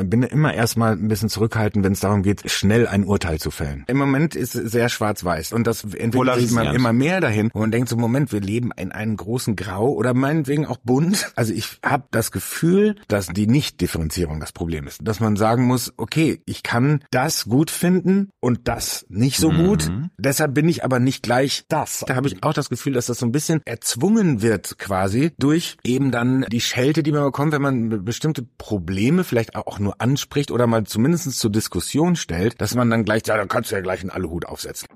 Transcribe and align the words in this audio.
ich 0.00 0.10
bin 0.10 0.22
immer 0.22 0.54
erstmal 0.54 0.92
ein 0.92 1.08
bisschen 1.08 1.28
zurückhaltend, 1.28 1.84
wenn 1.84 1.92
es 1.92 2.00
darum 2.00 2.22
geht, 2.22 2.50
schnell 2.50 2.86
ein 2.86 3.04
Urteil 3.04 3.38
zu 3.38 3.50
fällen. 3.50 3.84
Im 3.88 3.98
Moment 3.98 4.34
ist 4.34 4.54
es 4.54 4.72
sehr 4.72 4.88
schwarz-weiß 4.88 5.52
und 5.52 5.66
das 5.66 5.84
entwickelt 5.84 6.40
sich 6.40 6.50
immer, 6.50 6.74
immer 6.74 6.92
mehr 6.92 7.20
dahin, 7.20 7.50
wo 7.52 7.60
man 7.60 7.70
denkt 7.70 7.88
so, 7.88 7.96
Moment, 7.96 8.32
wir 8.32 8.40
leben 8.40 8.70
in 8.76 8.92
einem 8.92 9.16
großen 9.16 9.56
Grau 9.56 9.92
oder 9.92 10.14
meinetwegen 10.14 10.66
auch 10.66 10.78
bunt. 10.78 11.32
Also 11.34 11.52
ich 11.52 11.78
habe 11.84 12.04
das 12.10 12.30
Gefühl, 12.30 12.96
dass 13.08 13.28
die 13.28 13.46
Nicht-Differenzierung 13.46 14.40
das 14.40 14.52
Problem 14.52 14.86
ist. 14.86 15.00
Dass 15.02 15.20
man 15.20 15.36
sagen 15.36 15.64
muss, 15.64 15.92
okay, 15.96 16.40
ich 16.46 16.62
kann 16.62 17.04
das 17.10 17.44
gut 17.44 17.70
finden 17.70 18.30
und 18.40 18.68
das 18.68 19.06
nicht 19.08 19.38
so 19.38 19.50
mhm. 19.50 19.66
gut. 19.66 19.92
Deshalb 20.18 20.54
bin 20.54 20.68
ich 20.68 20.84
aber 20.84 20.98
nicht 20.98 21.22
gleich 21.22 21.64
das. 21.68 22.04
Da 22.06 22.14
habe 22.14 22.28
ich 22.28 22.42
auch 22.42 22.52
das 22.54 22.68
Gefühl, 22.68 22.92
dass 22.92 23.06
das 23.06 23.18
so 23.18 23.26
ein 23.26 23.32
bisschen 23.32 23.60
erzwungen 23.64 24.42
wird 24.42 24.78
quasi 24.78 25.32
durch 25.38 25.76
eben 25.84 26.10
dann 26.10 26.46
die 26.50 26.60
Schelte, 26.60 27.02
die 27.02 27.12
man 27.12 27.24
bekommt, 27.24 27.52
wenn 27.52 27.62
man 27.62 28.04
bestimmte 28.04 28.42
Probleme 28.58 29.24
vielleicht 29.24 29.56
auch 29.56 29.78
nur 29.82 30.00
anspricht 30.00 30.50
oder 30.50 30.66
mal 30.66 30.84
zumindest 30.84 31.38
zur 31.38 31.50
Diskussion 31.50 32.16
stellt, 32.16 32.60
dass 32.60 32.74
man 32.74 32.88
dann 32.90 33.04
gleich, 33.04 33.22
ja, 33.26 33.36
dann 33.36 33.48
kannst 33.48 33.70
du 33.70 33.74
ja 33.74 33.80
gleich 33.82 34.00
einen 34.00 34.10
Aluhut 34.10 34.46
aufsetzen. 34.46 34.88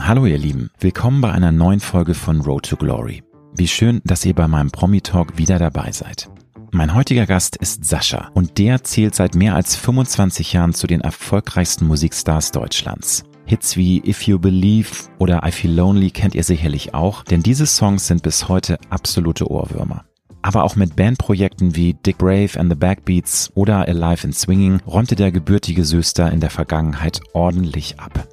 Hallo 0.00 0.26
ihr 0.26 0.38
Lieben, 0.38 0.70
willkommen 0.78 1.20
bei 1.20 1.32
einer 1.32 1.52
neuen 1.52 1.80
Folge 1.80 2.14
von 2.14 2.40
Road 2.40 2.68
to 2.68 2.76
Glory. 2.76 3.22
Wie 3.54 3.68
schön, 3.68 4.00
dass 4.04 4.24
ihr 4.24 4.34
bei 4.34 4.46
meinem 4.46 4.70
Promi 4.70 5.00
Talk 5.00 5.38
wieder 5.38 5.58
dabei 5.58 5.90
seid. 5.92 6.30
Mein 6.70 6.94
heutiger 6.94 7.26
Gast 7.26 7.56
ist 7.56 7.84
Sascha 7.84 8.30
und 8.34 8.58
der 8.58 8.84
zählt 8.84 9.14
seit 9.14 9.34
mehr 9.34 9.54
als 9.54 9.74
25 9.74 10.52
Jahren 10.52 10.74
zu 10.74 10.86
den 10.86 11.00
erfolgreichsten 11.00 11.86
Musikstars 11.86 12.52
Deutschlands. 12.52 13.24
Hits 13.46 13.76
wie 13.76 14.02
If 14.06 14.22
You 14.22 14.38
Believe 14.38 14.90
oder 15.18 15.42
I 15.46 15.50
Feel 15.50 15.72
Lonely 15.72 16.10
kennt 16.10 16.34
ihr 16.34 16.44
sicherlich 16.44 16.92
auch, 16.92 17.24
denn 17.24 17.42
diese 17.42 17.64
Songs 17.66 18.06
sind 18.06 18.22
bis 18.22 18.48
heute 18.48 18.78
absolute 18.90 19.50
Ohrwürmer. 19.50 20.04
Aber 20.42 20.64
auch 20.64 20.76
mit 20.76 20.96
Bandprojekten 20.96 21.74
wie 21.76 21.94
Dick 21.94 22.18
Brave 22.18 22.58
and 22.58 22.70
the 22.70 22.78
Backbeats 22.78 23.50
oder 23.54 23.88
Alive 23.88 24.26
in 24.26 24.32
Swinging 24.32 24.80
räumte 24.86 25.16
der 25.16 25.32
gebürtige 25.32 25.84
Söster 25.84 26.30
in 26.30 26.40
der 26.40 26.50
Vergangenheit 26.50 27.20
ordentlich 27.32 27.98
ab. 27.98 28.26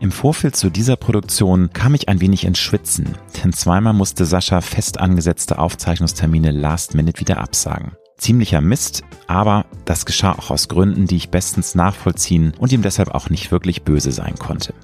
Im 0.00 0.10
Vorfeld 0.10 0.56
zu 0.56 0.68
dieser 0.68 0.96
Produktion 0.96 1.72
kam 1.72 1.94
ich 1.94 2.08
ein 2.08 2.20
wenig 2.20 2.44
ins 2.44 2.58
Schwitzen, 2.58 3.14
denn 3.42 3.52
zweimal 3.52 3.92
musste 3.92 4.24
Sascha 4.24 4.60
fest 4.60 4.98
angesetzte 4.98 5.60
Aufzeichnungstermine 5.60 6.50
last 6.50 6.96
minute 6.96 7.20
wieder 7.20 7.38
absagen. 7.38 7.92
Ziemlicher 8.18 8.60
Mist, 8.60 9.04
aber 9.28 9.64
das 9.84 10.04
geschah 10.04 10.32
auch 10.32 10.50
aus 10.50 10.66
Gründen, 10.66 11.06
die 11.06 11.16
ich 11.16 11.30
bestens 11.30 11.76
nachvollziehen 11.76 12.52
und 12.58 12.72
ihm 12.72 12.82
deshalb 12.82 13.14
auch 13.14 13.30
nicht 13.30 13.52
wirklich 13.52 13.82
böse 13.82 14.10
sein 14.10 14.34
konnte. 14.34 14.74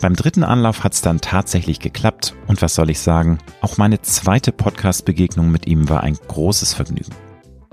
Beim 0.00 0.14
dritten 0.14 0.44
Anlauf 0.44 0.84
hat 0.84 0.94
es 0.94 1.00
dann 1.00 1.20
tatsächlich 1.20 1.80
geklappt 1.80 2.34
und 2.46 2.62
was 2.62 2.76
soll 2.76 2.88
ich 2.90 3.00
sagen, 3.00 3.38
auch 3.60 3.78
meine 3.78 4.00
zweite 4.00 4.52
Podcast-Begegnung 4.52 5.50
mit 5.50 5.66
ihm 5.66 5.88
war 5.88 6.04
ein 6.04 6.16
großes 6.28 6.72
Vergnügen. 6.72 7.12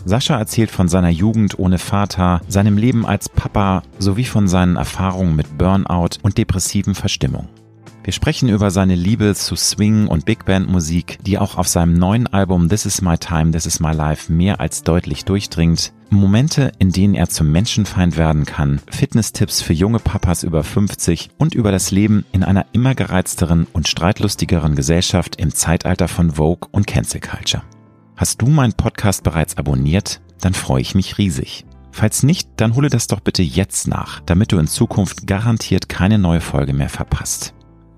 Sascha 0.05 0.37
erzählt 0.37 0.71
von 0.71 0.87
seiner 0.87 1.09
Jugend 1.09 1.59
ohne 1.59 1.77
Vater, 1.77 2.41
seinem 2.47 2.77
Leben 2.77 3.05
als 3.05 3.29
Papa 3.29 3.83
sowie 3.99 4.25
von 4.25 4.47
seinen 4.47 4.75
Erfahrungen 4.75 5.35
mit 5.35 5.57
Burnout 5.57 6.17
und 6.23 6.37
depressiven 6.37 6.95
Verstimmung. 6.95 7.47
Wir 8.06 8.14
sprechen 8.14 8.50
über 8.50 8.70
seine 8.70 8.94
Liebe 8.94 9.34
zu 9.34 9.56
Swing 9.56 10.06
und 10.06 10.25
Big 10.25 10.45
Band 10.45 10.70
Musik, 10.70 11.17
die 11.23 11.39
auch 11.39 11.58
auf 11.58 11.67
seinem 11.67 11.95
neuen 11.95 12.28
Album 12.28 12.70
This 12.70 12.86
Is 12.86 13.02
My 13.02 13.17
Time, 13.17 13.50
This 13.50 13.66
Is 13.66 13.80
My 13.80 13.94
Life 13.94 14.31
mehr 14.31 14.59
als 14.59 14.84
deutlich 14.84 15.25
durchdringt. 15.25 15.92
Momente, 16.11 16.72
in 16.78 16.92
denen 16.92 17.16
er 17.16 17.30
zum 17.30 17.52
Menschenfeind 17.52 18.16
werden 18.16 18.45
kann, 18.45 18.80
Fitnesstipps 18.92 19.64
für 19.64 19.73
junge 19.73 19.98
Papas 19.98 20.44
über 20.44 20.64
50 20.64 21.31
und 21.39 21.56
über 21.56 21.72
das 21.72 21.89
Leben 21.89 22.26
in 22.31 22.44
einer 22.44 22.67
immer 22.73 22.94
gereizteren 22.94 23.66
und 23.73 23.88
streitlustigeren 23.88 24.76
Gesellschaft 24.76 25.38
im 25.38 25.52
Zeitalter 25.56 26.08
von 26.08 26.33
Vogue 26.33 26.70
und 26.72 26.86
Cancel 26.86 27.22
Culture. 27.22 27.64
Hast 28.16 28.39
du 28.39 28.45
meinen 28.45 28.73
Podcast 28.73 29.23
bereits 29.23 29.58
abonniert? 29.58 30.22
Dann 30.42 30.53
freue 30.53 30.81
ich 30.81 30.94
mich 30.94 31.17
riesig. 31.17 31.66
Falls 31.89 32.22
nicht, 32.22 32.50
dann 32.58 32.76
hole 32.76 32.89
das 32.89 33.08
doch 33.08 33.22
bitte 33.22 33.42
jetzt 33.42 33.88
nach, 33.88 34.20
damit 34.28 34.52
du 34.52 34.59
in 34.59 34.67
Zukunft 34.67 35.26
garantiert 35.26 35.89
keine 35.89 36.20
neue 36.20 36.42
Folge 36.42 36.73
mehr 36.73 36.89
verpasst. 36.89 37.55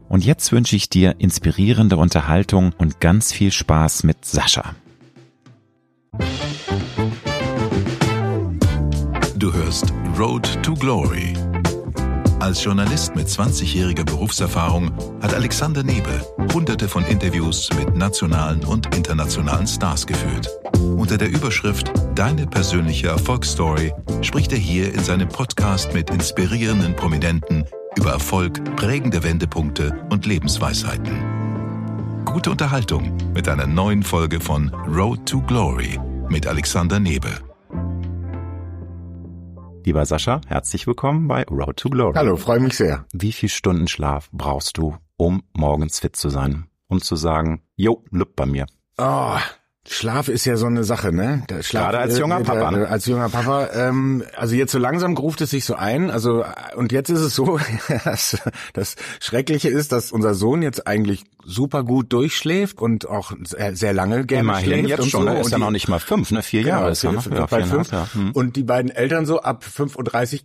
Und 0.09 0.25
jetzt 0.25 0.51
wünsche 0.51 0.75
ich 0.75 0.89
dir 0.89 1.15
inspirierende 1.19 1.97
Unterhaltung 1.97 2.73
und 2.77 2.99
ganz 2.99 3.31
viel 3.31 3.51
Spaß 3.51 4.03
mit 4.03 4.25
Sascha. 4.25 4.75
Du 9.35 9.53
hörst 9.53 9.93
Road 10.17 10.63
to 10.63 10.73
Glory 10.73 11.33
als 12.47 12.63
Journalist 12.63 13.13
mit 13.13 13.27
20-jähriger 13.27 14.05
Berufserfahrung 14.05 14.91
hat 15.21 15.33
Alexander 15.33 15.83
Nebel 15.83 16.21
hunderte 16.53 16.87
von 16.87 17.03
Interviews 17.03 17.67
mit 17.77 17.93
nationalen 17.93 18.63
und 18.63 18.95
internationalen 18.95 19.67
Stars 19.67 20.07
geführt. 20.07 20.47
Unter 20.95 21.17
der 21.17 21.29
Überschrift 21.29 21.91
Deine 22.15 22.47
persönliche 22.47 23.07
Erfolgsstory 23.07 23.91
spricht 24.21 24.53
er 24.53 24.59
hier 24.59 24.93
in 24.93 25.03
seinem 25.03 25.27
Podcast 25.27 25.93
mit 25.93 26.09
inspirierenden 26.09 26.95
Prominenten 26.95 27.65
über 27.97 28.11
Erfolg, 28.11 28.63
prägende 28.75 29.23
Wendepunkte 29.23 30.05
und 30.09 30.25
Lebensweisheiten. 30.25 32.23
Gute 32.25 32.51
Unterhaltung 32.51 33.17
mit 33.33 33.49
einer 33.49 33.65
neuen 33.65 34.03
Folge 34.03 34.39
von 34.39 34.69
Road 34.87 35.25
to 35.25 35.41
Glory 35.41 35.99
mit 36.29 36.45
Alexander 36.45 36.99
Nebel. 36.99 37.31
Lieber 39.83 40.05
Sascha, 40.05 40.41
herzlich 40.47 40.85
willkommen 40.85 41.27
bei 41.27 41.43
Road 41.45 41.77
to 41.77 41.89
Glory. 41.89 42.13
Hallo, 42.15 42.35
freue 42.35 42.59
mich 42.59 42.75
sehr. 42.75 43.05
Wie 43.13 43.31
viel 43.31 43.49
Stunden 43.49 43.87
Schlaf 43.87 44.29
brauchst 44.31 44.77
du, 44.77 44.97
um 45.15 45.43
morgens 45.53 45.99
fit 45.99 46.15
zu 46.15 46.29
sein? 46.29 46.67
Um 46.87 47.01
zu 47.01 47.15
sagen, 47.15 47.63
jo, 47.75 48.03
lübt 48.11 48.35
bei 48.35 48.45
mir. 48.45 48.67
Oh, 48.97 49.37
Schlaf 49.89 50.27
ist 50.27 50.45
ja 50.45 50.57
so 50.57 50.65
eine 50.65 50.83
Sache, 50.83 51.13
ne? 51.13 51.43
Der 51.49 51.63
Schlaf, 51.63 51.83
Gerade 51.85 51.99
als 51.99 52.17
junger 52.17 52.41
Papa. 52.41 52.71
Ne? 52.71 52.87
Als 52.89 53.05
junger 53.05 53.29
Papa. 53.29 53.69
Ähm, 53.73 54.23
also 54.35 54.53
jetzt 54.55 54.71
so 54.73 54.79
langsam 54.79 55.15
gruft 55.15 55.39
es 55.41 55.51
sich 55.51 55.63
so 55.65 55.75
ein. 55.75 56.11
Also 56.11 56.43
und 56.75 56.91
jetzt 56.91 57.09
ist 57.09 57.21
es 57.21 57.35
so, 57.35 57.59
dass 58.03 58.37
das 58.73 58.95
Schreckliche 59.21 59.69
ist, 59.69 59.91
dass 59.93 60.11
unser 60.11 60.33
Sohn 60.33 60.61
jetzt 60.61 60.87
eigentlich 60.87 61.23
super 61.45 61.83
gut 61.83 62.11
durchschläft 62.11 62.81
und 62.81 63.07
auch 63.07 63.31
sehr, 63.45 63.75
sehr 63.77 63.93
lange 63.93 64.25
gerne 64.25 64.41
Immerhin 64.49 64.65
schläft 64.65 64.89
jetzt 64.89 64.99
und 64.99 65.09
schon. 65.09 65.21
so. 65.23 65.27
Er 65.29 65.39
ist 65.39 65.45
und 65.45 65.51
ja 65.51 65.57
die, 65.57 65.63
noch 65.63 65.71
nicht 65.71 65.87
mal 65.87 65.99
fünf, 65.99 66.31
ne? 66.31 66.43
Vier 66.43 66.61
Jahre 66.63 66.81
genau, 66.81 66.91
ist 66.91 67.03
er. 67.05 67.11
Ne? 67.13 67.21
vier- 67.21 67.31
Ja, 67.33 67.39
bei 67.41 67.47
viereinhalb, 67.47 67.87
fünf. 67.87 67.91
ja. 67.93 68.07
Hm. 68.13 68.31
Und 68.33 68.55
die 68.57 68.63
beiden 68.63 68.91
Eltern 68.91 69.25
so 69.25 69.41
ab 69.41 69.63
35 69.63 70.43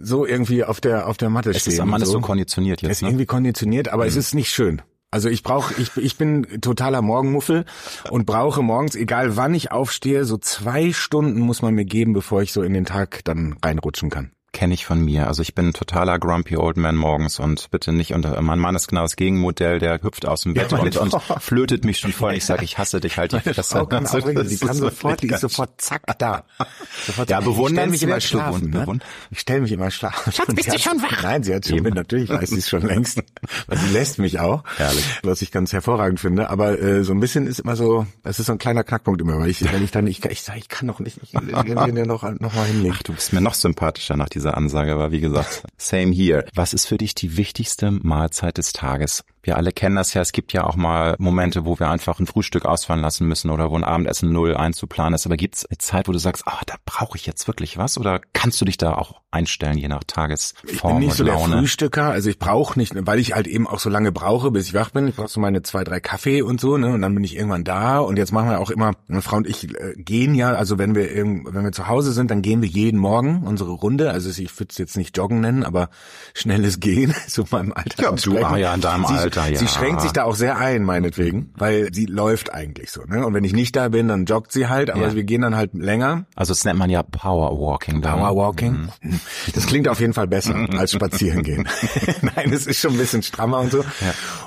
so 0.00 0.26
irgendwie 0.26 0.64
auf 0.64 0.80
der 0.80 1.06
auf 1.06 1.16
der 1.16 1.30
Matte 1.30 1.50
Es 1.50 1.60
stehen. 1.60 1.74
ist, 1.74 1.78
man 1.78 1.94
und 1.94 2.02
ist 2.02 2.08
so. 2.08 2.14
so 2.14 2.20
konditioniert 2.20 2.82
ist 2.82 2.88
jetzt. 2.88 3.02
Ne? 3.02 3.08
irgendwie 3.10 3.26
konditioniert, 3.26 3.88
aber 3.88 4.06
es 4.06 4.16
ist 4.16 4.34
nicht 4.34 4.50
schön. 4.50 4.82
Also 5.12 5.28
ich 5.28 5.42
brauche, 5.42 5.74
ich, 5.80 5.94
ich 5.98 6.16
bin 6.16 6.60
totaler 6.62 7.02
Morgenmuffel 7.02 7.66
und 8.10 8.24
brauche 8.24 8.62
morgens, 8.62 8.96
egal 8.96 9.36
wann 9.36 9.54
ich 9.54 9.70
aufstehe, 9.70 10.24
so 10.24 10.38
zwei 10.38 10.94
Stunden 10.94 11.38
muss 11.38 11.60
man 11.60 11.74
mir 11.74 11.84
geben, 11.84 12.14
bevor 12.14 12.40
ich 12.40 12.50
so 12.50 12.62
in 12.62 12.72
den 12.72 12.86
Tag 12.86 13.20
dann 13.24 13.56
reinrutschen 13.62 14.08
kann. 14.08 14.32
Kenne 14.52 14.74
ich 14.74 14.84
von 14.84 15.02
mir. 15.02 15.28
Also 15.28 15.40
ich 15.40 15.54
bin 15.54 15.68
ein 15.68 15.72
totaler 15.72 16.18
grumpy 16.18 16.58
old 16.58 16.76
man 16.76 16.94
morgens 16.94 17.38
und 17.38 17.70
bitte 17.70 17.90
nicht 17.92 18.12
unter. 18.12 18.40
Mein 18.42 18.58
Mann 18.58 18.74
ist 18.76 18.86
genau 18.86 19.00
das 19.00 19.16
Gegenmodell, 19.16 19.78
der 19.78 20.02
hüpft 20.02 20.26
aus 20.26 20.42
dem 20.42 20.52
Bett 20.52 20.70
Ja, 20.72 20.78
und, 20.78 20.94
und- 20.96 21.14
flötet 21.40 21.86
mich 21.86 21.98
schon 22.00 22.12
voll. 22.12 22.34
Ich 22.34 22.44
sage, 22.44 22.62
ich 22.62 22.76
hasse 22.76 23.00
dich 23.00 23.16
halt 23.16 23.32
die 23.32 23.40
Fresse. 23.54 23.62
Frau 23.78 23.86
kann, 23.86 24.04
Also, 24.06 24.20
das 24.32 24.48
die 24.48 24.58
kann 24.58 24.74
so 24.76 24.84
sofort, 24.90 25.22
die 25.22 25.28
ist 25.28 25.40
sofort 25.40 25.80
zack 25.80 26.02
da. 26.18 26.44
Sofort 27.06 27.30
Ja. 27.30 27.40
Ich 27.40 27.68
stell 27.70 27.86
mich 27.88 28.02
immer 28.02 28.20
schlafen. 28.20 28.70
Ne? 28.70 28.98
Ich 29.30 29.40
stelle 29.40 29.62
mich 29.62 29.72
immer 29.72 29.90
schlafen. 29.90 30.32
Schatz, 30.32 30.54
bist 30.54 30.72
du 30.74 30.78
schon 30.78 31.00
wach? 31.02 31.22
Nein, 31.22 31.42
sie 31.42 31.54
hat 31.54 31.66
schon, 31.66 31.82
natürlich 31.82 32.28
weiß 32.28 32.50
sie 32.50 32.58
es 32.58 32.68
schon 32.68 32.82
längst. 32.82 33.22
Weil 33.66 33.78
sie 33.78 33.88
lässt 33.92 34.18
mich 34.18 34.38
auch. 34.38 34.64
Herrlich. 34.76 35.04
Was 35.22 35.40
ich 35.40 35.50
ganz 35.50 35.72
hervorragend 35.72 36.20
finde. 36.20 36.50
Aber 36.50 36.78
äh, 36.78 37.04
so 37.04 37.12
ein 37.14 37.20
bisschen 37.20 37.46
ist 37.46 37.60
immer 37.60 37.74
so, 37.76 38.06
das 38.22 38.38
ist 38.38 38.46
so 38.46 38.52
ein 38.52 38.58
kleiner 38.58 38.84
Knackpunkt 38.84 39.20
immer, 39.22 39.38
weil 39.38 39.48
ich, 39.48 39.64
wenn 39.72 39.82
ich 39.82 39.90
dann, 39.92 40.06
ich, 40.06 40.22
ich 40.26 40.42
sage, 40.42 40.58
ich 40.58 40.68
kann 40.68 40.88
doch 40.88 41.00
nicht, 41.00 41.18
ich, 41.22 41.32
ich, 41.34 41.40
ich, 41.40 41.74
noch, 42.06 42.22
noch 42.38 42.54
mal 42.54 42.66
hinlegen. 42.66 42.94
Ach, 42.98 43.02
du 43.02 43.14
bist 43.14 43.32
mir 43.32 43.40
noch 43.40 43.54
sympathischer 43.54 44.16
nach 44.16 44.28
dieser 44.42 44.56
Ansage, 44.56 44.92
aber 44.92 45.12
wie 45.12 45.20
gesagt, 45.20 45.62
same 45.78 46.12
here. 46.12 46.44
Was 46.54 46.74
ist 46.74 46.86
für 46.86 46.98
dich 46.98 47.14
die 47.14 47.36
wichtigste 47.36 47.90
Mahlzeit 47.92 48.58
des 48.58 48.72
Tages? 48.72 49.24
Wir 49.42 49.56
alle 49.56 49.72
kennen 49.72 49.96
das 49.96 50.14
ja. 50.14 50.22
Es 50.22 50.32
gibt 50.32 50.52
ja 50.52 50.64
auch 50.64 50.76
mal 50.76 51.16
Momente, 51.18 51.64
wo 51.64 51.78
wir 51.78 51.90
einfach 51.90 52.20
ein 52.20 52.26
Frühstück 52.26 52.64
ausfallen 52.64 53.02
lassen 53.02 53.26
müssen 53.26 53.50
oder 53.50 53.70
wo 53.70 53.76
ein 53.76 53.84
Abendessen 53.84 54.32
null 54.32 54.56
einzuplanen 54.56 55.14
ist. 55.14 55.26
Aber 55.26 55.36
gibt 55.36 55.56
es 55.56 55.66
eine 55.66 55.78
Zeit, 55.78 56.08
wo 56.08 56.12
du 56.12 56.18
sagst, 56.18 56.44
ah, 56.46 56.60
da 56.66 56.74
brauche 56.84 57.16
ich 57.16 57.26
jetzt 57.26 57.46
wirklich 57.48 57.76
was? 57.76 57.98
Oder 57.98 58.20
kannst 58.32 58.60
du 58.60 58.64
dich 58.64 58.76
da 58.76 58.94
auch 58.94 59.20
einstellen, 59.32 59.78
je 59.78 59.88
nach 59.88 60.02
Ich 60.02 60.06
Tagesform 60.06 60.98
bin 60.98 61.06
nicht 61.06 61.16
so 61.16 61.24
der 61.24 61.34
Laune? 61.34 61.58
Frühstücker, 61.58 62.04
also 62.04 62.30
ich 62.30 62.38
brauche 62.38 62.78
nicht, 62.78 62.94
weil 62.94 63.18
ich 63.18 63.34
halt 63.34 63.46
eben 63.46 63.66
auch 63.66 63.78
so 63.78 63.90
lange 63.90 64.12
brauche, 64.12 64.50
bis 64.50 64.66
ich 64.66 64.74
wach 64.74 64.90
bin. 64.90 65.08
Ich 65.08 65.16
brauche 65.16 65.28
so 65.28 65.40
meine 65.40 65.62
zwei, 65.62 65.84
drei 65.84 66.00
Kaffee 66.00 66.42
und 66.42 66.60
so, 66.60 66.76
ne? 66.76 66.92
Und 66.92 67.02
dann 67.02 67.14
bin 67.14 67.24
ich 67.24 67.34
irgendwann 67.36 67.64
da. 67.64 67.98
Und 67.98 68.18
jetzt 68.18 68.32
machen 68.32 68.50
wir 68.50 68.60
auch 68.60 68.70
immer, 68.70 68.92
meine 69.08 69.22
Frau 69.22 69.38
und 69.38 69.48
ich 69.48 69.74
äh, 69.74 69.94
gehen 69.96 70.34
ja, 70.34 70.52
also 70.52 70.78
wenn 70.78 70.94
wir 70.94 71.12
wenn 71.12 71.64
wir 71.64 71.72
zu 71.72 71.88
Hause 71.88 72.12
sind, 72.12 72.30
dann 72.30 72.42
gehen 72.42 72.62
wir 72.62 72.68
jeden 72.68 72.98
Morgen 72.98 73.42
unsere 73.44 73.72
Runde. 73.72 74.10
Also 74.10 74.30
ich 74.30 74.58
würde 74.58 74.70
es 74.70 74.78
jetzt 74.78 74.96
nicht 74.96 75.16
Joggen 75.16 75.40
nennen, 75.40 75.64
aber 75.64 75.90
schnelles 76.34 76.80
Gehen, 76.80 77.14
so 77.26 77.44
meinem 77.50 77.72
Alter. 77.72 78.02
Ja, 78.02 78.12
du, 78.12 78.38
ah 78.38 78.56
ja, 78.56 78.74
in 78.74 78.80
deinem 78.80 79.06
sie, 79.06 79.30
Alter, 79.36 79.52
ja. 79.52 79.58
Sie 79.58 79.68
schränkt 79.68 80.00
sich 80.02 80.12
da 80.12 80.24
auch 80.24 80.34
sehr 80.34 80.58
ein, 80.58 80.82
meinetwegen, 80.84 81.50
weil 81.56 81.92
sie 81.92 82.06
läuft 82.06 82.52
eigentlich 82.52 82.90
so, 82.90 83.02
ne? 83.04 83.24
Und 83.26 83.34
wenn 83.34 83.44
ich 83.44 83.52
nicht 83.52 83.74
da 83.76 83.88
bin, 83.88 84.08
dann 84.08 84.24
joggt 84.26 84.52
sie 84.52 84.68
halt, 84.68 84.90
aber 84.90 85.08
Ja. 85.08 85.14
wir 85.14 85.24
gehen 85.24 85.42
dann 85.42 85.56
halt 85.56 85.74
länger. 85.74 86.26
Also 86.36 86.52
das 86.52 86.64
nennt 86.64 86.78
man 86.78 86.90
ja 86.90 87.02
Powerwalking. 87.02 88.02
dann. 88.02 88.18
Powerwalking. 88.18 88.88
Das 89.54 89.66
klingt 89.66 89.88
auf 89.88 90.00
jeden 90.00 90.14
Fall 90.14 90.26
besser 90.28 90.54
als 90.78 90.92
spazieren 90.92 91.42
gehen. 91.42 91.68
Nein, 92.22 92.52
es 92.52 92.66
ist 92.66 92.80
schon 92.80 92.92
ein 92.92 92.98
bisschen 92.98 93.22
strammer 93.22 93.60
und 93.60 93.70
so. 93.72 93.84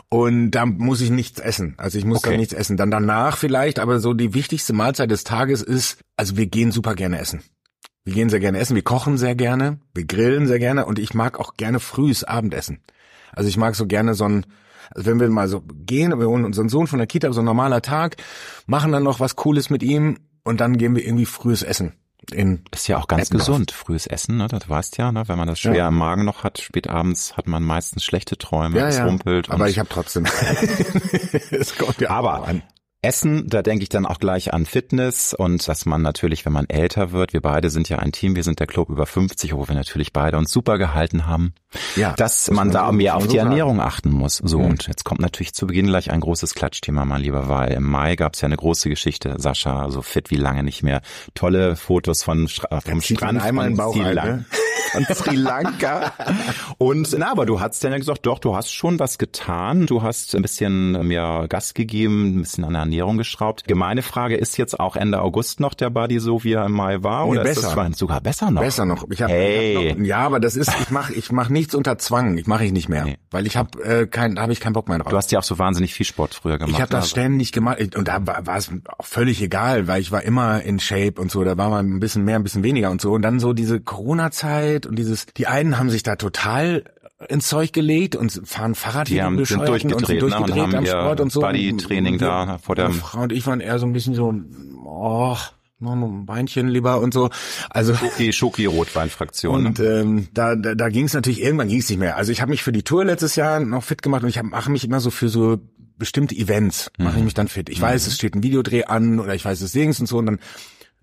Und 0.10 0.52
da 0.52 0.66
muss 0.66 1.02
ich 1.02 1.10
nichts 1.10 1.40
essen. 1.40 1.74
Also 1.78 1.98
ich 1.98 2.06
muss 2.06 2.20
Okay. 2.20 2.32
da 2.32 2.38
nichts 2.38 2.54
essen. 2.54 2.78
Dann 2.78 2.92
danach 2.92 3.38
vielleicht, 3.38 3.80
aber 3.80 4.00
so 4.00 4.14
die 4.14 4.34
wichtigste 4.34 4.74
Mahlzeit 4.74 5.12
des 5.12 5.24
Tages 5.24 5.62
ist, 5.62 5.98
also 6.18 6.38
wir 6.38 6.46
gehen 6.48 6.72
super 6.72 6.96
gerne 6.96 7.20
essen. 7.20 7.42
Wir 8.04 8.14
gehen 8.14 8.30
sehr 8.30 8.40
gerne 8.40 8.60
essen, 8.60 8.76
wir 8.76 8.84
kochen 8.84 9.18
sehr 9.18 9.34
gerne, 9.36 9.80
wir 9.96 10.06
grillen 10.06 10.46
sehr 10.46 10.60
gerne 10.60 10.86
und 10.86 11.00
ich 11.00 11.16
mag 11.16 11.40
auch 11.40 11.56
gerne 11.58 11.80
frühes 11.80 12.24
Abendessen. 12.24 12.80
Also 13.34 13.50
ich 13.50 13.58
mag 13.58 13.76
so 13.76 13.88
gerne 13.88 14.14
so 14.14 14.26
ein, 14.26 14.46
also 14.92 15.10
wenn 15.10 15.20
wir 15.20 15.30
mal 15.30 15.48
so 15.48 15.62
gehen, 15.66 16.18
wir 16.18 16.28
holen 16.28 16.46
unseren 16.46 16.70
Sohn 16.70 16.88
von 16.88 17.00
der 17.00 17.08
Kita, 17.08 17.32
so 17.32 17.42
ein 17.42 17.46
normaler 17.46 17.82
Tag, 17.82 18.18
machen 18.68 18.92
dann 18.92 19.04
noch 19.04 19.20
was 19.20 19.36
Cooles 19.36 19.70
mit 19.70 19.84
ihm 19.84 20.18
und 20.44 20.62
dann 20.62 20.78
gehen 20.78 20.96
wir 20.96 21.06
irgendwie 21.06 21.26
frühes 21.26 21.64
Essen. 21.64 21.94
In 22.32 22.64
ist 22.72 22.88
ja 22.88 22.98
auch 22.98 23.08
ganz 23.08 23.28
Eppendorf. 23.28 23.48
gesund, 23.48 23.72
frühes 23.72 24.08
Essen, 24.08 24.38
ne? 24.38 24.48
Das 24.48 24.68
weißt 24.68 24.98
ja, 24.98 25.12
ne? 25.12 25.28
Wenn 25.28 25.38
man 25.38 25.48
das 25.48 25.60
schwer 25.60 25.76
ja. 25.76 25.88
im 25.90 25.96
Magen 25.96 26.26
noch 26.26 26.44
hat, 26.44 26.60
spät 26.60 26.90
abends 26.90 27.38
hat 27.38 27.48
man 27.48 27.62
meistens 27.62 28.04
schlechte 28.04 28.36
Träume, 28.38 28.80
ja, 28.80 28.88
es 28.88 28.98
ja. 28.98 29.06
rumpelt. 29.06 29.52
Aber 29.52 29.70
ich 29.70 29.78
habe 29.78 29.90
trotzdem. 29.90 30.26
es 31.52 31.78
kommt 31.78 32.02
ja 32.02 32.10
aber 32.10 32.48
an. 32.48 32.64
Essen, 33.06 33.48
da 33.48 33.62
denke 33.62 33.84
ich 33.84 33.90
dann 33.90 34.06
auch 34.06 34.20
gleich 34.20 34.54
an 34.54 34.66
Fitness 34.66 35.34
und 35.34 35.68
dass 35.68 35.86
man 35.86 36.02
natürlich, 36.02 36.46
wenn 36.46 36.54
man 36.54 36.66
älter 36.68 37.12
wird, 37.12 37.34
wir 37.34 37.42
beide 37.42 37.70
sind 37.70 37.88
ja 37.88 38.00
ein 38.00 38.12
Team, 38.12 38.36
wir 38.36 38.44
sind 38.44 38.60
der 38.60 38.66
Club 38.66 38.90
über 38.90 39.06
50, 39.06 39.56
wo 39.56 39.68
wir 39.68 39.76
natürlich 39.76 40.12
beide 40.12 40.38
uns 40.38 40.52
super 40.52 40.80
gehalten 40.80 41.28
haben, 41.28 41.54
ja, 41.96 42.14
dass 42.14 42.50
man 42.50 42.72
da 42.72 42.92
mehr 42.92 43.16
auf 43.16 43.28
die 43.28 43.38
Ernährung 43.38 43.80
achten 43.80 44.10
muss. 44.10 44.38
So, 44.38 44.60
mhm. 44.60 44.66
und 44.66 44.88
jetzt 44.88 45.06
kommt 45.06 45.22
natürlich 45.22 45.54
zu 45.54 45.68
Beginn 45.68 45.86
gleich 45.86 46.10
ein 46.10 46.20
großes 46.20 46.56
Klatschthema, 46.56 47.06
mein 47.06 47.22
Lieber, 47.22 47.48
weil 47.48 47.74
im 47.74 47.84
Mai 47.84 48.16
gab 48.16 48.34
es 48.34 48.42
ja 48.42 48.48
eine 48.48 48.58
große 48.58 48.90
Geschichte, 48.90 49.36
Sascha, 49.38 49.92
so 49.92 50.02
fit 50.02 50.32
wie 50.32 50.38
lange 50.38 50.64
nicht 50.64 50.82
mehr, 50.82 51.02
tolle 51.36 51.76
Fotos 51.76 52.24
von 52.24 52.48
vom 52.48 53.02
Strand 53.02 53.42
einmal 53.42 53.76
von 53.76 53.94
Sri, 53.94 54.14
Lanka. 54.14 54.46
von 54.92 55.06
Sri 55.16 55.36
Lanka. 55.36 56.14
Und 56.80 57.16
na, 57.18 57.32
aber 57.32 57.46
du 57.46 57.60
hast 57.60 57.84
dann 57.84 57.92
ja 57.92 58.00
gesagt, 58.00 58.26
doch, 58.26 58.40
du 58.40 58.56
hast 58.56 58.72
schon 58.72 59.00
was 59.00 59.20
getan, 59.20 59.86
du 59.86 60.02
hast 60.02 60.36
ein 60.36 60.42
bisschen 60.42 61.08
mehr 61.08 61.46
Gas 61.48 61.76
gegeben, 61.76 62.38
ein 62.38 62.42
bisschen 62.42 62.64
an 62.66 62.74
der 62.74 62.82
Ernährung 62.96 63.18
geschraubt. 63.18 63.66
Gemeine 63.66 64.02
Frage, 64.02 64.36
ist 64.36 64.58
jetzt 64.58 64.80
auch 64.80 64.96
Ende 64.96 65.22
August 65.22 65.60
noch 65.60 65.74
der 65.74 65.90
Body 65.90 66.20
so, 66.20 66.44
wie 66.44 66.54
er 66.54 66.66
im 66.66 66.72
Mai 66.72 67.04
war? 67.04 67.28
Oder 67.28 67.44
besser. 67.44 67.68
ist 67.70 67.76
das 67.76 67.98
sogar 67.98 68.22
besser 68.22 68.52
noch? 68.52 68.62
Besser 68.62 68.86
noch. 68.86 69.06
Ich 69.10 69.22
hab, 69.22 69.30
hey. 69.30 69.78
Ich 69.78 69.92
hab 69.92 69.98
noch, 69.98 70.06
ja, 70.06 70.18
aber 70.20 70.40
das 70.40 70.56
ist, 70.56 70.72
ich 70.82 70.90
mache 70.92 71.14
ich 71.14 71.32
mach 71.32 71.50
nichts 71.50 71.76
unter 71.76 71.98
Zwang. 71.98 72.38
Ich 72.38 72.48
mache 72.48 72.66
ich 72.66 72.72
nicht 72.72 72.90
mehr. 72.90 73.06
Nee. 73.06 73.18
Weil 73.32 73.46
ich 73.46 73.58
habe 73.58 73.84
äh, 73.84 74.08
kein, 74.08 74.36
da 74.36 74.44
habe 74.44 74.54
ich 74.54 74.60
keinen 74.60 74.74
Bock 74.74 74.88
mehr 74.88 74.98
drauf. 74.98 75.10
Du 75.10 75.18
hast 75.18 75.32
ja 75.32 75.40
auch 75.40 75.44
so 75.44 75.60
wahnsinnig 75.60 75.94
viel 75.94 76.06
Sport 76.06 76.34
früher 76.34 76.58
gemacht. 76.58 76.72
Ich 76.72 76.82
habe 76.82 76.92
das 76.92 77.04
also. 77.04 77.10
ständig 77.10 77.52
gemacht. 77.52 77.96
Und 77.96 78.08
da 78.08 78.26
war 78.26 78.58
es 78.58 78.72
auch 78.98 79.06
völlig 79.06 79.42
egal, 79.42 79.88
weil 79.88 80.02
ich 80.02 80.12
war 80.12 80.24
immer 80.24 80.62
in 80.62 80.80
Shape 80.80 81.20
und 81.20 81.32
so. 81.32 81.44
Da 81.44 81.58
war 81.58 81.70
mal 81.70 81.84
ein 81.84 82.00
bisschen 82.00 82.24
mehr, 82.24 82.38
ein 82.38 82.44
bisschen 82.44 82.64
weniger 82.64 82.92
und 82.92 83.02
so. 83.02 83.14
Und 83.14 83.22
dann 83.22 83.40
so 83.40 83.54
diese 83.54 83.80
Corona-Zeit 83.80 84.86
und 84.86 84.98
dieses, 84.98 85.26
die 85.38 85.48
einen 85.48 85.78
haben 85.78 85.90
sich 85.90 86.04
da 86.04 86.16
total 86.16 86.84
ins 87.30 87.48
Zeug 87.48 87.74
gelegt 87.74 88.16
und 88.16 88.42
fahren 88.46 88.76
Fahrrad 88.76 89.10
die 89.10 89.22
haben, 89.22 89.44
sind 89.46 89.68
durchgedreht, 89.68 90.02
und 90.02 90.08
sind 90.08 90.22
durchgedreht 90.22 90.58
ne, 90.58 90.64
und 90.64 90.76
am 90.76 90.86
Sport 90.86 91.22
und 91.22 91.32
so. 91.32 91.42
Bodytraining 91.42 92.18
da 92.18 92.58
vor 92.58 92.76
der 92.76 92.92
Frau 92.92 93.22
und 93.22 93.32
ich 93.32 93.46
waren 93.48 93.60
eher 93.60 93.80
so 93.80 93.86
ein 93.86 93.94
bisschen 93.94 94.14
so, 94.16 94.34
oh, 94.86 95.38
noch 95.80 95.92
ein 95.94 96.26
Beinchen 96.26 96.68
lieber 96.68 97.00
und 97.00 97.14
so. 97.14 97.30
Also 97.70 97.94
die 98.18 98.32
Schoki-Rotwein-Fraktion. 98.32 99.66
Und 99.68 99.80
ne? 99.80 99.86
ähm, 99.86 100.28
da, 100.34 100.56
da, 100.56 100.76
da 100.76 100.90
ging 100.90 101.06
es 101.06 101.14
natürlich, 101.14 101.42
irgendwann 101.42 101.68
ging 101.68 101.80
es 101.80 101.90
nicht 101.90 102.00
mehr. 102.00 102.18
Also 102.18 102.32
ich 102.32 102.42
habe 102.42 102.52
mich 102.52 102.64
für 102.64 102.72
die 102.72 102.84
Tour 102.84 103.06
letztes 103.06 103.36
Jahr 103.36 103.60
noch 103.60 103.84
fit 103.84 104.02
gemacht 104.02 104.24
und 104.24 104.30
ich 104.30 104.42
mache 104.42 104.72
mich 104.72 104.84
immer 104.86 105.00
so 105.00 105.12
für 105.12 105.30
so 105.30 105.60
bestimmte 105.98 106.36
Events, 106.36 106.92
mache 106.98 107.14
ich 107.14 107.20
mhm. 107.20 107.26
mich 107.26 107.34
dann 107.34 107.48
fit. 107.48 107.70
Ich 107.70 107.82
weiß, 107.82 108.06
mhm. 108.06 108.10
es 108.10 108.16
steht 108.16 108.36
ein 108.36 108.44
Videodreh 108.44 108.84
an 108.86 109.20
oder 109.20 109.34
ich 109.34 109.46
weiß 109.46 109.62
es 109.62 109.72
Dings 109.72 110.00
und 110.00 110.08
so 110.08 110.18
und 110.18 110.26
dann 110.26 110.40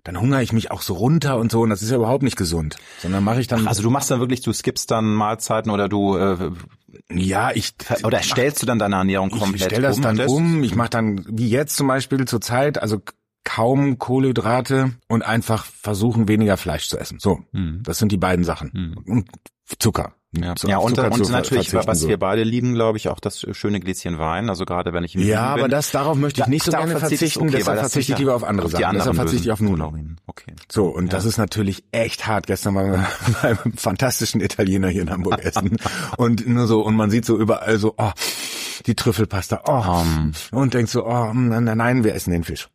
dann 0.04 0.20
hungere 0.20 0.42
ich 0.42 0.52
mich 0.52 0.70
auch 0.70 0.82
so 0.82 0.94
runter 0.94 1.38
und 1.38 1.52
so 1.52 1.60
und 1.60 1.70
das 1.70 1.82
ist 1.82 1.90
ja 1.90 1.96
überhaupt 1.96 2.22
nicht 2.22 2.36
gesund. 2.36 2.76
Sondern 3.00 3.22
mache 3.22 3.40
ich 3.40 3.46
dann. 3.46 3.62
Ach, 3.64 3.68
also 3.68 3.82
du 3.82 3.90
machst 3.90 4.10
dann 4.10 4.20
wirklich, 4.20 4.40
du 4.40 4.52
skippst 4.52 4.90
dann 4.90 5.14
Mahlzeiten 5.14 5.70
oder 5.70 5.88
du 5.88 6.16
äh, 6.16 6.50
ja, 7.10 7.50
ich 7.52 7.74
oder 8.04 8.22
stellst 8.22 8.62
du 8.62 8.66
dann 8.66 8.78
deine 8.78 8.96
Ernährung 8.96 9.30
komplett 9.30 9.54
Ich 9.54 9.64
stell 9.64 9.82
das 9.82 9.96
um 9.96 10.02
dann 10.02 10.20
um. 10.20 10.62
Ich 10.64 10.74
mache 10.74 10.90
dann 10.90 11.24
wie 11.28 11.48
jetzt 11.48 11.76
zum 11.76 11.86
Beispiel 11.86 12.24
zur 12.26 12.40
Zeit, 12.40 12.80
also 12.80 13.00
kaum 13.44 13.98
Kohlenhydrate 13.98 14.92
und 15.08 15.22
einfach 15.22 15.64
versuchen 15.64 16.28
weniger 16.28 16.56
Fleisch 16.56 16.88
zu 16.88 16.98
essen. 16.98 17.18
So, 17.18 17.40
mhm. 17.52 17.82
das 17.82 17.98
sind 17.98 18.12
die 18.12 18.18
beiden 18.18 18.44
Sachen. 18.44 18.70
Mhm. 18.72 19.12
Und 19.12 19.28
Zucker. 19.78 20.14
Ja, 20.34 20.54
ja 20.64 20.78
und, 20.78 20.98
und 20.98 21.30
natürlich, 21.30 21.74
was 21.74 22.00
so. 22.00 22.08
wir 22.08 22.18
beide 22.18 22.42
lieben, 22.42 22.72
glaube 22.72 22.96
ich, 22.96 23.10
auch 23.10 23.20
das 23.20 23.44
schöne 23.52 23.80
Gläschen 23.80 24.18
Wein. 24.18 24.48
Also 24.48 24.64
gerade 24.64 24.94
wenn 24.94 25.04
ich 25.04 25.14
im 25.14 25.20
Ja, 25.26 25.48
aber 25.48 25.62
bin, 25.62 25.70
das 25.70 25.90
darauf 25.90 26.16
möchte 26.16 26.40
ich 26.40 26.46
nicht 26.46 26.64
so 26.64 26.72
gerne 26.72 26.98
verzichten. 26.98 27.42
Okay, 27.42 27.56
deshalb 27.58 27.80
verzichte 27.80 28.12
ich 28.14 28.18
lieber 28.18 28.34
auf 28.34 28.42
andere 28.42 28.66
auf 28.66 28.72
Sachen. 28.72 28.94
Deshalb 28.94 29.16
verzichte 29.16 29.44
ich 29.44 29.52
auf 29.52 29.60
Nudeln. 29.60 30.18
Okay. 30.26 30.54
So, 30.70 30.86
und 30.86 31.06
ja. 31.06 31.10
das 31.10 31.26
ist 31.26 31.36
natürlich 31.36 31.84
echt 31.92 32.26
hart. 32.26 32.46
Gestern 32.46 32.74
waren 32.74 32.92
wir 32.92 33.06
beim 33.42 33.74
fantastischen 33.76 34.40
Italiener 34.40 34.88
hier 34.88 35.02
in 35.02 35.10
Hamburg 35.10 35.38
essen. 35.44 35.76
und 36.16 36.46
nur 36.46 36.66
so, 36.66 36.80
und 36.80 36.96
man 36.96 37.10
sieht 37.10 37.26
so 37.26 37.38
überall 37.38 37.78
so, 37.78 37.94
oh, 37.98 38.12
die 38.86 38.94
Trüffelpasta, 38.94 39.62
oh, 39.66 40.00
um. 40.00 40.32
und 40.50 40.72
denkt 40.72 40.90
so, 40.90 41.04
oh, 41.04 41.32
nein, 41.34 41.64
nein, 41.76 42.04
wir 42.04 42.14
essen 42.14 42.32
den 42.32 42.44
Fisch. 42.44 42.70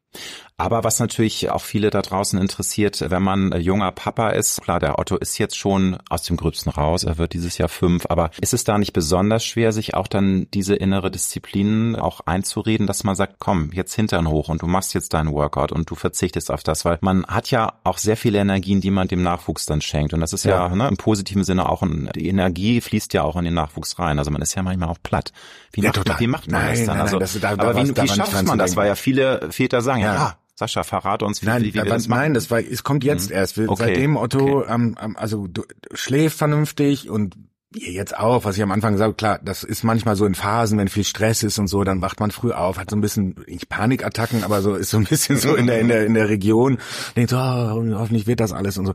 Aber 0.60 0.84
was 0.84 1.00
natürlich 1.00 1.52
auch 1.52 1.62
viele 1.62 1.92
da 1.92 2.02
draußen 2.02 2.42
interessiert, 2.42 3.06
wenn 3.10 3.22
man 3.22 3.52
junger 3.62 3.92
Papa 3.92 4.30
ist, 4.30 4.60
klar, 4.64 4.80
der 4.80 4.98
Otto 4.98 5.16
ist 5.16 5.38
jetzt 5.38 5.56
schon 5.56 6.00
aus 6.10 6.24
dem 6.24 6.36
Gröbsten 6.36 6.72
raus, 6.72 7.04
er 7.04 7.20
wird 7.20 7.34
dieses 7.34 7.60
Jahr 7.60 7.70
fünf, 7.70 8.08
aber 8.10 8.32
ist 8.42 8.56
es 8.56 8.64
da 8.64 8.80
nicht 8.80 8.92
besonders 8.92 9.46
schwer, 9.46 9.72
sich 9.72 9.94
auch 9.94 10.08
dann 10.08 10.48
diese 10.56 10.74
innere 10.76 11.12
Disziplin 11.12 11.96
auch 11.96 12.22
einzureden, 12.22 12.88
dass 12.88 13.04
man 13.04 13.16
sagt, 13.16 13.36
komm, 13.38 13.70
jetzt 13.72 13.94
Hintern 13.94 14.28
hoch 14.28 14.50
und 14.50 14.64
du 14.64 14.66
machst 14.66 14.96
jetzt 14.96 15.14
deinen 15.14 15.32
Workout 15.32 15.72
und 15.72 15.92
du 15.92 15.94
verzichtest 15.94 16.50
auf 16.50 16.64
das, 16.64 16.86
weil 16.86 16.98
man 17.02 17.24
hat 17.28 17.52
ja 17.52 17.74
auch 17.84 18.00
sehr 18.00 18.18
viele 18.18 18.40
Energien, 18.40 18.82
die 18.82 18.90
man 18.90 19.08
dem 19.08 19.22
Nachwuchs 19.22 19.68
dann 19.68 19.82
schenkt 19.82 20.16
und 20.16 20.22
das 20.22 20.34
ist 20.34 20.44
ja, 20.44 20.70
ja 20.70 20.76
ne, 20.76 20.88
im 20.88 20.98
positiven 20.98 21.44
Sinne 21.44 21.70
auch, 21.70 21.84
ein, 21.84 22.10
die 22.16 22.30
Energie 22.30 22.82
fließt 22.82 23.14
ja 23.14 23.22
auch 23.22 23.36
in 23.36 23.46
den 23.46 23.54
Nachwuchs 23.54 24.00
rein, 24.00 24.18
also 24.18 24.32
man 24.32 24.42
ist 24.42 24.56
ja 24.56 24.64
manchmal 24.64 24.90
auch 24.90 25.04
platt. 25.04 25.34
Wie, 25.72 25.82
ja, 25.82 25.92
macht, 25.96 26.20
wie 26.20 26.28
macht 26.28 26.50
man 26.50 26.62
nein, 26.62 26.72
das 26.72 26.86
dann? 26.86 26.98
Nein, 26.98 27.06
also, 27.06 27.20
das, 27.20 27.40
da, 27.40 27.52
aber 27.52 27.76
wie, 27.76 27.96
wie 27.96 28.08
schafft 28.08 28.44
man 28.48 28.58
das? 28.58 28.76
Weil 28.76 28.88
ja 28.88 28.96
viele 28.96 29.52
Väter 29.52 29.84
sagen, 29.84 29.97
ja, 30.00 30.14
ja 30.14 30.38
Sascha, 30.58 30.84
verrate 30.84 31.24
uns, 31.24 31.44
wie, 31.44 31.46
Nein, 31.46 31.62
wie, 31.62 31.68
wie 31.68 31.74
wir 31.76 31.86
das 31.86 32.08
machen. 32.08 32.20
Nein, 32.20 32.34
das 32.34 32.50
war, 32.50 32.60
es 32.60 32.84
kommt 32.84 33.04
jetzt 33.04 33.30
mhm. 33.30 33.36
erst. 33.36 33.60
Okay. 33.60 33.76
Seitdem 33.78 34.18
Otto, 34.18 34.62
okay. 34.62 34.74
ähm, 34.74 35.16
also 35.16 35.46
du, 35.46 35.64
schläft 35.94 36.38
vernünftig 36.38 37.12
und 37.12 37.36
jetzt 37.76 38.18
auch, 38.18 38.44
was 38.44 38.58
ich 38.58 38.64
am 38.64 38.72
Anfang 38.72 38.94
gesagt 38.94 39.20
klar, 39.20 39.40
das 39.44 39.64
ist 39.64 39.84
manchmal 39.84 40.16
so 40.16 40.26
in 40.26 40.34
Phasen, 40.34 40.80
wenn 40.80 40.88
viel 40.88 41.04
Stress 41.04 41.44
ist 41.44 41.60
und 41.60 41.68
so, 41.68 41.84
dann 41.84 42.02
wacht 42.02 42.20
man 42.20 42.32
früh 42.32 42.54
auf, 42.54 42.80
hat 42.80 42.90
so 42.90 42.96
ein 42.96 43.02
bisschen, 43.02 43.36
nicht 43.46 43.70
Panikattacken, 43.70 44.44
aber 44.44 44.64
so 44.64 44.74
ist 44.74 44.90
so 44.90 44.98
ein 44.98 45.04
bisschen 45.04 45.38
so 45.38 45.56
in 45.56 45.68
der, 45.68 45.80
in 45.80 45.90
der, 45.90 46.06
in 46.08 46.16
der 46.16 46.28
Region, 46.28 46.80
denkt 47.16 47.30
so, 47.30 47.38
oh, 47.38 47.84
hoffentlich 47.94 48.26
wird 48.26 48.40
das 48.40 48.52
alles 48.52 48.80
und 48.80 48.88
so. 48.88 48.94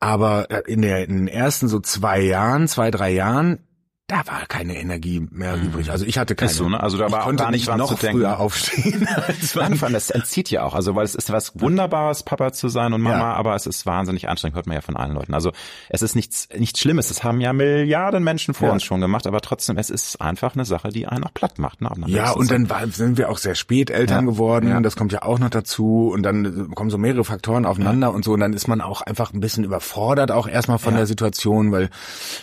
Aber 0.00 0.50
äh, 0.50 0.62
in 0.66 0.80
der, 0.80 1.04
in 1.04 1.16
den 1.16 1.28
ersten 1.28 1.68
so 1.68 1.78
zwei 1.80 2.20
Jahren, 2.20 2.68
zwei, 2.68 2.90
drei 2.90 3.10
Jahren, 3.10 3.58
da 4.08 4.18
war 4.26 4.46
keine 4.46 4.78
Energie 4.78 5.26
mehr 5.32 5.56
mhm. 5.56 5.64
übrig. 5.64 5.90
Also 5.90 6.04
ich 6.04 6.16
hatte 6.16 6.36
keine. 6.36 6.50
Ist 6.50 6.58
so, 6.58 6.68
ne? 6.68 6.80
Also 6.80 6.96
da 6.96 7.10
war 7.10 7.24
konnte 7.24 7.42
gar 7.42 7.50
nicht 7.50 7.66
noch 7.66 7.98
früher 7.98 8.38
aufstehen. 8.38 9.08
als 9.26 9.56
Anfang, 9.56 9.92
das 9.92 10.10
entzieht 10.10 10.48
ja 10.48 10.62
auch. 10.62 10.74
Also 10.74 10.94
weil 10.94 11.04
es 11.04 11.16
ist 11.16 11.32
was 11.32 11.60
Wunderbares, 11.60 12.22
Papa 12.22 12.52
zu 12.52 12.68
sein 12.68 12.92
und 12.92 13.00
Mama, 13.00 13.18
ja. 13.18 13.32
aber 13.32 13.56
es 13.56 13.66
ist 13.66 13.84
wahnsinnig 13.84 14.28
anstrengend, 14.28 14.54
hört 14.54 14.68
man 14.68 14.76
ja 14.76 14.80
von 14.80 14.96
allen 14.96 15.12
Leuten. 15.12 15.34
Also 15.34 15.50
es 15.88 16.02
ist 16.02 16.14
nichts, 16.14 16.48
nichts 16.56 16.78
Schlimmes. 16.78 17.08
Das 17.08 17.24
haben 17.24 17.40
ja 17.40 17.52
Milliarden 17.52 18.22
Menschen 18.22 18.54
vor 18.54 18.68
ja. 18.68 18.74
uns 18.74 18.84
schon 18.84 19.00
gemacht, 19.00 19.26
aber 19.26 19.40
trotzdem, 19.40 19.76
es 19.76 19.90
ist 19.90 20.20
einfach 20.20 20.54
eine 20.54 20.64
Sache, 20.64 20.90
die 20.90 21.08
einen 21.08 21.24
auch 21.24 21.34
platt 21.34 21.58
macht. 21.58 21.80
Ne? 21.80 21.90
Ja, 22.06 22.30
und 22.30 22.48
dann 22.48 22.70
war, 22.70 22.86
sind 22.86 23.18
wir 23.18 23.28
auch 23.28 23.38
sehr 23.38 23.56
spät 23.56 23.90
Eltern 23.90 24.26
ja. 24.26 24.30
geworden. 24.30 24.68
Ja. 24.68 24.80
Das 24.80 24.94
kommt 24.94 25.12
ja 25.12 25.22
auch 25.22 25.40
noch 25.40 25.50
dazu. 25.50 26.12
Und 26.14 26.22
dann 26.22 26.70
kommen 26.76 26.90
so 26.90 26.98
mehrere 26.98 27.24
Faktoren 27.24 27.66
aufeinander 27.66 28.12
und 28.12 28.24
so. 28.24 28.34
Und 28.34 28.40
dann 28.40 28.52
ist 28.52 28.68
man 28.68 28.80
auch 28.80 29.02
einfach 29.02 29.32
ein 29.32 29.40
bisschen 29.40 29.64
überfordert, 29.64 30.30
auch 30.30 30.46
erstmal 30.46 30.78
von 30.78 30.94
der 30.94 31.06
Situation, 31.06 31.72
weil 31.72 31.90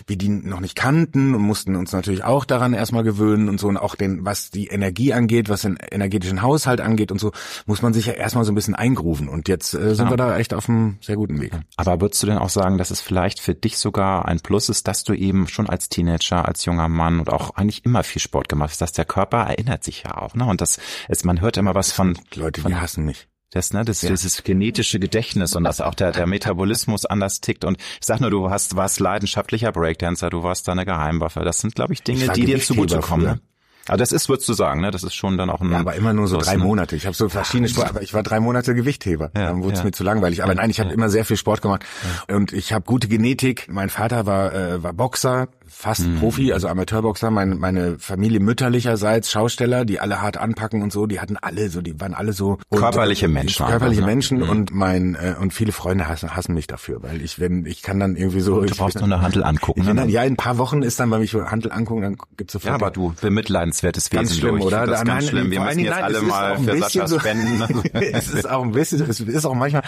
wir 0.06 0.18
die 0.18 0.28
noch 0.28 0.60
nicht 0.60 0.76
kannten 0.76 1.34
und 1.34 1.53
mussten 1.54 1.76
uns 1.76 1.92
natürlich 1.92 2.24
auch 2.24 2.44
daran 2.44 2.74
erstmal 2.74 3.04
gewöhnen 3.04 3.48
und 3.48 3.60
so 3.60 3.68
und 3.68 3.76
auch 3.76 3.94
den, 3.94 4.24
was 4.24 4.50
die 4.50 4.66
Energie 4.66 5.12
angeht, 5.12 5.48
was 5.48 5.62
den 5.62 5.78
energetischen 5.92 6.42
Haushalt 6.42 6.80
angeht 6.80 7.12
und 7.12 7.20
so, 7.20 7.30
muss 7.64 7.80
man 7.80 7.92
sich 7.92 8.06
ja 8.06 8.14
erstmal 8.14 8.44
so 8.44 8.50
ein 8.50 8.56
bisschen 8.56 8.74
eingrufen 8.74 9.28
und 9.28 9.46
jetzt 9.46 9.72
äh, 9.72 9.94
sind 9.94 10.06
ja. 10.06 10.10
wir 10.10 10.16
da 10.16 10.36
echt 10.36 10.52
auf 10.52 10.68
einem 10.68 10.98
sehr 11.00 11.14
guten 11.14 11.40
Weg. 11.40 11.52
Aber 11.76 12.00
würdest 12.00 12.20
du 12.24 12.26
denn 12.26 12.38
auch 12.38 12.48
sagen, 12.48 12.76
dass 12.76 12.90
es 12.90 13.00
vielleicht 13.00 13.38
für 13.38 13.54
dich 13.54 13.78
sogar 13.78 14.26
ein 14.26 14.40
Plus 14.40 14.68
ist, 14.68 14.88
dass 14.88 15.04
du 15.04 15.12
eben 15.14 15.46
schon 15.46 15.70
als 15.70 15.88
Teenager, 15.88 16.44
als 16.44 16.64
junger 16.64 16.88
Mann 16.88 17.20
und 17.20 17.30
auch 17.30 17.50
eigentlich 17.54 17.84
immer 17.84 18.02
viel 18.02 18.20
Sport 18.20 18.48
gemacht 18.48 18.70
hast, 18.70 18.80
dass 18.80 18.90
der 18.90 19.04
Körper 19.04 19.38
erinnert 19.44 19.84
sich 19.84 20.02
ja 20.02 20.16
auch, 20.16 20.34
ne? 20.34 20.46
Und 20.46 20.60
das 20.60 20.80
ist, 21.08 21.24
man 21.24 21.40
hört 21.40 21.56
immer 21.56 21.76
was 21.76 21.92
von 21.92 22.18
Leute, 22.34 22.62
von, 22.62 22.72
die 22.72 22.78
hassen 22.78 23.04
mich. 23.04 23.28
Das, 23.54 23.72
ne, 23.72 23.84
das, 23.84 24.02
ja. 24.02 24.10
dieses 24.10 24.42
genetische 24.42 24.98
Gedächtnis 24.98 25.54
und 25.54 25.62
dass 25.62 25.80
auch 25.80 25.94
der, 25.94 26.10
der 26.10 26.26
Metabolismus 26.26 27.06
anders 27.06 27.40
tickt. 27.40 27.64
Und 27.64 27.78
ich 27.78 28.06
sag 28.06 28.20
nur, 28.20 28.30
du 28.30 28.50
hast, 28.50 28.74
warst 28.74 28.98
leidenschaftlicher 28.98 29.70
Breakdancer, 29.70 30.28
du 30.28 30.42
warst 30.42 30.66
da 30.66 30.72
eine 30.72 30.84
Geheimwaffe. 30.84 31.40
Das 31.44 31.60
sind, 31.60 31.76
glaube 31.76 31.92
ich, 31.92 32.02
Dinge, 32.02 32.28
die 32.28 32.46
dir 32.46 32.60
zugutekommen. 32.60 33.26
Ne? 33.26 33.40
Aber 33.86 33.98
das 33.98 34.12
ist, 34.12 34.28
würdest 34.28 34.48
du 34.48 34.54
sagen, 34.54 34.80
ne? 34.80 34.90
Das 34.90 35.02
ist 35.02 35.14
schon 35.14 35.36
dann 35.36 35.50
auch 35.50 35.60
ein. 35.60 35.70
Ja, 35.70 35.78
aber 35.78 35.94
immer 35.94 36.14
nur 36.14 36.26
so 36.26 36.38
drei 36.38 36.56
ne? 36.56 36.64
Monate. 36.64 36.96
Ich 36.96 37.04
habe 37.04 37.14
so 37.14 37.28
verschiedene 37.28 37.68
Sport, 37.68 37.90
aber 37.90 38.02
ich 38.02 38.14
war 38.14 38.22
drei 38.22 38.40
Monate 38.40 38.74
Gewichtheber. 38.74 39.30
Ja, 39.36 39.48
dann 39.48 39.62
wurde 39.62 39.74
es 39.74 39.80
ja. 39.80 39.84
mir 39.84 39.92
zu 39.92 40.04
langweilig. 40.04 40.42
Aber 40.42 40.54
nein, 40.54 40.70
ich 40.70 40.80
habe 40.80 40.88
ja. 40.88 40.94
immer 40.94 41.10
sehr 41.10 41.24
viel 41.24 41.36
Sport 41.36 41.60
gemacht 41.60 41.84
und 42.28 42.52
ich 42.52 42.72
habe 42.72 42.84
gute 42.84 43.08
Genetik. 43.08 43.66
Mein 43.70 43.90
Vater 43.90 44.24
war 44.24 44.54
äh, 44.54 44.82
war 44.82 44.94
Boxer, 44.94 45.48
fast 45.74 46.06
mhm. 46.06 46.20
Profi, 46.20 46.52
also 46.52 46.68
Amateurboxer, 46.68 47.30
meine, 47.30 47.54
meine 47.56 47.98
Familie 47.98 48.40
mütterlicherseits 48.40 49.30
Schausteller, 49.30 49.84
die 49.84 50.00
alle 50.00 50.22
hart 50.22 50.36
anpacken 50.36 50.82
und 50.82 50.92
so, 50.92 51.06
die 51.06 51.20
hatten 51.20 51.36
alle 51.36 51.68
so, 51.68 51.80
die 51.80 52.00
waren 52.00 52.14
alle 52.14 52.32
so 52.32 52.58
körperliche 52.70 53.28
Menschen, 53.28 53.66
körperliche 53.66 54.00
einfach, 54.00 54.06
ne? 54.08 54.14
Menschen 54.14 54.38
mhm. 54.38 54.48
und 54.48 54.74
mein 54.74 55.14
äh, 55.14 55.34
und 55.38 55.52
viele 55.52 55.72
Freunde 55.72 56.08
hassen, 56.08 56.34
hassen 56.34 56.54
mich 56.54 56.66
dafür, 56.66 57.02
weil 57.02 57.22
ich 57.22 57.38
wenn 57.38 57.66
ich 57.66 57.82
kann 57.82 58.00
dann 58.00 58.16
irgendwie 58.16 58.40
so. 58.40 58.60
Du 58.62 58.74
brauchst 58.74 58.96
nur 58.96 59.04
eine 59.04 59.20
Handel 59.20 59.44
angucken. 59.44 59.84
Ne? 59.84 59.94
Dann, 59.94 60.08
ja, 60.08 60.22
in 60.22 60.34
ein 60.34 60.36
paar 60.36 60.58
Wochen 60.58 60.82
ist 60.82 61.00
dann 61.00 61.10
bei 61.10 61.18
mich 61.18 61.34
Handel 61.34 61.72
angucken, 61.72 62.02
dann 62.02 62.16
gibt's 62.36 62.52
sofort. 62.52 62.68
Ja, 62.68 62.74
aber 62.74 62.90
du 62.90 63.14
bemitleidenswertes 63.20 64.10
Wesen. 64.12 64.16
Ganz 64.16 64.38
schlimm, 64.38 64.60
oder? 64.60 64.86
Das 64.86 65.00
ist 65.00 65.06
ganz 65.06 65.28
schlimm. 65.28 65.50
Wir 65.50 65.60
müssen 65.60 65.80
jetzt 65.80 65.90
nein, 65.90 66.04
alle 66.04 66.22
mal 66.22 66.58
für 66.58 66.78
Sascha 66.78 67.06
so, 67.08 67.18
spenden. 67.18 67.62
es 67.92 68.28
ist 68.28 68.48
auch 68.48 68.62
ein 68.62 68.72
bisschen, 68.72 69.02
es 69.08 69.20
ist 69.20 69.44
auch 69.44 69.54
manchmal, 69.54 69.82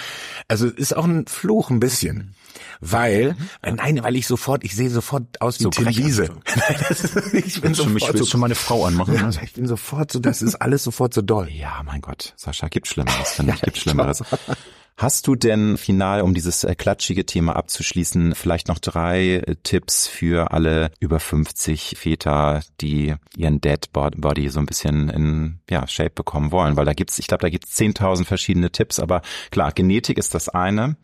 also 0.48 0.66
ist 0.66 0.96
auch 0.96 1.04
ein 1.04 1.26
Fluch 1.26 1.70
ein 1.70 1.80
bisschen. 1.80 2.34
Weil, 2.80 3.32
mhm. 3.32 3.48
äh, 3.62 3.72
nein, 3.72 4.02
weil 4.02 4.16
ich 4.16 4.26
sofort, 4.26 4.64
ich 4.64 4.74
sehe 4.74 4.90
sofort 4.90 5.40
aus 5.40 5.58
wie 5.58 5.64
so 5.64 5.70
Tim 5.70 5.86
Wiese. 5.86 6.30
ich 7.32 7.60
bin 7.60 7.74
sofort 7.74 7.94
mich, 7.94 8.08
willst 8.08 8.24
so, 8.24 8.30
du 8.32 8.38
meine 8.38 8.54
Frau 8.54 8.84
anmachen? 8.84 9.14
Ja, 9.16 9.30
ich 9.42 9.54
bin 9.54 9.66
sofort 9.66 10.12
so, 10.12 10.18
das 10.18 10.42
ist 10.42 10.56
alles 10.56 10.84
sofort 10.84 11.14
so 11.14 11.22
doll. 11.22 11.48
Ja, 11.50 11.82
mein 11.84 12.00
Gott, 12.00 12.34
Sascha, 12.36 12.68
gibt 12.68 12.86
Schlimmeres, 12.86 13.32
finde 13.32 13.52
ich, 13.56 13.62
gibt 13.62 13.78
Schlimmeres. 13.78 14.22
Hast 14.98 15.26
du 15.26 15.34
denn 15.34 15.76
final, 15.76 16.22
um 16.22 16.32
dieses 16.32 16.64
äh, 16.64 16.74
klatschige 16.74 17.26
Thema 17.26 17.54
abzuschließen, 17.54 18.34
vielleicht 18.34 18.68
noch 18.68 18.78
drei 18.78 19.34
äh, 19.34 19.56
Tipps 19.62 20.06
für 20.06 20.52
alle 20.52 20.90
über 21.00 21.20
50 21.20 21.96
Väter, 21.98 22.62
die 22.80 23.14
ihren 23.36 23.60
Dead 23.60 23.92
Body 23.92 24.48
so 24.48 24.58
ein 24.58 24.64
bisschen 24.64 25.10
in 25.10 25.58
ja, 25.68 25.86
Shape 25.86 26.10
bekommen 26.14 26.50
wollen? 26.50 26.76
Weil 26.76 26.86
da 26.86 26.94
gibt's, 26.94 27.18
ich 27.18 27.26
glaube, 27.26 27.42
da 27.42 27.50
gibt's 27.50 27.76
10.000 27.76 28.24
verschiedene 28.24 28.72
Tipps, 28.72 28.98
aber 28.98 29.20
klar, 29.50 29.72
Genetik 29.72 30.16
ist 30.16 30.34
das 30.34 30.48
eine. 30.48 30.96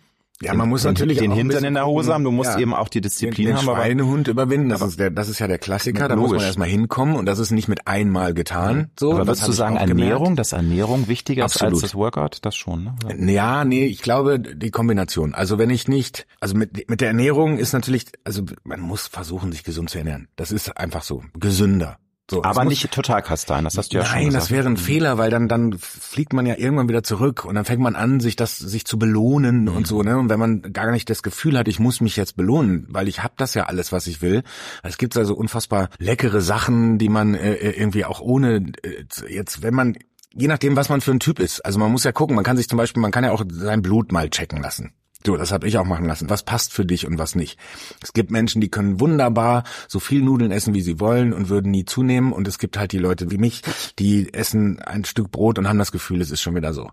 Ja, 0.43 0.55
man 0.55 0.69
muss 0.69 0.83
den, 0.83 0.93
natürlich 0.93 1.19
den 1.19 1.33
Hintern 1.33 1.65
in 1.65 1.75
der 1.75 1.87
Hose 1.87 2.13
haben. 2.13 2.25
Du 2.25 2.31
musst 2.31 2.55
ja. 2.55 2.59
eben 2.59 2.75
auch 2.75 2.89
die 2.89 3.01
Disziplin 3.01 3.47
den, 3.47 3.57
den 3.57 3.67
haben. 3.67 3.77
Schweinehund 3.77 4.29
überwinden. 4.29 4.69
Das 4.69 4.83
ist 4.83 4.99
der, 4.99 5.11
das 5.11 5.29
ist 5.29 5.39
ja 5.39 5.47
der 5.47 5.59
Klassiker. 5.59 6.09
Da 6.09 6.17
muss 6.17 6.31
man 6.31 6.41
erstmal 6.41 6.69
hinkommen 6.69 7.17
und 7.17 7.27
das 7.27 7.39
ist 7.39 7.51
nicht 7.51 7.69
mit 7.69 7.87
einmal 7.87 8.35
getan. 8.35 8.91
So, 8.99 9.13
aber 9.13 9.27
würdest 9.27 9.47
du 9.47 9.53
sagen, 9.53 9.77
Ernährung, 9.77 10.25
gemerkt. 10.25 10.39
dass 10.39 10.53
Ernährung 10.53 11.09
wichtiger 11.09 11.45
Absolut. 11.45 11.75
ist 11.75 11.83
als 11.83 11.93
das 11.93 11.95
Workout? 11.95 12.39
Das 12.43 12.57
schon. 12.57 12.91
Ne? 13.07 13.33
Ja, 13.33 13.65
nee, 13.65 13.87
ich 13.87 14.03
glaube 14.03 14.41
die 14.41 14.71
Kombination. 14.71 15.35
Also 15.35 15.59
wenn 15.59 15.71
ich 15.71 15.89
nicht, 15.89 16.27
also 16.41 16.57
mit 16.57 16.89
mit 16.89 17.01
der 17.01 17.09
Ernährung 17.09 17.59
ist 17.59 17.73
natürlich, 17.73 18.07
also 18.25 18.43
man 18.65 18.81
muss 18.81 19.07
versuchen, 19.07 19.53
sich 19.53 19.65
gesund 19.65 19.91
zu 19.91 19.99
ernähren. 19.99 20.29
Das 20.37 20.53
ist 20.53 20.77
einfach 20.77 21.03
so 21.03 21.23
gesünder. 21.39 21.99
So, 22.33 22.45
aber 22.45 22.65
nicht 22.65 22.91
total 22.91 23.23
kastein, 23.23 23.65
das 23.65 23.77
hast 23.77 23.93
du 23.93 23.99
ja 23.99 24.03
nein, 24.03 24.11
schon 24.11 24.23
Nein, 24.23 24.33
das 24.33 24.51
wäre 24.51 24.67
ein 24.67 24.73
mhm. 24.73 24.79
Fehler, 24.79 25.19
weil 25.19 25.31
dann 25.31 25.49
dann 25.49 25.79
fliegt 25.79 26.33
man 26.33 26.47
ja 26.47 26.57
irgendwann 26.57 26.89
wieder 26.89 27.03
zurück 27.03 27.45
und 27.45 27.55
dann 27.55 27.65
fängt 27.65 27.83
man 27.83 27.95
an, 27.95 28.21
sich 28.21 28.37
das 28.37 28.59
sich 28.59 28.85
zu 28.85 28.99
belohnen 28.99 29.65
mhm. 29.65 29.77
und 29.77 29.87
so, 29.87 30.03
ne? 30.03 30.19
Und 30.19 30.29
wenn 30.29 30.41
man 30.41 30.63
gar 30.73 30.91
nicht 30.91 31.11
das 31.11 31.23
Gefühl 31.23 31.59
hat, 31.59 31.69
ich 31.69 31.79
muss 31.79 32.01
mich 32.01 32.17
jetzt 32.17 32.37
belohnen, 32.37 32.87
weil 32.89 33.09
ich 33.09 33.23
habe 33.23 33.35
das 33.37 33.55
ja 33.55 33.65
alles, 33.65 33.93
was 33.93 34.07
ich 34.07 34.23
will. 34.23 34.43
Es 34.83 34.99
gibt 34.99 35.17
also 35.17 35.35
unfassbar 35.35 35.89
leckere 35.99 36.41
Sachen, 36.41 36.99
die 36.99 37.09
man 37.09 37.35
äh, 37.35 37.53
äh, 37.55 37.79
irgendwie 37.79 38.05
auch 38.05 38.21
ohne 38.21 38.73
äh, 38.83 39.05
jetzt, 39.29 39.63
wenn 39.63 39.75
man 39.75 39.97
je 40.35 40.49
nachdem, 40.49 40.77
was 40.77 40.89
man 40.89 41.01
für 41.01 41.11
ein 41.11 41.21
Typ 41.21 41.39
ist. 41.39 41.61
Also 41.65 41.79
man 41.79 41.93
muss 41.93 42.05
ja 42.05 42.13
gucken, 42.13 42.35
man 42.35 42.45
kann 42.45 42.57
sich 42.57 42.69
zum 42.69 42.79
Beispiel, 42.79 43.03
man 43.03 43.11
kann 43.11 43.25
ja 43.25 43.33
auch 43.33 43.45
sein 43.51 43.83
Blut 43.83 44.13
mal 44.13 44.31
checken 44.31 44.63
lassen. 44.63 44.95
So, 45.25 45.37
das 45.37 45.53
habe 45.53 45.69
ich 45.69 45.79
auch 45.79 45.85
machen 45.85 46.07
lassen. 46.07 46.31
Was 46.31 46.43
passt 46.43 46.73
für 46.73 46.85
dich 46.85 47.07
und 47.07 47.19
was 47.19 47.35
nicht? 47.35 47.59
Es 48.03 48.13
gibt 48.13 48.31
Menschen, 48.31 48.61
die 48.61 48.69
können 48.69 49.01
wunderbar 49.01 49.65
so 49.89 50.01
viel 50.01 50.23
Nudeln 50.23 50.51
essen, 50.51 50.75
wie 50.75 50.81
sie 50.81 51.01
wollen 51.01 51.33
und 51.33 51.49
würden 51.49 51.71
nie 51.71 51.85
zunehmen. 51.85 52.33
Und 52.33 52.49
es 52.49 52.59
gibt 52.59 52.77
halt 52.79 52.93
die 52.93 52.99
Leute 52.99 53.31
wie 53.31 53.39
mich, 53.39 53.63
die 53.99 54.33
essen 54.35 54.81
ein 54.81 55.05
Stück 55.05 55.31
Brot 55.31 55.59
und 55.59 55.69
haben 55.69 55.79
das 55.79 55.93
Gefühl, 55.93 56.21
es 56.21 56.31
ist 56.31 56.41
schon 56.41 56.55
wieder 56.55 56.73
so. 56.73 56.91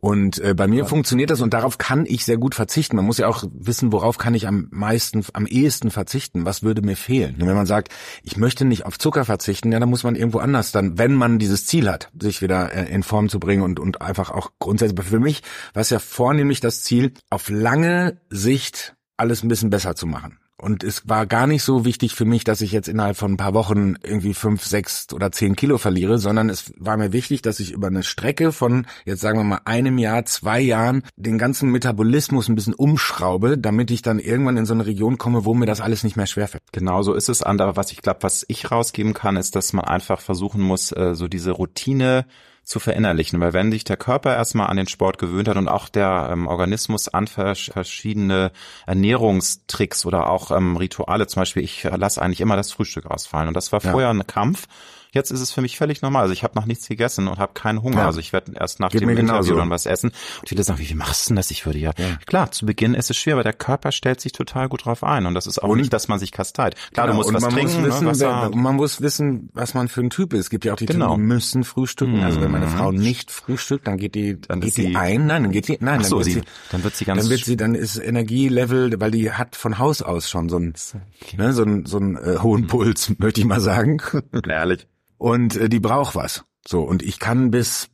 Und 0.00 0.38
äh, 0.38 0.54
bei 0.54 0.66
mir 0.66 0.80
ja. 0.80 0.84
funktioniert 0.84 1.30
das 1.30 1.40
und 1.40 1.52
darauf 1.52 1.78
kann 1.78 2.06
ich 2.06 2.24
sehr 2.24 2.38
gut 2.38 2.54
verzichten. 2.54 2.96
Man 2.96 3.04
muss 3.04 3.18
ja 3.18 3.28
auch 3.28 3.44
wissen, 3.52 3.92
worauf 3.92 4.18
kann 4.18 4.34
ich 4.34 4.46
am 4.46 4.68
meisten, 4.70 5.24
am 5.32 5.46
ehesten 5.46 5.90
verzichten? 5.90 6.46
Was 6.46 6.62
würde 6.62 6.82
mir 6.82 6.96
fehlen? 6.96 7.36
Und 7.40 7.46
wenn 7.46 7.56
man 7.56 7.66
sagt, 7.66 7.92
ich 8.22 8.36
möchte 8.36 8.64
nicht 8.64 8.86
auf 8.86 8.98
Zucker 8.98 9.24
verzichten, 9.24 9.72
ja, 9.72 9.80
dann 9.80 9.90
muss 9.90 10.04
man 10.04 10.16
irgendwo 10.16 10.38
anders 10.38 10.72
dann, 10.72 10.98
wenn 10.98 11.14
man 11.14 11.38
dieses 11.38 11.66
Ziel 11.66 11.90
hat, 11.90 12.10
sich 12.20 12.42
wieder 12.42 12.72
äh, 12.72 12.92
in 12.92 13.02
Form 13.02 13.28
zu 13.28 13.38
bringen 13.38 13.62
und, 13.62 13.80
und 13.80 14.00
einfach 14.00 14.30
auch 14.30 14.52
grundsätzlich, 14.58 15.06
für 15.06 15.20
mich 15.20 15.42
war 15.74 15.82
es 15.82 15.90
ja 15.90 15.98
vornehmlich 15.98 16.60
das 16.60 16.82
Ziel, 16.82 17.12
auf 17.30 17.48
lange 17.58 18.20
Sicht 18.30 18.94
alles 19.16 19.42
ein 19.42 19.48
bisschen 19.48 19.70
besser 19.70 19.94
zu 19.94 20.06
machen. 20.06 20.38
Und 20.60 20.82
es 20.82 21.08
war 21.08 21.24
gar 21.26 21.46
nicht 21.46 21.62
so 21.62 21.84
wichtig 21.84 22.16
für 22.16 22.24
mich, 22.24 22.42
dass 22.42 22.60
ich 22.60 22.72
jetzt 22.72 22.88
innerhalb 22.88 23.16
von 23.16 23.32
ein 23.32 23.36
paar 23.36 23.54
Wochen 23.54 23.94
irgendwie 24.02 24.34
fünf, 24.34 24.64
sechs 24.64 25.06
oder 25.12 25.30
zehn 25.30 25.54
Kilo 25.54 25.78
verliere, 25.78 26.18
sondern 26.18 26.50
es 26.50 26.72
war 26.76 26.96
mir 26.96 27.12
wichtig, 27.12 27.42
dass 27.42 27.60
ich 27.60 27.70
über 27.70 27.86
eine 27.86 28.02
Strecke 28.02 28.50
von, 28.50 28.84
jetzt 29.04 29.20
sagen 29.20 29.38
wir 29.38 29.44
mal, 29.44 29.60
einem 29.66 29.98
Jahr, 29.98 30.24
zwei 30.24 30.58
Jahren 30.58 31.04
den 31.16 31.38
ganzen 31.38 31.70
Metabolismus 31.70 32.48
ein 32.48 32.56
bisschen 32.56 32.74
umschraube, 32.74 33.56
damit 33.56 33.92
ich 33.92 34.02
dann 34.02 34.18
irgendwann 34.18 34.56
in 34.56 34.66
so 34.66 34.74
eine 34.74 34.86
Region 34.86 35.16
komme, 35.16 35.44
wo 35.44 35.54
mir 35.54 35.66
das 35.66 35.80
alles 35.80 36.02
nicht 36.02 36.16
mehr 36.16 36.26
schwerfällt. 36.26 36.64
Genau 36.72 37.02
so 37.02 37.14
ist 37.14 37.28
es. 37.28 37.44
Aber 37.44 37.76
was 37.76 37.92
ich 37.92 38.02
glaube, 38.02 38.22
was 38.22 38.44
ich 38.48 38.68
rausgeben 38.68 39.14
kann, 39.14 39.36
ist, 39.36 39.54
dass 39.54 39.72
man 39.72 39.84
einfach 39.84 40.20
versuchen 40.20 40.60
muss, 40.60 40.90
äh, 40.90 41.14
so 41.14 41.28
diese 41.28 41.52
Routine 41.52 42.26
zu 42.68 42.80
verinnerlichen, 42.80 43.40
weil 43.40 43.54
wenn 43.54 43.72
sich 43.72 43.84
der 43.84 43.96
Körper 43.96 44.36
erstmal 44.36 44.66
an 44.66 44.76
den 44.76 44.88
Sport 44.88 45.16
gewöhnt 45.16 45.48
hat 45.48 45.56
und 45.56 45.68
auch 45.68 45.88
der 45.88 46.28
ähm, 46.30 46.46
Organismus 46.46 47.08
an 47.08 47.26
verschiedene 47.26 48.52
Ernährungstricks 48.86 50.04
oder 50.04 50.28
auch 50.28 50.50
ähm, 50.50 50.76
Rituale, 50.76 51.26
zum 51.26 51.40
Beispiel 51.40 51.64
ich 51.64 51.84
lasse 51.84 52.20
eigentlich 52.20 52.42
immer 52.42 52.56
das 52.56 52.70
Frühstück 52.70 53.06
ausfallen 53.06 53.48
und 53.48 53.54
das 53.54 53.72
war 53.72 53.80
vorher 53.80 54.08
ja. 54.08 54.10
ein 54.10 54.26
Kampf 54.26 54.68
Jetzt 55.12 55.30
ist 55.30 55.40
es 55.40 55.50
für 55.50 55.62
mich 55.62 55.78
völlig 55.78 56.02
normal. 56.02 56.22
Also 56.22 56.32
ich 56.32 56.42
habe 56.42 56.54
noch 56.54 56.66
nichts 56.66 56.86
gegessen 56.86 57.28
und 57.28 57.38
habe 57.38 57.54
keinen 57.54 57.82
Hunger. 57.82 57.98
Ja. 57.98 58.06
Also 58.06 58.20
ich 58.20 58.32
werde 58.32 58.52
erst 58.54 58.78
nach 58.78 58.90
Geht 58.90 59.00
dem 59.00 59.08
Interview 59.10 59.56
dann 59.56 59.70
was 59.70 59.86
essen. 59.86 60.10
Und 60.40 60.48
viele 60.48 60.62
sagen, 60.62 60.78
wie, 60.78 60.88
wie 60.88 60.94
machst 60.94 61.26
du 61.26 61.30
denn 61.30 61.36
das? 61.36 61.50
Ich 61.50 61.64
würde 61.64 61.78
ja, 61.78 61.92
ja. 61.96 62.16
Klar, 62.26 62.52
zu 62.52 62.66
Beginn 62.66 62.94
ist 62.94 63.10
es 63.10 63.16
schwer, 63.16 63.34
aber 63.34 63.42
der 63.42 63.54
Körper 63.54 63.90
stellt 63.92 64.20
sich 64.20 64.32
total 64.32 64.68
gut 64.68 64.84
drauf 64.84 65.02
ein. 65.02 65.26
Und 65.26 65.34
das 65.34 65.46
ist 65.46 65.62
auch 65.62 65.70
und, 65.70 65.78
nicht, 65.78 65.92
dass 65.92 66.08
man 66.08 66.18
sich 66.18 66.32
kasteit. 66.32 66.74
Klar, 66.92 67.06
genau. 67.06 67.06
du 67.06 67.16
musst 67.16 67.28
und 67.28 67.34
was 67.34 67.54
trinken. 67.54 67.82
Muss 67.86 68.00
ne, 68.00 68.10
wissen, 68.10 68.28
ne, 68.28 68.50
man 68.54 68.76
muss 68.76 69.00
wissen, 69.00 69.50
was 69.54 69.74
man 69.74 69.88
für 69.88 70.02
ein 70.02 70.10
Typ 70.10 70.34
ist. 70.34 70.40
Es 70.40 70.50
gibt 70.50 70.64
ja 70.64 70.74
auch 70.74 70.76
die 70.76 70.86
genau. 70.86 71.14
Typen, 71.14 71.22
die 71.22 71.34
müssen 71.34 71.64
frühstücken. 71.64 72.22
Also 72.22 72.40
wenn 72.40 72.50
meine 72.50 72.66
mhm. 72.66 72.70
Frau 72.70 72.92
nicht 72.92 73.30
frühstückt, 73.30 73.86
dann 73.86 73.96
geht 73.96 74.14
die, 74.14 74.40
dann 74.40 74.60
geht 74.60 74.74
sie 74.74 74.94
ein. 74.94 75.26
Nein, 75.26 75.44
dann 75.44 75.52
geht 75.52 75.66
sie, 75.66 75.78
nein, 75.80 76.04
so, 76.04 76.18
dann, 76.18 76.26
wird 76.26 76.34
sie, 76.34 76.42
dann 76.70 76.84
wird 76.84 76.96
sie 76.96 77.04
ganz, 77.06 77.22
dann 77.22 77.30
wird 77.30 77.44
sie, 77.44 77.56
dann 77.56 77.74
ist 77.74 77.96
Energielevel, 77.96 79.00
weil 79.00 79.10
die 79.10 79.32
hat 79.32 79.56
von 79.56 79.78
Haus 79.78 80.02
aus 80.02 80.28
schon 80.28 80.48
so 80.48 80.58
ein, 80.58 80.74
ne, 81.36 81.52
so 81.52 81.62
ein, 81.62 81.86
so 81.86 81.98
einen 81.98 82.16
äh, 82.16 82.38
hohen 82.40 82.66
Puls, 82.66 83.12
möchte 83.18 83.40
ich 83.40 83.46
mal 83.46 83.60
sagen. 83.60 83.98
Ehrlich 84.48 84.86
und 85.18 85.56
äh, 85.56 85.68
die 85.68 85.80
braucht 85.80 86.14
was. 86.14 86.44
So, 86.66 86.82
und 86.82 87.02
ich 87.02 87.18
kann 87.18 87.50
bis 87.50 87.90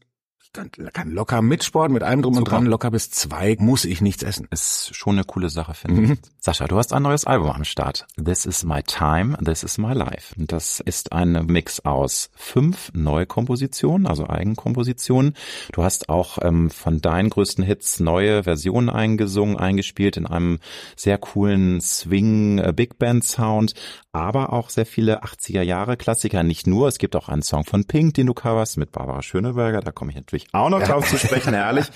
kann, 0.54 0.70
kann 0.92 1.10
locker 1.10 1.42
mit 1.42 1.64
Sport, 1.64 1.90
mit 1.90 2.02
allem 2.02 2.22
drum 2.22 2.34
Super. 2.34 2.52
und 2.52 2.52
dran, 2.52 2.66
locker 2.66 2.90
bis 2.90 3.10
zwei, 3.10 3.56
muss 3.58 3.84
ich 3.84 4.00
nichts 4.00 4.22
essen. 4.22 4.46
Ist 4.50 4.94
schon 4.94 5.16
eine 5.16 5.24
coole 5.24 5.50
Sache, 5.50 5.74
finde 5.74 6.00
mhm. 6.00 6.12
ich. 6.12 6.18
Sascha, 6.38 6.66
du 6.66 6.76
hast 6.76 6.92
ein 6.92 7.02
neues 7.02 7.26
Album 7.26 7.50
am 7.50 7.64
Start. 7.64 8.06
This 8.22 8.46
is 8.46 8.64
my 8.64 8.82
time, 8.82 9.36
this 9.44 9.62
is 9.62 9.76
my 9.76 9.92
life. 9.92 10.34
Das 10.36 10.80
ist 10.80 11.12
ein 11.12 11.46
Mix 11.46 11.80
aus 11.80 12.30
fünf 12.34 12.90
Neukompositionen, 12.94 14.06
also 14.06 14.28
Eigenkompositionen. 14.28 15.34
Du 15.72 15.82
hast 15.82 16.08
auch 16.08 16.38
ähm, 16.40 16.70
von 16.70 17.00
deinen 17.00 17.30
größten 17.30 17.64
Hits 17.64 18.00
neue 18.00 18.44
Versionen 18.44 18.88
eingesungen, 18.88 19.56
eingespielt 19.56 20.16
in 20.16 20.26
einem 20.26 20.60
sehr 20.96 21.18
coolen 21.18 21.80
Swing 21.80 22.58
äh, 22.58 22.72
Big 22.74 22.98
Band 22.98 23.24
Sound, 23.24 23.74
aber 24.14 24.52
auch 24.52 24.71
sehr 24.71 24.87
viele 24.87 25.25
80er 25.25 25.62
Jahre 25.62 25.97
Klassiker. 25.97 26.42
Nicht 26.42 26.66
nur, 26.66 26.88
es 26.88 26.99
gibt 26.99 27.16
auch 27.16 27.28
einen 27.28 27.42
Song 27.42 27.64
von 27.64 27.85
Pink, 27.85 28.14
den 28.14 28.26
du 28.26 28.35
coverst 28.35 28.76
mit 28.78 28.92
Barbara 28.92 29.23
Schöneberger. 29.23 29.80
Da 29.80 29.90
komme 29.90 30.11
ich 30.11 30.16
natürlich 30.16 30.35
ich 30.35 30.54
auch 30.54 30.68
noch 30.68 30.83
drauf 30.83 31.09
zu 31.09 31.18
sprechen, 31.18 31.54
ehrlich. 31.54 31.87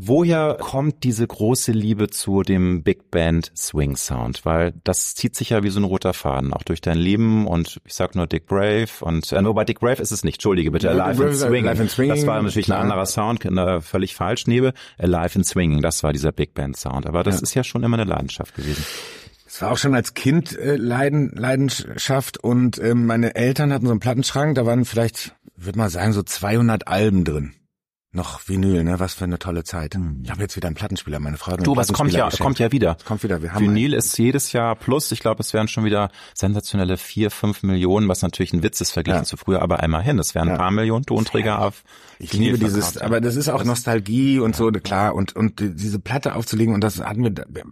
Woher 0.00 0.56
kommt 0.60 1.02
diese 1.02 1.26
große 1.26 1.72
Liebe 1.72 2.08
zu 2.08 2.42
dem 2.42 2.84
Big 2.84 3.10
Band 3.10 3.50
Swing 3.56 3.96
Sound? 3.96 4.44
Weil 4.44 4.72
das 4.84 5.16
zieht 5.16 5.34
sich 5.34 5.50
ja 5.50 5.64
wie 5.64 5.70
so 5.70 5.80
ein 5.80 5.84
roter 5.84 6.14
Faden, 6.14 6.52
auch 6.52 6.62
durch 6.62 6.80
dein 6.80 6.98
Leben 6.98 7.48
und 7.48 7.80
ich 7.84 7.94
sag 7.94 8.14
nur 8.14 8.28
Dick 8.28 8.46
Brave 8.46 8.86
und 9.00 9.32
äh, 9.32 9.42
nur 9.42 9.54
bei 9.54 9.64
Dick 9.64 9.80
Brave 9.80 10.00
ist 10.00 10.12
es 10.12 10.22
nicht, 10.22 10.36
entschuldige 10.36 10.70
bitte, 10.70 10.88
Alive 10.88 11.24
in 11.24 11.34
Swinging. 11.34 11.66
Alive 11.66 11.82
in 11.82 11.88
Swinging. 11.88 12.14
Das 12.14 12.26
war 12.28 12.40
natürlich 12.40 12.72
ein 12.72 12.80
anderer 12.80 13.06
Sound, 13.06 13.42
völlig 13.82 14.14
falsch, 14.14 14.46
Nebe. 14.46 14.72
Alive 14.98 15.36
in 15.36 15.44
Swinging, 15.44 15.82
das 15.82 16.04
war 16.04 16.12
dieser 16.12 16.30
Big 16.30 16.54
Band 16.54 16.76
Sound. 16.76 17.06
Aber 17.06 17.24
das 17.24 17.36
ja. 17.36 17.42
ist 17.42 17.54
ja 17.54 17.64
schon 17.64 17.82
immer 17.82 17.98
eine 17.98 18.08
Leidenschaft 18.08 18.54
gewesen. 18.54 18.84
Es 19.58 19.62
war 19.62 19.72
auch 19.72 19.78
schon 19.78 19.96
als 19.96 20.14
Kind 20.14 20.56
äh, 20.56 20.76
Leiden, 20.76 21.32
Leidenschaft 21.34 22.38
und 22.38 22.78
äh, 22.78 22.94
meine 22.94 23.34
Eltern 23.34 23.72
hatten 23.72 23.86
so 23.86 23.90
einen 23.90 23.98
Plattenschrank, 23.98 24.54
da 24.54 24.66
waren 24.66 24.84
vielleicht, 24.84 25.34
würde 25.56 25.80
man 25.80 25.88
sagen, 25.88 26.12
so 26.12 26.22
200 26.22 26.86
Alben 26.86 27.24
drin. 27.24 27.54
Noch 28.12 28.46
Vinyl, 28.46 28.84
ne? 28.84 29.00
Was 29.00 29.14
für 29.14 29.24
eine 29.24 29.40
tolle 29.40 29.64
Zeit. 29.64 29.96
Hm. 29.96 30.20
Ich 30.22 30.30
habe 30.30 30.42
jetzt 30.42 30.54
wieder 30.54 30.68
einen 30.68 30.76
Plattenspieler, 30.76 31.18
meine 31.18 31.38
Frau 31.38 31.54
hat 31.54 31.66
Du, 31.66 31.74
was 31.74 31.92
kommt 31.92 32.12
ja, 32.12 32.26
geschenkt. 32.26 32.40
kommt 32.40 32.60
ja 32.60 32.70
wieder. 32.70 32.98
Kommt 33.04 33.24
wieder. 33.24 33.42
Wir 33.42 33.52
haben 33.52 33.64
Vinyl 33.64 33.94
ist 33.94 34.16
jedes 34.16 34.52
Jahr 34.52 34.76
plus. 34.76 35.10
Ich 35.10 35.18
glaube, 35.18 35.40
es 35.40 35.52
wären 35.52 35.66
schon 35.66 35.84
wieder 35.84 36.12
sensationelle 36.34 36.96
vier, 36.96 37.32
fünf 37.32 37.64
Millionen, 37.64 38.06
was 38.06 38.22
natürlich 38.22 38.52
ein 38.52 38.62
Witz 38.62 38.80
ist 38.80 38.92
verglichen 38.92 39.22
ja. 39.22 39.24
zu 39.24 39.36
früher, 39.36 39.60
aber 39.60 39.82
immerhin. 39.82 40.20
Es 40.20 40.36
wären 40.36 40.46
ja. 40.46 40.54
ein 40.54 40.58
paar 40.60 40.70
Millionen 40.70 41.04
Tonträger 41.04 41.62
auf. 41.62 41.82
Ich 42.20 42.32
liebe 42.32 42.58
dieses, 42.58 42.98
aber 42.98 43.20
das 43.20 43.36
ist 43.36 43.48
auch 43.48 43.64
Nostalgie 43.64 44.40
und 44.40 44.56
so, 44.56 44.70
klar. 44.70 45.14
Und, 45.14 45.36
und 45.36 45.60
diese 45.60 46.00
Platte 46.00 46.34
aufzulegen 46.34 46.74
und 46.74 46.82
das 46.82 47.00
hatten 47.00 47.22
wir, 47.22 47.32
wir 47.48 47.64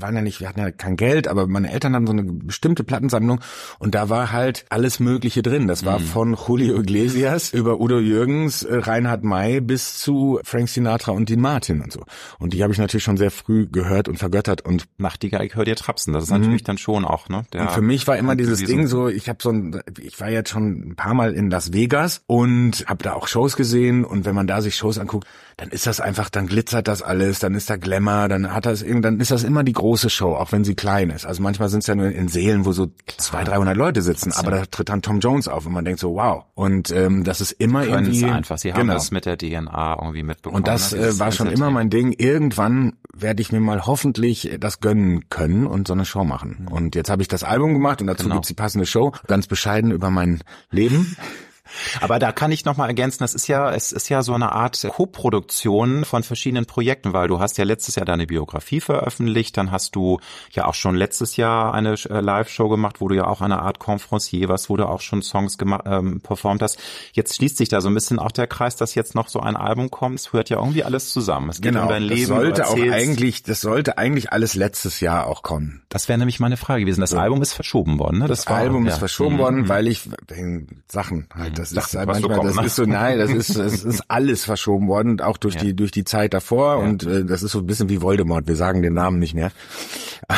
waren 0.00 0.16
ja 0.16 0.22
nicht, 0.22 0.40
wir 0.40 0.48
hatten 0.48 0.60
ja 0.60 0.72
kein 0.72 0.96
Geld, 0.96 1.28
aber 1.28 1.46
meine 1.46 1.70
Eltern 1.70 1.94
hatten 1.94 2.06
so 2.06 2.12
eine 2.12 2.24
bestimmte 2.24 2.82
Plattensammlung 2.82 3.40
und 3.78 3.94
da 3.94 4.08
war 4.08 4.32
halt 4.32 4.64
alles 4.70 4.98
Mögliche 4.98 5.42
drin. 5.42 5.68
Das 5.68 5.84
war 5.84 6.00
mhm. 6.00 6.04
von 6.04 6.36
Julio 6.48 6.80
Iglesias 6.80 7.52
über 7.52 7.80
Udo 7.80 8.00
Jürgens, 8.00 8.64
äh, 8.64 8.76
Reinhard 8.76 9.22
May 9.22 9.60
bis 9.60 9.98
zu 9.98 10.40
Frank 10.42 10.68
Sinatra 10.68 11.12
und 11.12 11.28
Dean 11.28 11.40
Martin 11.40 11.80
und 11.80 11.92
so. 11.92 12.02
Und 12.40 12.54
die 12.54 12.62
habe 12.62 12.72
ich 12.72 12.78
natürlich 12.80 13.04
schon 13.04 13.16
sehr 13.16 13.30
früh 13.30 13.68
gehört 13.68 14.08
und 14.08 14.18
vergöttert 14.18 14.62
und 14.62 14.86
Nachtigall, 14.98 15.44
ich 15.44 15.54
höre 15.54 15.64
dir 15.64 15.76
trapsen. 15.76 16.12
Das 16.12 16.24
ist 16.24 16.30
natürlich 16.30 16.62
mhm. 16.62 16.66
dann 16.66 16.78
schon 16.78 17.04
auch, 17.04 17.28
ne? 17.28 17.44
Der 17.52 17.62
und 17.62 17.70
für 17.70 17.82
mich 17.82 18.06
war 18.08 18.16
immer 18.16 18.34
dieses 18.34 18.64
Ding 18.64 18.88
so, 18.88 19.06
ich 19.08 19.28
habe 19.28 19.38
so 19.40 19.50
ein, 19.50 19.80
ich 20.00 20.20
war 20.20 20.28
jetzt 20.28 20.50
schon 20.50 20.90
ein 20.90 20.96
paar 20.96 21.14
Mal 21.14 21.34
in 21.34 21.50
Las 21.50 21.72
Vegas 21.72 22.24
und 22.26 22.84
habe 22.88 23.04
da 23.04 23.12
auch 23.12 23.28
Shows 23.28 23.56
gesehen 23.56 23.91
und 24.04 24.24
wenn 24.24 24.34
man 24.34 24.46
da 24.46 24.60
sich 24.60 24.76
Shows 24.76 24.98
anguckt, 24.98 25.26
dann 25.56 25.68
ist 25.68 25.86
das 25.86 26.00
einfach, 26.00 26.30
dann 26.30 26.46
glitzert 26.46 26.88
das 26.88 27.02
alles, 27.02 27.38
dann 27.38 27.54
ist 27.54 27.70
da 27.70 27.76
Glamour, 27.76 28.28
dann 28.28 28.52
hat 28.52 28.66
das, 28.66 28.84
dann 28.84 29.20
ist 29.20 29.30
das 29.30 29.44
immer 29.44 29.62
die 29.62 29.72
große 29.72 30.10
Show, 30.10 30.34
auch 30.34 30.52
wenn 30.52 30.64
sie 30.64 30.74
klein 30.74 31.10
ist. 31.10 31.26
Also 31.26 31.42
manchmal 31.42 31.68
sind 31.68 31.80
es 31.80 31.86
ja 31.86 31.94
nur 31.94 32.10
in 32.10 32.28
Seelen, 32.28 32.64
wo 32.64 32.72
so 32.72 32.88
zwei, 33.18 33.44
dreihundert 33.44 33.76
Leute 33.76 34.02
sitzen, 34.02 34.32
aber 34.32 34.50
da 34.50 34.66
tritt 34.66 34.88
dann 34.88 35.02
Tom 35.02 35.20
Jones 35.20 35.48
auf 35.48 35.66
und 35.66 35.72
man 35.72 35.84
denkt 35.84 36.00
so, 36.00 36.14
wow. 36.14 36.44
Und 36.54 36.90
ähm, 36.90 37.24
das 37.24 37.40
ist 37.40 37.52
immer 37.52 37.84
Können 37.84 38.06
irgendwie 38.06 38.24
einfach. 38.24 38.58
Sie 38.58 38.72
haben 38.72 38.80
genau. 38.80 38.94
das 38.94 39.10
mit 39.10 39.26
der 39.26 39.36
DNA 39.36 39.98
irgendwie 40.00 40.22
mitbekommen. 40.22 40.56
Und 40.56 40.68
das, 40.68 40.92
ne? 40.92 41.06
äh, 41.06 41.18
war 41.18 41.32
schon 41.32 41.48
immer 41.48 41.70
mein 41.70 41.90
Ding. 41.90 42.12
Irgendwann 42.12 42.94
werde 43.14 43.42
ich 43.42 43.52
mir 43.52 43.60
mal 43.60 43.86
hoffentlich 43.86 44.56
das 44.58 44.80
gönnen 44.80 45.28
können 45.28 45.66
und 45.66 45.86
so 45.86 45.94
eine 45.94 46.04
Show 46.04 46.24
machen. 46.24 46.62
Mhm. 46.62 46.68
Und 46.68 46.94
jetzt 46.94 47.10
habe 47.10 47.22
ich 47.22 47.28
das 47.28 47.44
Album 47.44 47.74
gemacht 47.74 48.00
und 48.00 48.06
dazu 48.06 48.24
genau. 48.24 48.36
gibt's 48.36 48.48
die 48.48 48.54
passende 48.54 48.86
Show. 48.86 49.12
Ganz 49.26 49.46
bescheiden 49.46 49.90
über 49.90 50.10
mein 50.10 50.42
Leben. 50.70 51.16
Aber 52.00 52.18
da 52.18 52.32
kann 52.32 52.52
ich 52.52 52.64
noch 52.64 52.76
mal 52.76 52.86
ergänzen, 52.86 53.18
das 53.20 53.34
ist 53.34 53.48
ja, 53.48 53.72
es 53.72 53.92
ist 53.92 54.08
ja 54.08 54.22
so 54.22 54.34
eine 54.34 54.52
Art 54.52 54.86
Co-Produktion 54.88 56.04
von 56.04 56.22
verschiedenen 56.22 56.66
Projekten, 56.66 57.12
weil 57.12 57.28
du 57.28 57.40
hast 57.40 57.58
ja 57.58 57.64
letztes 57.64 57.96
Jahr 57.96 58.04
deine 58.04 58.26
Biografie 58.26 58.80
veröffentlicht, 58.80 59.56
dann 59.56 59.70
hast 59.70 59.96
du 59.96 60.20
ja 60.52 60.66
auch 60.66 60.74
schon 60.74 60.94
letztes 60.94 61.36
Jahr 61.36 61.74
eine 61.74 61.94
äh, 61.94 62.20
Live-Show 62.20 62.68
gemacht, 62.68 63.00
wo 63.00 63.08
du 63.08 63.16
ja 63.16 63.26
auch 63.26 63.40
eine 63.40 63.60
Art 63.60 63.78
Conferencier 63.78 64.48
warst, 64.48 64.68
wo 64.68 64.76
du 64.76 64.86
auch 64.86 65.00
schon 65.00 65.22
Songs 65.22 65.58
gemacht, 65.58 65.82
ähm, 65.86 66.20
performt 66.20 66.62
hast. 66.62 66.78
Jetzt 67.12 67.36
schließt 67.36 67.56
sich 67.56 67.68
da 67.68 67.80
so 67.80 67.88
ein 67.88 67.94
bisschen 67.94 68.18
auch 68.18 68.32
der 68.32 68.46
Kreis, 68.46 68.76
dass 68.76 68.94
jetzt 68.94 69.14
noch 69.14 69.28
so 69.28 69.40
ein 69.40 69.56
Album 69.56 69.90
kommt. 69.90 70.18
Es 70.18 70.32
hört 70.32 70.50
ja 70.50 70.58
irgendwie 70.58 70.84
alles 70.84 71.10
zusammen. 71.10 71.50
Es 71.50 71.60
geht 71.60 71.72
genau, 71.72 71.84
um 71.84 71.88
dein 71.88 72.02
Leben. 72.02 72.20
Das 72.20 72.28
sollte 72.28 72.68
auch 72.68 72.76
eigentlich, 72.76 73.42
das 73.42 73.60
sollte 73.60 73.98
eigentlich 73.98 74.32
alles 74.32 74.54
letztes 74.54 75.00
Jahr 75.00 75.26
auch 75.26 75.42
kommen. 75.42 75.82
Das 75.88 76.08
wäre 76.08 76.18
nämlich 76.18 76.40
meine 76.40 76.56
Frage 76.56 76.80
gewesen. 76.80 77.00
Das. 77.00 77.12
Album 77.22 77.42
ist 77.42 77.52
verschoben 77.52 77.98
worden, 77.98 78.18
ne? 78.18 78.26
Das, 78.26 78.44
das 78.44 78.54
Album 78.54 78.86
ja. 78.86 78.92
ist 78.92 78.98
verschoben 78.98 79.36
mhm. 79.36 79.38
worden, 79.38 79.68
weil 79.68 79.86
ich 79.86 80.08
wegen 80.28 80.82
Sachen 80.88 81.28
halt 81.34 81.58
das 81.70 81.86
ist 81.86 81.96
halt 81.96 82.08
manchmal, 82.08 82.40
das 82.40 82.56
ne? 82.56 82.66
ist 82.66 82.76
so, 82.76 82.84
nein, 82.84 83.18
das 83.18 83.30
ist, 83.30 83.56
es 83.56 83.84
ist 83.84 84.04
alles 84.08 84.44
verschoben 84.44 84.88
worden, 84.88 85.20
auch 85.20 85.36
durch 85.36 85.54
ja. 85.54 85.62
die, 85.62 85.76
durch 85.76 85.90
die 85.90 86.04
Zeit 86.04 86.34
davor. 86.34 86.78
Ja. 86.78 86.84
Und 86.88 87.04
äh, 87.04 87.24
das 87.24 87.42
ist 87.42 87.52
so 87.52 87.60
ein 87.60 87.66
bisschen 87.66 87.88
wie 87.88 88.02
Voldemort. 88.02 88.46
Wir 88.48 88.56
sagen 88.56 88.82
den 88.82 88.94
Namen 88.94 89.18
nicht 89.18 89.34
mehr. 89.34 89.52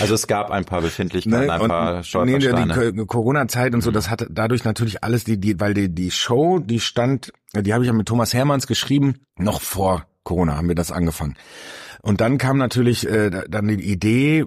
also 0.00 0.14
es 0.14 0.26
gab 0.26 0.50
ein 0.50 0.64
paar 0.64 0.80
Befindlichkeiten, 0.82 1.46
ne? 1.46 1.52
ein 1.52 1.68
paar 1.68 2.02
Stolpersteine. 2.02 2.74
Nee, 2.76 2.92
die 2.92 3.06
Corona-Zeit 3.06 3.74
und 3.74 3.82
so, 3.82 3.90
mhm. 3.90 3.94
das 3.94 4.10
hat 4.10 4.26
dadurch 4.30 4.64
natürlich 4.64 5.04
alles, 5.04 5.24
die, 5.24 5.38
die, 5.38 5.60
weil 5.60 5.74
die, 5.74 5.88
die 5.88 6.10
Show, 6.10 6.58
die 6.58 6.80
stand, 6.80 7.32
die 7.54 7.72
habe 7.72 7.84
ich 7.84 7.88
ja 7.88 7.92
mit 7.92 8.06
Thomas 8.06 8.34
Hermanns 8.34 8.66
geschrieben, 8.66 9.20
noch 9.36 9.60
vor 9.60 10.06
Corona 10.24 10.56
haben 10.56 10.68
wir 10.68 10.74
das 10.74 10.92
angefangen. 10.92 11.36
Und 12.02 12.20
dann 12.20 12.38
kam 12.38 12.58
natürlich 12.58 13.08
äh, 13.08 13.30
dann 13.48 13.68
die 13.68 13.74
Idee, 13.74 14.44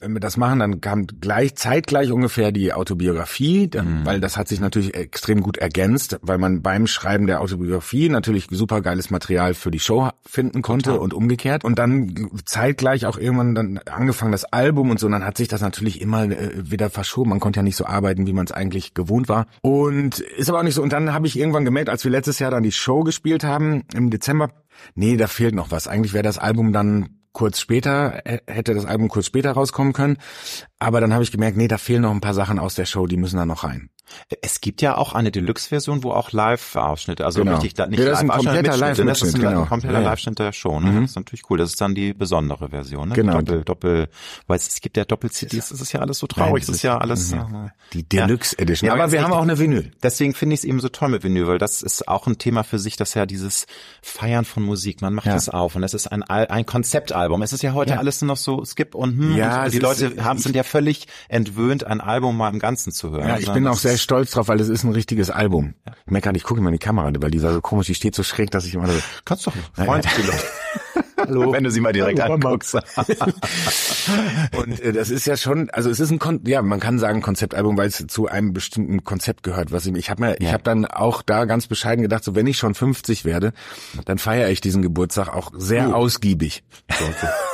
wenn 0.00 0.14
wir 0.14 0.20
das 0.20 0.38
machen, 0.38 0.60
dann 0.60 0.80
kam 0.80 1.06
gleich 1.06 1.56
zeitgleich 1.56 2.10
ungefähr 2.10 2.52
die 2.52 2.72
Autobiografie, 2.72 3.68
dann, 3.68 4.00
mhm. 4.00 4.06
weil 4.06 4.20
das 4.20 4.36
hat 4.38 4.48
sich 4.48 4.58
natürlich 4.58 4.94
extrem 4.94 5.42
gut 5.42 5.58
ergänzt, 5.58 6.18
weil 6.22 6.38
man 6.38 6.62
beim 6.62 6.86
Schreiben 6.86 7.26
der 7.26 7.42
Autobiografie 7.42 8.08
natürlich 8.08 8.46
super 8.50 8.80
geiles 8.80 9.10
Material 9.10 9.52
für 9.52 9.70
die 9.70 9.78
Show 9.78 10.08
finden 10.24 10.62
konnte 10.62 10.90
Total. 10.90 11.00
und 11.00 11.12
umgekehrt. 11.12 11.64
Und 11.64 11.78
dann 11.78 12.30
zeitgleich 12.46 13.04
auch 13.04 13.18
irgendwann 13.18 13.54
dann 13.54 13.78
angefangen 13.78 14.32
das 14.32 14.44
Album 14.44 14.90
und 14.90 14.98
so, 14.98 15.06
und 15.06 15.12
dann 15.12 15.24
hat 15.24 15.36
sich 15.36 15.48
das 15.48 15.60
natürlich 15.60 16.00
immer 16.00 16.24
äh, 16.24 16.50
wieder 16.54 16.88
verschoben. 16.88 17.30
Man 17.30 17.40
konnte 17.40 17.58
ja 17.58 17.62
nicht 17.62 17.76
so 17.76 17.84
arbeiten, 17.84 18.26
wie 18.26 18.32
man 18.32 18.46
es 18.46 18.52
eigentlich 18.52 18.94
gewohnt 18.94 19.28
war. 19.28 19.46
Und 19.60 20.20
ist 20.20 20.48
aber 20.48 20.60
auch 20.60 20.64
nicht 20.64 20.74
so. 20.74 20.82
Und 20.82 20.92
dann 20.94 21.12
habe 21.12 21.26
ich 21.26 21.38
irgendwann 21.38 21.66
gemerkt, 21.66 21.90
als 21.90 22.04
wir 22.04 22.10
letztes 22.10 22.38
Jahr 22.38 22.50
dann 22.50 22.62
die 22.62 22.72
Show 22.72 23.04
gespielt 23.04 23.44
haben 23.44 23.84
im 23.94 24.08
Dezember, 24.08 24.50
nee, 24.94 25.18
da 25.18 25.26
fehlt 25.26 25.54
noch 25.54 25.70
was. 25.70 25.88
Eigentlich 25.88 26.14
wäre 26.14 26.22
das 26.22 26.38
Album 26.38 26.72
dann 26.72 27.19
kurz 27.32 27.60
später, 27.60 28.22
hätte 28.46 28.74
das 28.74 28.84
Album 28.84 29.08
kurz 29.08 29.26
später 29.26 29.52
rauskommen 29.52 29.92
können. 29.92 30.18
Aber 30.78 31.00
dann 31.00 31.12
habe 31.12 31.22
ich 31.22 31.32
gemerkt, 31.32 31.56
nee, 31.56 31.68
da 31.68 31.78
fehlen 31.78 32.02
noch 32.02 32.10
ein 32.10 32.20
paar 32.20 32.34
Sachen 32.34 32.58
aus 32.58 32.74
der 32.74 32.86
Show, 32.86 33.06
die 33.06 33.16
müssen 33.16 33.36
da 33.36 33.46
noch 33.46 33.64
rein. 33.64 33.90
Es 34.42 34.60
gibt 34.60 34.82
ja 34.82 34.96
auch 34.96 35.14
eine 35.14 35.30
Deluxe-Version, 35.30 36.02
wo 36.02 36.12
auch 36.12 36.32
Live-Ausschnitte, 36.32 37.24
also 37.24 37.40
genau. 37.40 37.58
richtig, 37.58 37.78
nicht 37.88 37.98
ja, 37.98 38.06
das 38.06 38.18
ist 38.18 38.24
ein 38.24 38.28
kompletter 38.28 38.76
Live-Mitschnitt, 38.76 39.08
das 39.08 39.22
ist 39.22 39.34
ein 39.34 39.40
genau. 39.40 39.64
kompletter 39.64 40.00
ja, 40.00 40.08
Live-Schnitt 40.08 40.38
der 40.38 40.52
Show, 40.52 40.80
ne? 40.80 40.90
Mhm. 40.90 41.00
Das 41.02 41.10
ist 41.10 41.16
natürlich 41.16 41.50
cool. 41.50 41.58
Das 41.58 41.70
ist 41.70 41.80
dann 41.80 41.94
die 41.94 42.12
besondere 42.12 42.68
Version, 42.70 43.08
ne? 43.08 43.14
Genau. 43.14 43.40
Doppel, 43.40 43.64
Doppel, 43.64 44.08
weil 44.46 44.56
es 44.56 44.80
gibt 44.80 44.96
ja 44.96 45.04
Doppel-CDs, 45.04 45.70
das 45.70 45.80
ist 45.80 45.92
ja 45.92 46.00
alles 46.00 46.18
so 46.18 46.26
traurig, 46.26 46.66
das 46.66 46.76
ist 46.76 46.82
ja 46.82 46.98
alles. 46.98 47.32
Mhm. 47.32 47.70
Die 47.92 48.08
Deluxe-Edition. 48.08 48.86
Ja, 48.86 48.94
aber 48.94 49.12
wir 49.12 49.22
haben 49.22 49.32
auch 49.32 49.42
eine 49.42 49.58
Vinyl. 49.58 49.90
Deswegen 50.02 50.34
finde 50.34 50.54
ich 50.54 50.60
es 50.60 50.64
eben 50.64 50.80
so 50.80 50.88
toll 50.88 51.08
mit 51.08 51.24
Vinyl, 51.24 51.46
weil 51.46 51.58
das 51.58 51.82
ist 51.82 52.08
auch 52.08 52.26
ein 52.26 52.38
Thema 52.38 52.62
für 52.62 52.78
sich, 52.78 52.96
dass 52.96 53.14
ja 53.14 53.26
dieses 53.26 53.66
Feiern 54.02 54.44
von 54.44 54.62
Musik, 54.62 55.02
man 55.02 55.14
macht 55.14 55.26
das 55.26 55.48
auf 55.48 55.76
und 55.76 55.82
es 55.82 55.94
ist 55.94 56.06
ein, 56.06 56.22
ein 56.22 56.66
Konzeptalbum. 56.66 57.42
Es 57.42 57.52
ist 57.52 57.62
ja 57.62 57.72
heute 57.72 57.98
alles 57.98 58.20
nur 58.20 58.28
noch 58.28 58.36
so 58.36 58.64
Skip 58.64 58.94
und 58.94 59.18
hm, 59.18 59.36
ja, 59.36 59.64
und 59.64 59.72
die 59.72 59.78
Leute 59.78 60.24
haben, 60.24 60.38
sind 60.38 60.56
ja 60.56 60.62
völlig 60.62 61.06
entwöhnt, 61.28 61.84
ein 61.84 62.00
Album 62.00 62.36
mal 62.36 62.50
im 62.50 62.58
Ganzen 62.58 62.92
zu 62.92 63.10
hören. 63.10 63.28
Ja, 63.28 63.38
ich 63.38 63.52
bin 63.52 63.66
auch 63.66 63.76
sehr 63.76 63.98
stolz 64.02 64.32
drauf, 64.32 64.48
weil 64.48 64.60
es 64.60 64.68
ist 64.68 64.84
ein 64.84 64.92
richtiges 64.92 65.30
Album. 65.30 65.74
Ja. 65.86 65.92
Ich 66.06 66.10
merke 66.10 66.24
gerade, 66.26 66.36
ich 66.38 66.44
gucke 66.44 66.60
immer 66.60 66.70
in 66.70 66.74
die 66.74 66.78
Kamera, 66.78 67.10
weil 67.18 67.30
die 67.30 67.42
war 67.42 67.52
so 67.52 67.60
komisch, 67.60 67.86
die 67.86 67.94
steht 67.94 68.14
so 68.14 68.22
schräg, 68.22 68.50
dass 68.50 68.66
ich 68.66 68.74
immer 68.74 68.86
so, 68.88 68.98
kannst 69.24 69.46
doch, 69.46 69.54
Leute. 69.76 70.08
Hallo. 71.26 71.52
Wenn 71.52 71.64
du 71.64 71.70
sie 71.70 71.80
mal 71.80 71.92
direkt 71.92 72.20
Hallo, 72.20 72.34
anguckst. 72.34 72.74
und 74.56 74.80
äh, 74.80 74.92
das 74.92 75.10
ist 75.10 75.26
ja 75.26 75.36
schon, 75.36 75.70
also 75.70 75.90
es 75.90 76.00
ist 76.00 76.10
ein, 76.10 76.18
Kon 76.18 76.40
ja, 76.46 76.62
man 76.62 76.80
kann 76.80 76.98
sagen 76.98 77.22
Konzeptalbum, 77.22 77.76
weil 77.76 77.88
es 77.88 78.04
zu 78.06 78.28
einem 78.28 78.52
bestimmten 78.52 79.04
Konzept 79.04 79.42
gehört. 79.42 79.72
Was 79.72 79.86
ich, 79.86 79.94
ich 79.94 80.10
habe 80.10 80.22
mir, 80.22 80.30
ja. 80.30 80.36
ich 80.40 80.52
habe 80.52 80.62
dann 80.62 80.84
auch 80.84 81.22
da 81.22 81.44
ganz 81.44 81.66
bescheiden 81.66 82.02
gedacht, 82.02 82.24
so 82.24 82.34
wenn 82.34 82.46
ich 82.46 82.56
schon 82.56 82.74
50 82.74 83.24
werde, 83.24 83.52
dann 84.04 84.18
feiere 84.18 84.48
ich 84.50 84.60
diesen 84.60 84.82
Geburtstag 84.82 85.28
auch 85.28 85.52
sehr 85.54 85.90
uh. 85.90 85.94
ausgiebig. 85.94 86.62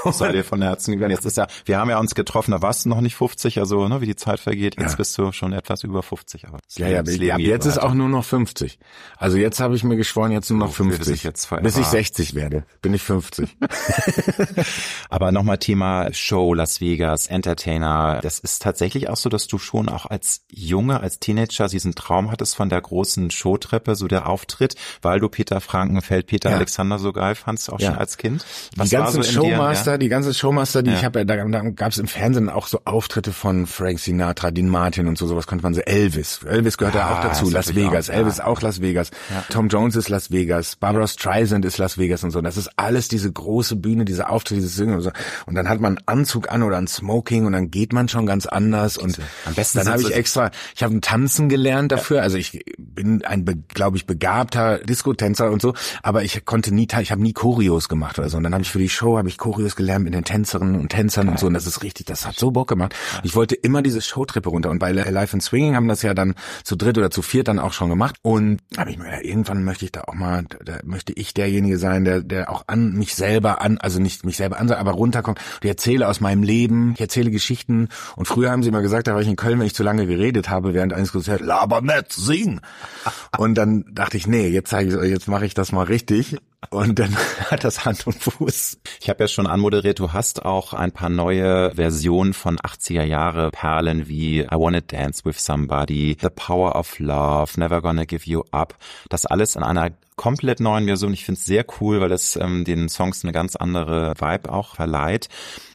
So, 0.04 0.12
Sei 0.12 0.32
dir 0.32 0.44
von 0.44 0.62
Herzen 0.62 0.92
gegangen. 0.92 1.10
Jetzt 1.10 1.24
ist 1.24 1.36
ja, 1.36 1.46
wir 1.64 1.78
haben 1.78 1.90
ja 1.90 1.98
uns 1.98 2.14
getroffen, 2.14 2.52
da 2.52 2.62
warst 2.62 2.84
du 2.84 2.88
noch 2.88 3.00
nicht 3.00 3.16
50, 3.16 3.58
also 3.58 3.88
ne, 3.88 4.00
wie 4.00 4.06
die 4.06 4.16
Zeit 4.16 4.40
vergeht. 4.40 4.76
Jetzt 4.78 4.92
ja. 4.92 4.96
bist 4.96 5.16
du 5.18 5.32
schon 5.32 5.52
etwas 5.52 5.84
über 5.84 6.02
50. 6.02 6.46
Aber 6.48 6.58
ja, 6.76 6.88
ja, 6.88 7.00
Leben 7.02 7.40
jetzt 7.40 7.66
ist 7.66 7.78
auch 7.78 7.94
nur 7.94 8.08
noch 8.08 8.24
50. 8.24 8.78
Also 9.16 9.36
jetzt 9.36 9.60
habe 9.60 9.74
ich 9.76 9.84
mir 9.84 9.96
geschworen, 9.96 10.32
jetzt 10.32 10.50
nur 10.50 10.58
noch 10.58 10.72
50. 10.72 11.22
Jetzt 11.24 11.48
Bis 11.62 11.76
ich 11.76 11.86
60 11.86 12.34
werde, 12.34 12.64
bin 12.82 12.94
ich 12.94 13.02
50. 13.02 13.56
Aber 15.10 15.32
nochmal 15.32 15.58
Thema 15.58 16.12
Show, 16.12 16.54
Las 16.54 16.80
Vegas, 16.80 17.26
Entertainer. 17.26 18.20
Das 18.22 18.38
ist 18.38 18.62
tatsächlich 18.62 19.08
auch 19.08 19.16
so, 19.16 19.28
dass 19.28 19.46
du 19.46 19.58
schon 19.58 19.88
auch 19.88 20.06
als 20.06 20.42
Junge, 20.50 21.00
als 21.00 21.18
Teenager 21.18 21.68
diesen 21.68 21.94
Traum 21.94 22.30
hattest 22.30 22.56
von 22.56 22.68
der 22.68 22.80
großen 22.80 23.30
Showtreppe, 23.30 23.94
so 23.94 24.08
der 24.08 24.28
Auftritt, 24.28 24.76
weil 25.02 25.20
du 25.20 25.28
Peter 25.28 25.60
Frankenfeld, 25.60 26.26
Peter 26.26 26.50
ja. 26.50 26.56
Alexander 26.56 26.98
so 26.98 27.12
geil 27.12 27.34
fandst, 27.34 27.72
auch 27.72 27.80
ja. 27.80 27.90
schon 27.90 27.98
als 27.98 28.16
Kind. 28.16 28.44
Was 28.76 28.88
die 28.88 28.96
ganzen 28.96 29.22
so 29.22 29.32
Showmaster, 29.32 29.84
dir, 29.84 29.90
ja? 29.92 29.98
die 29.98 30.08
ganze 30.08 30.34
Showmaster, 30.34 30.82
die 30.82 30.92
ich 30.92 31.04
habe, 31.04 31.26
da, 31.26 31.44
da 31.44 31.70
gab 31.70 31.92
es 31.92 31.98
im 31.98 32.06
Fernsehen 32.06 32.48
auch 32.48 32.66
so 32.66 32.80
Auftritte 32.84 33.32
von 33.32 33.66
Frank 33.66 33.98
Sinatra, 33.98 34.50
Dean 34.50 34.68
Martin 34.68 35.08
und 35.08 35.18
so, 35.18 35.26
sowas 35.26 35.46
konnte 35.46 35.62
man 35.62 35.74
so, 35.74 35.80
Elvis. 35.80 36.40
Elvis 36.44 36.78
gehört 36.78 36.94
ja, 36.94 37.10
auch 37.10 37.20
dazu, 37.22 37.50
Las 37.50 37.74
Vegas. 37.74 38.10
Auch, 38.10 38.14
Elvis 38.14 38.40
auch 38.40 38.62
Las 38.62 38.80
Vegas. 38.80 39.10
Tom 39.50 39.68
Jones 39.68 39.96
ist 39.96 40.08
Las 40.08 40.30
Vegas. 40.30 40.76
Barbara 40.76 41.06
Streisand 41.06 41.64
ist 41.64 41.78
Las 41.78 41.98
Vegas 41.98 42.24
und 42.24 42.30
so. 42.30 42.40
Das 42.40 42.56
ist 42.56 42.70
alles 42.76 43.08
diese 43.08 43.30
große 43.30 43.45
Bühne, 43.76 44.04
diese 44.04 44.28
Auftritte, 44.28 44.60
dieses 44.60 44.76
Singen 44.76 44.94
und 44.94 45.02
so. 45.02 45.10
Und 45.46 45.54
dann 45.54 45.68
hat 45.68 45.80
man 45.80 45.98
einen 45.98 46.06
Anzug 46.06 46.50
an 46.50 46.62
oder 46.62 46.76
ein 46.76 46.86
Smoking 46.86 47.46
und 47.46 47.52
dann 47.52 47.70
geht 47.70 47.92
man 47.92 48.08
schon 48.08 48.26
ganz 48.26 48.46
anders. 48.46 48.98
Und 48.98 49.18
am 49.44 49.54
besten 49.54 49.78
dann 49.78 49.88
habe 49.88 50.02
ich 50.02 50.14
extra, 50.14 50.50
ich 50.74 50.82
habe 50.82 50.94
ein 50.94 51.00
Tanzen 51.00 51.48
gelernt 51.48 51.92
dafür. 51.92 52.18
Ja. 52.18 52.22
Also 52.22 52.38
ich 52.38 52.64
bin 52.78 53.24
ein, 53.24 53.64
glaube 53.68 53.96
ich, 53.96 54.06
begabter 54.06 54.78
Diskotänzer 54.78 55.50
und 55.50 55.62
so, 55.62 55.74
aber 56.02 56.24
ich 56.24 56.44
konnte 56.44 56.74
nie, 56.74 56.88
ich 57.00 57.10
habe 57.10 57.22
nie 57.22 57.32
Choreos 57.32 57.88
gemacht 57.88 58.18
oder 58.18 58.28
so. 58.28 58.36
Und 58.36 58.44
dann 58.44 58.52
habe 58.52 58.62
ich 58.62 58.70
für 58.70 58.78
die 58.78 58.88
Show 58.88 59.18
habe 59.18 59.28
ich 59.28 59.38
Choreos 59.38 59.76
gelernt 59.76 60.04
mit 60.04 60.14
den 60.14 60.24
Tänzerinnen 60.24 60.80
und 60.80 60.88
Tänzern 60.88 61.26
Geil. 61.26 61.32
und 61.32 61.38
so. 61.38 61.46
Und 61.46 61.54
das 61.54 61.66
ist 61.66 61.82
richtig, 61.82 62.06
das 62.06 62.26
hat 62.26 62.36
so 62.36 62.50
Bock 62.50 62.68
gemacht. 62.68 62.94
Ich 63.22 63.34
wollte 63.34 63.54
immer 63.54 63.82
diese 63.82 64.00
Showtreppe 64.00 64.48
runter. 64.48 64.70
Und 64.70 64.78
bei 64.78 64.92
Life 64.92 65.32
and 65.32 65.42
Swinging 65.42 65.74
haben 65.76 65.88
das 65.88 66.02
ja 66.02 66.14
dann 66.14 66.34
zu 66.64 66.76
dritt 66.76 66.98
oder 66.98 67.10
zu 67.10 67.22
viert 67.22 67.48
dann 67.48 67.58
auch 67.58 67.72
schon 67.72 67.88
gemacht. 67.88 68.16
Und 68.22 68.60
habe 68.76 68.90
ich 68.90 68.98
mir, 68.98 69.08
ja, 69.08 69.20
irgendwann 69.20 69.64
möchte 69.64 69.84
ich 69.84 69.92
da 69.92 70.02
auch 70.06 70.14
mal, 70.14 70.44
da 70.64 70.78
möchte 70.84 71.12
ich 71.12 71.34
derjenige 71.34 71.78
sein, 71.78 72.04
der, 72.04 72.22
der 72.22 72.50
auch 72.50 72.64
an 72.66 72.92
mich 72.92 73.14
selber 73.36 73.60
an, 73.60 73.76
also 73.78 74.00
nicht 74.00 74.24
mich 74.24 74.38
selber 74.38 74.58
ansage, 74.58 74.80
aber 74.80 74.92
runterkommt. 74.92 75.38
Und 75.38 75.64
ich 75.64 75.68
erzähle 75.68 76.08
aus 76.08 76.20
meinem 76.20 76.42
Leben, 76.42 76.92
ich 76.94 77.00
erzähle 77.02 77.30
Geschichten. 77.30 77.88
Und 78.16 78.26
früher 78.26 78.50
haben 78.50 78.62
sie 78.62 78.70
immer 78.70 78.80
gesagt, 78.80 79.08
da 79.08 79.14
war 79.14 79.20
ich 79.20 79.28
in 79.28 79.36
Köln, 79.36 79.58
wenn 79.58 79.66
ich 79.66 79.74
zu 79.74 79.82
lange 79.82 80.06
geredet 80.06 80.48
habe 80.48 80.72
während 80.72 80.94
eines 80.94 81.12
Konzerts, 81.12 81.44
laber 81.44 81.82
nicht, 81.82 82.12
sing. 82.12 82.60
Und 83.38 83.56
dann 83.56 83.84
dachte 83.92 84.16
ich, 84.16 84.26
nee, 84.26 84.48
jetzt 84.48 84.70
zeige 84.70 85.04
ich, 85.04 85.10
jetzt 85.10 85.28
mache 85.28 85.44
ich 85.44 85.52
das 85.52 85.72
mal 85.72 85.84
richtig. 85.84 86.38
Und 86.70 86.98
dann 86.98 87.14
hat 87.50 87.62
das 87.62 87.84
Hand 87.84 88.06
und 88.06 88.16
Fuß. 88.16 88.78
Ich 89.00 89.10
habe 89.10 89.24
ja 89.24 89.28
schon 89.28 89.46
anmoderiert, 89.46 89.98
du 89.98 90.12
hast 90.12 90.44
auch 90.44 90.72
ein 90.72 90.90
paar 90.90 91.10
neue 91.10 91.74
Versionen 91.74 92.32
von 92.32 92.56
80er 92.56 93.04
Jahre 93.04 93.50
Perlen 93.50 94.08
wie 94.08 94.40
I 94.40 94.48
Wanna 94.50 94.80
Dance 94.80 95.24
with 95.24 95.44
Somebody, 95.44 96.16
The 96.20 96.30
Power 96.34 96.74
of 96.74 96.98
Love, 96.98 97.60
Never 97.60 97.82
Gonna 97.82 98.06
Give 98.06 98.24
You 98.24 98.42
Up. 98.50 98.74
Das 99.10 99.26
alles 99.26 99.54
in 99.54 99.62
einer 99.62 99.90
komplett 100.16 100.60
neuen 100.60 100.86
Version. 100.86 101.12
Ich 101.12 101.24
finde 101.24 101.38
es 101.38 101.44
sehr 101.44 101.64
cool, 101.80 102.00
weil 102.00 102.10
es 102.10 102.36
ähm, 102.36 102.64
den 102.64 102.88
Songs 102.88 103.22
eine 103.22 103.32
ganz 103.32 103.54
andere 103.54 104.14
Vibe 104.18 104.50
auch 104.50 104.74
verleiht. 104.74 105.28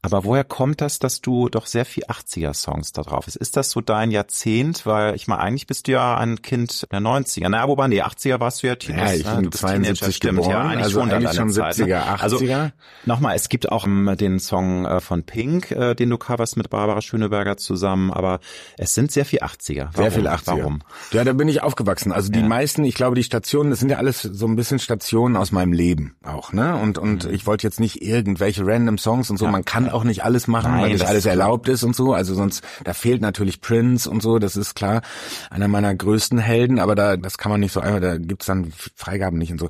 Aber 0.03 0.23
woher 0.23 0.43
kommt 0.43 0.81
das, 0.81 0.97
dass 0.97 1.21
du 1.21 1.47
doch 1.47 1.67
sehr 1.67 1.85
viel 1.85 2.05
80er-Songs 2.05 2.91
da 2.91 3.03
drauf 3.03 3.27
ist? 3.27 3.35
Ist 3.35 3.55
das 3.55 3.69
so 3.69 3.81
dein 3.81 4.09
Jahrzehnt? 4.09 4.87
Weil 4.87 5.15
ich 5.15 5.27
meine, 5.27 5.41
eigentlich 5.41 5.67
bist 5.67 5.87
du 5.87 5.91
ja 5.91 6.17
ein 6.17 6.41
Kind 6.41 6.87
der 6.91 7.01
90er. 7.01 7.47
Na, 7.49 7.67
wobei, 7.67 7.87
nee, 7.87 8.01
80er 8.01 8.39
warst 8.39 8.63
du 8.63 8.67
ja 8.67 8.75
Teenager. 8.75 9.13
Ja, 9.13 9.13
ich 9.13 9.27
bin 9.27 9.43
du 9.43 9.49
72 9.51 10.19
Teenager, 10.19 10.37
geboren, 10.37 10.51
ja, 10.51 10.61
eigentlich 10.61 10.83
also 10.85 10.99
schon, 10.99 11.11
eigentlich 11.11 11.35
schon 11.35 11.49
70er, 11.49 11.53
Zeit, 11.53 11.77
ne? 11.87 12.03
80er. 12.03 12.21
Also, 12.21 12.71
nochmal, 13.05 13.35
es 13.35 13.47
gibt 13.49 13.71
auch 13.71 13.85
um, 13.85 14.07
ähm, 14.07 14.17
den 14.17 14.39
Song 14.39 14.85
äh, 14.85 14.99
von 15.01 15.21
Pink, 15.21 15.69
äh, 15.69 15.93
den 15.93 16.09
du 16.09 16.17
coverst 16.17 16.57
mit 16.57 16.71
Barbara 16.71 17.01
Schöneberger 17.01 17.57
zusammen, 17.57 18.11
aber 18.11 18.39
es 18.79 18.95
sind 18.95 19.11
sehr 19.11 19.25
viel 19.25 19.41
80er. 19.41 19.89
Warum? 19.93 19.95
Sehr 19.95 20.11
viel 20.11 20.27
80er. 20.27 20.41
Warum? 20.47 20.79
Ja, 21.11 21.23
da 21.23 21.33
bin 21.33 21.47
ich 21.47 21.61
aufgewachsen. 21.61 22.11
Also 22.11 22.31
die 22.31 22.39
ja. 22.39 22.47
meisten, 22.47 22.83
ich 22.85 22.95
glaube, 22.95 23.15
die 23.15 23.23
Stationen, 23.23 23.69
das 23.69 23.79
sind 23.79 23.89
ja 23.89 23.97
alles 23.97 24.30
so 24.31 24.47
ein 24.47 24.55
bisschen 24.55 24.79
Stationen 24.79 25.35
aus 25.35 25.51
meinem 25.51 25.73
Leben 25.73 26.15
auch, 26.23 26.53
ne? 26.53 26.75
Und, 26.75 26.97
und 26.97 27.25
mhm. 27.25 27.33
ich 27.33 27.45
wollte 27.45 27.67
jetzt 27.67 27.79
nicht 27.79 28.01
irgendwelche 28.01 28.65
random 28.65 28.97
Songs 28.97 29.29
und 29.29 29.37
so, 29.37 29.45
ja. 29.45 29.51
man 29.51 29.65
kann 29.65 29.89
auch 29.89 30.03
nicht 30.03 30.23
alles 30.23 30.47
machen 30.47 30.71
Nein, 30.71 30.81
weil 30.81 30.93
nicht 30.93 31.05
alles 31.05 31.25
erlaubt 31.25 31.67
ist 31.67 31.83
und 31.83 31.95
so. 31.95 32.13
Also 32.13 32.33
sonst, 32.33 32.63
da 32.83 32.93
fehlt 32.93 33.21
natürlich 33.21 33.61
Prince 33.61 34.09
und 34.09 34.21
so, 34.21 34.39
das 34.39 34.55
ist 34.55 34.75
klar. 34.75 35.01
Einer 35.49 35.67
meiner 35.67 35.93
größten 35.93 36.39
Helden, 36.39 36.79
aber 36.79 36.95
da, 36.95 37.17
das 37.17 37.37
kann 37.37 37.51
man 37.51 37.59
nicht 37.59 37.73
so 37.73 37.79
einfach, 37.79 37.99
da 37.99 38.17
gibt's 38.17 38.45
dann 38.45 38.71
Freigaben 38.95 39.37
nicht 39.37 39.51
und 39.51 39.59
so. 39.59 39.69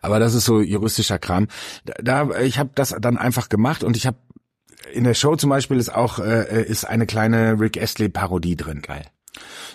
Aber 0.00 0.18
das 0.18 0.34
ist 0.34 0.44
so 0.44 0.60
juristischer 0.60 1.18
Kram. 1.18 1.48
Da, 1.84 2.26
da 2.26 2.40
ich 2.40 2.58
habe 2.58 2.70
das 2.74 2.94
dann 3.00 3.18
einfach 3.18 3.48
gemacht 3.48 3.84
und 3.84 3.96
ich 3.96 4.06
habe 4.06 4.18
in 4.92 5.04
der 5.04 5.14
Show 5.14 5.36
zum 5.36 5.50
Beispiel 5.50 5.78
ist 5.78 5.94
auch 5.94 6.18
äh, 6.18 6.64
ist 6.64 6.84
eine 6.84 7.06
kleine 7.06 7.60
Rick 7.60 7.80
Astley 7.80 8.08
Parodie 8.08 8.56
drin. 8.56 8.82
Geil. 8.82 9.04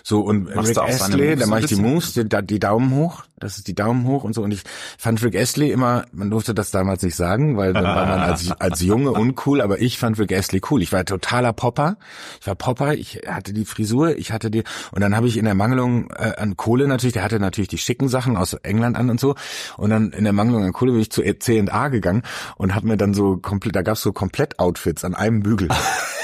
So, 0.02 0.20
und 0.20 0.54
Machst 0.54 0.78
Rick 0.78 0.88
Astley, 0.88 1.36
da 1.36 1.46
mache 1.46 1.60
ich 1.60 1.66
die 1.66 1.76
Moves, 1.76 2.12
die, 2.12 2.28
die, 2.28 2.60
Daumen 2.60 2.94
hoch, 2.94 3.24
das 3.38 3.56
ist 3.56 3.66
die 3.66 3.74
Daumen 3.74 4.06
hoch 4.06 4.22
und 4.22 4.34
so. 4.34 4.42
Und 4.42 4.52
ich 4.52 4.62
fand 4.98 5.22
Rick 5.22 5.34
Astley 5.34 5.72
immer, 5.72 6.04
man 6.12 6.30
durfte 6.30 6.54
das 6.54 6.70
damals 6.70 7.02
nicht 7.02 7.16
sagen, 7.16 7.56
weil 7.56 7.72
dann 7.72 7.84
war 7.84 8.06
man 8.06 8.20
als, 8.20 8.50
als 8.60 8.80
Junge 8.82 9.10
uncool, 9.12 9.60
aber 9.60 9.80
ich 9.80 9.98
fand 9.98 10.18
Rick 10.18 10.32
Astley 10.32 10.60
cool. 10.70 10.82
Ich 10.82 10.92
war 10.92 11.04
totaler 11.04 11.52
Popper. 11.52 11.96
Ich 12.40 12.46
war 12.46 12.54
Popper, 12.54 12.94
ich 12.94 13.22
hatte 13.26 13.52
die 13.52 13.64
Frisur, 13.64 14.16
ich 14.16 14.30
hatte 14.30 14.50
die, 14.50 14.62
und 14.92 15.00
dann 15.00 15.16
habe 15.16 15.26
ich 15.26 15.36
in 15.38 15.44
der 15.44 15.54
Mangelung 15.54 16.10
äh, 16.10 16.34
an 16.36 16.56
Kohle 16.56 16.86
natürlich, 16.86 17.14
der 17.14 17.24
hatte 17.24 17.40
natürlich 17.40 17.68
die 17.68 17.78
schicken 17.78 18.08
Sachen 18.08 18.36
aus 18.36 18.54
England 18.54 18.96
an 18.96 19.10
und 19.10 19.18
so. 19.18 19.34
Und 19.76 19.90
dann 19.90 20.10
in 20.12 20.24
der 20.24 20.32
Mangelung 20.32 20.62
an 20.62 20.72
Kohle 20.72 20.92
bin 20.92 21.00
ich 21.00 21.10
zu 21.10 21.22
C&A 21.22 21.88
gegangen 21.88 22.22
und 22.56 22.74
habe 22.74 22.86
mir 22.86 22.96
dann 22.96 23.12
so 23.12 23.38
komplett, 23.38 23.74
da 23.74 23.82
gab's 23.82 24.02
so 24.02 24.12
Komplett-Outfits 24.12 25.04
an 25.04 25.14
einem 25.14 25.42
Bügel. 25.42 25.68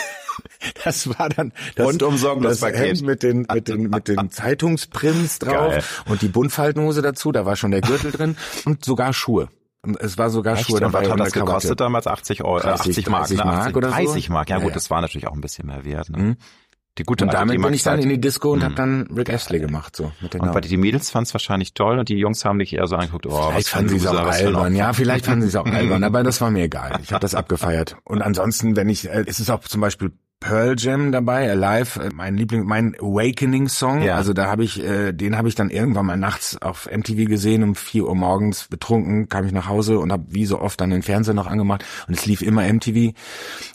Das 0.84 1.08
war 1.08 1.28
dann 1.28 1.52
das, 1.74 1.86
Rundum 1.86 2.20
das 2.42 2.62
Hemd 2.62 3.02
mit 3.02 3.22
den 3.22 3.46
mit 3.52 3.68
den 3.68 3.90
mit 3.90 4.08
den 4.08 4.30
Zeitungsprints 4.30 5.38
drauf 5.40 5.72
Geil. 5.72 5.84
und 6.08 6.22
die 6.22 6.28
Buntfaltenhose 6.28 7.02
dazu. 7.02 7.32
Da 7.32 7.44
war 7.46 7.56
schon 7.56 7.70
der 7.70 7.80
Gürtel 7.80 8.12
drin 8.12 8.36
und 8.64 8.84
sogar 8.84 9.12
Schuhe. 9.12 9.48
Es 9.98 10.16
war 10.16 10.30
sogar 10.30 10.56
Echt? 10.56 10.66
Schuhe 10.66 10.80
dabei. 10.80 11.00
Und 11.00 11.04
was 11.04 11.10
hat 11.12 11.20
das 11.20 11.32
gekostet 11.32 11.80
damals? 11.80 12.06
80 12.06 12.44
Euro, 12.44 12.60
30, 12.60 12.90
80 12.90 13.06
Mark, 13.08 13.26
30 13.26 13.44
Mark, 13.44 13.58
80, 13.58 13.76
oder 13.76 13.88
so? 13.88 13.94
30 13.94 14.28
Mark. 14.30 14.50
Ja, 14.50 14.58
gut, 14.58 14.68
ja. 14.68 14.74
das 14.74 14.90
war 14.90 15.00
natürlich 15.00 15.26
auch 15.26 15.32
ein 15.32 15.40
bisschen 15.40 15.66
mehr 15.66 15.84
wert. 15.84 16.10
Ne? 16.10 16.18
Mhm. 16.18 16.36
Die 16.98 17.04
gute 17.04 17.24
und 17.24 17.32
damit 17.32 17.60
bin 17.60 17.72
ich 17.72 17.82
dann 17.82 17.98
in 18.00 18.10
die 18.10 18.20
Disco 18.20 18.52
und 18.52 18.58
mhm. 18.58 18.64
habe 18.64 18.74
dann 18.74 19.08
Rick 19.16 19.30
Astley 19.30 19.60
gemacht 19.60 19.96
so 19.96 20.12
mit 20.20 20.34
den 20.34 20.42
Und 20.42 20.52
bei 20.52 20.60
die 20.60 20.76
Mädels 20.76 21.10
fanden 21.10 21.26
es 21.26 21.34
wahrscheinlich 21.34 21.72
toll 21.72 21.98
und 21.98 22.10
die 22.10 22.16
Jungs 22.16 22.44
haben 22.44 22.58
dich 22.58 22.74
eher 22.74 22.86
so 22.86 22.96
angeguckt, 22.96 23.26
oh, 23.26 23.50
vielleicht 23.50 23.68
fanden 23.68 23.88
sie 23.88 23.96
es 23.96 24.06
auch 24.06 24.26
albern. 24.26 24.76
Ja, 24.76 24.92
vielleicht 24.92 25.24
fanden 25.24 25.42
sie 25.42 25.48
es 25.48 25.56
auch 25.56 25.64
albern, 25.64 26.04
aber 26.04 26.22
das 26.22 26.42
war 26.42 26.50
mir 26.50 26.64
egal. 26.64 27.00
Ich 27.02 27.12
habe 27.12 27.22
das 27.22 27.34
abgefeiert. 27.34 27.96
Und 28.04 28.20
ansonsten, 28.20 28.76
wenn 28.76 28.90
ich, 28.90 29.08
äh, 29.08 29.24
es 29.26 29.40
ist 29.40 29.48
auch 29.48 29.60
zum 29.60 29.80
Beispiel 29.80 30.12
Pearl 30.42 30.74
Jam 30.76 31.12
dabei, 31.12 31.50
Alive, 31.50 32.00
äh, 32.00 32.10
mein 32.12 32.36
Liebling, 32.36 32.64
mein 32.64 32.94
Awakening 32.96 33.68
Song. 33.68 34.02
Ja. 34.02 34.16
Also 34.16 34.32
da 34.32 34.46
habe 34.46 34.64
ich, 34.64 34.82
äh, 34.82 35.12
den 35.12 35.38
habe 35.38 35.48
ich 35.48 35.54
dann 35.54 35.70
irgendwann 35.70 36.06
mal 36.06 36.16
nachts 36.16 36.60
auf 36.60 36.88
MTV 36.90 37.28
gesehen 37.28 37.62
um 37.62 37.74
vier 37.74 38.06
Uhr 38.06 38.14
morgens 38.14 38.66
betrunken, 38.68 39.28
kam 39.28 39.46
ich 39.46 39.52
nach 39.52 39.68
Hause 39.68 39.98
und 39.98 40.10
habe 40.12 40.24
wie 40.28 40.44
so 40.44 40.60
oft 40.60 40.80
dann 40.80 40.90
den 40.90 41.02
Fernseher 41.02 41.34
noch 41.34 41.46
angemacht 41.46 41.84
und 42.08 42.14
es 42.14 42.26
lief 42.26 42.42
immer 42.42 42.70
MTV 42.70 43.14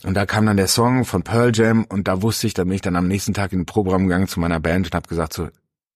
und 0.04 0.14
da 0.14 0.26
kam 0.26 0.46
dann 0.46 0.58
der 0.58 0.68
Song 0.68 1.06
von 1.06 1.24
Pearl 1.24 1.52
Jam 1.56 1.86
und 1.86 2.08
da 2.08 2.22
wusste 2.22 2.48
ich, 2.48 2.54
da 2.54 2.66
bin 2.66 2.74
ich 2.74 2.82
dann 2.82 2.96
am 2.96 3.08
nächsten 3.08 3.34
Tag 3.34 3.54
in 3.54 3.60
den 3.60 3.66
Programm 3.66 4.04
gegangen 4.04 4.28
zu 4.28 4.40
meiner 4.40 4.60
Band 4.60 4.88
und 4.88 4.96
habe 4.96 5.08
gesagt 5.08 5.34
so, 5.34 5.48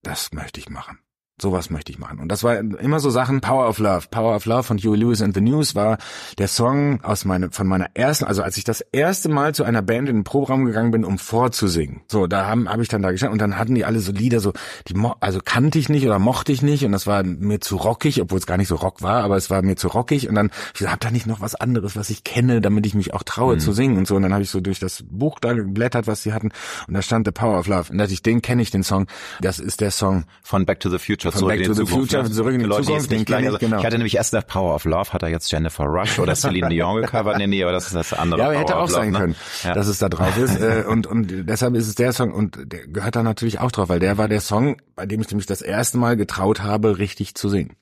das 0.02 0.32
möchte 0.32 0.58
ich 0.58 0.70
machen. 0.70 1.01
Sowas 1.42 1.70
möchte 1.70 1.90
ich 1.90 1.98
machen. 1.98 2.20
Und 2.20 2.28
das 2.28 2.44
war 2.44 2.56
immer 2.56 3.00
so 3.00 3.10
Sachen. 3.10 3.40
Power 3.40 3.68
of 3.68 3.80
Love. 3.80 4.06
Power 4.12 4.36
of 4.36 4.46
Love 4.46 4.62
von 4.62 4.78
Huey 4.78 4.96
Lewis 4.96 5.20
and 5.20 5.34
the 5.34 5.40
News 5.40 5.74
war 5.74 5.98
der 6.38 6.46
Song 6.46 7.02
aus 7.02 7.24
meine, 7.24 7.50
von 7.50 7.66
meiner 7.66 7.88
ersten, 7.94 8.26
also 8.26 8.44
als 8.44 8.56
ich 8.56 8.62
das 8.62 8.80
erste 8.80 9.28
Mal 9.28 9.52
zu 9.52 9.64
einer 9.64 9.82
Band 9.82 10.08
in 10.08 10.18
den 10.18 10.24
Proberaum 10.24 10.64
gegangen 10.64 10.92
bin, 10.92 11.04
um 11.04 11.18
vorzusingen. 11.18 12.02
So, 12.06 12.28
da 12.28 12.46
haben, 12.46 12.68
habe 12.68 12.82
ich 12.82 12.88
dann 12.88 13.02
da 13.02 13.10
gestanden 13.10 13.32
und 13.32 13.40
dann 13.40 13.58
hatten 13.58 13.74
die 13.74 13.84
alle 13.84 13.98
so 13.98 14.12
Lieder 14.12 14.38
so, 14.38 14.52
die, 14.86 14.94
also 15.18 15.40
kannte 15.44 15.80
ich 15.80 15.88
nicht 15.88 16.06
oder 16.06 16.20
mochte 16.20 16.52
ich 16.52 16.62
nicht 16.62 16.84
und 16.84 16.92
das 16.92 17.08
war 17.08 17.24
mir 17.24 17.60
zu 17.60 17.74
rockig, 17.74 18.22
obwohl 18.22 18.38
es 18.38 18.46
gar 18.46 18.56
nicht 18.56 18.68
so 18.68 18.76
rock 18.76 19.02
war, 19.02 19.24
aber 19.24 19.36
es 19.36 19.50
war 19.50 19.62
mir 19.62 19.74
zu 19.74 19.88
rockig 19.88 20.28
und 20.28 20.36
dann, 20.36 20.52
ich 20.74 20.78
gesagt, 20.78 20.92
hab 20.92 21.00
da 21.00 21.10
nicht 21.10 21.26
noch 21.26 21.40
was 21.40 21.56
anderes, 21.56 21.96
was 21.96 22.08
ich 22.10 22.22
kenne, 22.22 22.60
damit 22.60 22.86
ich 22.86 22.94
mich 22.94 23.14
auch 23.14 23.24
traue 23.24 23.56
mhm. 23.56 23.60
zu 23.60 23.72
singen 23.72 23.98
und 23.98 24.06
so. 24.06 24.14
Und 24.14 24.22
dann 24.22 24.32
habe 24.32 24.44
ich 24.44 24.50
so 24.50 24.60
durch 24.60 24.78
das 24.78 25.02
Buch 25.10 25.40
da 25.40 25.54
geblättert, 25.54 26.06
was 26.06 26.22
sie 26.22 26.32
hatten 26.32 26.52
und 26.86 26.94
da 26.94 27.02
stand 27.02 27.26
The 27.26 27.32
Power 27.32 27.58
of 27.58 27.66
Love. 27.66 27.90
Und 27.90 27.98
da 27.98 28.04
dachte 28.04 28.14
ich, 28.14 28.22
den 28.22 28.42
kenne 28.42 28.62
ich, 28.62 28.70
den 28.70 28.84
Song. 28.84 29.08
Das 29.40 29.58
ist 29.58 29.80
der 29.80 29.90
Song 29.90 30.24
von 30.44 30.66
Back 30.66 30.78
to 30.78 30.88
the 30.88 30.98
Future 30.98 31.31
von 31.32 31.48
Back 31.48 31.64
to 31.64 31.74
the 31.74 31.86
Future, 31.86 32.30
zurück 32.30 32.54
in 32.54 32.60
die 32.60 32.66
Leute, 32.66 32.84
Zukunft. 32.84 33.10
Den 33.10 33.24
gleich, 33.24 33.46
also, 33.46 33.58
genau. 33.58 33.78
Ich 33.78 33.84
hatte 33.84 33.96
nämlich 33.96 34.16
erst 34.16 34.32
nach 34.32 34.46
Power 34.46 34.74
of 34.74 34.84
Love, 34.84 35.12
hat 35.12 35.22
er 35.22 35.28
jetzt 35.28 35.50
Jennifer 35.50 35.84
Rush 35.84 36.18
oder 36.18 36.34
Celine 36.34 36.68
Dion 36.68 37.02
gecovert. 37.02 37.38
Nee, 37.38 37.46
nee, 37.46 37.62
aber 37.62 37.72
das 37.72 37.86
ist 37.86 37.94
das 37.94 38.12
andere. 38.12 38.40
Ja, 38.40 38.46
aber 38.46 38.58
hätte 38.58 38.76
auch 38.76 38.88
sein 38.88 39.12
ne? 39.12 39.18
können, 39.18 39.36
ja. 39.64 39.74
dass 39.74 39.86
es 39.86 39.98
da 39.98 40.08
drauf 40.08 40.36
ist. 40.38 40.60
Äh, 40.60 40.84
und, 40.86 41.06
und 41.06 41.48
deshalb 41.48 41.74
ist 41.74 41.88
es 41.88 41.94
der 41.94 42.12
Song 42.12 42.32
und 42.32 42.58
der 42.64 42.86
gehört 42.86 43.16
da 43.16 43.22
natürlich 43.22 43.58
auch 43.58 43.72
drauf, 43.72 43.88
weil 43.88 44.00
der 44.00 44.18
war 44.18 44.28
der 44.28 44.40
Song, 44.40 44.76
bei 44.94 45.06
dem 45.06 45.20
ich 45.20 45.28
nämlich 45.30 45.46
das 45.46 45.62
erste 45.62 45.98
Mal 45.98 46.16
getraut 46.16 46.62
habe, 46.62 46.98
richtig 46.98 47.34
zu 47.34 47.48
singen. 47.48 47.76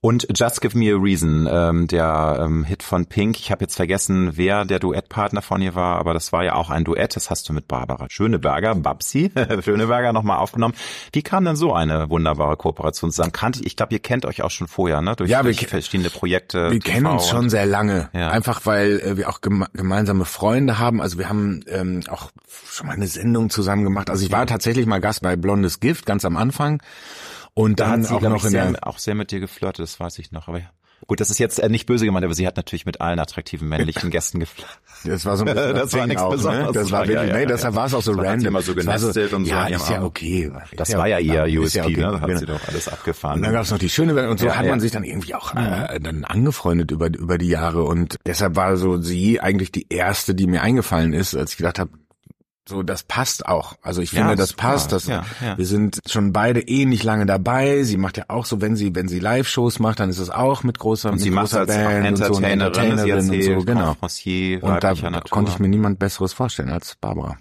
Und 0.00 0.26
Just 0.34 0.60
Give 0.60 0.76
Me 0.76 0.92
a 0.92 0.96
Reason, 0.96 1.48
ähm, 1.50 1.86
der 1.86 2.38
ähm, 2.40 2.64
Hit 2.64 2.82
von 2.82 3.06
Pink. 3.06 3.38
Ich 3.38 3.50
habe 3.50 3.64
jetzt 3.64 3.74
vergessen, 3.74 4.36
wer 4.36 4.64
der 4.64 4.78
Duettpartner 4.78 5.42
von 5.42 5.60
ihr 5.62 5.74
war, 5.74 5.98
aber 5.98 6.14
das 6.14 6.32
war 6.32 6.44
ja 6.44 6.54
auch 6.54 6.70
ein 6.70 6.84
Duett. 6.84 7.16
Das 7.16 7.30
hast 7.30 7.48
du 7.48 7.52
mit 7.52 7.66
Barbara 7.66 8.06
Schöneberger, 8.08 8.74
Babsi 8.74 9.32
Schöneberger 9.64 10.12
nochmal 10.12 10.38
aufgenommen. 10.38 10.74
Wie 11.12 11.22
kam 11.22 11.44
denn 11.44 11.56
so 11.56 11.72
eine 11.72 12.10
wunderbare 12.10 12.56
Kooperation 12.56 13.10
zusammen? 13.10 13.32
Kannte 13.32 13.60
ich, 13.64 13.76
glaube, 13.76 13.94
ihr 13.94 14.00
kennt 14.00 14.26
euch 14.26 14.42
auch 14.42 14.50
schon 14.50 14.68
vorher, 14.68 15.00
ne? 15.00 15.16
Durch, 15.16 15.30
ja, 15.30 15.42
durch 15.42 15.60
wir, 15.60 15.68
verschiedene 15.68 16.10
Projekte. 16.10 16.70
Wir 16.70 16.80
TV 16.80 16.92
kennen 16.92 17.06
uns 17.06 17.28
schon 17.28 17.50
sehr 17.50 17.66
lange. 17.66 18.08
Ja. 18.12 18.30
Einfach 18.30 18.64
weil 18.64 19.00
äh, 19.00 19.16
wir 19.16 19.28
auch 19.28 19.40
geme 19.40 19.66
gemeinsame 19.72 20.24
Freunde 20.24 20.78
haben. 20.78 21.00
Also 21.00 21.18
wir 21.18 21.28
haben 21.28 21.62
ähm, 21.68 22.02
auch 22.08 22.30
schon 22.68 22.86
mal 22.86 22.94
eine 22.94 23.06
Sendung 23.06 23.50
zusammen 23.50 23.84
gemacht. 23.84 24.10
Also 24.10 24.24
ich 24.24 24.32
war 24.32 24.46
tatsächlich 24.46 24.86
mal 24.86 25.00
Gast 25.00 25.22
bei 25.22 25.36
Blondes 25.36 25.80
Gift 25.80 26.06
ganz 26.06 26.24
am 26.24 26.36
Anfang. 26.36 26.80
Und 27.56 27.80
dann 27.80 28.02
da 28.02 28.10
hat 28.10 28.20
sie, 28.20 28.26
auch 28.26 28.30
noch 28.30 28.44
in 28.44 28.50
sehr, 28.50 28.74
auch 28.82 28.98
sehr 28.98 29.14
mit 29.14 29.30
dir 29.30 29.40
geflirtet, 29.40 29.82
das 29.82 29.98
weiß 29.98 30.18
ich 30.18 30.30
noch. 30.30 30.46
Aber 30.46 30.58
ja. 30.58 30.70
Gut, 31.06 31.20
das 31.20 31.30
ist 31.30 31.38
jetzt 31.38 31.58
äh, 31.58 31.70
nicht 31.70 31.86
böse 31.86 32.04
gemeint, 32.04 32.22
aber 32.22 32.34
sie 32.34 32.46
hat 32.46 32.58
natürlich 32.58 32.84
mit 32.84 33.00
allen 33.00 33.18
attraktiven 33.18 33.66
männlichen 33.66 34.10
Gästen 34.10 34.40
geflirtet. 34.40 34.78
Das 35.04 35.24
war 35.24 35.38
so 35.38 35.46
ein 35.46 35.54
bisschen 35.54 35.74
das 35.74 35.92
war 35.94 36.06
nichts 36.06 36.22
auch, 36.22 36.30
ne? 36.30 36.36
Besonderes. 36.36 36.74
Ne? 36.74 36.80
Das 36.82 36.90
war 36.90 37.00
wirklich, 37.00 37.16
ja, 37.16 37.24
ja, 37.24 37.36
nee, 37.38 37.46
deshalb 37.46 37.74
war 37.74 37.86
es 37.86 37.94
auch 37.94 38.02
so 38.02 38.14
das 38.14 38.26
random. 38.26 38.48
immer 38.48 38.60
so 38.60 38.74
genestet 38.74 39.30
so, 39.30 39.36
und 39.36 39.46
so. 39.46 39.50
Ja, 39.50 39.68
ist 39.68 39.88
ja 39.88 40.02
okay. 40.02 40.52
Das 40.76 40.94
war 40.94 41.06
ja 41.06 41.18
ihr 41.18 41.60
USP, 41.60 41.80
okay, 41.80 41.96
ne? 41.96 42.02
Da 42.02 42.20
hat 42.20 42.26
genau. 42.26 42.40
sie 42.40 42.46
doch 42.46 42.68
alles 42.68 42.88
abgefahren. 42.88 43.36
Und 43.36 43.42
dann 43.42 43.52
gab 43.54 43.62
es 43.62 43.70
noch 43.70 43.78
die 43.78 43.88
schöne 43.88 44.14
Welt 44.16 44.28
und 44.28 44.38
so 44.38 44.54
hat 44.54 44.66
man 44.66 44.80
sich 44.80 44.92
dann 44.92 45.04
irgendwie 45.04 45.34
auch 45.34 45.54
äh, 45.54 45.98
dann 45.98 46.24
angefreundet 46.24 46.90
über 46.90 47.06
über 47.06 47.38
die 47.38 47.48
Jahre 47.48 47.84
und 47.84 48.16
deshalb 48.26 48.56
war 48.56 48.76
so 48.76 49.00
sie 49.00 49.40
eigentlich 49.40 49.72
die 49.72 49.86
erste, 49.88 50.34
die 50.34 50.46
mir 50.46 50.60
eingefallen 50.60 51.14
ist, 51.14 51.34
als 51.34 51.52
ich 51.52 51.56
gedacht 51.56 51.78
habe, 51.78 51.90
so, 52.68 52.82
das 52.82 53.04
passt 53.04 53.46
auch. 53.46 53.74
Also 53.82 54.02
ich 54.02 54.10
finde, 54.10 54.30
ja, 54.30 54.34
das 54.34 54.52
passt. 54.52 54.90
Das, 54.92 55.06
ja, 55.06 55.24
ja. 55.40 55.56
Wir 55.56 55.66
sind 55.66 56.00
schon 56.08 56.32
beide 56.32 56.60
ähnlich 56.60 57.04
lange 57.04 57.24
dabei. 57.24 57.84
Sie 57.84 57.96
macht 57.96 58.16
ja 58.16 58.24
auch 58.28 58.44
so, 58.44 58.60
wenn 58.60 58.74
sie, 58.74 58.94
wenn 58.94 59.08
sie 59.08 59.20
Live-Shows 59.20 59.78
macht, 59.78 60.00
dann 60.00 60.10
ist 60.10 60.18
es 60.18 60.30
auch 60.30 60.64
mit 60.64 60.78
großer, 60.78 61.10
und 61.10 61.16
mit 61.16 61.22
sie 61.22 61.30
großer 61.30 61.60
macht 61.60 61.68
Band 61.68 62.08
und 62.08 62.16
so, 62.16 62.40
Entertainerin, 62.42 63.30
und 63.30 63.42
so, 63.42 63.64
genau. 63.64 63.96
Und 64.00 64.84
da 64.84 64.94
konnte 65.30 65.52
ich 65.52 65.58
mir 65.58 65.68
niemand 65.68 65.98
Besseres 65.98 66.32
vorstellen 66.32 66.70
als 66.70 66.96
Barbara. 66.96 67.36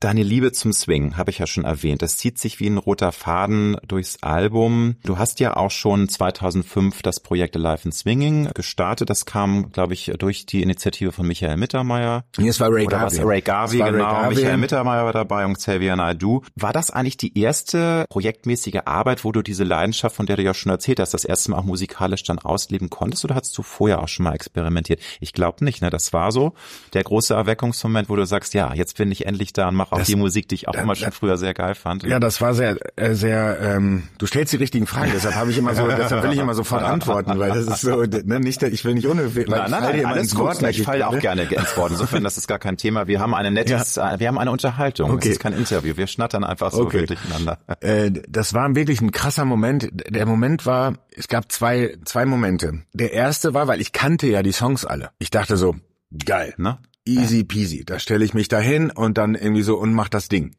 Deine 0.00 0.22
Liebe 0.22 0.52
zum 0.52 0.72
Swing 0.72 1.16
habe 1.16 1.30
ich 1.30 1.38
ja 1.38 1.46
schon 1.46 1.64
erwähnt. 1.64 2.02
Das 2.02 2.16
zieht 2.16 2.38
sich 2.38 2.60
wie 2.60 2.66
ein 2.66 2.78
roter 2.78 3.12
Faden 3.12 3.76
durchs 3.86 4.22
Album. 4.22 4.96
Du 5.04 5.18
hast 5.18 5.40
ja 5.40 5.56
auch 5.56 5.70
schon 5.70 6.08
2005 6.08 7.02
das 7.02 7.20
Projekt 7.20 7.56
Alive 7.56 7.82
in 7.84 7.92
Swinging 7.92 8.50
gestartet. 8.54 9.10
Das 9.10 9.26
kam, 9.26 9.72
glaube 9.72 9.94
ich, 9.94 10.12
durch 10.18 10.46
die 10.46 10.62
Initiative 10.62 11.12
von 11.12 11.26
Michael 11.26 11.56
Mittermeier. 11.56 12.24
Nee, 12.38 12.48
es 12.48 12.60
war 12.60 12.70
Ray 12.70 12.86
Garvey. 12.86 13.22
Ray 13.22 13.40
Garvey, 13.40 13.78
genau. 13.78 13.90
Ray 13.90 13.98
Garvey. 14.00 14.34
Michael 14.34 14.56
Mittermeier 14.58 15.04
war 15.04 15.12
dabei 15.12 15.44
und 15.44 15.54
Xavier 15.54 15.96
Naidoo. 15.96 16.42
War 16.54 16.72
das 16.72 16.90
eigentlich 16.90 17.16
die 17.16 17.38
erste 17.38 18.06
projektmäßige 18.08 18.80
Arbeit, 18.84 19.24
wo 19.24 19.32
du 19.32 19.42
diese 19.42 19.64
Leidenschaft, 19.64 20.16
von 20.16 20.26
der 20.26 20.36
du 20.36 20.42
ja 20.42 20.54
schon 20.54 20.70
erzählt 20.70 21.00
hast, 21.00 21.14
das 21.14 21.24
erste 21.24 21.50
Mal 21.50 21.58
auch 21.58 21.64
musikalisch 21.64 22.22
dann 22.24 22.38
ausleben 22.38 22.90
konntest 22.90 23.24
oder 23.24 23.34
hast 23.34 23.56
du 23.56 23.62
vorher 23.62 24.02
auch 24.02 24.08
schon 24.08 24.24
mal 24.24 24.34
experimentiert? 24.34 25.00
Ich 25.20 25.32
glaube 25.32 25.64
nicht, 25.64 25.82
ne? 25.82 25.90
Das 25.90 26.12
war 26.12 26.32
so 26.32 26.54
der 26.92 27.04
große 27.04 27.34
Erweckungsmoment, 27.34 28.08
wo 28.08 28.16
du 28.16 28.26
sagst, 28.26 28.54
ja, 28.54 28.74
jetzt 28.74 28.96
bin 28.96 29.10
ich 29.10 29.26
endlich 29.26 29.52
da 29.52 29.68
und 29.68 29.76
mache 29.84 29.94
auch 29.94 29.98
das, 29.98 30.06
die 30.06 30.16
Musik, 30.16 30.48
die 30.48 30.54
ich 30.56 30.68
auch 30.68 30.74
immer 30.74 30.94
schon 30.94 31.12
früher 31.12 31.36
sehr 31.36 31.54
geil 31.54 31.74
fand. 31.74 32.02
Ja, 32.04 32.18
das 32.18 32.40
war 32.40 32.54
sehr, 32.54 32.76
äh, 32.96 33.14
sehr. 33.14 33.58
Ähm, 33.60 34.04
du 34.18 34.26
stellst 34.26 34.52
die 34.52 34.56
richtigen 34.56 34.86
Fragen, 34.86 35.12
deshalb 35.14 35.34
habe 35.34 35.50
ich 35.50 35.58
immer 35.58 35.74
so, 35.74 35.86
deshalb 35.86 36.22
will 36.22 36.32
ich 36.32 36.38
immer 36.38 36.54
sofort 36.54 36.82
antworten, 36.94 37.38
weil 37.38 37.50
das 37.50 37.66
ist 37.66 37.80
so, 37.80 38.02
ne, 38.02 38.40
nicht, 38.40 38.62
ich 38.62 38.84
will 38.84 38.94
nicht 38.94 39.06
unhöflich. 39.06 39.46
Nein, 39.48 39.70
nein, 39.70 39.82
nein, 39.82 40.06
alles 40.06 40.34
gut. 40.34 40.62
Ich 40.62 40.82
falle 40.82 41.08
auch 41.08 41.18
gerne 41.18 41.42
ins 41.42 41.76
Wort. 41.76 41.92
Insofern, 41.92 42.24
das 42.24 42.36
ist 42.36 42.48
gar 42.48 42.58
kein 42.58 42.76
Thema. 42.76 43.06
Wir 43.06 43.20
haben 43.20 43.34
eine 43.34 43.50
nettes, 43.50 43.96
ja. 43.96 44.14
Äh, 44.14 44.20
wir 44.20 44.28
haben 44.28 44.38
eine 44.38 44.50
Unterhaltung. 44.50 45.10
Okay. 45.10 45.28
Das 45.28 45.28
ist 45.34 45.40
kein 45.40 45.52
Interview. 45.52 45.96
Wir 45.96 46.06
schnattern 46.06 46.44
einfach 46.44 46.72
so 46.72 46.82
okay. 46.82 47.06
durcheinander. 47.06 47.58
Äh, 47.80 48.10
das 48.28 48.54
war 48.54 48.74
wirklich 48.74 49.00
ein 49.00 49.12
krasser 49.12 49.44
Moment. 49.44 49.88
Der 50.08 50.26
Moment 50.26 50.66
war, 50.66 50.94
es 51.16 51.28
gab 51.28 51.52
zwei, 51.52 51.96
zwei 52.04 52.24
Momente. 52.26 52.82
Der 52.92 53.12
erste 53.12 53.54
war, 53.54 53.68
weil 53.68 53.80
ich 53.80 53.92
kannte 53.92 54.26
ja 54.26 54.42
die 54.42 54.52
Songs 54.52 54.84
alle. 54.84 55.10
Ich 55.18 55.30
dachte 55.30 55.56
so, 55.56 55.76
geil, 56.24 56.54
ne? 56.56 56.78
Easy 57.06 57.44
peasy. 57.44 57.84
Da 57.84 57.98
stelle 57.98 58.24
ich 58.24 58.34
mich 58.34 58.48
dahin 58.48 58.90
und 58.90 59.18
dann 59.18 59.34
irgendwie 59.34 59.62
so 59.62 59.76
und 59.76 59.92
mach 59.92 60.08
das 60.08 60.28
Ding. 60.28 60.56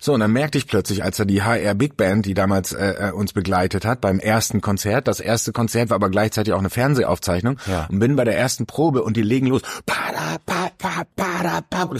So, 0.00 0.14
und 0.14 0.20
dann 0.20 0.32
merkte 0.32 0.58
ich 0.58 0.68
plötzlich, 0.68 1.02
als 1.02 1.18
er 1.18 1.24
die 1.24 1.42
HR 1.42 1.74
Big 1.74 1.96
Band, 1.96 2.24
die 2.24 2.34
damals 2.34 2.72
äh, 2.72 3.08
äh, 3.08 3.12
uns 3.12 3.32
begleitet 3.32 3.84
hat, 3.84 4.00
beim 4.00 4.20
ersten 4.20 4.60
Konzert, 4.60 5.08
das 5.08 5.18
erste 5.18 5.52
Konzert 5.52 5.90
war 5.90 5.96
aber 5.96 6.10
gleichzeitig 6.10 6.54
auch 6.54 6.58
eine 6.58 6.70
Fernsehaufzeichnung, 6.70 7.58
ja. 7.66 7.86
und 7.90 7.98
bin 7.98 8.14
bei 8.14 8.24
der 8.24 8.38
ersten 8.38 8.66
Probe 8.66 9.02
und 9.02 9.16
die 9.16 9.22
legen 9.22 9.46
los. 9.48 9.62
Pada, 9.86 10.38
pa, 10.46 10.70
pa, 10.78 11.04
pada, 11.16 11.62
pa. 11.62 11.90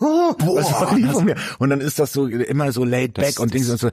Oh, 0.00 0.32
Boah, 0.38 0.56
was 0.56 0.72
war 0.72 0.94
die 0.96 1.04
von 1.04 1.24
mir? 1.24 1.36
Und 1.58 1.70
dann 1.70 1.80
ist 1.80 1.98
das 1.98 2.12
so 2.12 2.26
immer 2.26 2.70
so 2.72 2.84
laid 2.84 3.14
back 3.14 3.40
und 3.40 3.52
Dings 3.52 3.68
und 3.68 3.80
so 3.80 3.90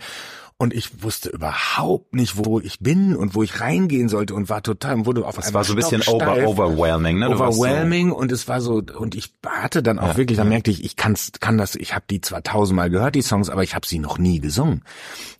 und 0.57 0.73
ich 0.73 1.03
wusste 1.03 1.29
überhaupt 1.29 2.15
nicht, 2.15 2.37
wo 2.37 2.61
ich 2.61 2.79
bin 2.79 3.13
und 3.15 3.35
wo 3.35 3.43
ich 3.43 3.59
reingehen 3.59 4.07
sollte 4.07 4.33
und 4.33 4.47
war 4.47 4.63
total 4.63 5.05
wurde 5.05 5.25
auf 5.25 5.37
Es 5.37 5.53
war 5.53 5.65
so 5.65 5.73
ein 5.73 5.75
bisschen 5.75 6.01
over, 6.07 6.47
overwhelming, 6.47 7.19
ne? 7.19 7.27
Du 7.27 7.35
overwhelming 7.35 8.09
so 8.09 8.15
und 8.15 8.31
es 8.31 8.47
war 8.47 8.61
so 8.61 8.81
und 8.97 9.15
ich 9.15 9.33
hatte 9.45 9.83
dann 9.83 9.99
auch 9.99 10.09
ja, 10.09 10.17
wirklich, 10.17 10.37
dann 10.37 10.47
ja. 10.47 10.51
merkte 10.51 10.71
ich, 10.71 10.85
ich 10.85 10.95
kann's, 10.95 11.33
kann 11.41 11.57
das, 11.57 11.75
ich 11.75 11.93
habe 11.93 12.05
die 12.09 12.21
zwar 12.21 12.41
tausendmal 12.41 12.89
gehört 12.89 13.15
die 13.15 13.21
Songs, 13.21 13.49
aber 13.49 13.63
ich 13.63 13.75
habe 13.75 13.85
sie 13.85 13.99
noch 13.99 14.17
nie 14.17 14.39
gesungen. 14.39 14.83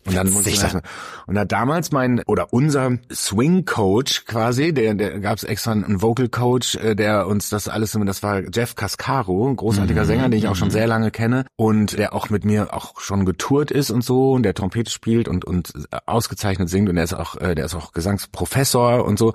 Und 0.04 0.14
dann 0.14 0.30
muss 0.30 0.46
ich 0.46 0.60
erstmal, 0.60 0.82
und 1.26 1.38
hat 1.38 1.50
damals 1.50 1.92
mein 1.92 2.22
oder 2.26 2.52
unser 2.52 2.98
Swing 3.12 3.64
Coach 3.64 4.26
quasi, 4.26 4.74
der 4.74 4.94
der 4.94 5.18
gab's 5.20 5.44
extra 5.44 5.72
einen 5.72 6.02
Vocal 6.02 6.28
Coach, 6.28 6.76
äh, 6.76 6.94
der 6.94 7.26
uns 7.26 7.48
das 7.48 7.68
alles, 7.68 7.98
das 8.04 8.22
war 8.22 8.42
Jeff 8.52 8.74
Cascaro, 8.74 9.48
ein 9.48 9.56
großartiger 9.56 10.02
mhm. 10.02 10.06
Sänger, 10.06 10.28
den 10.28 10.38
ich 10.38 10.48
auch 10.48 10.56
schon 10.56 10.68
mhm. 10.68 10.72
sehr 10.72 10.86
lange 10.86 11.10
kenne 11.10 11.46
und 11.56 11.96
der 11.96 12.12
auch 12.12 12.28
mit 12.28 12.44
mir 12.44 12.74
auch 12.74 13.00
schon 13.00 13.24
getourt 13.24 13.70
ist 13.70 13.90
und 13.90 14.04
so 14.04 14.32
und 14.32 14.42
der 14.42 14.52
Trompete 14.52 14.90
spielt 14.90 15.05
spielt 15.06 15.28
und 15.28 15.44
und 15.44 15.72
ausgezeichnet 16.06 16.68
singt 16.68 16.88
und 16.88 16.96
er 16.96 17.04
ist 17.04 17.14
auch 17.14 17.36
äh, 17.36 17.54
der 17.54 17.66
ist 17.66 17.74
auch 17.74 17.92
Gesangsprofessor 17.92 19.04
und 19.04 19.20
so 19.20 19.34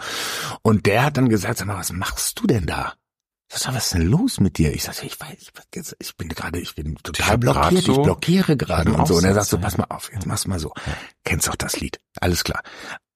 und 0.63 0.85
der 0.85 1.05
hat 1.05 1.15
dann 1.15 1.29
gesagt, 1.29 1.59
sag 1.59 1.67
mal, 1.67 1.77
was 1.77 1.93
machst 1.93 2.39
du 2.39 2.47
denn 2.47 2.65
da? 2.65 2.93
was 3.53 3.85
ist 3.85 3.93
denn 3.93 4.07
los 4.07 4.39
mit 4.39 4.57
dir? 4.57 4.73
Ich 4.73 4.83
sagte, 4.83 5.05
ich 5.05 5.19
weiß, 5.19 5.35
ich, 5.37 5.95
ich 5.99 6.15
bin 6.15 6.29
gerade, 6.29 6.59
ich 6.59 6.73
bin 6.73 6.95
total 7.03 7.37
blockiert, 7.37 7.83
so, 7.83 7.97
ich 7.97 8.01
blockiere 8.01 8.55
gerade 8.55 8.93
und 8.93 9.05
so. 9.05 9.15
Und 9.15 9.25
er 9.25 9.33
sagt 9.33 9.47
so, 9.47 9.57
pass 9.57 9.77
mal 9.77 9.87
auf, 9.89 10.09
jetzt 10.13 10.25
mach's 10.25 10.47
mal 10.47 10.57
so. 10.57 10.73
Kennst 11.25 11.49
doch 11.49 11.57
das 11.57 11.77
Lied. 11.81 11.99
Alles 12.21 12.45
klar. 12.45 12.61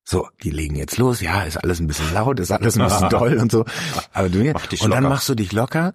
So, 0.04 0.28
die 0.44 0.52
legen 0.52 0.76
jetzt 0.76 0.98
los, 0.98 1.22
ja, 1.22 1.44
ist 1.44 1.56
alles 1.56 1.80
ein 1.80 1.88
bisschen 1.88 2.13
laut, 2.13 2.39
ist 2.41 2.52
alles 2.52 2.78
ein 2.78 2.84
bisschen 2.84 3.10
doll 3.18 3.38
und 3.38 3.50
so. 3.50 3.63
Aber 4.12 4.28
du, 4.28 4.52
und 4.82 4.91
dann 4.91 5.04
machst 5.04 5.30
du 5.30 5.36
dich 5.36 5.54
locker 5.54 5.94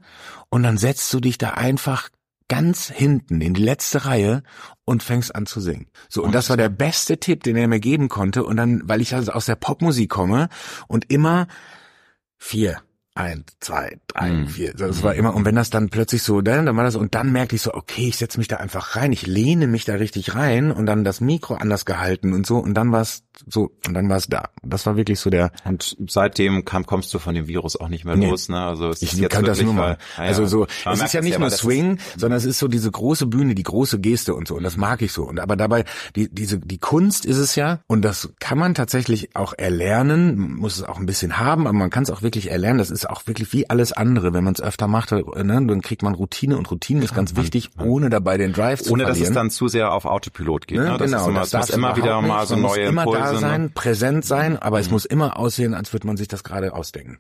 und 0.49 0.62
dann 0.62 0.79
setzt 0.79 1.12
du 1.12 1.20
dich 1.20 1.37
da 1.37 1.51
einfach 1.51 2.09
ganz 2.51 2.91
hinten 2.91 3.41
in 3.41 3.55
die 3.55 3.63
letzte 3.63 4.05
Reihe 4.05 4.43
und 4.85 5.05
fängst 5.05 5.35
an 5.35 5.47
zu 5.47 5.61
singen. 5.61 5.87
So, 6.09 6.23
und 6.23 6.35
das 6.35 6.51
war 6.51 6.57
der 6.57 6.69
beste 6.69 7.19
Tipp, 7.19 7.45
den 7.45 7.57
er 7.57 7.69
mir 7.69 7.79
geben 7.79 8.09
konnte. 8.09 8.45
Und 8.45 8.57
dann, 8.57 8.83
weil 8.85 9.01
ich 9.01 9.15
also 9.15 9.31
aus 9.31 9.47
der 9.47 9.55
Popmusik 9.55 10.11
komme 10.11 10.49
und 10.89 11.11
immer 11.13 11.47
vier, 12.39 12.83
eins, 13.14 13.44
zwei, 13.61 13.99
drei, 14.07 14.31
mhm. 14.31 14.49
vier. 14.49 14.73
Das 14.73 15.03
war 15.03 15.14
immer, 15.14 15.35
und 15.35 15.44
wenn 15.44 15.57
das 15.57 15.70
dann 15.70 15.90
plötzlich 15.90 16.23
so, 16.23 16.40
dann, 16.40 16.66
dann 16.66 16.77
war 16.77 16.85
das, 16.85 16.94
und 16.94 17.14
dann 17.14 17.33
merkte 17.33 17.57
ich 17.57 17.62
so, 17.62 17.75
okay, 17.75 18.09
ich 18.09 18.16
setze 18.16 18.38
mich 18.38 18.49
da 18.49 18.57
einfach 18.57 18.96
rein, 18.96 19.12
ich 19.12 19.27
lehne 19.27 19.66
mich 19.66 19.85
da 19.85 19.94
richtig 19.94 20.35
rein 20.35 20.70
und 20.70 20.87
dann 20.87 21.03
das 21.03 21.20
Mikro 21.20 21.55
anders 21.55 21.85
gehalten 21.85 22.33
und 22.33 22.46
so, 22.46 22.59
und 22.59 22.75
dann 22.75 22.92
war 22.92 23.03
es 23.03 23.25
so, 23.49 23.73
und 23.87 23.94
dann 23.94 24.09
war 24.09 24.16
es 24.16 24.29
da. 24.29 24.51
Das 24.62 24.87
war 24.87 24.96
wirklich 24.96 25.18
so 25.18 25.29
der. 25.29 25.51
Und 25.64 25.96
seitdem 26.07 26.64
kam, 26.64 26.87
kommst 26.87 27.12
du 27.12 27.18
von 27.18 27.35
dem 27.35 27.49
Virus 27.49 27.77
auch 27.77 27.88
nicht 27.88 28.05
mehr 28.05 28.16
nee. 28.16 28.29
los, 28.29 28.49
ne? 28.49 28.59
Also 28.59 28.90
es 28.90 29.03
ich 29.03 29.12
ist 29.12 29.18
jetzt 29.18 29.33
kann 29.33 29.44
das 29.44 29.61
nur 29.61 29.75
mal. 29.75 29.99
Weil, 30.16 30.29
also 30.29 30.46
so, 30.46 30.66
es 30.66 31.03
ist 31.03 31.14
ja 31.14 31.20
nicht 31.20 31.38
nur 31.38 31.51
Swing, 31.51 31.99
sondern 32.16 32.38
es 32.38 32.44
ist 32.44 32.59
so 32.59 32.68
diese 32.68 32.90
große 32.90 33.27
Bühne, 33.27 33.55
die 33.55 33.62
große 33.62 33.99
Geste 33.99 34.35
und 34.35 34.46
so, 34.46 34.57
und 34.57 34.62
das 34.62 34.77
mag 34.77 35.03
ich 35.03 35.12
so. 35.12 35.25
Und 35.25 35.40
aber 35.40 35.57
dabei, 35.57 35.85
die, 36.14 36.33
diese, 36.33 36.59
die 36.59 36.79
Kunst 36.79 37.27
ist 37.27 37.38
es 37.38 37.57
ja, 37.57 37.81
und 37.88 38.03
das 38.03 38.33
kann 38.38 38.59
man 38.59 38.75
tatsächlich 38.75 39.35
auch 39.35 39.53
erlernen, 39.57 40.38
muss 40.38 40.77
es 40.77 40.85
auch 40.85 40.99
ein 40.99 41.07
bisschen 41.07 41.38
haben, 41.38 41.66
aber 41.66 41.77
man 41.77 41.90
kann 41.90 42.05
es 42.05 42.11
auch 42.11 42.23
wirklich 42.23 42.51
erlernen. 42.51 42.79
Das 42.79 42.90
ist 42.90 43.00
auch 43.07 43.27
wirklich 43.27 43.53
wie 43.53 43.69
alles 43.71 43.93
andere, 43.93 44.33
wenn 44.33 44.45
man 44.45 44.55
es 44.55 44.61
öfter 44.61 44.89
macht, 44.89 45.13
ne, 45.13 45.25
dann 45.45 45.81
kriegt 45.81 46.03
man 46.03 46.15
Routine 46.15 46.57
und 46.57 46.71
Routine 46.71 47.05
ist 47.05 47.15
ganz 47.15 47.37
wichtig, 47.37 47.71
ohne 47.79 48.11
dabei 48.11 48.37
den 48.37 48.53
Drive 48.53 48.83
zu 48.83 48.93
ohne, 48.93 49.05
verlieren. 49.05 49.17
Ohne 49.17 49.21
dass 49.21 49.29
es 49.29 49.35
dann 49.35 49.51
zu 49.51 49.69
sehr 49.69 49.93
auf 49.93 50.05
Autopilot 50.05 50.67
geht. 50.67 50.79
Ne? 50.79 50.85
ne? 50.85 50.99
Das 50.99 51.11
genau, 51.11 51.29
immer, 51.29 51.41
das, 51.41 51.53
muss 51.53 51.71
immer 51.71 51.97
wieder 51.97 52.21
mal 52.21 52.47
so 52.47 52.57
neue 52.57 52.83
immer 52.83 53.05
Impulse. 53.05 53.33
Da 53.33 53.39
sein, 53.39 53.63
ne? 53.63 53.71
präsent 53.71 54.25
sein, 54.25 54.57
aber 54.59 54.79
mhm. 54.79 54.83
es 54.83 54.91
muss 54.91 55.05
immer 55.05 55.37
aussehen, 55.39 55.75
als 55.75 55.93
würde 55.93 56.07
man 56.07 56.17
sich 56.17 56.29
das 56.29 56.45
gerade 56.45 56.75
ausdenken. 56.75 57.19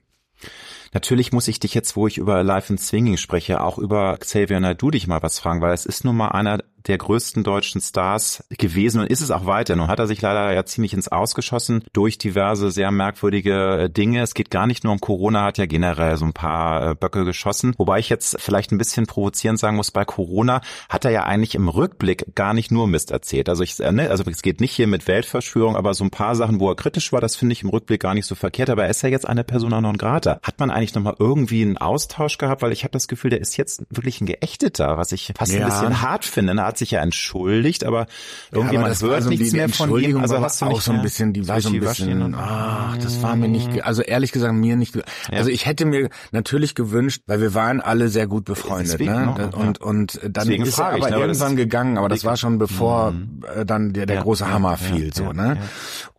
Natürlich 0.92 1.32
muss 1.32 1.46
ich 1.46 1.60
dich 1.60 1.72
jetzt, 1.74 1.94
wo 1.94 2.08
ich 2.08 2.18
über 2.18 2.42
Life 2.42 2.72
in 2.72 2.78
Swinging 2.78 3.16
spreche, 3.16 3.60
auch 3.60 3.78
über 3.78 4.16
Xavier 4.18 4.58
Naidoo 4.58 4.90
dich 4.90 5.06
mal 5.06 5.22
was 5.22 5.38
fragen, 5.38 5.60
weil 5.60 5.72
es 5.72 5.86
ist 5.86 6.04
nun 6.04 6.16
mal 6.16 6.30
einer 6.30 6.58
der 6.86 6.98
größten 6.98 7.44
deutschen 7.44 7.80
Stars 7.80 8.44
gewesen 8.50 9.00
und 9.00 9.06
ist 9.08 9.20
es 9.20 9.30
auch 9.30 9.46
weiter. 9.46 9.76
Nun 9.76 9.88
hat 9.88 9.98
er 9.98 10.06
sich 10.06 10.20
leider 10.20 10.52
ja 10.52 10.64
ziemlich 10.64 10.94
ins 10.94 11.08
Ausgeschossen 11.08 11.84
durch 11.92 12.18
diverse 12.18 12.70
sehr 12.70 12.90
merkwürdige 12.90 13.84
äh, 13.84 13.90
Dinge. 13.90 14.22
Es 14.22 14.34
geht 14.34 14.50
gar 14.50 14.66
nicht 14.66 14.84
nur 14.84 14.92
um 14.92 15.00
Corona, 15.00 15.44
hat 15.44 15.58
ja 15.58 15.66
generell 15.66 16.16
so 16.16 16.24
ein 16.24 16.32
paar 16.32 16.90
äh, 16.90 16.94
Böcke 16.94 17.24
geschossen. 17.24 17.74
Wobei 17.78 17.98
ich 17.98 18.08
jetzt 18.08 18.40
vielleicht 18.40 18.72
ein 18.72 18.78
bisschen 18.78 19.06
provozierend 19.06 19.58
sagen 19.58 19.76
muss, 19.76 19.90
bei 19.90 20.04
Corona 20.04 20.60
hat 20.88 21.04
er 21.04 21.10
ja 21.10 21.24
eigentlich 21.24 21.54
im 21.54 21.68
Rückblick 21.68 22.34
gar 22.34 22.54
nicht 22.54 22.70
nur 22.70 22.86
Mist 22.86 23.10
erzählt. 23.10 23.48
Also 23.48 23.62
ich, 23.62 23.78
äh, 23.80 23.92
ne, 23.92 24.10
also 24.10 24.24
es 24.28 24.42
geht 24.42 24.60
nicht 24.60 24.72
hier 24.72 24.86
mit 24.86 25.06
Weltverschwörung, 25.08 25.76
aber 25.76 25.94
so 25.94 26.04
ein 26.04 26.10
paar 26.10 26.36
Sachen, 26.36 26.60
wo 26.60 26.68
er 26.68 26.76
kritisch 26.76 27.12
war, 27.12 27.20
das 27.20 27.36
finde 27.36 27.52
ich 27.52 27.62
im 27.62 27.70
Rückblick 27.70 28.00
gar 28.00 28.14
nicht 28.14 28.26
so 28.26 28.34
verkehrt. 28.34 28.70
Aber 28.70 28.84
er 28.84 28.90
ist 28.90 29.02
ja 29.02 29.08
jetzt 29.08 29.28
eine 29.28 29.44
Persona 29.44 29.80
non 29.80 29.96
grata. 29.96 30.40
Hat 30.42 30.58
man 30.58 30.70
eigentlich 30.70 30.94
nochmal 30.94 31.16
irgendwie 31.18 31.62
einen 31.62 31.78
Austausch 31.78 32.38
gehabt? 32.38 32.62
Weil 32.62 32.72
ich 32.72 32.84
habe 32.84 32.92
das 32.92 33.08
Gefühl, 33.08 33.30
der 33.30 33.40
ist 33.40 33.56
jetzt 33.56 33.82
wirklich 33.90 34.20
ein 34.20 34.26
Geächteter, 34.26 34.96
was 34.96 35.12
ich 35.12 35.32
fast 35.36 35.52
ja. 35.52 35.60
ein 35.60 35.66
bisschen 35.66 36.02
hart 36.02 36.24
finde. 36.24 36.54
Er 36.54 36.66
hat 36.70 36.78
sich 36.78 36.92
ja 36.92 37.02
entschuldigt, 37.02 37.84
aber 37.84 38.06
irgendwie 38.52 38.74
ja, 38.74 38.80
aber 38.80 38.88
man 38.90 39.00
hört 39.00 39.22
so 39.24 39.28
nichts 39.28 39.52
mehr 39.52 39.68
von 39.68 39.98
ihm. 39.98 40.18
Also 40.18 40.40
hast 40.40 40.62
du 40.62 40.66
auch 40.66 40.80
so 40.80 40.92
ein 40.92 41.02
bisschen, 41.02 41.32
die 41.32 41.48
war 41.48 41.60
so 41.60 41.70
ein 41.70 41.80
bisschen, 41.80 42.34
ach, 42.34 42.96
das 42.98 43.22
war 43.22 43.34
mir 43.34 43.48
nicht, 43.48 43.84
also 43.84 44.02
ehrlich 44.02 44.30
gesagt 44.32 44.54
mir 44.54 44.76
nicht, 44.76 44.96
also 45.30 45.50
ich 45.50 45.66
hätte 45.66 45.84
mir 45.84 46.08
natürlich 46.30 46.74
gewünscht, 46.74 47.22
weil 47.26 47.40
wir 47.40 47.54
waren 47.54 47.80
alle 47.80 48.08
sehr 48.08 48.26
gut 48.26 48.44
befreundet, 48.44 49.00
Deswegen 49.00 49.12
ne? 49.12 49.26
Noch, 49.26 49.58
und, 49.58 49.80
und 49.80 50.20
dann 50.22 50.32
Deswegen 50.32 50.64
ist 50.64 50.78
er 50.78 50.86
aber 50.86 50.98
ich, 50.98 51.04
ne, 51.04 51.16
irgendwann 51.16 51.56
gegangen, 51.56 51.98
aber 51.98 52.08
das 52.08 52.24
war 52.24 52.36
schon 52.36 52.58
bevor 52.58 53.12
mhm. 53.12 53.42
Äh, 53.54 53.64
dann 53.64 53.92
der, 53.92 54.06
der 54.06 54.16
ja, 54.16 54.22
große 54.22 54.48
Hammer 54.48 54.76
fiel, 54.76 55.12
so, 55.12 55.32
ne? 55.32 55.58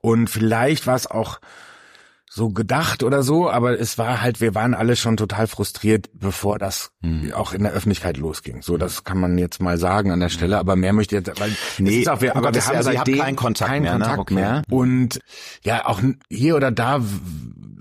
Und 0.01 0.29
vielleicht 0.29 0.87
war 0.87 0.95
es 0.95 1.09
auch, 1.09 1.39
so 2.33 2.49
gedacht 2.49 3.03
oder 3.03 3.23
so, 3.23 3.49
aber 3.49 3.77
es 3.77 3.97
war 3.97 4.21
halt, 4.21 4.39
wir 4.39 4.55
waren 4.55 4.73
alle 4.73 4.95
schon 4.95 5.17
total 5.17 5.47
frustriert, 5.47 6.09
bevor 6.13 6.59
das 6.59 6.91
hm. 7.01 7.33
auch 7.33 7.51
in 7.51 7.63
der 7.63 7.73
Öffentlichkeit 7.73 8.15
losging. 8.15 8.61
So, 8.61 8.77
das 8.77 9.03
kann 9.03 9.19
man 9.19 9.37
jetzt 9.37 9.61
mal 9.61 9.77
sagen 9.77 10.11
an 10.11 10.21
der 10.21 10.29
Stelle, 10.29 10.57
aber 10.57 10.77
mehr 10.77 10.93
möchte 10.93 11.17
ich 11.17 11.27
jetzt, 11.27 11.41
weil 11.41 11.53
nee, 11.77 12.07
auch, 12.07 12.21
wir, 12.21 12.37
aber 12.37 12.53
wir 12.53 12.65
haben 12.65 12.77
also 12.77 12.93
seitdem 12.93 13.19
keinen 13.19 13.35
Kontakt 13.35 13.69
keinen 13.69 13.83
mehr, 13.83 13.97
ne? 13.97 14.05
Kontakt 14.05 14.17
ne? 14.17 14.21
okay. 14.21 14.33
mehr. 14.35 14.61
Und 14.69 15.19
ja, 15.65 15.85
auch 15.85 15.99
hier 16.29 16.55
oder 16.55 16.71
da 16.71 17.01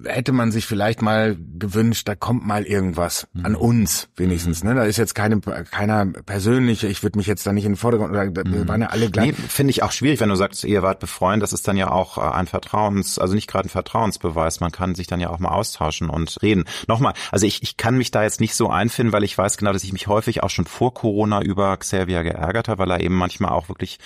hätte 0.05 0.33
man 0.33 0.53
sich 0.53 0.67
vielleicht 0.67 1.03
mal 1.03 1.37
gewünscht, 1.59 2.09
da 2.09 2.15
kommt 2.15 2.47
mal 2.47 2.65
irgendwas 2.65 3.29
mhm. 3.33 3.47
an 3.47 3.55
uns 3.55 4.09
wenigstens. 4.17 4.65
Ne? 4.65 4.75
Da 4.75 4.85
ist 4.85 4.97
jetzt 4.97 5.15
keine 5.15 5.41
keiner 5.41 6.07
persönliche, 6.07 6.87
ich 6.87 7.03
würde 7.03 7.19
mich 7.19 7.27
jetzt 7.27 7.47
da 7.47 7.53
nicht 7.53 7.65
in 7.65 7.73
den 7.73 7.77
Vordergrund, 7.77 8.11
oder 8.11 8.35
wir 8.35 8.45
mhm. 8.45 8.69
waren 8.69 8.81
ja 8.83 8.89
alle 8.89 9.11
gleich. 9.11 9.27
Nee, 9.27 9.33
Finde 9.49 9.71
ich 9.71 9.83
auch 9.83 9.93
schwierig, 9.93 10.21
wenn 10.21 10.29
du 10.29 10.37
sagst, 10.37 10.65
ihr 10.65 10.83
wart 10.83 11.01
befreundet, 11.01 11.43
das 11.43 11.53
ist 11.53 11.67
dann 11.69 11.77
ja 11.77 11.91
auch 11.91 12.19
äh, 12.19 12.21
ein 12.21 12.47
Vertrauens, 12.47 13.19
also 13.19 13.35
nicht 13.35 13.49
gerade 13.49 13.69
ein 13.69 13.71
Vertrauensbeweis, 13.71 14.61
man 14.61 14.73
kann 14.73 14.95
sich 14.95 15.07
dann 15.07 15.21
ja 15.21 15.31
auch 15.31 15.39
mal 15.39 15.51
austauschen 15.51 16.11
und 16.11 16.41
reden. 16.43 16.65
Nochmal, 16.89 17.15
also 17.31 17.47
ich, 17.47 17.63
ich 17.63 17.77
kann 17.77 17.97
mich 17.97 18.11
da 18.11 18.23
jetzt 18.23 18.41
nicht 18.41 18.55
so 18.55 18.71
einfinden, 18.71 19.13
weil 19.13 19.25
ich 19.25 19.37
weiß 19.37 19.57
genau, 19.57 19.73
dass 19.73 19.85
ich 19.85 19.93
mich 19.93 20.07
häufig 20.07 20.43
auch 20.43 20.51
schon 20.51 20.67
vor 20.67 20.95
Corona 20.95 21.43
über 21.43 21.77
Xavier 21.77 22.23
geärgert 22.23 22.69
habe, 22.69 22.81
weil 22.81 22.91
er 22.91 23.01
eben 23.01 23.17
manchmal 23.17 23.51
auch 23.53 23.69
wirklich, 23.69 23.99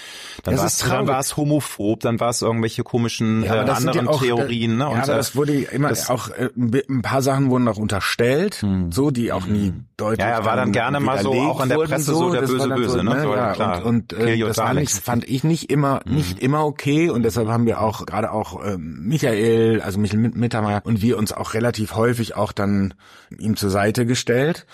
dann 0.43 0.57
war 0.57 0.67
es 0.67 0.79
dann 0.79 1.07
war 1.07 1.21
es 1.21 1.37
homophob, 1.37 2.01
dann 2.01 2.21
war 2.21 2.31
es 2.31 2.43
irgendwelche 2.43 2.83
komischen 2.83 3.43
ja, 3.43 3.65
äh, 3.65 3.71
anderen 3.71 4.09
auch, 4.09 4.21
Theorien. 4.21 4.77
Ne? 4.77 4.85
Ja, 4.85 4.89
und, 4.89 5.01
aber 5.01 5.15
das 5.17 5.37
wurde 5.37 5.53
immer 5.53 5.84
immer 5.85 5.91
das, 5.91 6.11
auch 6.11 6.31
äh, 6.31 6.51
ein 6.57 7.03
paar 7.03 7.23
Sachen 7.23 7.51
wurden 7.51 7.69
auch 7.69 7.77
unterstellt, 7.77 8.57
hm. 8.63 8.93
so 8.93 9.11
die 9.11 9.33
auch 9.33 9.47
nie 9.47 9.69
hm. 9.69 9.85
deutlich. 9.97 10.27
Ja, 10.27 10.33
er 10.33 10.45
war 10.45 10.57
dann 10.57 10.73
gerne 10.73 11.01
mal 11.01 11.21
so 11.21 11.33
auch 11.33 11.63
in 11.63 11.69
der 11.69 11.77
Presse 11.77 12.13
so, 12.13 12.15
so 12.15 12.33
der 12.33 12.41
böse 12.43 12.69
böse, 12.69 12.91
so, 12.91 13.03
ne? 13.03 13.23
So, 13.23 13.35
ja, 13.35 13.53
klar. 13.53 13.85
Und, 13.85 14.13
und 14.13 14.21
äh, 14.21 14.39
das 14.39 14.57
fand 14.57 14.81
ich, 14.81 14.91
fand 14.91 15.29
ich 15.29 15.45
nicht 15.45 15.71
immer 15.71 16.01
hm. 16.05 16.15
nicht 16.15 16.41
immer 16.41 16.65
okay 16.65 17.11
und 17.11 17.23
deshalb 17.23 17.49
haben 17.49 17.67
wir 17.67 17.81
auch 17.81 18.07
gerade 18.07 18.33
auch 18.33 18.65
äh, 18.65 18.77
Michael, 18.79 19.81
also 19.83 19.99
Michael 19.99 20.33
Mittermeier 20.35 20.83
und 20.85 21.03
wir 21.03 21.19
uns 21.19 21.33
auch 21.33 21.55
relativ 21.55 21.95
häufig 21.95 22.37
auch 22.37 22.53
dann 22.53 22.95
ihm 23.39 23.57
zur 23.57 23.71
Seite 23.71 24.07
gestellt 24.07 24.67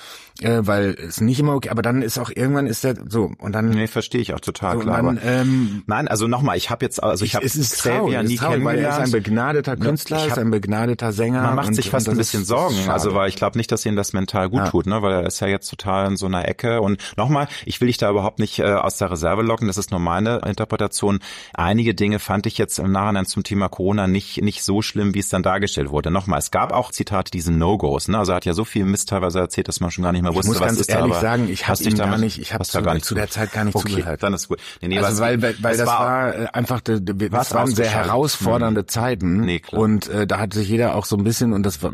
äh, 0.43 0.61
weil 0.63 0.97
es 0.99 1.21
nicht 1.21 1.39
immer 1.39 1.55
okay, 1.55 1.71
aber 1.71 1.83
dann 1.83 2.03
ist 2.03 2.19
auch 2.19 2.31
irgendwann 2.35 2.67
ist 2.67 2.85
der 2.85 2.97
so 3.09 3.33
und 3.39 3.53
dann 3.53 3.71
Nee, 3.71 3.87
verstehe 3.87 4.21
ich 4.21 4.35
auch 4.35 4.41
total 4.41 4.77
so, 4.77 4.81
klar. 4.81 5.03
Dann, 5.03 5.21
ähm, 5.23 5.83
Nein, 5.87 6.09
also 6.09 6.27
nochmal, 6.27 6.57
ich 6.57 6.71
habe 6.71 6.85
jetzt 6.85 7.03
also 7.03 7.25
ich, 7.25 7.33
ich 7.33 7.35
habe 7.37 7.47
es 7.47 7.57
ist 7.57 7.75
Xavier 7.75 7.99
traurig, 7.99 8.29
nie 8.29 8.37
traurig, 8.37 8.65
weil 8.65 8.79
er 8.79 8.91
ist 8.91 8.99
ein 8.99 9.11
begnadeter 9.11 9.77
Künstler, 9.77 10.19
ich 10.19 10.23
hab, 10.25 10.31
ist 10.33 10.39
ein 10.39 10.51
begnadeter 10.51 11.00
netter 11.01 11.13
Sänger. 11.13 11.43
Man 11.43 11.55
macht 11.57 11.69
und, 11.69 11.75
sich 11.75 11.91
fast 11.91 12.09
ein 12.09 12.17
bisschen 12.17 12.45
Sorgen, 12.45 12.89
also 12.89 13.15
weil 13.15 13.29
ich 13.29 13.37
glaube 13.37 13.59
nicht, 13.59 13.73
dass 13.73 13.85
ihnen 13.87 13.97
das 13.97 14.13
mental 14.13 14.49
gut 14.49 14.61
ja. 14.61 14.69
tut, 14.69 14.87
ne, 14.87 15.03
weil 15.03 15.13
er 15.13 15.27
ist 15.27 15.41
ja 15.41 15.49
jetzt 15.49 15.69
total 15.69 16.07
in 16.07 16.17
so 16.17 16.27
einer 16.27 16.47
Ecke 16.47 16.81
und 16.81 17.01
nochmal, 17.17 17.49
ich 17.65 17.81
will 17.81 17.87
dich 17.87 17.99
da 17.99 18.11
überhaupt 18.11 18.39
nicht 18.39 18.59
äh, 18.59 18.65
aus 18.65 18.99
der 18.99 19.11
Reserve 19.11 19.43
locken, 19.43 19.67
das 19.67 19.79
ist 19.79 19.91
nur 19.91 20.01
meine 20.01 20.41
Interpretation. 20.47 21.21
Einige 21.55 21.95
Dinge 21.95 22.19
fand 22.19 22.47
ich 22.47 22.59
jetzt 22.59 22.79
im 22.79 22.93
Nachhinein 22.93 23.27
zum 23.27 23.43
Thema 23.43 23.69
Corona 23.69 24.07
nicht 24.07 24.43
nicht 24.43 24.63
so 24.63 24.83
schlimm, 24.83 25.15
wie 25.15 25.21
es 25.21 25.29
dann 25.29 25.43
dargestellt 25.43 25.91
wurde. 25.91 26.11
Nochmal, 26.11 26.39
es 26.39 26.51
gab 26.51 26.73
auch 26.73 26.91
Zitate, 26.91 27.31
diese 27.31 27.53
No-Gos, 27.53 28.09
ne, 28.09 28.19
also 28.19 28.33
er 28.33 28.37
hat 28.37 28.45
ja 28.45 28.55
so 28.55 28.65
viel 28.65 28.85
Mist 28.85 29.09
teilweise 29.09 29.41
erzählt, 29.41 29.69
dass 29.69 29.81
man 29.81 29.91
schon 29.91 30.05
gar 30.05 30.13
nicht 30.13 30.23
mehr 30.23 30.35
wusste, 30.35 30.49
ich 30.49 30.49
muss 30.49 30.61
was 30.61 30.67
ganz 30.69 30.81
ist 30.81 30.91
ehrlich 30.91 31.15
da, 31.15 31.21
sagen, 31.21 31.49
ich 31.49 31.69
habe 31.69 31.83
ihn 31.83 31.97
gar 31.97 32.19
nicht, 32.19 32.39
ich 32.39 32.53
habe 32.55 32.65
zu, 32.65 32.83
gar 32.83 32.95
nicht 32.95 33.07
zu 33.07 33.15
der 33.15 33.31
Zeit 33.31 33.53
gar 33.53 33.65
nicht 33.65 33.75
okay, 33.75 33.91
zugehört. 33.91 34.23
Dann 34.23 34.35
ist 34.35 34.49
gut. 34.49 34.59
Nee, 34.81 34.89
nee, 34.89 34.99
also 34.99 35.23
weil 35.23 35.41
weil, 35.43 35.55
weil 35.61 35.77
das 35.77 35.87
war, 35.87 36.01
war 36.01 36.55
einfach 36.55 36.81
das 36.81 37.55
waren 37.55 37.75
sehr 37.75 37.91
herausfordernde. 37.91 38.87
Zeiten 38.87 39.41
nee, 39.41 39.61
klar. 39.61 39.81
und 39.83 40.09
äh, 40.09 40.27
da 40.27 40.39
hat 40.39 40.53
sich 40.55 40.69
jeder 40.69 40.90
auch 40.95 41.05
so 41.05 41.17
ein 41.17 41.25
bisschen 41.25 41.53
und 41.53 41.65
das 41.65 41.83
war 41.83 41.93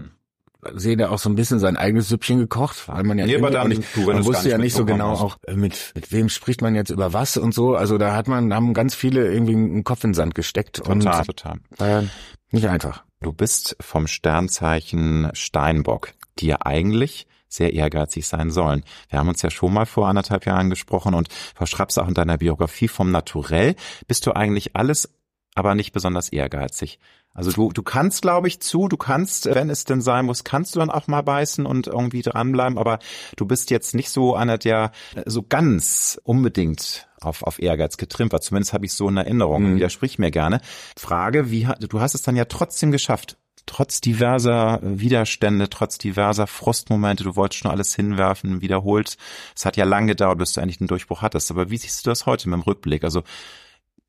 sehe 0.74 0.96
da 0.96 1.10
auch 1.10 1.18
so 1.18 1.28
ein 1.28 1.36
bisschen 1.36 1.58
sein 1.58 1.76
eigenes 1.76 2.08
Süppchen 2.08 2.38
gekocht, 2.38 2.88
weil 2.88 3.04
man 3.04 3.18
ja 3.18 3.26
nee, 3.26 3.36
aber 3.36 3.68
nicht, 3.68 3.84
du, 3.94 4.00
man 4.02 4.24
wusste 4.24 4.48
ja 4.48 4.58
nicht 4.58 4.74
so 4.74 4.84
genau 4.84 5.10
hast. 5.12 5.20
auch 5.20 5.36
äh, 5.46 5.54
mit 5.54 5.92
mit 5.94 6.10
wem 6.12 6.28
spricht 6.28 6.60
man 6.60 6.74
jetzt 6.74 6.90
über 6.90 7.12
was 7.12 7.36
und 7.36 7.54
so. 7.54 7.76
Also 7.76 7.98
da 7.98 8.14
hat 8.14 8.28
man 8.28 8.52
haben 8.52 8.74
ganz 8.74 8.94
viele 8.94 9.30
irgendwie 9.32 9.54
einen 9.54 9.84
Kopf 9.84 10.02
in 10.04 10.10
den 10.10 10.14
Sand 10.14 10.34
gesteckt 10.34 10.76
total, 10.76 10.92
und 10.92 11.26
total. 11.26 11.58
Äh, 11.78 12.06
nicht 12.50 12.68
einfach. 12.68 13.04
Du 13.20 13.32
bist 13.32 13.76
vom 13.80 14.06
Sternzeichen 14.06 15.30
Steinbock, 15.34 16.12
die 16.38 16.46
ja 16.46 16.58
eigentlich 16.64 17.26
sehr 17.48 17.72
ehrgeizig 17.72 18.26
sein 18.26 18.50
sollen. 18.50 18.84
Wir 19.08 19.18
haben 19.18 19.28
uns 19.28 19.42
ja 19.42 19.50
schon 19.50 19.72
mal 19.72 19.86
vor 19.86 20.08
anderthalb 20.08 20.46
Jahren 20.46 20.68
gesprochen 20.68 21.14
und 21.14 21.28
Frau 21.54 21.66
Schraps 21.66 21.96
auch 21.98 22.08
in 22.08 22.14
deiner 22.14 22.38
Biografie 22.38 22.88
vom 22.88 23.10
Naturell 23.10 23.76
bist 24.06 24.26
du 24.26 24.32
eigentlich 24.32 24.76
alles, 24.76 25.08
aber 25.54 25.74
nicht 25.74 25.92
besonders 25.92 26.28
ehrgeizig. 26.28 26.98
Also 27.36 27.52
du, 27.52 27.70
du 27.70 27.82
kannst, 27.82 28.22
glaube 28.22 28.48
ich, 28.48 28.60
zu, 28.60 28.88
du 28.88 28.96
kannst, 28.96 29.46
wenn 29.46 29.68
es 29.68 29.84
denn 29.84 30.00
sein 30.00 30.24
muss, 30.24 30.42
kannst 30.42 30.74
du 30.74 30.78
dann 30.80 30.90
auch 30.90 31.06
mal 31.06 31.22
beißen 31.22 31.66
und 31.66 31.86
irgendwie 31.86 32.22
dranbleiben, 32.22 32.78
aber 32.78 32.98
du 33.36 33.44
bist 33.44 33.70
jetzt 33.70 33.94
nicht 33.94 34.10
so 34.10 34.34
einer, 34.34 34.56
der 34.56 34.90
so 35.26 35.42
ganz 35.42 36.18
unbedingt 36.24 37.08
auf, 37.20 37.42
auf 37.42 37.60
Ehrgeiz 37.60 37.98
getrimmt 37.98 38.32
war. 38.32 38.40
Zumindest 38.40 38.72
habe 38.72 38.86
ich 38.86 38.92
so 38.92 39.08
in 39.08 39.18
Erinnerung. 39.18 39.72
Mhm. 39.72 39.76
Widersprich 39.76 40.18
mir 40.18 40.30
gerne. 40.30 40.60
Frage, 40.96 41.50
wie 41.50 41.68
du 41.80 42.00
hast 42.00 42.14
es 42.14 42.22
dann 42.22 42.36
ja 42.36 42.46
trotzdem 42.46 42.90
geschafft. 42.90 43.36
Trotz 43.66 44.00
diverser 44.00 44.78
Widerstände, 44.80 45.68
trotz 45.68 45.98
diverser 45.98 46.46
Frustmomente, 46.46 47.24
du 47.24 47.34
wolltest 47.34 47.60
schon 47.60 47.70
alles 47.70 47.96
hinwerfen, 47.96 48.60
wiederholt. 48.62 49.16
Es 49.56 49.66
hat 49.66 49.76
ja 49.76 49.84
lange 49.84 50.06
gedauert, 50.06 50.38
bis 50.38 50.52
du 50.52 50.60
eigentlich 50.60 50.78
den 50.78 50.86
Durchbruch 50.86 51.20
hattest. 51.20 51.50
Aber 51.50 51.68
wie 51.68 51.76
siehst 51.76 52.06
du 52.06 52.10
das 52.10 52.26
heute 52.26 52.48
mit 52.48 52.60
dem 52.60 52.62
Rückblick? 52.62 53.02
Also 53.02 53.24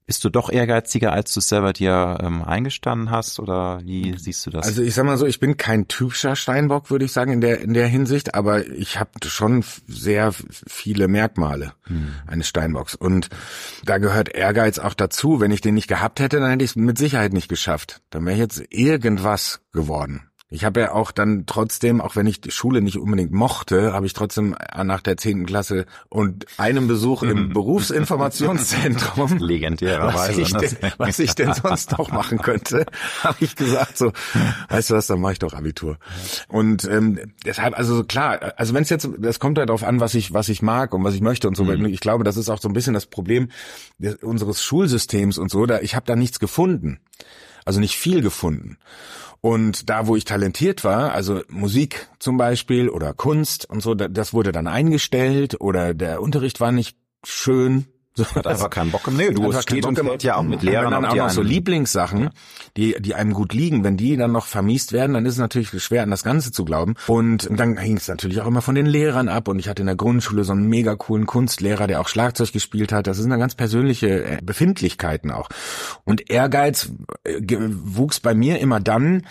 bist 0.07 0.23
du 0.23 0.29
doch 0.29 0.49
ehrgeiziger, 0.49 1.11
als 1.11 1.33
du 1.33 1.41
es 1.41 1.49
selber 1.49 1.73
dir 1.73 2.17
ähm, 2.21 2.41
eingestanden 2.41 3.11
hast 3.11 3.39
oder 3.39 3.81
wie 3.83 4.17
siehst 4.17 4.45
du 4.45 4.51
das? 4.51 4.65
Also 4.65 4.81
ich 4.81 4.95
sag 4.95 5.05
mal 5.05 5.17
so, 5.17 5.25
ich 5.25 5.41
bin 5.41 5.57
kein 5.57 5.89
typischer 5.89 6.37
Steinbock, 6.37 6.89
würde 6.89 7.03
ich 7.03 7.11
sagen, 7.11 7.33
in 7.33 7.41
der 7.41 7.59
in 7.59 7.73
der 7.73 7.87
Hinsicht, 7.87 8.33
aber 8.33 8.65
ich 8.67 8.99
habe 8.99 9.11
schon 9.25 9.65
sehr 9.85 10.33
viele 10.65 11.09
Merkmale 11.09 11.73
hm. 11.83 12.13
eines 12.25 12.47
Steinbocks 12.47 12.95
und 12.95 13.29
da 13.83 13.97
gehört 13.97 14.29
Ehrgeiz 14.29 14.79
auch 14.79 14.93
dazu. 14.93 15.41
Wenn 15.41 15.51
ich 15.51 15.59
den 15.59 15.75
nicht 15.75 15.89
gehabt 15.89 16.21
hätte, 16.21 16.39
dann 16.39 16.51
hätte 16.51 16.63
ich 16.63 16.71
es 16.71 16.75
mit 16.77 16.97
Sicherheit 16.97 17.33
nicht 17.33 17.49
geschafft. 17.49 18.01
Dann 18.09 18.25
wäre 18.25 18.37
jetzt 18.37 18.63
irgendwas 18.69 19.59
geworden. 19.73 20.29
Ich 20.49 20.63
habe 20.63 20.79
ja 20.79 20.91
auch 20.93 21.11
dann 21.11 21.43
trotzdem, 21.45 21.99
auch 21.99 22.15
wenn 22.15 22.25
ich 22.25 22.39
die 22.39 22.51
Schule 22.51 22.81
nicht 22.81 22.97
unbedingt 22.97 23.33
mochte, 23.33 23.91
habe 23.91 24.05
ich 24.05 24.13
trotzdem 24.13 24.55
nach 24.81 25.01
der 25.01 25.17
zehnten 25.17 25.45
Klasse 25.45 25.85
und 26.07 26.45
einem 26.57 26.87
Besuch 26.87 27.23
im 27.23 27.49
Berufsinformationszentrum, 27.53 29.39
legendärerweise, 29.39 30.41
was, 30.41 30.63
ich 30.63 30.77
denn, 30.77 30.91
was 30.97 31.19
ich 31.19 31.35
denn 31.35 31.53
sonst 31.53 31.97
noch 31.97 32.11
machen 32.11 32.37
könnte, 32.37 32.85
habe 33.23 33.35
ich 33.41 33.57
gesagt 33.57 33.97
so, 33.97 34.13
weißt 34.69 34.91
du 34.91 34.93
was, 34.93 35.07
dann 35.07 35.19
mache 35.19 35.33
ich 35.33 35.39
doch 35.39 35.53
Abitur. 35.53 35.97
Und 36.47 36.85
ähm, 36.85 37.19
deshalb, 37.45 37.77
also 37.77 38.05
klar, 38.05 38.53
also 38.55 38.73
wenn 38.73 38.83
es 38.83 38.89
jetzt, 38.89 39.09
das 39.17 39.39
kommt 39.39 39.57
halt 39.57 39.67
darauf 39.67 39.83
an, 39.83 39.99
was 39.99 40.15
ich 40.15 40.33
was 40.33 40.47
ich 40.47 40.61
mag 40.61 40.93
und 40.93 41.03
was 41.03 41.13
ich 41.13 41.21
möchte 41.21 41.49
und 41.49 41.57
so. 41.57 41.65
Mhm. 41.65 41.87
Ich 41.87 41.99
glaube, 41.99 42.23
das 42.23 42.37
ist 42.37 42.47
auch 42.49 42.61
so 42.61 42.69
ein 42.69 42.73
bisschen 42.73 42.93
das 42.93 43.05
Problem 43.05 43.49
unseres 44.21 44.63
Schulsystems 44.63 45.37
und 45.37 45.51
so. 45.51 45.65
Da 45.65 45.81
ich 45.81 45.93
habe 45.93 46.05
da 46.05 46.15
nichts 46.15 46.39
gefunden, 46.39 46.99
also 47.65 47.81
nicht 47.81 47.97
viel 47.97 48.21
gefunden. 48.21 48.77
Und 49.41 49.89
da, 49.89 50.07
wo 50.07 50.15
ich 50.15 50.25
talentiert 50.25 50.83
war, 50.83 51.13
also 51.13 51.41
Musik 51.49 52.07
zum 52.19 52.37
Beispiel 52.37 52.89
oder 52.89 53.13
Kunst 53.13 53.69
und 53.69 53.81
so, 53.81 53.93
das 53.93 54.33
wurde 54.33 54.51
dann 54.51 54.67
eingestellt 54.67 55.61
oder 55.61 55.93
der 55.93 56.21
Unterricht 56.21 56.59
war 56.59 56.71
nicht 56.71 56.97
schön 57.23 57.85
so, 58.17 58.25
hat 58.33 58.47
einfach 58.47 58.71
keinen 58.71 58.91
Bock. 58.91 59.07
Nee, 59.11 59.29
du 59.29 59.51
steht 59.61 59.85
und 59.85 59.97
fällt 59.97 60.23
ja 60.23 60.37
auch 60.37 60.43
mit 60.43 60.63
Lehrern 60.63 60.91
dann 60.91 61.05
auch 61.05 61.15
noch 61.15 61.29
so 61.29 61.43
Lieblingssachen, 61.43 62.31
die 62.75 62.95
die 62.99 63.13
einem 63.13 63.33
gut 63.33 63.53
liegen, 63.53 63.83
wenn 63.83 63.95
die 63.95 64.17
dann 64.17 64.31
noch 64.31 64.47
vermiest 64.47 64.91
werden, 64.91 65.13
dann 65.13 65.25
ist 65.27 65.33
es 65.33 65.39
natürlich 65.39 65.69
schwer 65.83 66.01
an 66.01 66.09
das 66.09 66.23
Ganze 66.23 66.51
zu 66.51 66.65
glauben. 66.65 66.95
Und 67.05 67.47
dann 67.51 67.77
hing 67.77 67.97
es 67.97 68.07
natürlich 68.07 68.41
auch 68.41 68.47
immer 68.47 68.63
von 68.63 68.73
den 68.73 68.87
Lehrern 68.87 69.29
ab 69.29 69.47
und 69.47 69.59
ich 69.59 69.69
hatte 69.69 69.83
in 69.83 69.85
der 69.85 69.95
Grundschule 69.95 70.43
so 70.43 70.53
einen 70.53 70.67
mega 70.67 70.95
coolen 70.95 71.27
Kunstlehrer, 71.27 71.85
der 71.85 72.01
auch 72.01 72.07
Schlagzeug 72.07 72.51
gespielt 72.51 72.91
hat. 72.91 73.05
Das 73.05 73.17
sind 73.17 73.29
dann 73.29 73.39
ganz 73.39 73.53
persönliche 73.53 74.23
äh, 74.23 74.39
Befindlichkeiten 74.41 75.29
auch. 75.29 75.49
Und 76.03 76.31
Ehrgeiz 76.31 76.89
äh, 77.23 77.39
wuchs 77.39 78.19
bei 78.19 78.33
mir 78.33 78.57
immer 78.59 78.79
dann, 78.79 79.27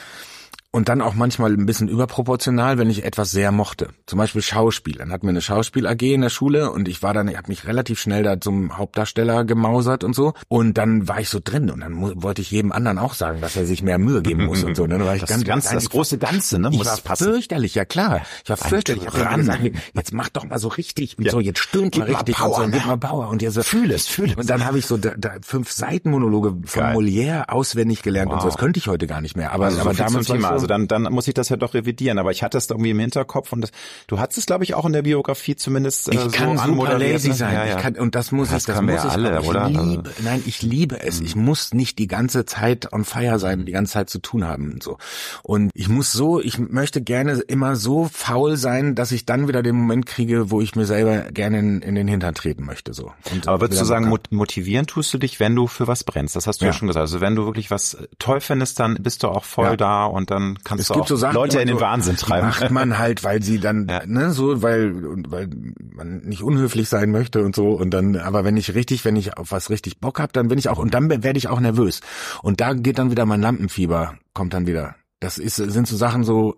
und 0.77 0.91
dann 0.91 1.01
auch 1.01 1.15
manchmal 1.15 1.55
ein 1.55 1.65
bisschen 1.65 1.89
überproportional, 1.89 2.77
wenn 2.77 2.91
ich 2.91 3.03
etwas 3.03 3.31
sehr 3.31 3.51
mochte. 3.51 3.89
Zum 4.05 4.19
Beispiel 4.19 4.43
Schauspiel. 4.43 4.97
Dann 4.97 5.11
hatten 5.11 5.23
wir 5.23 5.31
eine 5.31 5.41
Schauspiel 5.41 5.87
AG 5.87 6.03
in 6.03 6.21
der 6.21 6.29
Schule 6.29 6.71
und 6.71 6.87
ich 6.87 7.03
war 7.03 7.15
dann, 7.15 7.29
ich 7.29 7.39
habe 7.39 7.49
mich 7.49 7.67
relativ 7.67 7.99
schnell 7.99 8.23
da 8.23 8.39
zum 8.39 8.77
Hauptdarsteller 8.77 9.47
gemausert 9.47 10.05
und 10.05 10.15
so. 10.15 10.35
Und 10.49 10.77
dann 10.77 11.09
war 11.09 11.19
ich 11.19 11.31
so 11.31 11.41
drin 11.43 11.71
und 11.71 11.81
dann 11.81 12.23
wollte 12.23 12.43
ich 12.43 12.51
jedem 12.51 12.73
anderen 12.73 12.99
auch 12.99 13.15
sagen, 13.15 13.41
dass 13.41 13.57
er 13.57 13.65
sich 13.65 13.83
mehr 13.83 13.97
Mühe 13.97 14.21
geben 14.21 14.45
muss 14.45 14.65
und 14.65 14.77
so. 14.77 14.83
Ne? 14.83 14.99
Dann 14.99 15.07
war 15.07 15.15
ich 15.15 15.23
das 15.23 15.31
ganz, 15.31 15.45
ganz, 15.45 15.71
das 15.71 15.89
große 15.89 16.19
Ganze, 16.19 16.59
ne? 16.59 16.69
Muss 16.69 16.83
ich 16.83 16.87
war 16.87 16.99
passen. 16.99 17.25
fürchterlich, 17.25 17.75
ja 17.75 17.87
klar. 17.87 18.21
Ich 18.45 18.51
war 18.51 18.59
fürchterlich. 18.59 19.05
Ich 19.05 19.25
hab 19.25 19.35
gesagt, 19.35 19.63
jetzt 19.95 20.13
mach 20.13 20.29
doch 20.29 20.45
mal 20.45 20.59
so 20.59 20.69
richtig 20.69 21.17
und 21.17 21.25
ja. 21.25 21.33
so, 21.33 21.41
jetzt 21.41 21.61
stöhnt 21.61 21.93
gib 21.93 22.07
mal 22.07 22.15
richtig 22.15 22.37
Power, 22.37 22.59
und 22.59 22.65
so, 22.67 22.71
gib 22.73 22.87
mal 22.87 22.99
Power 22.99 23.31
und 23.31 23.41
jetzt 23.41 23.55
so, 23.55 23.63
fühl 23.63 23.91
es, 23.91 24.07
fühl 24.09 24.29
es. 24.29 24.37
Und 24.37 24.51
dann 24.51 24.67
habe 24.67 24.79
ich 24.79 24.85
so 24.85 24.99
da, 24.99 25.15
da 25.17 25.37
fünf 25.41 25.73
Seitenmonologe 25.73 26.55
von. 26.67 26.85
Molière 26.85 27.49
auswendig 27.49 28.03
gelernt 28.03 28.29
wow. 28.29 28.35
und 28.35 28.43
so. 28.43 28.49
Das 28.49 28.59
könnte 28.59 28.77
ich 28.77 28.89
heute 28.89 29.07
gar 29.07 29.23
nicht 29.23 29.39
mehr. 29.39 29.53
Aber, 29.53 29.65
also 29.65 29.81
aber 29.81 29.95
so 29.95 30.05
damals 30.05 30.27
Thema. 30.27 30.66
So, 30.67 30.75
also 30.75 30.87
dann, 30.87 31.05
dann 31.05 31.13
muss 31.13 31.29
ich 31.29 31.35
das 31.35 31.49
ja 31.49 31.57
doch 31.57 31.75
revidieren, 31.75 32.19
aber 32.19 32.31
ich 32.31 32.43
hatte 32.43 32.59
es 32.59 32.69
irgendwie 32.69 32.91
im 32.91 32.99
Hinterkopf 32.99 33.53
und 33.53 33.61
das, 33.61 33.71
du 34.07 34.19
hattest 34.19 34.39
es, 34.39 34.47
glaube 34.47 34.65
ich, 34.65 34.75
auch 34.75 34.85
in 34.85 34.93
der 34.93 35.03
Biografie 35.03 35.57
zumindest 35.57 36.09
äh, 36.09 36.15
ich 36.15 36.21
so 36.21 36.31
kann 36.31 36.59
super 36.59 36.99
lazy 36.99 37.33
sein. 37.33 37.55
Ja, 37.55 37.65
ja. 37.65 37.77
Ich 37.77 37.83
kann, 37.83 37.97
und 37.97 38.15
das 38.15 38.33
muss 38.33 38.51
das 38.51 38.63
ich, 38.63 38.67
das 38.67 38.83
muss 38.83 38.95
ich, 38.95 39.11
alle, 39.11 39.41
ich 39.41 39.49
oder? 39.49 39.69
liebe, 39.69 40.11
nein, 40.23 40.43
ich 40.47 40.63
liebe 40.63 41.01
es. 41.01 41.21
Ich 41.21 41.37
muss 41.37 41.75
nicht 41.75 41.99
die 41.99 42.07
ganze 42.07 42.45
Zeit 42.45 42.93
on 42.93 43.05
fire 43.05 43.39
sein, 43.39 43.65
die 43.65 43.73
ganze 43.73 43.95
Zeit 43.95 44.11
zu 44.11 44.19
tun 44.19 44.45
haben 44.45 44.73
und 44.73 44.83
so. 44.83 44.99
Und 45.43 45.71
ich 45.75 45.89
muss 45.89 46.13
so, 46.13 46.41
ich 46.41 46.59
möchte 46.59 47.03
gerne 47.03 47.41
immer 47.47 47.77
so 47.77 48.09
faul 48.13 48.57
sein, 48.57 48.95
dass 48.95 49.13
ich 49.13 49.27
dann 49.27 49.49
wieder 49.49 49.63
den 49.63 49.77
Moment 49.77 50.07
kriege, 50.07 50.51
wo 50.51 50.61
ich 50.61 50.75
mir 50.75 50.87
selber 50.87 51.31
gerne 51.33 51.59
in, 51.59 51.83
in 51.83 51.95
den 51.95 52.09
Hintern 52.09 52.35
treten 52.35 52.65
möchte, 52.65 52.93
so. 52.93 53.13
Und 53.33 53.49
aber 53.49 53.63
würdest 53.63 53.81
du 53.81 53.85
sagen, 53.85 54.13
motivieren 54.31 54.87
tust 54.87 55.13
du 55.15 55.19
dich, 55.19 55.41
wenn 55.41 55.55
du 55.55 55.67
für 55.67 55.87
was 55.87 56.05
brennst? 56.05 56.37
Das 56.37 56.47
hast 56.47 56.61
du 56.61 56.65
ja, 56.65 56.71
ja 56.71 56.79
schon 56.79 56.89
gesagt. 56.89 57.03
Also 57.03 57.21
wenn 57.21 57.37
du 57.37 57.45
wirklich 57.45 57.71
was 57.71 57.97
toll 58.19 58.41
findest, 58.41 58.81
dann 58.81 58.97
bist 59.01 59.23
du 59.23 59.29
auch 59.29 59.45
voll 59.45 59.67
ja. 59.67 59.77
da 59.77 60.05
und 60.05 60.31
dann 60.31 60.46
kannst 60.65 60.83
es 60.83 60.89
du 60.89 60.95
auch 60.95 61.07
so 61.07 61.17
Sachen, 61.17 61.35
Leute 61.35 61.61
in 61.61 61.69
den 61.69 61.81
Wahnsinn 61.81 62.17
treiben. 62.17 62.49
Macht 62.49 62.71
man 62.71 62.99
halt, 62.99 63.25
weil 63.25 63.43
sie 63.43 63.59
dann, 63.59 63.89
ja. 63.89 64.05
ne, 64.07 64.31
so, 64.33 64.63
weil, 64.63 64.95
weil 65.29 65.49
man 65.95 66.19
nicht 66.21 66.43
unhöflich 66.43 66.89
sein 66.89 67.11
möchte 67.11 67.45
und 67.45 67.57
so. 67.57 67.71
Und 67.71 67.91
dann, 67.91 68.17
aber 68.17 68.45
wenn 68.45 68.57
ich 68.57 68.75
richtig, 68.75 69.05
wenn 69.05 69.17
ich 69.17 69.37
auf 69.37 69.53
was 69.53 69.71
richtig 69.71 70.01
Bock 70.01 70.21
hab, 70.21 70.33
dann 70.33 70.49
bin 70.49 70.59
ich 70.59 70.69
auch, 70.69 70.79
und 70.79 70.95
dann 70.95 71.11
werde 71.11 71.39
ich 71.39 71.49
auch 71.49 71.61
nervös. 71.61 72.01
Und 72.43 72.61
da 72.61 72.75
geht 72.75 72.99
dann 72.99 73.11
wieder 73.11 73.27
mein 73.27 73.41
Lampenfieber, 73.41 74.15
kommt 74.33 74.55
dann 74.55 74.67
wieder. 74.67 74.95
Das 75.21 75.39
ist, 75.39 75.57
sind 75.57 75.89
so 75.89 75.97
Sachen 75.97 76.25
so, 76.25 76.57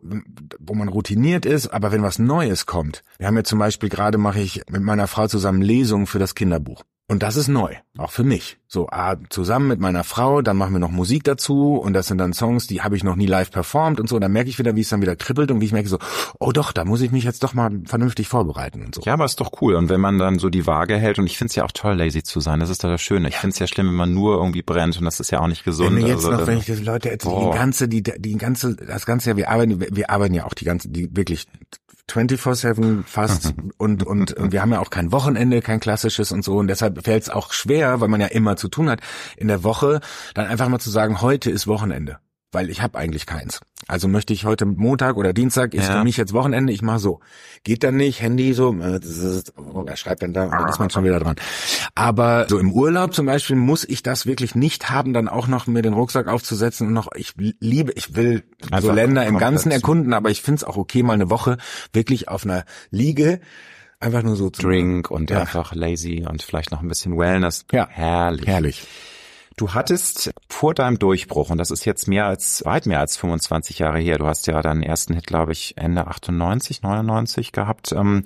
wo 0.58 0.74
man 0.74 0.88
routiniert 0.88 1.46
ist, 1.46 1.68
aber 1.68 1.92
wenn 1.92 2.02
was 2.02 2.18
Neues 2.18 2.66
kommt. 2.66 3.04
Wir 3.16 3.28
haben 3.28 3.36
ja 3.36 3.44
zum 3.44 3.58
Beispiel 3.60 3.88
gerade 3.88 4.18
mache 4.18 4.40
ich 4.40 4.62
mit 4.68 4.82
meiner 4.82 5.06
Frau 5.06 5.28
zusammen 5.28 5.62
Lesungen 5.62 6.06
für 6.06 6.18
das 6.18 6.34
Kinderbuch. 6.34 6.82
Und 7.10 7.22
das 7.22 7.36
ist 7.36 7.48
neu, 7.48 7.74
auch 7.96 8.10
für 8.10 8.22
mich. 8.22 8.58
So, 8.66 8.86
ah, 8.90 9.16
zusammen 9.30 9.66
mit 9.66 9.80
meiner 9.80 10.04
Frau, 10.04 10.42
dann 10.42 10.58
machen 10.58 10.74
wir 10.74 10.78
noch 10.78 10.90
Musik 10.90 11.24
dazu 11.24 11.76
und 11.76 11.94
das 11.94 12.06
sind 12.06 12.18
dann 12.18 12.34
Songs, 12.34 12.66
die 12.66 12.82
habe 12.82 12.96
ich 12.96 13.02
noch 13.02 13.16
nie 13.16 13.24
live 13.24 13.50
performt 13.50 13.98
und 13.98 14.10
so. 14.10 14.16
Und 14.16 14.20
dann 14.20 14.32
merke 14.32 14.50
ich 14.50 14.58
wieder, 14.58 14.76
wie 14.76 14.82
es 14.82 14.90
dann 14.90 15.00
wieder 15.00 15.16
kribbelt 15.16 15.50
und 15.50 15.62
wie 15.62 15.64
ich 15.64 15.72
merke 15.72 15.88
so, 15.88 15.98
oh 16.38 16.52
doch, 16.52 16.70
da 16.70 16.84
muss 16.84 17.00
ich 17.00 17.10
mich 17.10 17.24
jetzt 17.24 17.42
doch 17.42 17.54
mal 17.54 17.70
vernünftig 17.86 18.28
vorbereiten 18.28 18.84
und 18.84 18.94
so. 18.94 19.00
Ja, 19.06 19.14
aber 19.14 19.24
ist 19.24 19.40
doch 19.40 19.52
cool. 19.62 19.74
Und 19.74 19.88
wenn 19.88 20.02
man 20.02 20.18
dann 20.18 20.38
so 20.38 20.50
die 20.50 20.66
Waage 20.66 20.98
hält, 20.98 21.18
und 21.18 21.24
ich 21.24 21.38
finde 21.38 21.48
es 21.48 21.54
ja 21.54 21.64
auch 21.64 21.72
toll, 21.72 21.94
lazy 21.94 22.22
zu 22.22 22.40
sein, 22.40 22.60
das 22.60 22.68
ist 22.68 22.84
doch 22.84 22.90
das 22.90 23.00
Schöne. 23.00 23.28
Ich 23.28 23.36
ja. 23.36 23.40
finde 23.40 23.54
es 23.54 23.58
ja 23.58 23.66
schlimm, 23.66 23.88
wenn 23.88 23.94
man 23.94 24.12
nur 24.12 24.36
irgendwie 24.36 24.62
brennt 24.62 24.98
und 24.98 25.06
das 25.06 25.18
ist 25.18 25.30
ja 25.30 25.40
auch 25.40 25.48
nicht 25.48 25.64
gesund. 25.64 25.96
Wenn 25.96 26.06
jetzt 26.06 26.26
also, 26.26 26.32
noch, 26.32 26.46
wenn 26.46 26.58
ich 26.58 26.66
das 26.66 26.82
Leute 26.82 27.10
erzähle, 27.10 27.40
die 27.40 27.56
ganze, 27.56 27.88
die, 27.88 28.02
die 28.02 28.36
ganze, 28.36 28.76
das 28.76 29.06
ganze 29.06 29.30
Jahr, 29.30 29.38
wir 29.38 29.48
arbeiten, 29.48 29.80
wir 29.80 30.10
arbeiten 30.10 30.34
ja 30.34 30.44
auch 30.44 30.52
die 30.52 30.66
ganze, 30.66 30.90
die 30.90 31.16
wirklich 31.16 31.46
24-7 32.10 33.04
fast 33.04 33.54
und, 33.76 34.02
und, 34.06 34.32
und 34.32 34.52
wir 34.52 34.62
haben 34.62 34.72
ja 34.72 34.80
auch 34.80 34.90
kein 34.90 35.12
Wochenende, 35.12 35.62
kein 35.62 35.80
klassisches 35.80 36.32
und 36.32 36.44
so 36.44 36.56
und 36.58 36.68
deshalb 36.68 37.04
fällt 37.04 37.24
es 37.24 37.30
auch 37.30 37.52
schwer, 37.52 38.00
weil 38.00 38.08
man 38.08 38.20
ja 38.20 38.28
immer 38.28 38.56
zu 38.56 38.68
tun 38.68 38.88
hat, 38.88 39.00
in 39.36 39.48
der 39.48 39.64
Woche 39.64 40.00
dann 40.34 40.46
einfach 40.46 40.68
mal 40.68 40.78
zu 40.78 40.90
sagen, 40.90 41.20
heute 41.20 41.50
ist 41.50 41.66
Wochenende 41.66 42.18
weil 42.52 42.70
ich 42.70 42.82
habe 42.82 42.98
eigentlich 42.98 43.26
keins. 43.26 43.60
Also 43.88 44.06
möchte 44.06 44.34
ich 44.34 44.44
heute 44.44 44.66
Montag 44.66 45.16
oder 45.16 45.32
Dienstag 45.32 45.72
ist 45.72 45.88
ja. 45.88 45.98
für 45.98 46.04
mich 46.04 46.18
jetzt 46.18 46.34
Wochenende, 46.34 46.74
ich 46.74 46.82
mache 46.82 46.98
so. 46.98 47.20
Geht 47.64 47.82
dann 47.82 47.96
nicht, 47.96 48.20
Handy 48.20 48.52
so, 48.52 48.74
äh, 48.74 49.00
oh, 49.56 49.84
er 49.86 49.96
schreibt 49.96 50.22
dann 50.22 50.34
da, 50.34 50.44
und 50.44 50.52
dann 50.52 50.68
ist 50.68 50.78
man 50.78 50.90
schon 50.90 51.04
wieder 51.04 51.18
dran. 51.18 51.36
Aber 51.94 52.46
so 52.50 52.58
im 52.58 52.70
Urlaub 52.70 53.14
zum 53.14 53.24
Beispiel 53.24 53.56
muss 53.56 53.84
ich 53.84 54.02
das 54.02 54.26
wirklich 54.26 54.54
nicht 54.54 54.90
haben, 54.90 55.14
dann 55.14 55.26
auch 55.26 55.48
noch 55.48 55.66
mir 55.66 55.80
den 55.80 55.94
Rucksack 55.94 56.28
aufzusetzen 56.28 56.86
und 56.86 56.92
noch, 56.92 57.08
ich 57.14 57.32
liebe, 57.38 57.92
ich 57.94 58.14
will 58.14 58.44
Einfach 58.70 58.90
so 58.90 58.92
Länder 58.92 59.24
im 59.24 59.38
Ganzen 59.38 59.72
erkunden, 59.72 60.12
aber 60.12 60.30
ich 60.30 60.42
finde 60.42 60.56
es 60.56 60.64
auch 60.64 60.76
okay, 60.76 61.02
mal 61.02 61.14
eine 61.14 61.30
Woche 61.30 61.56
wirklich 61.94 62.28
auf 62.28 62.44
einer 62.44 62.64
Liege 62.90 63.40
einfach 64.00 64.22
nur 64.22 64.36
so 64.36 64.50
zu 64.50 64.62
Drink 64.62 65.10
und 65.10 65.30
ja. 65.30 65.40
einfach 65.40 65.74
lazy 65.74 66.26
und 66.28 66.42
vielleicht 66.42 66.70
noch 66.70 66.82
ein 66.82 66.88
bisschen 66.88 67.16
Wellness. 67.16 67.64
Ja. 67.72 67.88
Herrlich. 67.88 68.46
Herrlich. 68.46 68.86
Du 69.58 69.74
hattest 69.74 70.30
vor 70.48 70.72
deinem 70.72 71.00
Durchbruch, 71.00 71.50
und 71.50 71.58
das 71.58 71.72
ist 71.72 71.84
jetzt 71.84 72.06
mehr 72.06 72.26
als, 72.26 72.64
weit 72.64 72.86
mehr 72.86 73.00
als 73.00 73.16
25 73.16 73.80
Jahre 73.80 73.98
her, 73.98 74.16
du 74.16 74.26
hast 74.26 74.46
ja 74.46 74.62
deinen 74.62 74.84
ersten 74.84 75.14
Hit, 75.14 75.26
glaube 75.26 75.50
ich, 75.50 75.76
Ende 75.76 76.06
98, 76.06 76.82
99 76.82 77.50
gehabt, 77.50 77.90
ähm, 77.90 78.22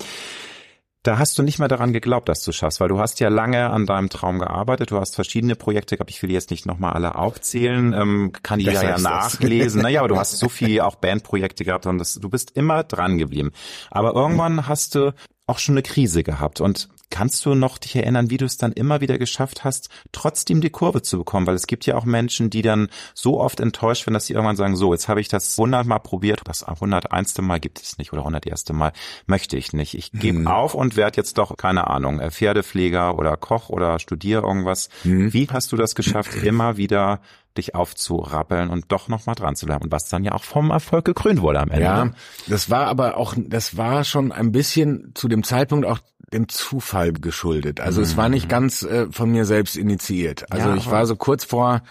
da 1.03 1.18
hast 1.18 1.38
du 1.38 1.42
nicht 1.42 1.59
mehr 1.59 1.68
daran 1.68 1.95
geglaubt, 1.95 2.29
dass 2.29 2.45
du 2.45 2.53
schaffst, 2.53 2.81
weil 2.81 2.88
du 2.88 3.01
hast 3.01 3.18
ja 3.18 3.29
lange 3.29 3.71
an 3.71 3.87
deinem 3.87 4.11
Traum 4.11 4.38
gearbeitet, 4.38 4.90
du 4.90 5.01
hast 5.01 5.14
verschiedene 5.14 5.57
Projekte 5.57 5.97
gehabt, 5.97 6.11
ich 6.11 6.23
will 6.23 6.31
jetzt 6.31 6.51
nicht 6.51 6.66
nochmal 6.66 6.92
alle 6.92 7.14
aufzählen, 7.14 7.95
ähm, 7.95 8.33
kann 8.43 8.61
jeder 8.61 8.85
ja 8.85 8.99
nachlesen. 8.99 9.80
naja, 9.80 10.01
aber 10.01 10.09
du 10.09 10.18
hast 10.18 10.39
so 10.39 10.51
viel 10.51 10.80
auch 10.80 10.97
Bandprojekte 10.97 11.64
gehabt 11.64 11.87
und 11.87 11.97
das, 11.97 12.14
du 12.14 12.28
bist 12.28 12.53
immer 12.57 12.85
dran 12.85 13.16
geblieben. 13.16 13.53
Aber 13.91 14.14
irgendwann 14.14 14.68
hast 14.68 14.95
du 14.95 15.14
auch 15.47 15.59
schon 15.59 15.74
eine 15.74 15.83
Krise 15.83 16.22
gehabt 16.22 16.61
und 16.61 16.89
Kannst 17.12 17.44
du 17.44 17.54
noch 17.54 17.76
dich 17.76 17.94
erinnern, 17.94 18.30
wie 18.30 18.38
du 18.38 18.46
es 18.46 18.56
dann 18.56 18.72
immer 18.72 19.02
wieder 19.02 19.18
geschafft 19.18 19.64
hast, 19.64 19.90
trotzdem 20.12 20.62
die 20.62 20.70
Kurve 20.70 21.02
zu 21.02 21.18
bekommen? 21.18 21.46
Weil 21.46 21.54
es 21.54 21.66
gibt 21.66 21.84
ja 21.84 21.94
auch 21.94 22.06
Menschen, 22.06 22.48
die 22.48 22.62
dann 22.62 22.88
so 23.12 23.38
oft 23.38 23.60
enttäuscht 23.60 24.06
werden, 24.06 24.14
dass 24.14 24.24
sie 24.24 24.32
irgendwann 24.32 24.56
sagen, 24.56 24.76
so, 24.76 24.94
jetzt 24.94 25.08
habe 25.08 25.20
ich 25.20 25.28
das 25.28 25.54
hundertmal 25.58 26.00
probiert, 26.00 26.40
das 26.44 26.64
101. 26.64 27.36
Mal 27.42 27.60
gibt 27.60 27.82
es 27.82 27.98
nicht 27.98 28.14
oder 28.14 28.22
101. 28.22 28.72
Mal 28.72 28.94
möchte 29.26 29.58
ich 29.58 29.74
nicht. 29.74 29.92
Ich 29.92 30.10
gebe 30.12 30.38
hm. 30.38 30.46
auf 30.46 30.74
und 30.74 30.96
werde 30.96 31.18
jetzt 31.18 31.36
doch, 31.36 31.54
keine 31.58 31.88
Ahnung, 31.88 32.18
äh, 32.18 32.30
Pferdepfleger 32.30 33.18
oder 33.18 33.36
Koch 33.36 33.68
oder 33.68 33.98
studiere 33.98 34.46
irgendwas. 34.46 34.88
Hm. 35.02 35.34
Wie 35.34 35.46
hast 35.48 35.70
du 35.70 35.76
das 35.76 35.94
geschafft, 35.94 36.34
immer 36.42 36.78
wieder 36.78 37.20
dich 37.56 37.74
aufzurappeln 37.74 38.70
und 38.70 38.90
doch 38.92 39.08
noch 39.08 39.26
mal 39.26 39.34
dran 39.34 39.56
zu 39.56 39.66
bleiben. 39.66 39.84
Und 39.84 39.92
was 39.92 40.08
dann 40.08 40.24
ja 40.24 40.32
auch 40.32 40.44
vom 40.44 40.70
Erfolg 40.70 41.04
gekrönt 41.04 41.40
wurde 41.42 41.60
am 41.60 41.70
Ende. 41.70 41.84
Ja, 41.84 42.10
das 42.46 42.70
war 42.70 42.86
aber 42.86 43.16
auch, 43.16 43.34
das 43.36 43.76
war 43.76 44.04
schon 44.04 44.32
ein 44.32 44.52
bisschen 44.52 45.12
zu 45.14 45.28
dem 45.28 45.42
Zeitpunkt 45.42 45.86
auch 45.86 45.98
dem 46.33 46.49
Zufall 46.49 47.12
geschuldet. 47.12 47.80
Also 47.80 48.01
mhm. 48.01 48.07
es 48.07 48.16
war 48.16 48.28
nicht 48.28 48.47
mhm. 48.47 48.51
ganz 48.51 48.83
äh, 48.83 49.07
von 49.11 49.30
mir 49.30 49.45
selbst 49.45 49.76
initiiert. 49.76 50.51
Also 50.51 50.70
ja, 50.70 50.76
ich 50.76 50.91
war 50.91 51.07
so 51.07 51.16
kurz 51.16 51.45
vor, 51.45 51.83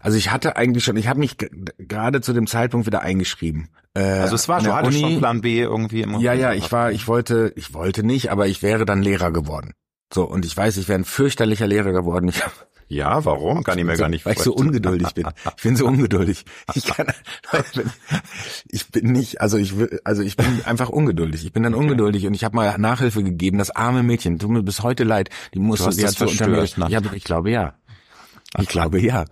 also 0.00 0.18
ich 0.18 0.30
hatte 0.30 0.56
eigentlich 0.56 0.84
schon, 0.84 0.96
ich 0.96 1.08
habe 1.08 1.20
mich 1.20 1.36
gerade 1.78 2.20
zu 2.20 2.32
dem 2.32 2.46
Zeitpunkt 2.46 2.86
wieder 2.86 3.00
eingeschrieben. 3.02 3.68
Äh, 3.94 4.02
also 4.02 4.34
es 4.34 4.48
war 4.48 4.60
schon, 4.60 4.74
hatte 4.74 4.92
schon 4.92 5.18
Plan 5.18 5.40
B 5.40 5.60
irgendwie 5.60 6.02
im 6.02 6.20
Ja, 6.20 6.32
ja, 6.32 6.52
ich 6.52 6.70
war, 6.72 6.92
ich 6.92 7.08
wollte, 7.08 7.52
ich 7.56 7.72
wollte 7.72 8.04
nicht, 8.04 8.30
aber 8.30 8.46
ich 8.46 8.62
wäre 8.62 8.84
dann 8.84 9.02
Lehrer 9.02 9.32
geworden. 9.32 9.72
So, 10.12 10.24
und 10.24 10.44
ich 10.44 10.56
weiß, 10.56 10.76
ich 10.76 10.88
wäre 10.88 10.98
ein 10.98 11.04
fürchterlicher 11.04 11.66
Lehrer 11.66 11.92
geworden. 11.92 12.28
Ich 12.28 12.44
habe 12.44 12.52
ja, 12.88 13.24
warum? 13.24 13.64
Kann 13.64 13.78
ich 13.78 13.84
mir 13.84 13.96
so, 13.96 14.02
gar 14.02 14.08
nicht 14.08 14.26
Weil 14.26 14.34
ich 14.34 14.40
so 14.40 14.54
ungeduldig 14.54 15.14
bin. 15.14 15.26
Ich 15.56 15.62
bin 15.62 15.76
so 15.76 15.86
ungeduldig. 15.86 16.44
Ich 16.74 16.84
kann, 16.84 17.06
ich 18.68 18.90
bin 18.90 19.12
nicht, 19.12 19.40
also 19.40 19.56
ich 19.56 19.78
will, 19.78 20.00
also 20.04 20.22
ich 20.22 20.36
bin 20.36 20.62
einfach 20.64 20.90
ungeduldig. 20.90 21.44
Ich 21.44 21.52
bin 21.52 21.62
dann 21.62 21.74
ungeduldig 21.74 22.26
und 22.26 22.34
ich 22.34 22.44
habe 22.44 22.56
mal 22.56 22.76
Nachhilfe 22.78 23.22
gegeben. 23.22 23.58
Das 23.58 23.70
arme 23.70 24.02
Mädchen, 24.02 24.38
tut 24.38 24.50
mir 24.50 24.62
bis 24.62 24.82
heute 24.82 25.04
leid. 25.04 25.30
Die 25.54 25.58
musste, 25.58 25.92
sie 25.92 26.06
hat 26.06 26.14
so 26.14 26.26
unter 26.26 26.48
mir. 26.48 26.64
Ja, 26.88 27.00
ich 27.12 27.24
glaube 27.24 27.50
ja. 27.50 27.74
Ich 28.58 28.68
glaube 28.68 29.00
ja. 29.00 29.24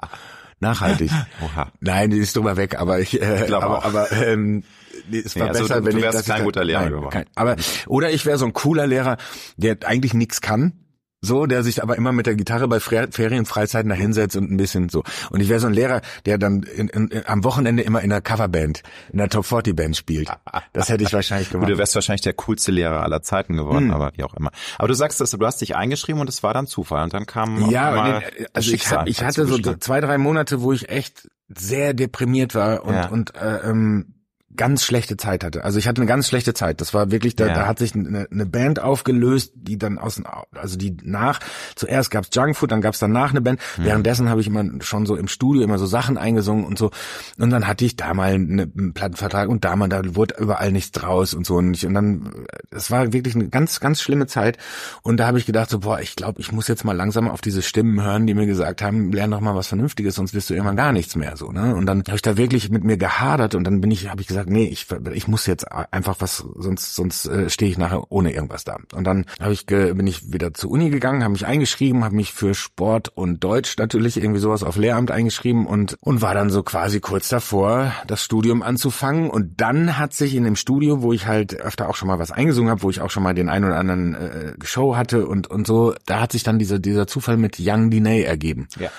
Nachhaltig. 0.60 1.10
Oha. 1.42 1.72
Nein, 1.80 2.10
die 2.10 2.18
ist 2.18 2.36
drüber 2.36 2.56
weg, 2.56 2.78
aber 2.78 3.00
ich, 3.00 3.20
äh, 3.20 3.46
ich 3.46 3.54
aber, 3.54 3.84
aber 3.84 4.12
ähm, 4.12 4.62
es 5.10 5.34
war 5.36 5.46
ja, 5.46 5.52
besser, 5.52 5.74
also, 5.74 5.86
wenn 5.86 5.96
du 5.96 6.02
wärst 6.02 6.20
ich 6.20 6.26
kein 6.26 6.44
guter 6.44 6.64
Lehrer 6.64 6.88
geworden. 6.88 7.24
aber 7.34 7.56
oder 7.88 8.10
ich 8.10 8.24
wäre 8.26 8.38
so 8.38 8.46
ein 8.46 8.52
cooler 8.52 8.86
Lehrer, 8.86 9.16
der 9.56 9.78
eigentlich 9.84 10.14
nichts 10.14 10.40
kann, 10.40 10.81
so, 11.22 11.46
der 11.46 11.62
sich 11.62 11.82
aber 11.82 11.96
immer 11.96 12.12
mit 12.12 12.26
der 12.26 12.34
Gitarre 12.34 12.66
bei 12.66 12.80
Ferienfreizeiten 12.80 13.88
da 13.88 13.94
hinsetzt 13.94 14.36
und 14.36 14.50
ein 14.50 14.56
bisschen 14.56 14.88
so. 14.88 15.04
Und 15.30 15.40
ich 15.40 15.48
wäre 15.48 15.60
so 15.60 15.68
ein 15.68 15.72
Lehrer, 15.72 16.02
der 16.26 16.36
dann 16.36 16.64
in, 16.64 16.88
in, 16.88 17.22
am 17.26 17.44
Wochenende 17.44 17.84
immer 17.84 18.00
in 18.00 18.10
der 18.10 18.20
Coverband, 18.20 18.82
in 19.12 19.18
der 19.18 19.28
Top 19.28 19.46
40 19.46 19.76
Band 19.76 19.96
spielt. 19.96 20.28
Das 20.72 20.88
hätte 20.88 21.04
ich 21.04 21.12
wahrscheinlich 21.12 21.50
gemacht. 21.50 21.70
Du 21.70 21.78
wärst 21.78 21.94
wahrscheinlich 21.94 22.22
der 22.22 22.34
coolste 22.34 22.72
Lehrer 22.72 23.02
aller 23.02 23.22
Zeiten 23.22 23.56
geworden, 23.56 23.86
hm. 23.86 23.92
aber 23.92 24.10
wie 24.16 24.24
auch 24.24 24.34
immer. 24.34 24.50
Aber 24.78 24.88
du 24.88 24.94
sagst, 24.94 25.20
dass 25.20 25.30
du 25.30 25.46
hast 25.46 25.60
dich 25.60 25.76
eingeschrieben 25.76 26.20
und 26.20 26.28
es 26.28 26.42
war 26.42 26.54
dann 26.54 26.66
Zufall 26.66 27.04
und 27.04 27.14
dann 27.14 27.26
kam 27.26 27.70
ja, 27.70 27.92
mal 27.92 28.22
also 28.52 28.72
ich, 28.72 28.84
ich 29.06 29.22
hatte 29.22 29.46
so 29.46 29.58
zwei 29.58 30.00
drei 30.00 30.18
Monate, 30.18 30.62
wo 30.62 30.72
ich 30.72 30.88
echt 30.88 31.28
sehr 31.48 31.94
deprimiert 31.94 32.54
war 32.54 32.84
und 32.84 32.94
ja. 32.94 33.08
und 33.08 33.34
äh, 33.36 33.68
ähm, 33.68 34.14
ganz 34.56 34.84
schlechte 34.84 35.16
Zeit 35.16 35.44
hatte. 35.44 35.64
Also 35.64 35.78
ich 35.78 35.88
hatte 35.88 36.00
eine 36.00 36.08
ganz 36.08 36.28
schlechte 36.28 36.54
Zeit. 36.54 36.80
Das 36.80 36.92
war 36.92 37.10
wirklich, 37.10 37.36
da, 37.36 37.46
ja. 37.46 37.54
da 37.54 37.66
hat 37.66 37.78
sich 37.78 37.94
eine, 37.94 38.26
eine, 38.30 38.46
Band 38.46 38.80
aufgelöst, 38.80 39.52
die 39.54 39.78
dann 39.78 39.98
aus, 39.98 40.20
also 40.52 40.76
die 40.76 40.96
nach, 41.02 41.40
zuerst 41.74 42.10
gab's 42.10 42.28
Junkfood, 42.32 42.70
dann 42.70 42.80
gab's 42.80 42.98
danach 42.98 43.30
eine 43.30 43.40
Band. 43.40 43.60
Mhm. 43.78 43.84
Währenddessen 43.84 44.28
habe 44.28 44.40
ich 44.40 44.46
immer 44.46 44.64
schon 44.80 45.06
so 45.06 45.16
im 45.16 45.28
Studio 45.28 45.62
immer 45.62 45.78
so 45.78 45.86
Sachen 45.86 46.18
eingesungen 46.18 46.64
und 46.64 46.78
so. 46.78 46.90
Und 47.38 47.50
dann 47.50 47.66
hatte 47.66 47.84
ich 47.84 47.96
da 47.96 48.12
mal 48.14 48.34
einen 48.34 48.92
Plattenvertrag 48.92 49.48
und 49.48 49.64
da 49.64 49.74
mal, 49.76 49.88
da 49.88 50.02
wurde 50.14 50.34
überall 50.38 50.72
nichts 50.72 50.92
draus 50.92 51.34
und 51.34 51.46
so. 51.46 51.56
Und, 51.56 51.74
ich, 51.74 51.86
und 51.86 51.94
dann, 51.94 52.46
es 52.70 52.90
war 52.90 53.12
wirklich 53.12 53.34
eine 53.34 53.48
ganz, 53.48 53.80
ganz 53.80 54.02
schlimme 54.02 54.26
Zeit. 54.26 54.58
Und 55.02 55.16
da 55.18 55.26
habe 55.26 55.38
ich 55.38 55.46
gedacht 55.46 55.70
so, 55.70 55.80
boah, 55.80 56.00
ich 56.00 56.14
glaube, 56.16 56.40
ich 56.40 56.52
muss 56.52 56.68
jetzt 56.68 56.84
mal 56.84 56.96
langsam 56.96 57.28
auf 57.28 57.40
diese 57.40 57.62
Stimmen 57.62 58.02
hören, 58.02 58.26
die 58.26 58.34
mir 58.34 58.46
gesagt 58.46 58.82
haben, 58.82 59.12
lern 59.12 59.30
doch 59.30 59.40
mal 59.40 59.54
was 59.54 59.68
Vernünftiges, 59.68 60.14
sonst 60.14 60.34
wirst 60.34 60.50
du 60.50 60.54
irgendwann 60.54 60.76
gar 60.76 60.92
nichts 60.92 61.16
mehr 61.16 61.36
so. 61.36 61.52
Ne? 61.52 61.74
Und 61.74 61.86
dann 61.86 62.02
habe 62.06 62.16
ich 62.16 62.22
da 62.22 62.36
wirklich 62.36 62.70
mit 62.70 62.84
mir 62.84 62.96
gehadert 62.96 63.54
und 63.54 63.64
dann 63.64 63.80
bin 63.80 63.90
ich, 63.90 64.08
habe 64.08 64.20
ich 64.20 64.28
gesagt, 64.28 64.41
gesagt, 64.42 64.50
nee, 64.50 64.64
ich, 64.64 64.86
ich 65.14 65.28
muss 65.28 65.46
jetzt 65.46 65.70
einfach 65.70 66.16
was, 66.18 66.44
sonst, 66.56 66.94
sonst 66.94 67.26
äh, 67.26 67.50
stehe 67.50 67.70
ich 67.70 67.78
nachher 67.78 68.10
ohne 68.10 68.32
irgendwas 68.32 68.64
da. 68.64 68.76
Und 68.94 69.04
dann 69.04 69.26
habe 69.40 69.52
ich, 69.52 69.66
bin 69.66 70.06
ich 70.06 70.32
wieder 70.32 70.54
zur 70.54 70.70
Uni 70.70 70.90
gegangen, 70.90 71.22
habe 71.22 71.32
mich 71.32 71.46
eingeschrieben, 71.46 72.04
habe 72.04 72.16
mich 72.16 72.32
für 72.32 72.54
Sport 72.54 73.10
und 73.14 73.42
Deutsch 73.42 73.76
natürlich 73.78 74.16
irgendwie 74.16 74.40
sowas 74.40 74.62
auf 74.62 74.76
Lehramt 74.76 75.10
eingeschrieben 75.10 75.66
und, 75.66 75.96
und 76.00 76.22
war 76.22 76.34
dann 76.34 76.50
so 76.50 76.62
quasi 76.62 77.00
kurz 77.00 77.28
davor, 77.28 77.92
das 78.06 78.22
Studium 78.22 78.62
anzufangen. 78.62 79.30
Und 79.30 79.60
dann 79.60 79.98
hat 79.98 80.14
sich 80.14 80.34
in 80.34 80.44
dem 80.44 80.56
Studio, 80.56 81.02
wo 81.02 81.12
ich 81.12 81.26
halt 81.26 81.54
öfter 81.54 81.88
auch 81.88 81.96
schon 81.96 82.08
mal 82.08 82.18
was 82.18 82.30
eingesungen 82.30 82.70
habe, 82.70 82.82
wo 82.82 82.90
ich 82.90 83.00
auch 83.00 83.10
schon 83.10 83.22
mal 83.22 83.34
den 83.34 83.48
einen 83.48 83.66
oder 83.66 83.78
anderen 83.78 84.14
äh, 84.14 84.52
Show 84.64 84.96
hatte 84.96 85.26
und, 85.26 85.46
und 85.46 85.66
so, 85.66 85.94
da 86.06 86.20
hat 86.20 86.32
sich 86.32 86.42
dann 86.42 86.58
dieser, 86.58 86.78
dieser 86.78 87.06
Zufall 87.06 87.36
mit 87.36 87.56
Young 87.58 87.90
Diney 87.90 88.22
ergeben. 88.22 88.68
Ja. 88.78 88.90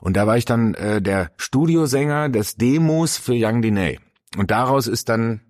Und 0.00 0.16
da 0.16 0.26
war 0.26 0.36
ich 0.36 0.44
dann 0.44 0.74
äh, 0.74 1.02
der 1.02 1.30
Studiosänger 1.36 2.28
des 2.30 2.56
Demos 2.56 3.18
für 3.18 3.34
Young 3.34 3.62
Diney. 3.62 3.98
Und 4.36 4.50
daraus 4.50 4.86
ist 4.86 5.08
dann 5.08 5.40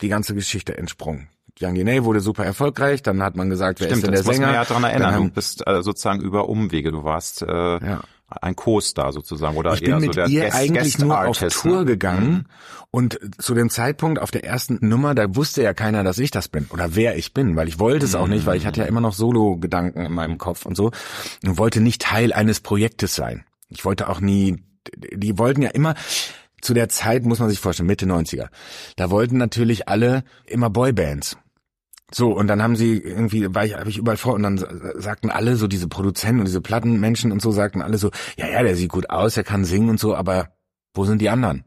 die 0.00 0.08
ganze 0.08 0.34
Geschichte 0.34 0.76
entsprungen. 0.76 1.28
Young 1.60 1.74
Diney 1.74 2.04
wurde 2.04 2.20
super 2.20 2.44
erfolgreich, 2.44 3.02
dann 3.02 3.22
hat 3.22 3.36
man 3.36 3.48
gesagt, 3.48 3.80
wer 3.80 3.86
Stimmt, 3.86 3.98
ist 3.98 4.06
denn 4.06 4.12
der 4.12 4.22
Sänger? 4.22 4.34
Stimmt, 4.34 4.54
ja 4.54 4.64
daran 4.64 4.84
erinnern, 4.84 5.14
haben, 5.14 5.28
du 5.28 5.34
bist 5.34 5.66
äh, 5.66 5.82
sozusagen 5.82 6.20
über 6.20 6.48
Umwege, 6.48 6.90
du 6.90 7.04
warst 7.04 7.42
äh, 7.42 7.46
ja. 7.46 8.00
ein 8.28 8.56
Co-Star 8.56 9.12
sozusagen 9.12 9.56
oder 9.56 9.74
ich 9.74 9.80
bin 9.80 9.90
eher 9.90 10.00
mit 10.00 10.06
so 10.06 10.12
der 10.12 10.26
ihr 10.26 10.42
Guest, 10.42 10.56
eigentlich 10.56 10.94
Guest 10.94 10.98
nur 11.00 11.16
Artist, 11.16 11.56
auf 11.58 11.62
Tour 11.62 11.78
ne? 11.80 11.84
gegangen 11.84 12.30
mhm. 12.30 12.44
und 12.90 13.20
zu 13.38 13.54
dem 13.54 13.70
Zeitpunkt 13.70 14.20
auf 14.20 14.32
der 14.32 14.44
ersten 14.44 14.78
Nummer, 14.80 15.14
da 15.14 15.36
wusste 15.36 15.62
ja 15.62 15.74
keiner, 15.74 16.02
dass 16.02 16.18
ich 16.18 16.32
das 16.32 16.48
bin 16.48 16.66
oder 16.72 16.96
wer 16.96 17.16
ich 17.16 17.34
bin, 17.34 17.54
weil 17.54 17.68
ich 17.68 17.78
wollte 17.78 18.04
es 18.04 18.16
auch 18.16 18.26
nicht, 18.26 18.46
weil 18.46 18.56
ich 18.56 18.66
hatte 18.66 18.80
ja 18.80 18.86
immer 18.86 19.00
noch 19.00 19.12
Solo-Gedanken 19.12 20.06
in 20.06 20.12
meinem 20.12 20.38
Kopf 20.38 20.66
und 20.66 20.76
so 20.76 20.90
und 21.44 21.56
wollte 21.56 21.80
nicht 21.80 22.02
Teil 22.02 22.32
eines 22.32 22.58
Projektes 22.58 23.14
sein. 23.14 23.44
Ich 23.68 23.84
wollte 23.84 24.08
auch 24.08 24.20
nie, 24.20 24.64
die 24.96 25.38
wollten 25.38 25.62
ja 25.62 25.70
immer, 25.70 25.94
zu 26.64 26.74
der 26.74 26.88
Zeit 26.88 27.24
muss 27.24 27.38
man 27.38 27.50
sich 27.50 27.60
vorstellen, 27.60 27.86
Mitte 27.86 28.06
90er. 28.06 28.48
Da 28.96 29.10
wollten 29.10 29.36
natürlich 29.36 29.88
alle 29.88 30.24
immer 30.46 30.70
Boybands. 30.70 31.36
So, 32.12 32.32
und 32.32 32.46
dann 32.46 32.62
haben 32.62 32.76
sie 32.76 32.98
irgendwie, 32.98 33.54
war 33.54 33.64
ich, 33.64 33.74
habe 33.74 33.90
ich 33.90 33.98
überall 33.98 34.16
vor, 34.16 34.34
und 34.34 34.42
dann 34.42 34.58
sagten 34.96 35.30
alle, 35.30 35.56
so 35.56 35.66
diese 35.66 35.88
Produzenten 35.88 36.40
und 36.40 36.46
diese 36.46 36.60
Plattenmenschen 36.60 37.32
und 37.32 37.42
so, 37.42 37.50
sagten 37.50 37.82
alle 37.82 37.98
so, 37.98 38.10
ja, 38.36 38.48
ja, 38.48 38.62
der 38.62 38.76
sieht 38.76 38.90
gut 38.90 39.10
aus, 39.10 39.34
der 39.34 39.44
kann 39.44 39.64
singen 39.64 39.90
und 39.90 40.00
so, 40.00 40.14
aber 40.14 40.50
wo 40.94 41.04
sind 41.04 41.20
die 41.20 41.30
anderen? 41.30 41.64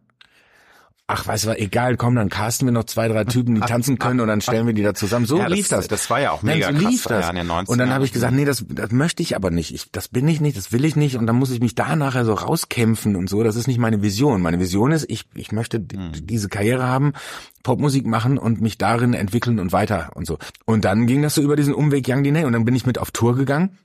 Ach, 1.07 1.25
weißt 1.25 1.45
du, 1.45 1.57
egal, 1.57 1.95
komm, 1.95 2.15
dann 2.15 2.29
casten 2.29 2.67
wir 2.67 2.73
noch 2.73 2.83
zwei, 2.83 3.07
drei 3.07 3.23
Typen, 3.23 3.55
die 3.55 3.61
tanzen 3.61 3.97
können 3.97 4.19
und 4.19 4.27
dann 4.27 4.41
stellen 4.41 4.67
wir 4.67 4.73
die 4.73 4.83
da 4.83 4.93
zusammen. 4.93 5.25
So 5.25 5.39
ja, 5.39 5.47
lief 5.47 5.69
das, 5.69 5.87
das. 5.87 6.01
Das 6.01 6.09
war 6.09 6.19
ja 6.19 6.31
auch 6.31 6.43
mega 6.43 6.69
Nein, 6.69 6.81
so 6.81 6.87
lief 6.89 7.03
krass 7.05 7.31
das. 7.33 7.35
Ja, 7.35 7.59
und 7.65 7.77
dann 7.77 7.93
habe 7.93 8.03
ich 8.03 8.11
gesagt, 8.11 8.33
nee, 8.33 8.43
das, 8.43 8.65
das 8.67 8.91
möchte 8.91 9.23
ich 9.23 9.35
aber 9.35 9.49
nicht. 9.49 9.73
Ich, 9.73 9.89
das 9.91 10.09
bin 10.09 10.27
ich 10.27 10.41
nicht, 10.41 10.57
das 10.57 10.73
will 10.73 10.83
ich 10.83 10.97
nicht. 10.97 11.15
Und 11.15 11.25
dann 11.25 11.37
muss 11.37 11.49
ich 11.51 11.61
mich 11.61 11.75
da 11.75 11.95
nachher 11.95 12.25
so 12.25 12.33
rauskämpfen 12.33 13.15
und 13.15 13.29
so. 13.29 13.41
Das 13.41 13.55
ist 13.55 13.67
nicht 13.67 13.79
meine 13.79 14.01
Vision. 14.01 14.41
Meine 14.41 14.59
Vision 14.59 14.91
ist, 14.91 15.05
ich, 15.09 15.23
ich 15.33 15.53
möchte 15.53 15.77
hm. 15.77 16.11
diese 16.13 16.49
Karriere 16.49 16.83
haben, 16.83 17.13
Popmusik 17.63 18.05
machen 18.05 18.37
und 18.37 18.59
mich 18.59 18.77
darin 18.77 19.13
entwickeln 19.13 19.59
und 19.59 19.71
weiter 19.71 20.11
und 20.15 20.27
so. 20.27 20.37
Und 20.65 20.83
dann 20.83 21.07
ging 21.07 21.21
das 21.21 21.35
so 21.35 21.41
über 21.41 21.55
diesen 21.55 21.73
Umweg 21.73 22.05
Young 22.07 22.23
Diney 22.23 22.43
und 22.43 22.51
dann 22.51 22.65
bin 22.65 22.75
ich 22.75 22.85
mit 22.85 22.97
auf 22.97 23.11
Tour 23.11 23.35
gegangen, 23.35 23.77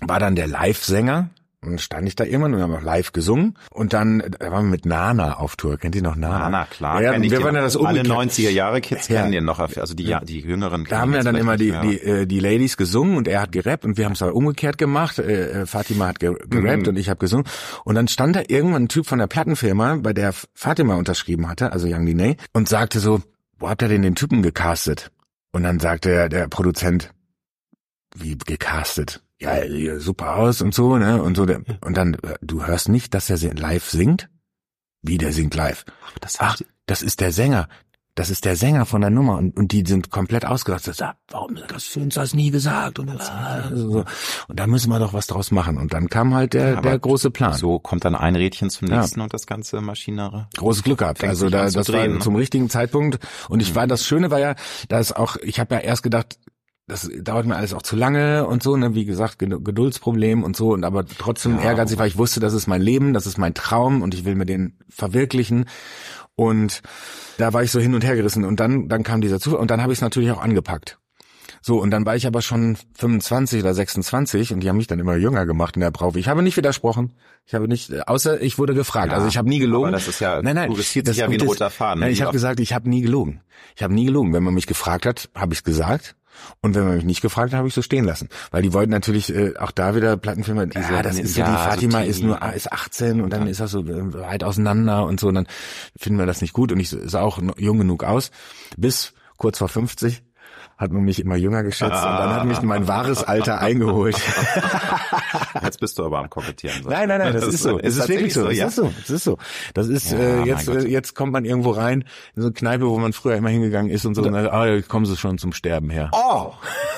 war 0.00 0.20
dann 0.20 0.36
der 0.36 0.46
Live-Sänger 0.46 1.30
Und 1.64 1.70
dann 1.70 1.78
stand 1.78 2.08
ich 2.08 2.16
da 2.16 2.24
irgendwann 2.24 2.54
und 2.54 2.58
wir 2.58 2.64
haben 2.64 2.74
auch 2.74 2.82
live 2.82 3.12
gesungen. 3.12 3.56
Und 3.70 3.92
dann 3.92 4.18
da 4.18 4.50
waren 4.50 4.64
wir 4.64 4.70
mit 4.70 4.84
Nana 4.84 5.34
auf 5.38 5.54
Tour. 5.54 5.78
Kennt 5.78 5.94
ihr 5.94 6.02
noch 6.02 6.16
Nana? 6.16 6.40
Nana, 6.40 6.64
klar. 6.66 7.00
Ja, 7.00 7.22
wir 7.22 7.42
waren 7.44 7.54
ja 7.54 7.60
das 7.60 7.76
Alle 7.76 8.02
90er 8.02 8.50
Jahre 8.50 8.80
Kids 8.80 9.06
ja. 9.06 9.20
kennen 9.20 9.30
den 9.30 9.44
noch, 9.44 9.60
also 9.60 9.94
die, 9.94 10.16
die 10.24 10.40
jüngeren. 10.40 10.84
Da 10.84 10.98
haben 10.98 11.12
wir 11.12 11.22
dann 11.22 11.36
immer 11.36 11.56
die, 11.56 11.70
die, 11.70 12.00
äh, 12.00 12.26
die 12.26 12.40
Ladies 12.40 12.76
gesungen 12.76 13.16
und 13.16 13.28
er 13.28 13.42
hat 13.42 13.52
gerappt 13.52 13.84
und 13.84 13.96
wir 13.96 14.06
haben 14.06 14.12
es 14.12 14.22
aber 14.22 14.34
umgekehrt 14.34 14.76
gemacht. 14.76 15.20
Äh, 15.20 15.62
äh 15.62 15.66
Fatima 15.66 16.08
hat 16.08 16.18
gerappt 16.18 16.48
mhm. 16.50 16.88
und 16.88 16.96
ich 16.96 17.08
habe 17.08 17.18
gesungen. 17.18 17.46
Und 17.84 17.94
dann 17.94 18.08
stand 18.08 18.34
da 18.34 18.42
irgendwann 18.48 18.84
ein 18.84 18.88
Typ 18.88 19.06
von 19.06 19.20
der 19.20 19.28
Plattenfirma, 19.28 19.98
bei 20.02 20.12
der 20.12 20.34
Fatima 20.54 20.96
unterschrieben 20.96 21.48
hatte, 21.48 21.72
also 21.72 21.86
Young 21.86 22.06
Diney, 22.06 22.38
und 22.52 22.68
sagte 22.68 22.98
so, 22.98 23.22
wo 23.60 23.70
habt 23.70 23.82
ihr 23.82 23.88
denn 23.88 24.02
den 24.02 24.16
Typen 24.16 24.42
gecastet? 24.42 25.12
Und 25.52 25.62
dann 25.62 25.78
sagte 25.78 26.08
der, 26.08 26.28
der 26.28 26.48
Produzent, 26.48 27.12
wie 28.16 28.36
gecastet? 28.36 29.22
Ja, 29.42 29.98
super 29.98 30.36
aus 30.36 30.62
und 30.62 30.74
so, 30.74 30.96
ne? 30.96 31.22
Und 31.22 31.36
so. 31.36 31.42
Und 31.42 31.96
dann, 31.96 32.14
äh, 32.14 32.36
du 32.40 32.64
hörst 32.64 32.88
nicht, 32.88 33.14
dass 33.14 33.30
er 33.30 33.54
live 33.54 33.88
singt? 33.88 34.28
Wie 35.02 35.18
der 35.18 35.32
singt 35.32 35.54
live? 35.54 35.84
Ach, 36.06 36.18
das, 36.20 36.36
Ach, 36.38 36.60
das 36.86 37.02
ist 37.02 37.20
der 37.20 37.32
Sänger. 37.32 37.68
Das 38.14 38.28
ist 38.28 38.44
der 38.44 38.56
Sänger 38.56 38.84
von 38.84 39.00
der 39.00 39.08
Nummer 39.08 39.38
und, 39.38 39.56
und 39.56 39.72
die 39.72 39.84
sind 39.86 40.10
komplett 40.10 40.44
ausgedacht. 40.44 40.86
Das 40.86 40.98
sagt, 40.98 41.18
warum 41.30 41.56
hast 41.72 41.96
du 41.96 42.00
uns 42.00 42.14
das 42.14 42.34
nie 42.34 42.50
gesagt? 42.50 42.98
Und, 42.98 43.10
so. 43.72 44.04
und 44.48 44.60
da 44.60 44.66
müssen 44.66 44.90
wir 44.90 44.98
doch 44.98 45.14
was 45.14 45.28
draus 45.28 45.50
machen. 45.50 45.78
Und 45.78 45.94
dann 45.94 46.10
kam 46.10 46.34
halt 46.34 46.52
der, 46.52 46.74
ja, 46.74 46.80
der 46.82 46.98
große 46.98 47.30
Plan. 47.30 47.54
So 47.54 47.78
kommt 47.78 48.04
dann 48.04 48.14
ein 48.14 48.36
Rädchen 48.36 48.68
zum 48.68 48.88
nächsten 48.88 49.20
ja. 49.20 49.24
und 49.24 49.32
das 49.32 49.46
ganze 49.46 49.80
Maschinere. 49.80 50.46
Großes 50.58 50.82
Glück 50.82 50.98
gehabt. 50.98 51.24
Also 51.24 51.48
da, 51.48 51.70
das 51.70 51.86
drehen, 51.86 52.00
war 52.00 52.08
ne? 52.08 52.18
zum 52.18 52.36
richtigen 52.36 52.68
Zeitpunkt. 52.68 53.18
Und 53.48 53.60
ich 53.60 53.70
mhm. 53.70 53.76
war, 53.76 53.86
das 53.86 54.04
Schöne 54.04 54.30
war 54.30 54.40
ja, 54.40 54.56
dass 54.88 55.12
auch, 55.12 55.36
ich 55.36 55.58
habe 55.58 55.76
ja 55.76 55.80
erst 55.80 56.02
gedacht, 56.02 56.38
das 56.88 57.08
dauert 57.20 57.46
mir 57.46 57.56
alles 57.56 57.74
auch 57.74 57.82
zu 57.82 57.96
lange 57.96 58.46
und 58.46 58.62
so, 58.62 58.76
ne, 58.76 58.94
wie 58.94 59.04
gesagt, 59.04 59.38
Geduldsproblem 59.38 60.42
und 60.42 60.56
so, 60.56 60.72
und 60.72 60.84
aber 60.84 61.06
trotzdem 61.06 61.56
ja, 61.56 61.64
ehrgeizig, 61.64 61.98
weil 61.98 62.08
ich 62.08 62.18
wusste, 62.18 62.40
das 62.40 62.54
ist 62.54 62.66
mein 62.66 62.82
Leben, 62.82 63.12
das 63.12 63.26
ist 63.26 63.38
mein 63.38 63.54
Traum 63.54 64.02
und 64.02 64.14
ich 64.14 64.24
will 64.24 64.34
mir 64.34 64.46
den 64.46 64.78
verwirklichen. 64.88 65.66
Und 66.34 66.82
da 67.38 67.52
war 67.52 67.62
ich 67.62 67.70
so 67.70 67.78
hin 67.78 67.94
und 67.94 68.04
her 68.04 68.16
gerissen 68.16 68.44
und 68.44 68.58
dann, 68.58 68.88
dann 68.88 69.02
kam 69.02 69.20
dieser 69.20 69.38
Zufall 69.38 69.60
und 69.60 69.70
dann 69.70 69.82
habe 69.82 69.92
ich 69.92 69.98
es 69.98 70.02
natürlich 70.02 70.30
auch 70.30 70.42
angepackt. 70.42 70.98
So, 71.64 71.80
und 71.80 71.92
dann 71.92 72.04
war 72.04 72.16
ich 72.16 72.26
aber 72.26 72.42
schon 72.42 72.76
25 72.94 73.62
oder 73.62 73.72
26 73.72 74.52
und 74.52 74.60
die 74.60 74.68
haben 74.68 74.76
mich 74.76 74.88
dann 74.88 74.98
immer 74.98 75.14
jünger 75.14 75.46
gemacht 75.46 75.76
in 75.76 75.80
der 75.80 75.92
Braufe. 75.92 76.18
Ich 76.18 76.26
habe 76.26 76.42
nicht 76.42 76.56
widersprochen. 76.56 77.12
Ich 77.46 77.54
habe 77.54 77.68
nicht, 77.68 78.08
außer 78.08 78.40
ich 78.40 78.58
wurde 78.58 78.74
gefragt. 78.74 79.12
Ja, 79.12 79.18
also 79.18 79.28
ich 79.28 79.36
habe 79.36 79.48
nie 79.48 79.60
gelogen. 79.60 79.88
Aber 79.88 79.96
das 79.96 80.08
ist 80.08 80.20
ja, 80.20 80.42
nein, 80.42 80.56
nein, 80.56 80.70
du 80.70 80.76
riskierst 80.76 81.06
sich 81.06 81.18
ja 81.18 81.30
wie 81.30 81.38
ein 81.38 81.46
roter 81.46 81.70
Faden. 81.70 82.00
Nein, 82.00 82.10
ich 82.10 82.22
habe 82.22 82.32
gesagt, 82.32 82.58
ich 82.58 82.72
habe 82.72 82.88
nie 82.88 83.02
gelogen. 83.02 83.42
Ich 83.76 83.82
habe 83.84 83.94
nie 83.94 84.06
gelogen. 84.06 84.32
Wenn 84.32 84.42
man 84.42 84.54
mich 84.54 84.66
gefragt 84.66 85.06
hat, 85.06 85.30
habe 85.36 85.54
ich 85.54 85.62
gesagt. 85.62 86.16
Und 86.60 86.74
wenn 86.74 86.84
man 86.84 86.96
mich 86.96 87.04
nicht 87.04 87.20
gefragt 87.20 87.52
hat, 87.52 87.58
habe 87.58 87.68
ich 87.68 87.74
so 87.74 87.82
stehen 87.82 88.04
lassen. 88.04 88.28
Weil 88.50 88.62
die 88.62 88.72
wollten 88.72 88.90
natürlich 88.90 89.34
äh, 89.34 89.56
auch 89.56 89.70
da 89.70 89.94
wieder 89.94 90.16
Plattenfirma, 90.16 90.66
die 90.66 90.78
ja, 90.78 91.02
das 91.02 91.18
ist 91.18 91.36
ja, 91.36 91.46
die 91.46 91.70
Fatima 91.70 92.02
so 92.02 92.10
ist 92.10 92.22
nur 92.22 92.42
ist 92.54 92.72
18 92.72 93.20
und 93.20 93.32
dann 93.32 93.46
ist 93.46 93.60
das 93.60 93.70
so 93.70 93.80
äh, 93.80 94.14
weit 94.14 94.44
auseinander 94.44 95.06
und 95.06 95.20
so 95.20 95.28
und 95.28 95.34
dann 95.34 95.46
finden 95.96 96.18
wir 96.18 96.26
das 96.26 96.40
nicht 96.40 96.52
gut 96.52 96.72
und 96.72 96.80
ich 96.80 96.90
sah 96.90 97.20
auch 97.20 97.40
jung 97.56 97.78
genug 97.78 98.04
aus. 98.04 98.30
Bis 98.76 99.12
kurz 99.36 99.58
vor 99.58 99.68
50 99.68 100.22
hat 100.82 100.90
man 100.90 101.04
mich 101.04 101.20
immer 101.20 101.36
jünger 101.36 101.62
geschätzt 101.62 101.92
ah. 101.92 102.10
und 102.10 102.18
dann 102.18 102.34
hat 102.34 102.44
mich 102.44 102.60
mein 102.62 102.88
wahres 102.88 103.22
Alter 103.22 103.60
eingeholt. 103.60 104.16
Jetzt 105.62 105.78
bist 105.78 105.98
du 105.98 106.04
aber 106.04 106.18
am 106.18 106.28
Kokettieren. 106.28 106.82
Nein, 106.84 107.08
nein, 107.08 107.20
nein, 107.20 107.32
das, 107.32 107.44
das 107.44 107.54
ist 107.54 107.62
so. 107.62 107.78
Es 107.78 107.96
ist, 107.96 108.08
wirklich 108.08 108.34
so. 108.34 108.48
Es 108.48 108.58
ja. 108.58 108.66
ist 108.66 108.76
so. 108.76 108.92
Es 109.02 109.10
ist 109.10 109.24
so. 109.24 109.38
Das 109.74 109.86
ist 109.86 110.10
ja, 110.10 110.18
äh, 110.18 110.44
jetzt 110.44 110.68
äh, 110.68 110.86
jetzt 110.88 111.14
kommt 111.14 111.32
man 111.32 111.44
irgendwo 111.44 111.70
rein 111.70 112.04
in 112.34 112.42
so 112.42 112.48
eine 112.48 112.52
Kneipe, 112.52 112.88
wo 112.88 112.98
man 112.98 113.12
früher 113.12 113.36
immer 113.36 113.48
hingegangen 113.48 113.90
ist 113.90 114.04
und 114.04 114.14
so. 114.14 114.22
Und 114.22 114.32
dann, 114.32 114.48
ah, 114.48 114.82
kommen 114.82 115.06
sie 115.06 115.16
schon 115.16 115.38
zum 115.38 115.52
Sterben 115.52 115.88
her. 115.88 116.10
Oh, 116.12 116.52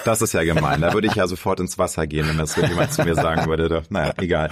das 0.05 0.23
ist 0.23 0.33
ja 0.33 0.43
gemein. 0.45 0.81
Da 0.81 0.95
würde 0.95 1.07
ich 1.07 1.15
ja 1.15 1.27
sofort 1.27 1.61
ins 1.61 1.79
Wasser 1.79 2.07
gehen, 2.07 2.27
wenn 2.27 2.39
das 2.39 2.57
jemand 2.57 2.93
zu 2.93 3.05
mir 3.05 3.15
sagen 3.15 3.47
würde. 3.47 3.83
Naja, 3.91 4.15
egal. 4.17 4.51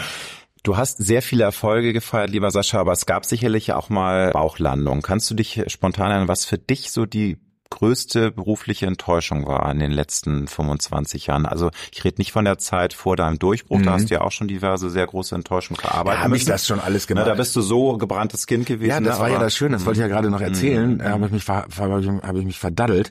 Du 0.62 0.76
hast 0.76 0.99
sehr 0.99 1.22
viele 1.22 1.45
Erfolge 1.45 1.93
gefeiert, 1.93 2.30
lieber 2.30 2.51
Sascha, 2.51 2.78
aber 2.78 2.93
es 2.93 3.07
gab 3.07 3.24
sicherlich 3.24 3.72
auch 3.72 3.89
mal 3.89 4.30
Bauchlandung. 4.30 5.03
Kannst 5.03 5.28
du 5.30 5.35
dich 5.35 5.64
spontan 5.68 6.12
an 6.12 6.28
was 6.28 6.45
für 6.45 6.59
dich 6.59 6.93
so 6.93 7.07
die 7.07 7.39
größte 7.73 8.31
berufliche 8.31 8.87
Enttäuschung 8.87 9.47
war 9.47 9.70
in 9.70 9.79
den 9.79 9.91
letzten 9.91 10.47
25 10.47 11.27
Jahren? 11.27 11.47
Also 11.47 11.70
ich 11.93 12.05
rede 12.05 12.16
nicht 12.18 12.33
von 12.33 12.45
der 12.45 12.59
Zeit 12.59 12.93
vor 12.93 13.16
deinem 13.16 13.39
Durchbruch, 13.39 13.79
mhm. 13.79 13.85
da 13.85 13.93
hast 13.93 14.11
du 14.11 14.14
ja 14.14 14.20
auch 14.20 14.33
schon 14.33 14.49
diverse 14.49 14.91
sehr 14.91 15.07
große 15.07 15.35
Enttäuschungen 15.35 15.81
verarbeitet. 15.81 16.18
Ja, 16.18 16.25
habe 16.25 16.37
ich 16.37 16.45
das 16.45 16.66
schon 16.66 16.81
alles 16.81 17.07
gemacht. 17.07 17.27
da 17.27 17.35
bist 17.35 17.57
du 17.57 17.61
so 17.61 17.97
gebranntes 17.97 18.47
Kind 18.47 18.66
gewesen. 18.66 18.91
Ja, 18.91 19.01
das 19.01 19.16
ne? 19.16 19.23
war 19.23 19.31
ja 19.31 19.39
das 19.39 19.57
Schöne, 19.57 19.77
das 19.77 19.87
wollte 19.87 20.01
ich 20.01 20.03
ja 20.03 20.09
gerade 20.09 20.31
noch 20.31 20.41
erzählen. 20.41 20.99
Da 20.99 21.11
habe 21.11 21.27
ich 21.27 21.33
mich 21.33 21.49
habe 21.49 22.39
ich 22.39 22.45
mich 22.45 22.59
verdaddelt. 22.59 23.11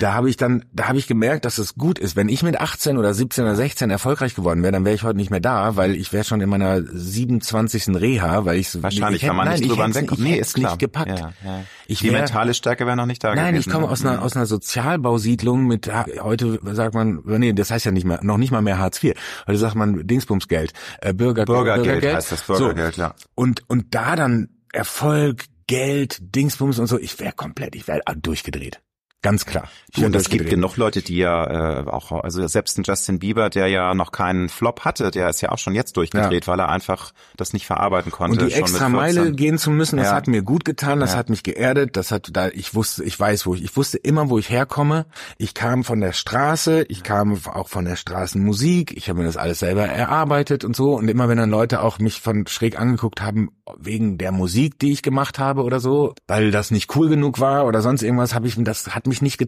Da 0.00 0.14
habe 0.14 0.28
ich 0.28 0.36
dann 0.36 0.64
da 0.72 0.88
habe 0.88 0.98
ich 0.98 1.06
gemerkt, 1.06 1.44
dass 1.44 1.58
es 1.58 1.74
gut 1.74 1.98
ist, 1.98 2.16
wenn 2.16 2.28
ich 2.28 2.42
mit 2.42 2.60
18 2.60 2.98
oder 2.98 3.14
17 3.14 3.44
oder 3.44 3.56
16 3.56 3.90
erfolgreich 3.90 4.34
geworden 4.34 4.62
wäre, 4.62 4.72
dann 4.72 4.84
wäre 4.84 4.94
ich 4.94 5.02
heute 5.02 5.16
nicht 5.16 5.30
mehr 5.30 5.40
da, 5.40 5.76
weil 5.76 5.94
ich 5.94 6.12
wäre 6.12 6.24
schon 6.24 6.40
in 6.40 6.48
meiner 6.48 6.82
27. 6.82 7.88
Reha, 7.88 8.44
weil 8.44 8.58
ich 8.58 8.82
wahrscheinlich 8.82 9.22
ich 9.22 9.28
kann 9.28 9.36
man 9.36 9.48
nicht 9.48 9.68
drüber 9.68 9.84
hinwegkommen. 9.84 10.24
Nee, 10.24 10.36
ist 10.36 10.54
klar. 10.54 10.72
nicht 10.72 10.80
gepackt. 10.80 11.18
Ja, 11.18 11.32
ja. 11.44 11.64
Ich 11.86 12.00
Die 12.00 12.10
wär, 12.10 12.20
mentale 12.20 12.54
Stärke 12.54 12.86
wäre 12.86 12.96
noch 12.96 13.06
nicht 13.06 13.22
da 13.22 13.34
Nein, 13.34 13.54
gewesen. 13.54 13.68
ich 13.68 13.72
komme 13.72 13.88
aus 13.88 14.01
einer 14.04 14.22
aus 14.22 14.36
einer 14.36 14.46
Sozialbausiedlung 14.46 15.66
mit 15.66 15.90
heute 16.20 16.60
sagt 16.72 16.94
man 16.94 17.22
nee, 17.24 17.52
das 17.52 17.70
heißt 17.70 17.86
ja 17.86 17.92
nicht 17.92 18.04
mehr 18.04 18.20
noch 18.22 18.38
nicht 18.38 18.50
mal 18.50 18.62
mehr 18.62 18.78
Hartz 18.78 19.02
IV. 19.02 19.14
Heute 19.46 19.58
sagt 19.58 19.74
man 19.74 20.06
Dingsbumsgeld, 20.06 20.72
äh, 21.00 21.12
Bürger, 21.12 21.44
Bürgergeld, 21.44 21.84
Bürgergeld 21.84 22.16
heißt 22.16 22.32
das 22.32 22.42
Bürgergeld, 22.42 22.94
so. 22.96 23.02
ja. 23.02 23.14
Und 23.34 23.68
und 23.68 23.94
da 23.94 24.16
dann 24.16 24.48
Erfolg, 24.72 25.44
Geld, 25.66 26.18
Dingsbums 26.34 26.78
und 26.78 26.86
so, 26.86 26.98
ich 26.98 27.18
wäre 27.20 27.32
komplett, 27.32 27.76
ich 27.76 27.86
wäre 27.86 28.00
durchgedreht. 28.16 28.80
Ganz 29.22 29.46
klar. 29.46 29.68
Du, 29.94 30.06
und 30.06 30.16
es 30.16 30.30
gibt 30.30 30.48
genug 30.48 30.78
Leute, 30.78 31.02
die 31.02 31.16
ja 31.16 31.80
äh, 31.80 31.86
auch, 31.86 32.12
also 32.12 32.46
selbst 32.46 32.78
ein 32.78 32.82
Justin 32.82 33.18
Bieber, 33.18 33.50
der 33.50 33.66
ja 33.66 33.94
noch 33.94 34.10
keinen 34.10 34.48
Flop 34.48 34.86
hatte, 34.86 35.10
der 35.10 35.28
ist 35.28 35.42
ja 35.42 35.50
auch 35.50 35.58
schon 35.58 35.74
jetzt 35.74 35.98
durchgedreht, 35.98 36.46
ja. 36.46 36.52
weil 36.52 36.60
er 36.60 36.70
einfach 36.70 37.12
das 37.36 37.52
nicht 37.52 37.66
verarbeiten 37.66 38.10
konnte. 38.10 38.40
Und 38.40 38.50
die 38.50 38.54
extra 38.54 38.88
Meile 38.88 39.32
gehen 39.32 39.58
zu 39.58 39.70
müssen, 39.70 39.98
das 39.98 40.06
ja. 40.06 40.14
hat 40.14 40.28
mir 40.28 40.42
gut 40.42 40.64
getan, 40.64 41.00
das 41.00 41.12
ja. 41.12 41.18
hat 41.18 41.28
mich 41.28 41.42
geerdet, 41.42 41.98
das 41.98 42.10
hat 42.10 42.30
da, 42.32 42.48
ich 42.48 42.74
wusste, 42.74 43.04
ich 43.04 43.20
weiß, 43.20 43.44
wo 43.44 43.54
ich, 43.54 43.64
ich 43.64 43.76
wusste 43.76 43.98
immer, 43.98 44.30
wo 44.30 44.38
ich 44.38 44.48
herkomme. 44.48 45.04
Ich 45.36 45.52
kam 45.52 45.84
von 45.84 46.00
der 46.00 46.12
Straße, 46.12 46.86
ich 46.88 47.02
kam 47.02 47.38
auch 47.52 47.68
von 47.68 47.84
der 47.84 47.96
Straßenmusik, 47.96 48.96
ich 48.96 49.10
habe 49.10 49.18
mir 49.18 49.26
das 49.26 49.36
alles 49.36 49.58
selber 49.58 49.84
erarbeitet 49.84 50.64
und 50.64 50.74
so. 50.74 50.94
Und 50.94 51.08
immer 51.08 51.28
wenn 51.28 51.36
dann 51.36 51.50
Leute 51.50 51.82
auch 51.82 51.98
mich 51.98 52.22
von 52.22 52.46
schräg 52.46 52.80
angeguckt 52.80 53.20
haben, 53.20 53.50
wegen 53.76 54.16
der 54.16 54.32
Musik, 54.32 54.78
die 54.78 54.92
ich 54.92 55.02
gemacht 55.02 55.38
habe 55.38 55.62
oder 55.64 55.80
so, 55.80 56.14
weil 56.26 56.50
das 56.50 56.70
nicht 56.70 56.96
cool 56.96 57.10
genug 57.10 57.40
war 57.40 57.66
oder 57.66 57.82
sonst 57.82 58.02
irgendwas, 58.02 58.34
habe 58.34 58.46
ich, 58.46 58.56
das 58.58 58.94
hat 58.94 59.06
mich 59.06 59.20
nicht 59.20 59.38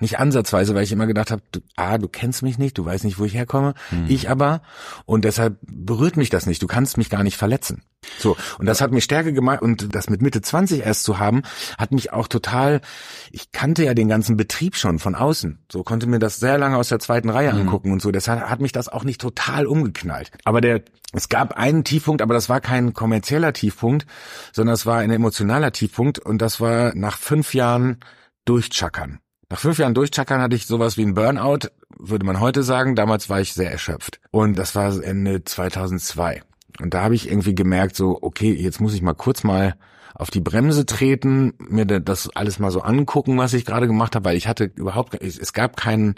Nicht 0.00 0.18
ansatzweise, 0.18 0.74
weil 0.74 0.84
ich 0.84 0.92
immer 0.92 1.06
gedacht 1.06 1.30
habe, 1.30 1.42
du, 1.50 1.60
ah, 1.76 1.98
du 1.98 2.08
kennst 2.08 2.42
mich 2.42 2.58
nicht, 2.58 2.78
du 2.78 2.84
weißt 2.84 3.04
nicht, 3.04 3.18
wo 3.18 3.24
ich 3.24 3.34
herkomme. 3.34 3.74
Mhm. 3.90 4.06
Ich 4.08 4.30
aber. 4.30 4.62
Und 5.06 5.24
deshalb 5.24 5.58
berührt 5.62 6.16
mich 6.16 6.30
das 6.30 6.46
nicht. 6.46 6.62
Du 6.62 6.66
kannst 6.66 6.96
mich 6.96 7.10
gar 7.10 7.22
nicht 7.22 7.36
verletzen. 7.36 7.82
So. 8.18 8.36
Und 8.58 8.66
das 8.66 8.80
hat 8.80 8.92
mir 8.92 9.00
Stärke 9.00 9.32
gemacht. 9.32 9.60
Und 9.60 9.94
das 9.94 10.08
mit 10.08 10.22
Mitte 10.22 10.40
20 10.40 10.84
erst 10.84 11.04
zu 11.04 11.18
haben, 11.18 11.42
hat 11.78 11.92
mich 11.92 12.12
auch 12.12 12.28
total, 12.28 12.80
ich 13.30 13.50
kannte 13.52 13.84
ja 13.84 13.94
den 13.94 14.08
ganzen 14.08 14.36
Betrieb 14.36 14.76
schon 14.76 14.98
von 14.98 15.14
außen. 15.14 15.58
So 15.70 15.82
konnte 15.82 16.06
mir 16.06 16.18
das 16.18 16.38
sehr 16.38 16.58
lange 16.58 16.76
aus 16.76 16.88
der 16.88 17.00
zweiten 17.00 17.30
Reihe 17.30 17.52
mhm. 17.52 17.60
angucken 17.60 17.92
und 17.92 18.00
so. 18.00 18.10
Deshalb 18.10 18.42
hat 18.42 18.60
mich 18.60 18.72
das 18.72 18.88
auch 18.88 19.04
nicht 19.04 19.20
total 19.20 19.66
umgeknallt. 19.66 20.30
Aber 20.44 20.60
der, 20.60 20.82
es 21.12 21.28
gab 21.28 21.56
einen 21.56 21.84
Tiefpunkt, 21.84 22.22
aber 22.22 22.34
das 22.34 22.48
war 22.48 22.60
kein 22.60 22.94
kommerzieller 22.94 23.52
Tiefpunkt, 23.52 24.06
sondern 24.52 24.74
es 24.74 24.86
war 24.86 24.98
ein 24.98 25.10
emotionaler 25.10 25.72
Tiefpunkt. 25.72 26.18
Und 26.18 26.40
das 26.40 26.60
war 26.60 26.94
nach 26.94 27.18
fünf 27.18 27.54
Jahren 27.54 27.98
durchchackern. 28.44 29.18
Nach 29.50 29.58
fünf 29.58 29.78
Jahren 29.78 29.94
Durchchackern 29.94 30.42
hatte 30.42 30.56
ich 30.56 30.66
sowas 30.66 30.98
wie 30.98 31.06
ein 31.06 31.14
Burnout, 31.14 31.70
würde 31.98 32.26
man 32.26 32.38
heute 32.38 32.62
sagen. 32.62 32.94
Damals 32.94 33.30
war 33.30 33.40
ich 33.40 33.54
sehr 33.54 33.70
erschöpft. 33.70 34.20
Und 34.30 34.58
das 34.58 34.74
war 34.74 35.02
Ende 35.02 35.42
2002. 35.42 36.42
Und 36.80 36.92
da 36.92 37.02
habe 37.02 37.14
ich 37.14 37.30
irgendwie 37.30 37.54
gemerkt, 37.54 37.96
so, 37.96 38.18
okay, 38.20 38.52
jetzt 38.52 38.80
muss 38.80 38.92
ich 38.92 39.00
mal 39.00 39.14
kurz 39.14 39.44
mal 39.44 39.76
auf 40.14 40.30
die 40.30 40.40
Bremse 40.40 40.84
treten, 40.84 41.54
mir 41.58 41.86
das 41.86 42.28
alles 42.34 42.58
mal 42.58 42.70
so 42.70 42.82
angucken, 42.82 43.38
was 43.38 43.54
ich 43.54 43.64
gerade 43.64 43.86
gemacht 43.86 44.14
habe, 44.14 44.26
weil 44.26 44.36
ich 44.36 44.48
hatte 44.48 44.64
überhaupt, 44.64 45.14
es 45.22 45.52
gab 45.52 45.76
keinen, 45.76 46.16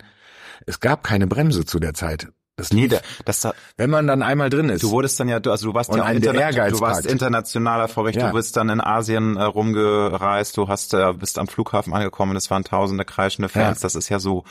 es 0.66 0.80
gab 0.80 1.04
keine 1.04 1.26
Bremse 1.26 1.64
zu 1.64 1.78
der 1.78 1.94
Zeit. 1.94 2.28
Das 2.60 2.72
nee, 2.72 2.88
das, 3.24 3.48
wenn 3.76 3.90
man 3.90 4.06
dann 4.06 4.22
einmal 4.22 4.50
drin 4.50 4.68
ist. 4.68 4.82
Du 4.82 4.90
wurdest 4.90 5.18
dann 5.18 5.28
ja, 5.28 5.36
also 5.38 5.66
du 5.66 5.74
warst 5.74 5.94
ja 5.94 6.08
interna 6.10 6.68
du 6.68 6.80
warst 6.80 7.06
international 7.06 7.80
erfolgreich, 7.80 8.16
ja. 8.16 8.28
du 8.28 8.34
bist 8.34 8.56
dann 8.56 8.68
in 8.68 8.80
Asien 8.80 9.36
äh, 9.36 9.42
rumgereist, 9.42 10.56
du 10.56 10.68
hast 10.68 10.94
äh, 10.94 11.12
bist 11.14 11.38
am 11.38 11.48
Flughafen 11.48 11.94
angekommen, 11.94 12.36
es 12.36 12.50
waren 12.50 12.64
tausende 12.64 13.04
kreischende 13.04 13.48
Fans, 13.48 13.78
ja. 13.78 13.86
das 13.86 13.94
ist 13.94 14.08
ja 14.08 14.18
so. 14.18 14.44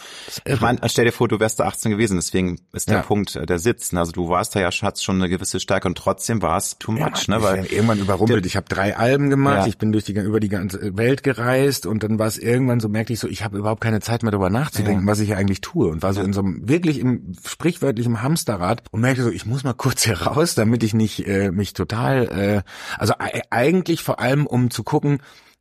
Ich 0.45 0.59
meine, 0.59 0.79
stell 0.85 1.05
dir 1.05 1.11
vor, 1.11 1.27
du 1.27 1.39
wärst 1.39 1.59
da 1.59 1.65
18 1.65 1.91
gewesen, 1.91 2.17
deswegen 2.17 2.59
ist 2.73 2.89
der 2.89 2.97
ja. 2.97 3.01
Punkt 3.03 3.35
äh, 3.35 3.45
der 3.45 3.59
Sitz. 3.59 3.93
Also 3.93 4.11
du 4.11 4.29
warst 4.29 4.55
da 4.55 4.59
ja, 4.59 4.69
hattest 4.71 5.03
schon 5.03 5.15
eine 5.15 5.29
gewisse 5.29 5.59
Stärke 5.59 5.87
und 5.87 5.97
trotzdem 5.97 6.41
war 6.41 6.57
es 6.57 6.77
too 6.79 6.91
much, 6.91 7.27
ne? 7.27 7.41
Weil 7.41 7.65
irgendwann 7.65 7.99
überrumpelt. 7.99 8.45
ich 8.45 8.55
habe 8.55 8.67
drei 8.67 8.97
Alben 8.97 9.29
gemacht, 9.29 9.67
ich 9.67 9.77
bin 9.77 9.91
durch 9.91 10.05
die 10.05 10.13
über 10.13 10.39
die 10.39 10.49
ganze 10.49 10.97
Welt 10.97 11.23
gereist 11.23 11.85
und 11.85 12.03
dann 12.03 12.19
war 12.19 12.27
es 12.27 12.37
irgendwann 12.37 12.79
so 12.79 12.89
merkte 12.89 13.13
ich 13.13 13.19
so, 13.19 13.27
ich 13.27 13.43
habe 13.43 13.57
überhaupt 13.57 13.81
keine 13.81 13.99
Zeit 13.99 14.23
mehr 14.23 14.31
darüber 14.31 14.49
nachzudenken, 14.49 15.05
was 15.07 15.19
ich 15.19 15.27
hier 15.27 15.37
eigentlich 15.37 15.61
tue 15.61 15.89
und 15.89 16.01
war 16.01 16.13
so 16.13 16.21
in 16.21 16.33
so 16.33 16.41
einem 16.41 16.67
wirklich 16.67 16.99
im 16.99 17.33
sprichwörtlichen 17.45 17.98
im 18.05 18.21
Hamsterrad 18.21 18.83
und 18.91 19.01
merkte 19.01 19.23
so, 19.23 19.29
ich 19.29 19.45
muss 19.45 19.63
mal 19.63 19.73
kurz 19.73 20.03
hier 20.03 20.21
raus, 20.21 20.55
damit 20.55 20.83
ich 20.83 20.93
nicht 20.93 21.27
äh, 21.27 21.51
mich 21.51 21.73
total, 21.73 22.63
äh, 22.65 22.69
also 22.97 23.13
eigentlich 23.49 24.03
vor 24.03 24.19
allem 24.19 24.45
um 24.45 24.71
zu 24.71 24.83
gucken, 24.83 25.19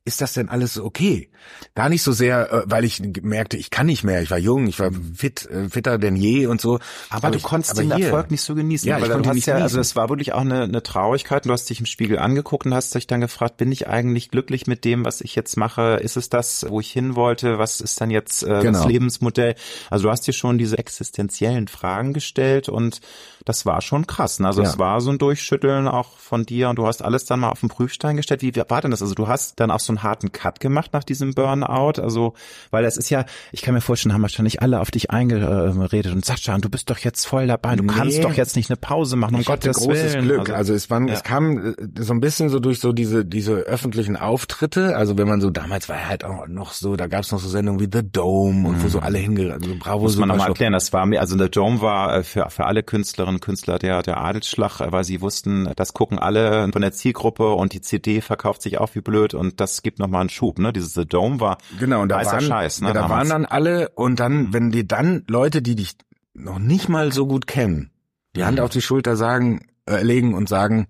ist 0.09 0.20
das 0.20 0.32
denn 0.32 0.48
alles 0.48 0.78
okay? 0.78 1.28
Gar 1.74 1.88
nicht 1.88 2.02
so 2.02 2.12
sehr, 2.12 2.52
äh, 2.52 2.62
weil 2.66 2.84
ich 2.84 3.00
merkte, 3.22 3.56
ich 3.56 3.70
kann 3.70 3.86
nicht 3.86 4.02
mehr. 4.02 4.22
Ich 4.22 4.30
war 4.30 4.38
jung, 4.38 4.66
ich 4.66 4.80
war 4.80 4.90
fit, 5.14 5.46
äh, 5.46 5.68
fitter 5.68 5.98
denn 5.98 6.16
je 6.16 6.46
und 6.46 6.61
so. 6.61 6.76
Aber, 7.11 7.28
aber 7.28 7.30
du 7.30 7.36
ich, 7.36 7.42
konntest 7.44 7.72
aber 7.72 7.82
den 7.82 7.94
hier, 7.94 8.06
Erfolg 8.06 8.30
nicht 8.30 8.40
so 8.40 8.54
genießen. 8.54 8.88
Ja, 8.88 9.00
weil 9.00 9.09
du 9.09 9.28
hast 9.28 9.46
ja, 9.46 9.56
also 9.56 9.78
es 9.78 9.94
war 9.94 10.09
wirklich 10.09 10.32
auch 10.32 10.40
eine, 10.40 10.62
eine 10.62 10.82
Traurigkeit. 10.82 11.46
Du 11.46 11.52
hast 11.52 11.70
dich 11.70 11.80
im 11.80 11.86
Spiegel 11.86 12.18
angeguckt 12.18 12.66
und 12.66 12.74
hast 12.74 12.94
dich 12.94 13.06
dann 13.06 13.20
gefragt, 13.20 13.59
bin 13.59 13.70
ich 13.70 13.86
eigentlich 13.86 14.30
glücklich 14.30 14.66
mit 14.66 14.84
dem, 14.84 15.04
was 15.04 15.20
ich 15.20 15.34
jetzt 15.34 15.56
mache? 15.56 16.00
Ist 16.02 16.16
es 16.16 16.28
das, 16.30 16.66
wo 16.68 16.80
ich 16.80 16.90
hin 16.90 17.14
wollte? 17.14 17.59
Was 17.59 17.80
ist 17.80 18.00
dann 18.00 18.11
jetzt 18.11 18.42
äh, 18.42 18.61
genau. 18.62 18.78
das 18.78 18.86
Lebensmodell? 18.86 19.54
Also 19.90 20.04
du 20.04 20.11
hast 20.11 20.26
dir 20.26 20.32
schon 20.32 20.59
diese 20.59 20.78
existenziellen 20.78 21.68
Fragen 21.68 22.14
gestellt 22.14 22.68
und 22.68 23.00
das 23.49 23.66
war 23.66 23.80
schon 23.80 24.07
krass. 24.07 24.40
Ne? 24.40 24.46
Also 24.46 24.62
ja. 24.62 24.68
es 24.68 24.78
war 24.78 25.01
so 25.01 25.11
ein 25.11 25.18
Durchschütteln 25.18 25.88
auch 25.88 26.18
von 26.18 26.44
dir 26.44 26.68
und 26.68 26.76
du 26.76 26.86
hast 26.86 27.03
alles 27.03 27.24
dann 27.24 27.40
mal 27.40 27.49
auf 27.49 27.61
den 27.61 27.68
Prüfstein 27.68 28.16
gestellt. 28.16 28.42
Wie 28.42 28.55
war 28.55 28.80
denn 28.80 28.90
das? 28.90 29.03
Also 29.03 29.14
du 29.14 29.26
hast 29.26 29.59
dann 29.59 29.70
auch 29.70 29.80
so 29.80 29.92
einen 29.92 30.03
harten 30.03 30.32
Cut 30.32 30.61
gemacht 30.61 30.92
nach 30.92 31.05
diesem 31.05 31.34
Burnout. 31.34 32.01
Also, 32.01 32.34
weil 32.70 32.84
es 32.84 32.96
ist 32.96 33.11
ja, 33.11 33.24
ich 33.53 33.62
kann 33.62 33.74
mir 33.74 33.80
vorstellen, 33.80 34.12
haben 34.12 34.22
wahrscheinlich 34.22 34.62
alle 34.62 34.80
auf 34.80 34.90
dich 34.90 35.11
eingeredet 35.11 36.12
und 36.12 36.24
Sascha, 36.24 36.59
du 36.59 36.68
bist 36.68 36.90
doch 36.90 36.99
jetzt 36.99 37.24
voll 37.24 37.46
dabei. 37.46 37.76
Du 37.76 37.84
nee. 37.84 37.92
kannst 37.92 38.22
doch 38.22 38.34
jetzt 38.34 38.55
nicht 38.55 38.70
eine 38.70 38.76
Pause 38.76 39.16
machen. 39.16 39.36
Um 39.36 39.40
ich 39.40 39.46
Gottes 39.46 39.78
großes 39.78 40.14
Willen. 40.14 40.24
Glück. 40.24 40.51
Also, 40.51 40.55
also 40.55 40.74
es 40.74 40.90
war, 40.90 41.01
ja. 41.01 41.14
es 41.14 41.22
kam 41.22 41.72
äh, 41.72 42.03
so 42.03 42.12
ein 42.12 42.20
bisschen 42.20 42.51
so 42.51 42.61
durch 42.61 42.80
so 42.80 42.92
diese 42.92 43.24
diese 43.24 43.53
öffentlichen 43.53 44.16
Auftritte. 44.16 44.94
Also 44.96 45.16
wenn 45.16 45.26
man 45.26 45.40
so 45.40 45.49
damals 45.49 45.88
war 45.88 46.07
halt 46.07 46.24
auch 46.24 46.46
noch 46.46 46.72
so, 46.72 46.96
da 46.96 47.07
gab 47.07 47.22
es 47.22 47.32
noch 47.32 47.38
so 47.38 47.49
Sendungen 47.49 47.80
wie 47.80 47.88
The 47.90 48.07
Dome 48.07 48.68
und 48.68 48.76
mhm. 48.76 48.82
wo 48.82 48.88
so 48.88 48.99
alle 48.99 49.16
hingerannt. 49.16 49.62
Also 49.64 49.76
Bravo. 49.78 50.03
Muss 50.03 50.18
man 50.18 50.28
nochmal 50.28 50.49
erklären. 50.49 50.74
Das 50.74 50.92
war 50.92 51.07
mir, 51.07 51.20
also 51.20 51.38
The 51.38 51.51
Dome 51.51 51.80
war 51.80 52.18
äh, 52.18 52.22
für 52.22 52.51
für 52.51 52.66
alle 52.66 52.82
Künstlerinnen 52.82 53.38
Künstler 53.41 53.78
der 53.78 54.03
der 54.03 54.20
Adelsschlag, 54.20 54.80
weil 54.93 55.05
sie 55.05 55.20
wussten, 55.20 55.70
das 55.76 55.95
gucken 55.95 56.18
alle 56.18 56.70
von 56.72 56.82
der 56.82 56.93
Zielgruppe 56.93 57.53
und 57.53 57.72
die 57.72 57.80
CD 57.80 58.20
verkauft 58.20 58.62
sich 58.62 58.78
auch 58.78 58.95
wie 58.95 59.01
blöd 59.01 59.34
und 59.34 59.61
das 59.61 59.82
gibt 59.82 59.99
nochmal 59.99 60.22
einen 60.22 60.30
Schub, 60.30 60.59
ne? 60.59 60.72
Dieses 60.72 60.95
The 60.95 61.07
Dome 61.07 61.41
war 61.41 61.59
genau, 61.78 62.03
und 62.03 62.09
da 62.09 62.24
waren, 62.24 62.41
Scheiß, 62.41 62.80
ne? 62.80 62.89
Ja, 62.89 62.95
da 62.95 63.01
damals. 63.03 63.30
waren 63.30 63.43
dann 63.43 63.51
alle 63.51 63.91
und 63.91 64.20
dann, 64.20 64.53
wenn 64.53 64.70
die 64.70 64.86
dann 64.86 65.24
Leute, 65.28 65.62
die 65.62 65.74
dich 65.74 65.97
noch 66.34 66.59
nicht 66.59 66.89
mal 66.89 67.12
so 67.12 67.26
gut 67.26 67.47
kennen, 67.47 67.91
die 68.36 68.45
Hand 68.45 68.59
mhm. 68.59 68.64
auf 68.64 68.70
die 68.70 68.82
Schulter 68.82 69.16
sagen, 69.16 69.66
äh, 69.86 70.03
legen 70.03 70.34
und 70.34 70.49
sagen, 70.49 70.89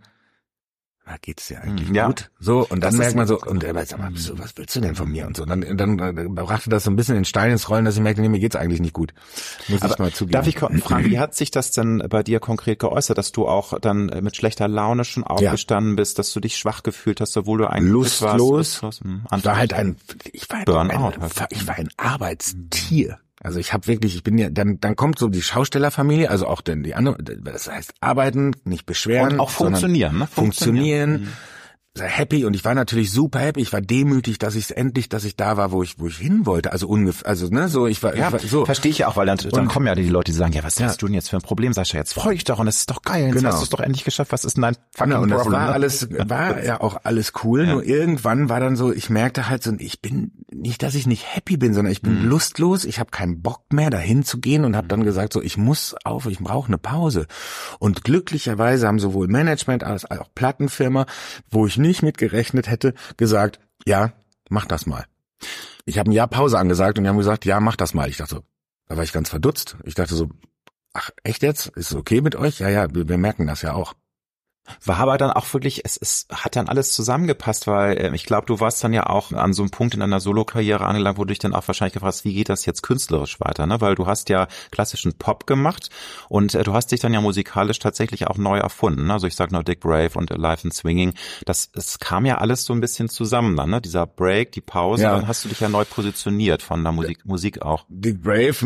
na, 1.09 1.17
geht's 1.21 1.49
dir 1.49 1.63
eigentlich 1.63 1.89
ja. 1.91 2.07
gut? 2.07 2.31
So, 2.39 2.61
und 2.61 2.83
dann 2.83 2.93
das 2.93 2.95
merkt 2.99 3.17
man 3.17 3.27
so, 3.27 3.41
und 3.41 3.65
er 3.65 3.75
weiß, 3.75 3.95
aber 3.95 4.11
so, 4.15 4.39
was 4.39 4.57
willst 4.57 4.77
du 4.77 4.81
denn 4.81 4.95
von 4.95 5.11
mir? 5.11 5.27
Und 5.27 5.37
so, 5.37 5.45
und 5.45 5.49
dann, 5.49 5.77
dann 5.77 5.99
äh, 5.99 6.29
brachte 6.29 6.69
das 6.69 6.85
so 6.85 6.91
ein 6.91 6.97
bisschen 6.97 7.17
in 7.17 7.25
Stein 7.25 7.51
ins 7.51 7.71
Rollen, 7.71 7.87
dass 7.87 7.95
ich 7.95 8.03
merkte, 8.03 8.21
nee, 8.21 8.29
mir 8.29 8.41
geht's 8.41 8.57
eigentlich 8.57 8.81
nicht 8.81 8.93
gut. 8.93 9.15
Muss 9.69 9.81
aber 9.83 9.93
ich 9.95 9.99
mal 9.99 10.13
zugeben. 10.13 10.33
Darf 10.33 10.47
ich 10.47 10.59
fragen, 10.85 11.05
wie 11.07 11.19
hat 11.19 11.35
sich 11.35 11.51
das 11.51 11.71
denn 11.71 12.05
bei 12.11 12.23
dir 12.23 12.41
konkret 12.41 12.79
geäußert, 12.79 13.17
dass 13.17 13.33
du 13.33 13.49
auch 13.49 13.79
dann 13.81 14.07
mit 14.23 14.37
schlechter 14.37 14.69
Laune 14.69 15.05
schon 15.05 15.25
aufgestanden 15.25 15.93
ja. 15.93 15.97
bist, 15.97 16.19
dass 16.19 16.33
du 16.33 16.41
dich 16.41 16.57
schwach 16.57 16.83
gefühlt 16.83 17.21
hast, 17.23 17.37
obwohl 17.37 17.59
du 17.59 17.71
eigentlich 17.71 17.93
lustlos, 17.93 18.23
warst, 18.23 18.83
lustlos 18.83 19.01
hm, 19.01 19.25
war 19.31 19.57
halt 19.57 19.73
ein, 19.73 19.97
ich 20.33 20.49
war, 20.51 20.65
Burnout, 20.65 21.15
ein, 21.21 21.31
ich 21.51 21.67
war 21.67 21.77
ein 21.77 21.89
Arbeitstier. 21.97 23.19
Also 23.41 23.59
ich 23.59 23.73
habe 23.73 23.87
wirklich, 23.87 24.17
ich 24.17 24.23
bin 24.23 24.39
ja, 24.39 24.51
dann 24.51 24.81
dann 24.81 24.97
kommt 24.97 25.19
so 25.19 25.29
die 25.29 25.43
Schaustellerfamilie, 25.43 26.31
also 26.31 26.47
auch 26.47 26.61
denn 26.61 26.83
die 26.83 26.95
andere, 26.95 27.17
das 27.23 27.71
heißt 27.71 27.95
arbeiten, 28.01 28.57
nicht 28.65 28.87
beschweren, 28.87 29.35
und 29.35 29.41
auch 29.41 29.51
funktionieren, 29.51 30.19
ne? 30.19 30.27
funktionieren. 30.27 31.11
funktionieren. 31.11 31.21
Mhm 31.23 31.59
happy 32.01 32.45
und 32.45 32.55
ich 32.55 32.65
war 32.65 32.75
natürlich 32.75 33.11
super 33.11 33.41
happy. 33.41 33.61
Ich 33.61 33.73
war 33.73 33.81
demütig, 33.81 34.39
dass 34.39 34.55
ich 34.55 34.77
endlich, 34.77 35.09
dass 35.09 35.25
ich 35.25 35.37
da 35.37 35.57
war, 35.57 35.73
wo 35.73 35.83
ich, 35.83 35.99
wo 35.99 36.07
ich 36.07 36.17
hin 36.17 36.47
wollte. 36.47 36.73
Also 36.73 36.89
ungefähr, 36.89 37.29
also 37.29 37.49
ne, 37.49 37.69
so 37.69 37.87
ich 37.87 38.03
war, 38.03 38.17
ja, 38.17 38.29
ich 38.29 38.33
war 38.33 38.41
so. 38.41 38.65
Verstehe 38.65 38.91
ich 38.91 39.05
auch, 39.05 39.17
weil 39.17 39.27
dann, 39.27 39.39
dann 39.39 39.69
kommen 39.69 39.87
ja 39.87 39.95
die 39.95 40.09
Leute, 40.09 40.33
die 40.33 40.37
sagen, 40.37 40.53
ja, 40.53 40.63
was 40.63 40.79
ja. 40.79 40.87
hast 40.87 41.03
du 41.03 41.07
denn 41.07 41.15
jetzt 41.15 41.31
für 41.31 41.37
ein 41.37 41.43
Problem, 41.43 41.73
Sascha? 41.73 41.99
Jetzt 41.99 42.15
freu 42.15 42.33
dich 42.33 42.45
doch 42.45 42.59
und 42.59 42.69
es 42.69 42.79
ist 42.79 42.91
doch 42.91 43.03
geil. 43.03 43.27
Jetzt 43.27 43.37
genau. 43.37 43.49
hast 43.51 43.59
du 43.59 43.65
es 43.65 43.71
doch 43.71 43.81
endlich 43.81 44.05
geschafft. 44.05 44.33
Was 44.33 44.45
ist 44.45 44.57
denn 44.57 44.63
dein 44.63 44.77
fucking 44.95 45.11
genau, 45.13 45.23
und 45.23 45.31
das 45.31 45.43
Problem? 45.43 45.61
war 45.61 45.67
ne? 45.69 45.73
alles, 45.73 46.09
war 46.11 46.65
ja 46.65 46.81
auch 46.81 46.99
alles 47.05 47.33
cool. 47.43 47.59
Ja. 47.69 47.75
Nur 47.75 47.85
irgendwann 47.85 48.49
war 48.49 48.61
dann 48.61 48.77
so, 48.77 48.93
ich 48.93 49.11
merkte 49.11 49.49
halt 49.49 49.63
so, 49.63 49.73
ich 49.79 50.01
bin 50.01 50.31
nicht, 50.51 50.83
dass 50.83 50.95
ich 50.95 51.07
nicht 51.07 51.35
happy 51.35 51.57
bin, 51.57 51.75
sondern 51.75 51.93
ich 51.93 52.03
bin 52.03 52.23
mhm. 52.23 52.29
lustlos. 52.29 52.85
Ich 52.85 52.99
habe 52.99 53.11
keinen 53.11 53.43
Bock 53.43 53.73
mehr, 53.73 53.91
dahin 53.91 54.25
zu 54.25 54.41
gehen 54.41 54.65
und 54.65 54.77
habe 54.77 54.89
dann 54.89 55.05
gesagt, 55.05 55.33
so 55.33 55.43
ich 55.43 55.57
muss 55.57 55.95
auf, 56.05 56.27
ich 56.27 56.39
brauche 56.39 56.69
eine 56.69 56.79
Pause. 56.79 57.27
Und 57.79 58.05
glücklicherweise 58.05 58.87
haben 58.87 58.99
sowohl 58.99 59.29
Management 59.29 59.85
als 59.85 60.11
auch 60.11 60.29
Plattenfirma, 60.35 61.07
wo 61.51 61.67
ich 61.67 61.77
nicht 61.77 62.03
mitgerechnet 62.03 62.69
hätte, 62.69 62.95
gesagt, 63.17 63.61
ja, 63.87 64.13
mach 64.49 64.65
das 64.65 64.87
mal. 64.87 65.05
Ich 65.85 65.99
habe 65.99 66.11
ein 66.11 66.13
Jahr 66.13 66.29
Pause 66.29 66.59
angesagt 66.59 66.99
und 66.99 67.05
die 67.05 67.09
haben 67.09 67.19
gesagt, 67.19 67.45
ja, 67.45 67.61
mach 67.61 67.77
das 67.77 67.95
mal. 67.95 68.09
Ich 68.09 68.17
dachte 68.17 68.37
so, 68.37 68.43
da 68.89 68.97
war 68.97 69.05
ich 69.05 69.13
ganz 69.13 69.29
verdutzt. 69.29 69.77
Ich 69.85 69.95
dachte 69.95 70.15
so, 70.15 70.29
ach, 70.93 71.11
echt 71.23 71.43
jetzt? 71.43 71.69
Ist 71.69 71.91
es 71.91 71.97
okay 71.97 72.21
mit 72.21 72.37
euch? 72.37 72.59
Ja, 72.59 72.69
ja, 72.69 72.95
wir, 72.95 73.09
wir 73.09 73.19
merken 73.19 73.47
das 73.47 73.63
ja 73.63 73.75
auch. 73.75 73.95
War 74.85 74.99
aber 74.99 75.19
dann 75.19 75.31
auch 75.31 75.53
wirklich, 75.53 75.85
es, 75.85 75.97
es 75.97 76.27
hat 76.33 76.57
dann 76.57 76.69
alles 76.69 76.93
zusammengepasst, 76.93 77.67
weil 77.67 77.97
äh, 77.97 78.15
ich 78.15 78.25
glaube, 78.25 78.47
du 78.47 78.61
warst 78.61 78.83
dann 78.85 78.93
ja 78.93 79.07
auch 79.07 79.33
an 79.33 79.53
so 79.53 79.63
einem 79.63 79.71
Punkt 79.71 79.95
in 79.95 80.01
deiner 80.01 80.21
Solokarriere 80.21 80.85
angelangt, 80.85 81.19
wo 81.19 81.25
du 81.25 81.29
dich 81.29 81.39
dann 81.39 81.55
auch 81.55 81.67
wahrscheinlich 81.69 81.95
gefragt 81.95 82.15
hast, 82.15 82.25
wie 82.25 82.35
geht 82.35 82.49
das 82.49 82.67
jetzt 82.67 82.83
künstlerisch 82.83 83.41
weiter, 83.41 83.67
ne? 83.67 83.81
Weil 83.81 83.95
du 83.95 84.07
hast 84.07 84.29
ja 84.29 84.49
klassischen 84.71 85.15
Pop 85.15 85.47
gemacht 85.47 85.91
und 86.29 86.55
äh, 86.55 86.63
du 86.63 86.73
hast 86.73 86.93
dich 86.93 87.01
dann 87.01 87.13
ja 87.13 87.21
musikalisch 87.21 87.79
tatsächlich 87.79 88.27
auch 88.27 88.37
neu 88.37 88.59
erfunden. 88.59 89.07
Ne? 89.07 89.13
Also 89.15 89.27
ich 89.27 89.37
sag 89.37 89.53
nur 89.53 89.63
Dick 89.63 89.81
Brave 89.81 90.11
und 90.15 90.33
Alive 90.33 90.65
and 90.65 90.75
Swinging. 90.75 91.15
Das, 91.45 91.71
es 91.75 91.99
kam 91.99 92.27
ja 92.27 92.39
alles 92.39 92.65
so 92.65 92.73
ein 92.73 92.81
bisschen 92.81 93.09
zusammen 93.09 93.57
dann, 93.57 93.71
ne? 93.71 93.81
Dieser 93.81 94.07
Break, 94.07 94.53
die 94.53 94.61
Pause, 94.61 95.03
ja. 95.05 95.17
dann 95.17 95.29
hast 95.29 95.45
du 95.45 95.49
dich 95.49 95.61
ja 95.61 95.69
neu 95.69 95.85
positioniert 95.85 96.63
von 96.63 96.83
der 96.83 96.93
Musik, 96.93 97.25
Musik 97.25 97.63
auch. 97.63 97.85
Dick 97.89 98.23
Brave 98.23 98.65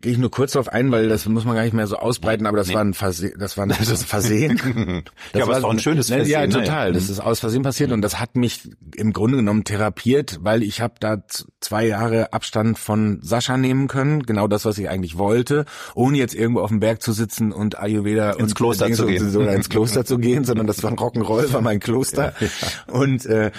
gehe 0.00 0.12
ich 0.12 0.18
nur 0.18 0.30
kurz 0.30 0.52
darauf 0.52 0.68
ein, 0.68 0.90
weil 0.92 1.08
das 1.08 1.26
muss 1.26 1.44
man 1.44 1.54
gar 1.54 1.62
nicht 1.62 1.74
mehr 1.74 1.86
so 1.86 1.96
ausbreiten, 1.96 2.46
aber 2.46 2.56
das 2.56 2.68
nee. 2.68 2.74
war 2.74 2.82
ein 2.82 2.94
Versehen, 2.94 3.34
das 3.38 3.56
war 3.56 3.66
ein, 3.66 3.68
das 3.78 3.90
ein 3.90 3.96
Versehen. 3.96 4.60
Das 5.32 5.40
ja, 5.40 5.44
aber 5.44 5.54
war 5.54 5.60
doch 5.60 5.70
ein 5.70 5.78
schönes 5.78 6.08
ne, 6.08 6.16
Versehen. 6.16 6.32
Ja, 6.32 6.46
total. 6.46 6.88
Ne? 6.88 6.94
Das 6.94 7.08
ist 7.08 7.20
aus 7.20 7.40
Versehen 7.40 7.62
passiert 7.62 7.92
und 7.92 8.02
das 8.02 8.20
hat 8.20 8.36
mich 8.36 8.70
im 8.94 9.12
Grunde 9.12 9.36
genommen 9.38 9.64
therapiert, 9.64 10.38
weil 10.42 10.62
ich 10.62 10.80
habe 10.80 10.94
da 11.00 11.22
zwei 11.60 11.86
Jahre 11.86 12.32
Abstand 12.32 12.78
von 12.78 13.20
Sascha 13.22 13.56
nehmen 13.56 13.88
können, 13.88 14.22
genau 14.24 14.46
das, 14.48 14.64
was 14.64 14.78
ich 14.78 14.88
eigentlich 14.88 15.18
wollte, 15.18 15.64
ohne 15.94 16.18
jetzt 16.18 16.34
irgendwo 16.34 16.60
auf 16.60 16.70
dem 16.70 16.80
Berg 16.80 17.02
zu 17.02 17.12
sitzen 17.12 17.52
und 17.52 17.78
Ayurveda 17.78 18.32
ins 18.32 18.42
und 18.42 18.54
Kloster 18.54 18.92
zu 18.92 19.06
gehen. 19.06 19.30
So, 19.30 19.40
ins 19.40 19.68
Kloster 19.68 20.04
zu 20.04 20.18
gehen, 20.18 20.44
sondern 20.44 20.66
das 20.66 20.82
war 20.82 20.90
ein 20.90 20.98
Rock'n'Roll, 20.98 21.52
war 21.52 21.60
mein 21.60 21.80
Kloster 21.80 22.34
ja, 22.40 22.46
ja. 22.46 22.94
und 22.94 23.26
äh, 23.26 23.50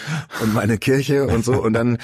und 0.42 0.54
meine 0.54 0.78
Kirche 0.78 1.26
und 1.26 1.44
so 1.44 1.62
und 1.62 1.74
dann 1.74 1.98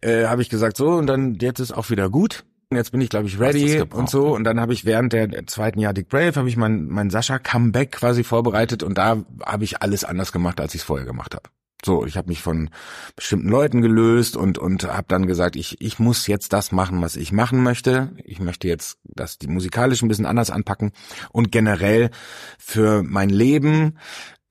äh, 0.00 0.26
habe 0.26 0.42
ich 0.42 0.48
gesagt 0.48 0.76
so 0.76 0.88
und 0.88 1.06
dann 1.06 1.38
jetzt 1.40 1.60
ist 1.60 1.72
auch 1.72 1.90
wieder 1.90 2.10
gut 2.10 2.44
jetzt 2.72 2.90
bin 2.92 3.00
ich 3.00 3.10
glaube 3.10 3.26
ich 3.26 3.38
ready 3.38 3.80
und 3.80 4.10
so 4.10 4.34
und 4.34 4.44
dann 4.44 4.60
habe 4.60 4.72
ich 4.72 4.84
während 4.84 5.12
der 5.12 5.46
zweiten 5.46 5.78
Jahr 5.78 5.94
Dick 5.94 6.08
Brave 6.08 6.34
habe 6.34 6.48
ich 6.48 6.56
mein 6.56 6.86
mein 6.86 7.10
Sascha 7.10 7.38
Comeback 7.38 7.92
quasi 7.92 8.24
vorbereitet 8.24 8.82
und 8.82 8.98
da 8.98 9.24
habe 9.44 9.64
ich 9.64 9.82
alles 9.82 10.04
anders 10.04 10.32
gemacht 10.32 10.60
als 10.60 10.74
ich 10.74 10.80
es 10.80 10.86
vorher 10.86 11.06
gemacht 11.06 11.34
habe. 11.34 11.48
So, 11.84 12.06
ich 12.06 12.16
habe 12.16 12.28
mich 12.28 12.42
von 12.42 12.70
bestimmten 13.14 13.48
Leuten 13.48 13.82
gelöst 13.82 14.36
und 14.36 14.58
und 14.58 14.84
habe 14.84 15.06
dann 15.08 15.26
gesagt, 15.26 15.54
ich 15.54 15.80
ich 15.80 15.98
muss 15.98 16.26
jetzt 16.26 16.52
das 16.52 16.72
machen, 16.72 17.00
was 17.02 17.14
ich 17.16 17.32
machen 17.32 17.62
möchte. 17.62 18.10
Ich 18.24 18.40
möchte 18.40 18.66
jetzt 18.66 18.98
das 19.04 19.38
die 19.38 19.46
musikalisch 19.46 20.02
ein 20.02 20.08
bisschen 20.08 20.26
anders 20.26 20.50
anpacken 20.50 20.92
und 21.30 21.52
generell 21.52 22.10
für 22.58 23.02
mein 23.04 23.30
Leben 23.30 23.98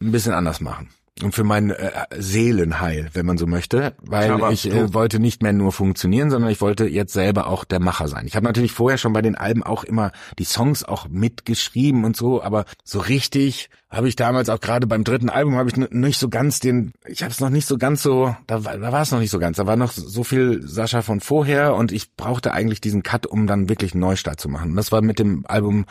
ein 0.01 0.11
bisschen 0.11 0.33
anders 0.33 0.61
machen 0.61 0.89
und 1.23 1.33
für 1.33 1.45
mein 1.45 1.69
äh, 1.69 1.91
Seelenheil, 2.17 3.09
wenn 3.13 3.25
man 3.25 3.37
so 3.37 3.47
möchte, 3.47 3.93
weil 4.01 4.31
Aber 4.31 4.51
ich 4.51 4.69
äh, 4.69 4.93
wollte 4.93 5.19
nicht 5.19 5.41
mehr 5.41 5.53
nur 5.53 5.71
funktionieren, 5.71 6.29
sondern 6.29 6.51
ich 6.51 6.59
wollte 6.59 6.87
jetzt 6.87 7.13
selber 7.13 7.47
auch 7.47 7.63
der 7.63 7.79
Macher 7.79 8.09
sein. 8.09 8.27
Ich 8.27 8.35
habe 8.35 8.45
natürlich 8.45 8.73
vorher 8.73 8.97
schon 8.97 9.13
bei 9.13 9.21
den 9.21 9.35
Alben 9.35 9.63
auch 9.63 9.85
immer 9.85 10.11
die 10.39 10.43
Songs 10.43 10.83
auch 10.83 11.07
mitgeschrieben 11.07 12.03
und 12.03 12.17
so, 12.17 12.43
aber 12.43 12.65
so 12.83 12.99
richtig 12.99 13.69
habe 13.89 14.09
ich 14.09 14.17
damals 14.17 14.49
auch 14.49 14.59
gerade 14.59 14.87
beim 14.87 15.05
dritten 15.05 15.29
Album 15.29 15.55
habe 15.55 15.69
ich 15.69 15.77
nicht 15.77 16.19
so 16.19 16.27
ganz 16.27 16.59
den, 16.59 16.91
ich 17.07 17.23
habe 17.23 17.31
es 17.31 17.39
noch 17.39 17.49
nicht 17.49 17.65
so 17.65 17.77
ganz 17.77 18.03
so, 18.03 18.35
da, 18.45 18.59
da 18.59 18.91
war 18.91 19.01
es 19.01 19.11
noch 19.11 19.19
nicht 19.19 19.31
so 19.31 19.39
ganz, 19.39 19.55
da 19.55 19.65
war 19.65 19.77
noch 19.77 19.93
so 19.93 20.25
viel 20.25 20.61
Sascha 20.63 21.01
von 21.01 21.21
vorher 21.21 21.75
und 21.75 21.93
ich 21.93 22.13
brauchte 22.15 22.51
eigentlich 22.51 22.81
diesen 22.81 23.03
Cut, 23.03 23.25
um 23.25 23.47
dann 23.47 23.69
wirklich 23.69 23.93
einen 23.93 24.01
Neustart 24.01 24.39
zu 24.41 24.49
machen. 24.49 24.71
Und 24.71 24.75
das 24.75 24.91
war 24.91 25.01
mit 25.01 25.17
dem 25.17 25.45
Album 25.47 25.85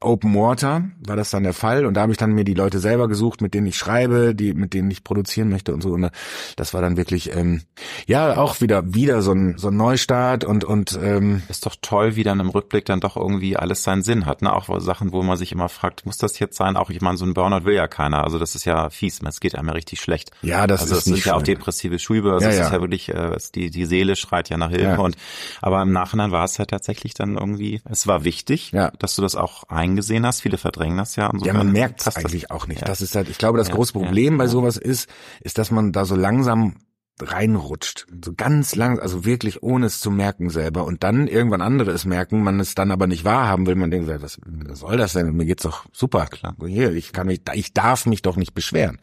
Open 0.00 0.34
Water 0.34 0.84
war 1.06 1.16
das 1.16 1.30
dann 1.30 1.44
der 1.44 1.54
Fall 1.54 1.86
und 1.86 1.94
da 1.94 2.02
habe 2.02 2.12
ich 2.12 2.18
dann 2.18 2.32
mir 2.32 2.44
die 2.44 2.54
Leute 2.54 2.78
selber 2.78 3.08
gesucht, 3.08 3.40
mit 3.40 3.54
denen 3.54 3.66
ich 3.66 3.76
schreibe, 3.76 4.34
die 4.34 4.52
mit 4.52 4.74
denen 4.74 4.90
ich 4.90 5.04
produzieren 5.04 5.48
möchte 5.48 5.72
und 5.72 5.82
so 5.82 5.90
und 5.90 6.10
das 6.56 6.74
war 6.74 6.82
dann 6.82 6.96
wirklich 6.96 7.34
ähm, 7.34 7.62
ja 8.06 8.36
auch 8.36 8.60
wieder 8.60 8.94
wieder 8.94 9.22
so 9.22 9.32
ein 9.32 9.56
so 9.56 9.68
ein 9.68 9.76
Neustart 9.76 10.44
und 10.44 10.64
und 10.64 10.98
ähm, 11.02 11.42
ist 11.48 11.64
doch 11.64 11.76
toll, 11.80 12.16
wie 12.16 12.22
dann 12.22 12.40
im 12.40 12.50
Rückblick 12.50 12.84
dann 12.84 13.00
doch 13.00 13.16
irgendwie 13.16 13.56
alles 13.56 13.82
seinen 13.82 14.02
Sinn 14.02 14.26
hat, 14.26 14.42
ne? 14.42 14.52
Auch 14.52 14.80
Sachen, 14.80 15.12
wo 15.12 15.22
man 15.22 15.36
sich 15.36 15.52
immer 15.52 15.68
fragt, 15.68 16.04
muss 16.06 16.18
das 16.18 16.38
jetzt 16.38 16.56
sein? 16.56 16.76
Auch 16.76 16.90
ich 16.90 17.00
meine, 17.00 17.16
so 17.16 17.24
ein 17.24 17.34
Burnout 17.34 17.64
will 17.64 17.74
ja 17.74 17.88
keiner, 17.88 18.24
also 18.24 18.38
das 18.38 18.54
ist 18.54 18.64
ja 18.64 18.90
fies, 18.90 19.20
es 19.26 19.40
geht 19.40 19.56
einem 19.56 19.68
ja 19.68 19.74
richtig 19.74 20.00
schlecht. 20.00 20.30
Ja, 20.42 20.66
das 20.66 20.82
also 20.82 20.94
ist 20.94 21.06
das 21.06 21.06
nicht 21.06 21.24
sind 21.24 21.30
ja 21.30 21.38
auch 21.38 21.42
depressive 21.42 21.98
Schübe, 21.98 22.32
also 22.32 22.44
ja, 22.44 22.50
es 22.50 22.58
ja. 22.58 22.64
ist 22.64 22.72
ja 22.72 22.80
wirklich 22.80 23.08
äh, 23.08 23.36
die 23.54 23.70
die 23.70 23.86
Seele 23.86 24.16
schreit 24.16 24.50
ja 24.50 24.56
nach 24.56 24.70
Hilfe 24.70 24.84
ja. 24.84 24.98
und 24.98 25.16
aber 25.62 25.80
im 25.82 25.92
Nachhinein 25.92 26.32
war 26.32 26.44
es 26.44 26.58
halt 26.58 26.70
tatsächlich 26.70 27.14
dann 27.14 27.36
irgendwie, 27.36 27.80
es 27.88 28.06
war 28.06 28.24
wichtig, 28.24 28.72
ja. 28.72 28.90
dass 28.98 29.16
du 29.16 29.22
das 29.22 29.36
auch 29.36 29.64
eingesehen 29.84 30.26
hast. 30.26 30.40
Viele 30.40 30.58
verdrängen 30.58 30.98
das 30.98 31.16
ja. 31.16 31.30
ja, 31.44 31.52
man 31.52 31.72
merkt 31.72 32.06
es 32.06 32.16
eigentlich 32.16 32.50
auch 32.50 32.66
nicht. 32.66 32.80
Ja. 32.80 32.86
Das 32.86 33.00
ist 33.00 33.14
halt, 33.14 33.28
ich 33.28 33.38
glaube, 33.38 33.58
das 33.58 33.70
große 33.70 33.92
Problem 33.92 34.38
bei 34.38 34.46
sowas 34.46 34.76
ist, 34.76 35.08
ist, 35.40 35.58
dass 35.58 35.70
man 35.70 35.92
da 35.92 36.04
so 36.04 36.16
langsam 36.16 36.74
reinrutscht. 37.20 38.06
So 38.24 38.32
ganz 38.34 38.74
lang, 38.74 38.98
also 38.98 39.24
wirklich 39.24 39.62
ohne 39.62 39.86
es 39.86 40.00
zu 40.00 40.10
merken 40.10 40.50
selber. 40.50 40.84
Und 40.84 41.04
dann 41.04 41.28
irgendwann 41.28 41.62
andere 41.62 41.92
es 41.92 42.04
merken, 42.04 42.42
man 42.42 42.58
es 42.58 42.74
dann 42.74 42.90
aber 42.90 43.06
nicht 43.06 43.24
wahrhaben 43.24 43.66
will. 43.66 43.76
Man 43.76 43.90
denkt, 43.90 44.08
was, 44.08 44.38
was 44.44 44.78
soll 44.80 44.96
das 44.96 45.12
denn? 45.12 45.34
Mir 45.36 45.46
geht's 45.46 45.62
doch 45.62 45.86
super. 45.92 46.26
Klar. 46.26 46.56
Hier, 46.66 46.92
ich 46.92 47.12
kann 47.12 47.28
mich, 47.28 47.42
ich 47.52 47.72
darf 47.72 48.06
mich 48.06 48.22
doch 48.22 48.36
nicht 48.36 48.54
beschweren. 48.54 48.98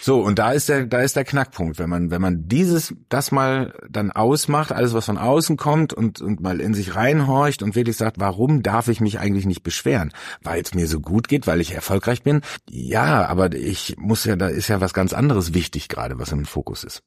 So, 0.00 0.20
und 0.20 0.38
da 0.38 0.52
ist 0.52 0.68
der, 0.68 0.86
da 0.86 1.00
ist 1.00 1.14
der 1.14 1.24
Knackpunkt. 1.24 1.78
Wenn 1.78 1.88
man, 1.88 2.10
wenn 2.10 2.20
man 2.20 2.48
dieses, 2.48 2.94
das 3.08 3.30
mal 3.30 3.74
dann 3.88 4.10
ausmacht, 4.10 4.72
alles 4.72 4.92
was 4.94 5.06
von 5.06 5.18
außen 5.18 5.56
kommt 5.56 5.92
und, 5.92 6.20
und 6.20 6.40
mal 6.40 6.60
in 6.60 6.74
sich 6.74 6.96
reinhorcht 6.96 7.62
und 7.62 7.76
wirklich 7.76 7.96
sagt, 7.96 8.18
warum 8.18 8.62
darf 8.62 8.88
ich 8.88 9.00
mich 9.00 9.20
eigentlich 9.20 9.46
nicht 9.46 9.62
beschweren? 9.62 10.12
Weil 10.42 10.62
es 10.62 10.74
mir 10.74 10.88
so 10.88 11.00
gut 11.00 11.28
geht, 11.28 11.46
weil 11.46 11.60
ich 11.60 11.74
erfolgreich 11.74 12.22
bin? 12.22 12.40
Ja, 12.68 13.26
aber 13.26 13.54
ich 13.54 13.96
muss 13.98 14.24
ja, 14.24 14.34
da 14.34 14.48
ist 14.48 14.68
ja 14.68 14.80
was 14.80 14.94
ganz 14.94 15.12
anderes 15.12 15.54
wichtig 15.54 15.88
gerade, 15.88 16.18
was 16.18 16.32
im 16.32 16.44
Fokus 16.44 16.82
ist. 16.82 17.02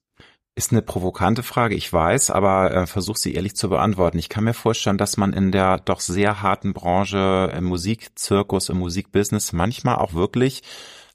Ist 0.55 0.71
eine 0.71 0.83
provokante 0.83 1.41
Frage, 1.41 1.73
ich 1.73 1.91
weiß, 1.91 2.29
aber 2.29 2.71
äh, 2.71 2.85
versuch 2.85 3.15
sie 3.15 3.33
ehrlich 3.33 3.55
zu 3.55 3.69
beantworten. 3.69 4.19
Ich 4.19 4.29
kann 4.29 4.43
mir 4.43 4.53
vorstellen, 4.53 4.99
dass 4.99 5.17
man 5.17 5.33
in 5.33 5.51
der 5.51 5.79
doch 5.79 5.99
sehr 5.99 6.43
harten 6.43 6.73
Branche 6.73 7.51
im 7.57 7.63
Musikzirkus, 7.63 8.69
im 8.69 8.77
Musikbusiness 8.77 9.51
manchmal 9.51 9.95
auch 9.95 10.13
wirklich 10.13 10.61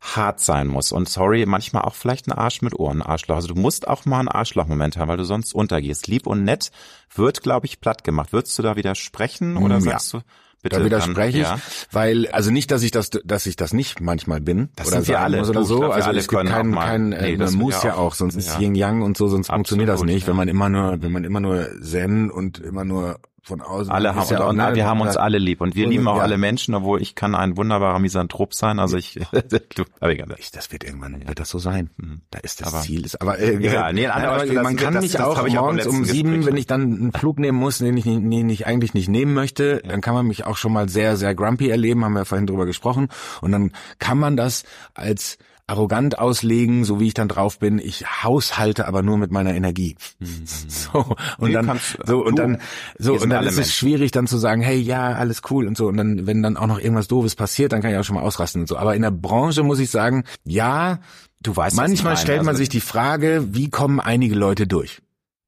hart 0.01 0.41
sein 0.41 0.67
muss. 0.67 0.91
Und 0.91 1.09
sorry, 1.09 1.47
manchmal 1.47 1.83
auch 1.83 1.95
vielleicht 1.95 2.27
ein 2.27 2.33
Arsch 2.33 2.63
mit 2.63 2.79
Ohren, 2.79 3.01
Arschloch. 3.01 3.37
Also 3.37 3.49
du 3.49 3.55
musst 3.55 3.87
auch 3.87 4.05
mal 4.07 4.19
einen 4.19 4.29
Arschlochmoment 4.29 4.97
haben, 4.97 5.09
weil 5.09 5.17
du 5.17 5.25
sonst 5.25 5.55
untergehst. 5.55 6.09
Lieb 6.09 6.27
und 6.27 6.43
nett 6.43 6.73
wird, 7.15 7.43
glaube 7.43 7.67
ich, 7.67 7.81
platt 7.81 8.03
gemacht. 8.03 8.33
Würdest 8.33 8.59
du 8.59 8.63
da 8.63 8.75
widersprechen 8.75 9.57
oder 9.57 9.77
ja. 9.77 9.81
sagst 9.81 10.15
du? 10.15 10.21
Bitte, 10.63 10.79
da 10.79 10.85
widerspreche 10.85 11.43
dann, 11.43 11.57
ich, 11.57 11.63
ja. 11.63 11.89
weil 11.93 12.27
also 12.29 12.51
nicht, 12.51 12.71
dass 12.73 12.83
ich 12.83 12.91
das, 12.91 13.11
dass 13.11 13.47
ich 13.47 13.55
das 13.55 13.73
nicht 13.73 14.01
manchmal 14.01 14.41
bin 14.41 14.71
das 14.75 14.89
oder 14.89 14.97
sind 14.97 15.09
wir 15.09 15.21
alle 15.21 15.47
oder 15.49 15.65
so. 15.65 15.85
Also 15.85 16.11
es 16.11 16.27
gibt 16.27 16.47
keinen, 16.47 16.75
kein, 16.75 17.13
äh, 17.13 17.31
nee, 17.31 17.37
man 17.37 17.55
muss 17.55 17.83
ja 17.85 17.95
auch, 17.95 18.15
sonst 18.15 18.35
ist 18.35 18.59
Yin 18.59 18.75
Yang 18.75 19.03
und 19.03 19.17
so, 19.17 19.29
sonst 19.29 19.51
Absolut, 19.51 19.59
funktioniert 19.59 19.89
das 19.89 20.03
nicht, 20.03 20.23
ja. 20.23 20.29
wenn 20.29 20.37
man 20.37 20.49
immer 20.49 20.69
nur, 20.69 21.01
wenn 21.01 21.13
man 21.13 21.23
immer 21.23 21.41
nur 21.41 21.69
Zen 21.81 22.31
und 22.31 22.59
immer 22.59 22.85
nur 22.85 23.21
von 23.49 23.61
außen. 23.61 23.91
Alle 23.91 24.15
haben, 24.15 24.29
ja 24.31 24.45
und, 24.45 24.75
wir 24.77 24.87
haben 24.87 25.01
uns 25.01 25.17
alle 25.17 25.39
lieb 25.39 25.61
und 25.61 25.75
wir 25.75 25.89
lieben 25.89 26.07
auch 26.07 26.19
ja. 26.19 26.23
alle 26.23 26.39
Menschen, 26.39 26.75
obwohl 26.75 27.03
ich 27.03 27.15
kann 27.15 27.35
ein 27.35 27.57
wunderbarer 27.57 27.99
Misanthrop 27.99 28.55
sein. 28.55 28.79
Also 28.79 28.97
ich, 28.97 29.15
du, 29.75 29.85
aber 29.99 30.13
egal. 30.13 30.35
Ich, 30.39 30.51
das 30.53 30.71
wird 30.71 30.85
irgendwann 30.85 31.27
wird 31.27 31.41
das 31.41 31.49
so 31.49 31.59
sein. 31.59 31.91
Mhm. 31.97 32.21
Da 32.31 32.39
ist 32.41 32.61
das 32.61 32.73
aber, 32.73 32.83
Ziel. 32.83 33.05
Ist, 33.05 33.21
aber 33.21 33.39
äh, 33.39 33.59
ja, 33.61 33.93
nee, 33.93 34.07
nein, 34.07 34.25
aber 34.25 34.63
man 34.63 34.77
kann 34.77 34.95
das, 34.95 35.03
mich 35.03 35.13
das, 35.13 35.23
auch 35.23 35.49
morgens 35.49 35.87
um 35.87 36.05
sieben, 36.05 36.31
Gespräch. 36.31 36.47
wenn 36.47 36.57
ich 36.57 36.67
dann 36.67 36.83
einen 36.83 37.13
Flug 37.13 37.39
nehmen 37.39 37.59
muss, 37.59 37.79
den 37.79 37.97
ich, 37.97 38.05
den 38.05 38.51
ich 38.51 38.67
eigentlich 38.67 38.95
nicht 38.95 39.09
nehmen 39.09 39.35
möchte, 39.35 39.83
dann 39.87 40.01
kann 40.01 40.15
man 40.15 40.27
mich 40.27 40.45
auch 40.45 40.57
schon 40.57 40.73
mal 40.73 40.89
sehr, 40.89 41.17
sehr 41.17 41.35
grumpy 41.35 41.69
erleben. 41.69 42.05
Haben 42.05 42.13
wir 42.13 42.25
vorhin 42.25 42.47
drüber 42.47 42.67
gesprochen. 42.67 43.09
Und 43.41 43.53
dann 43.53 43.73
kann 43.99 44.19
man 44.19 44.37
das 44.37 44.65
als 44.95 45.39
arrogant 45.69 46.19
auslegen, 46.19 46.85
so 46.85 46.99
wie 46.99 47.09
ich 47.09 47.15
dann 47.15 47.29
drauf 47.29 47.59
bin. 47.59 47.79
Ich 47.79 48.25
haushalte 48.25 48.89
aber 48.89 49.03
nur 49.03 49.19
mit 49.19 49.31
meiner 49.31 49.55
Energie. 49.55 49.97
Mhm. 50.19 50.45
So 50.69 51.17
und 51.39 51.49
nee, 51.49 51.53
dann 51.53 51.81
so 52.05 52.25
und 52.25 52.39
dann 52.39 52.59
so 52.99 53.15
und 53.15 53.31
dann 53.31 53.45
ist 53.45 53.59
es 53.59 53.75
schwierig 53.75 54.11
dann 54.11 54.27
zu 54.27 54.39
sagen, 54.39 54.63
hey, 54.63 54.79
ja, 54.79 55.13
alles 55.13 55.43
cool 55.51 55.67
und 55.67 55.77
so 55.77 55.87
und 55.89 55.97
dann 55.97 56.27
wenn 56.27 56.43
dann 56.43 56.57
auch 56.57 56.67
noch 56.67 56.79
irgendwas 56.79 57.09
doofes 57.09 57.35
passiert, 57.35 57.73
dann 57.73 57.83
kann 57.83 57.91
ich 57.91 57.97
auch 57.97 58.05
schon 58.05 58.17
mal 58.17 58.23
ausrasten 58.23 58.63
und 58.63 58.67
so. 58.67 58.77
Aber 58.77 58.95
in 58.95 59.03
der 59.03 59.11
Branche 59.11 59.63
muss 59.63 59.79
ich 59.79 59.91
sagen, 59.91 60.25
ja, 60.45 61.01
du 61.43 61.55
weißt, 61.55 61.77
manchmal 61.77 62.17
stellt 62.17 62.41
man 62.41 62.49
also 62.49 62.59
sich 62.59 62.69
die 62.69 62.81
Frage, 62.81 63.49
wie 63.51 63.71
kommen 63.71 64.01
einige 64.01 64.35
Leute 64.35 64.67
durch, 64.67 65.03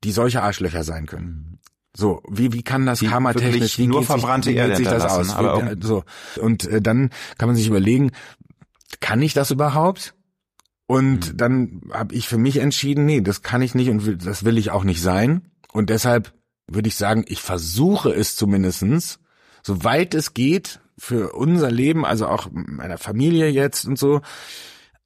die 0.04 0.12
solche 0.12 0.42
Arschlöcher 0.42 0.84
sein 0.84 1.06
können. 1.06 1.50
Mhm. 1.50 1.60
So, 1.96 2.22
wie, 2.28 2.52
wie 2.52 2.62
kann 2.62 2.86
das 2.86 3.00
karmatechnisch, 3.00 3.78
wie 3.78 3.88
nur 3.88 4.04
verbrannte 4.04 4.50
sich, 4.50 4.58
wie 4.58 4.66
geht 4.66 4.76
sich 4.76 4.88
das 4.88 5.04
aus? 5.04 5.34
Aber 5.34 5.74
so. 5.80 6.04
Und 6.40 6.64
äh, 6.68 6.80
dann 6.80 7.10
kann 7.36 7.48
man 7.48 7.56
sich 7.56 7.66
überlegen, 7.66 8.12
kann 8.98 9.22
ich 9.22 9.34
das 9.34 9.50
überhaupt? 9.50 10.14
Und 10.86 11.32
mhm. 11.32 11.36
dann 11.36 11.80
habe 11.92 12.14
ich 12.14 12.26
für 12.26 12.38
mich 12.38 12.56
entschieden, 12.56 13.06
nee, 13.06 13.20
das 13.20 13.42
kann 13.42 13.62
ich 13.62 13.76
nicht 13.76 13.90
und 13.90 14.06
will, 14.06 14.16
das 14.16 14.44
will 14.44 14.58
ich 14.58 14.72
auch 14.72 14.82
nicht 14.82 15.00
sein. 15.00 15.42
Und 15.72 15.88
deshalb 15.88 16.32
würde 16.66 16.88
ich 16.88 16.96
sagen, 16.96 17.24
ich 17.28 17.40
versuche 17.40 18.10
es 18.10 18.34
zumindestens, 18.34 19.20
soweit 19.62 20.14
es 20.14 20.34
geht, 20.34 20.80
für 20.98 21.32
unser 21.32 21.70
Leben, 21.70 22.04
also 22.04 22.26
auch 22.26 22.48
meiner 22.52 22.98
Familie 22.98 23.48
jetzt 23.48 23.86
und 23.86 23.98
so, 23.98 24.20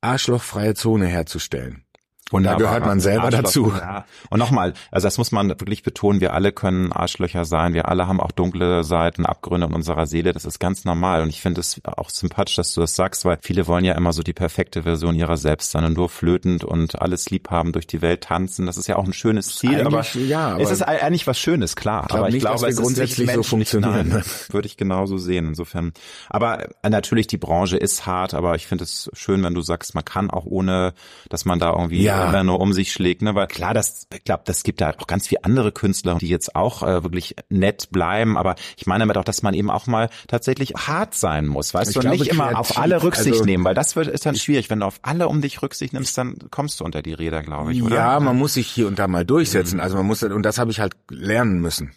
arschlochfreie 0.01 0.75
Zone 0.75 1.07
herzustellen. 1.07 1.84
Und 2.35 2.43
da 2.43 2.55
gehört 2.55 2.85
man 2.85 2.99
selber 2.99 3.31
dazu. 3.31 3.73
Ja. 3.79 4.07
Und 4.29 4.41
nochmal, 4.41 4.75
also 4.91 5.07
das 5.07 5.19
muss 5.19 5.31
man 5.31 5.51
wirklich 5.51 5.85
betonen, 5.85 6.21
wir 6.21 6.35
alle 6.35 6.51
können 6.51 6.91
Arschlöcher 6.91 7.45
sein, 7.45 7.75
wir 7.75 7.89
alle 7.89 8.09
haben 8.09 8.21
auch 8.21 8.33
dunkle 8.33 8.83
Seiten, 8.83 9.25
Abgründe 9.25 9.69
in 9.69 9.73
unserer 9.73 10.09
Seele, 10.09 10.33
das 10.33 10.45
ist 10.45 10.59
ganz 10.59 10.85
normal. 10.85 11.23
Und 11.23 11.29
ich 11.29 11.41
finde 11.41 11.61
es 11.61 11.81
auch 11.85 12.11
sympathisch, 12.11 12.57
dass 12.57 12.75
du 12.75 12.81
das 12.81 12.97
sagst, 12.97 13.25
weil 13.25 13.39
viele 13.41 13.69
wollen 13.69 13.85
ja 13.85 13.95
immer 13.95 14.13
so 14.13 14.25
die 14.25 14.33
perfekte 14.33 14.83
Version 14.83 15.15
ihrer 15.15 15.37
selbst 15.37 15.71
sein 15.71 15.85
und 15.85 15.97
nur 15.97 16.09
flötend 16.09 16.65
und 16.65 17.01
alles 17.01 17.31
lieb 17.31 17.53
haben, 17.53 17.71
durch 17.71 17.87
die 17.87 18.03
Welt 18.03 18.23
tanzen. 18.23 18.67
Das 18.67 18.79
ist 18.79 18.89
ja 18.89 18.97
auch 18.97 19.05
ein 19.05 19.13
schönes 19.13 19.55
Ziel, 19.55 19.87
aber, 19.87 20.05
ja, 20.15 20.55
aber 20.55 20.61
es 20.61 20.73
ist 20.73 20.83
eigentlich 20.83 21.29
was 21.29 21.39
Schönes, 21.39 21.77
klar. 21.77 22.07
Ich 22.09 22.17
aber 22.17 22.27
ich 22.27 22.35
nicht, 22.35 22.43
glaube, 22.43 22.67
es 22.67 22.77
grundsätzlich 22.77 23.31
so 23.31 23.45
funktionieren. 23.45 24.09
Nein, 24.09 24.25
würde 24.51 24.67
ich 24.67 24.77
genauso 24.77 25.19
sehen, 25.19 25.47
insofern. 25.47 25.93
Aber 26.31 26.69
äh, 26.83 26.91
natürlich, 26.91 27.29
die 27.29 27.39
Branche 27.39 27.77
ist 27.77 28.07
hart, 28.07 28.35
aber 28.35 28.57
ich 28.57 28.67
finde 28.67 28.83
es 28.83 29.09
schön, 29.13 29.41
wenn 29.45 29.55
du 29.55 29.61
sagst, 29.61 29.95
man 29.95 30.05
kann 30.05 30.31
auch 30.33 30.47
ohne, 30.47 30.95
dass 31.29 31.45
man 31.45 31.61
da 31.61 31.71
irgendwie 31.71 32.03
ja 32.03 32.24
ja. 32.33 32.45
nur 32.45 32.61
um 32.61 32.73
sich 32.73 32.93
schlägt, 32.93 33.23
ne? 33.23 33.35
Weil 33.35 33.47
klar, 33.47 33.75
das, 33.75 34.07
glaube, 34.25 34.43
das 34.47 34.63
gibt 34.63 34.81
da 34.81 34.91
auch 34.91 35.07
ganz 35.07 35.29
viele 35.29 35.45
andere 35.45 35.73
Künstler, 35.73 36.17
die 36.17 36.29
jetzt 36.29 36.57
auch 36.57 36.83
äh, 36.83 37.03
wirklich 37.03 37.37
nett 37.49 37.91
bleiben. 37.91 38.37
Aber 38.37 38.55
ich 38.77 38.87
meine 38.87 39.01
damit 39.03 39.19
auch, 39.19 39.25
dass 39.25 39.43
man 39.43 39.55
eben 39.55 39.71
auch 39.71 39.87
mal 39.87 40.11
tatsächlich 40.29 40.75
hart 40.75 41.15
sein 41.15 41.47
muss, 41.47 41.75
weißt 41.75 41.91
ich 41.91 41.95
du, 41.95 42.01
glaube, 42.01 42.19
nicht 42.19 42.31
immer 42.31 42.59
auf 42.59 42.79
alle 42.79 43.03
Rücksicht 43.03 43.35
also, 43.35 43.45
nehmen, 43.45 43.65
weil 43.65 43.75
das 43.75 43.97
wird 43.97 44.09
ist 44.09 44.27
dann 44.27 44.37
schwierig. 44.37 44.71
Wenn 44.71 44.81
du 44.81 44.87
auf 44.87 44.99
alle 45.03 45.29
um 45.29 45.41
dich 45.41 45.63
Rücksicht 45.63 45.93
nimmst, 45.93 46.17
dann 46.19 46.39
kommst 46.51 46.81
du 46.81 46.85
unter 46.85 47.03
die 47.03 47.13
Räder, 47.13 47.43
glaube 47.43 47.73
ich, 47.73 47.83
oder? 47.83 47.97
Ja, 47.97 48.21
man 48.21 48.37
muss 48.37 48.55
sich 48.55 48.69
hier 48.69 48.87
und 48.87 48.99
da 48.99 49.09
mal 49.09 49.25
durchsetzen. 49.25 49.77
Mhm. 49.77 49.83
Also 49.83 49.97
man 49.97 50.07
muss 50.07 50.23
und 50.23 50.43
das 50.43 50.59
habe 50.59 50.71
ich 50.71 50.81
halt 50.81 50.95
lernen 51.11 51.61
müssen. 51.61 51.93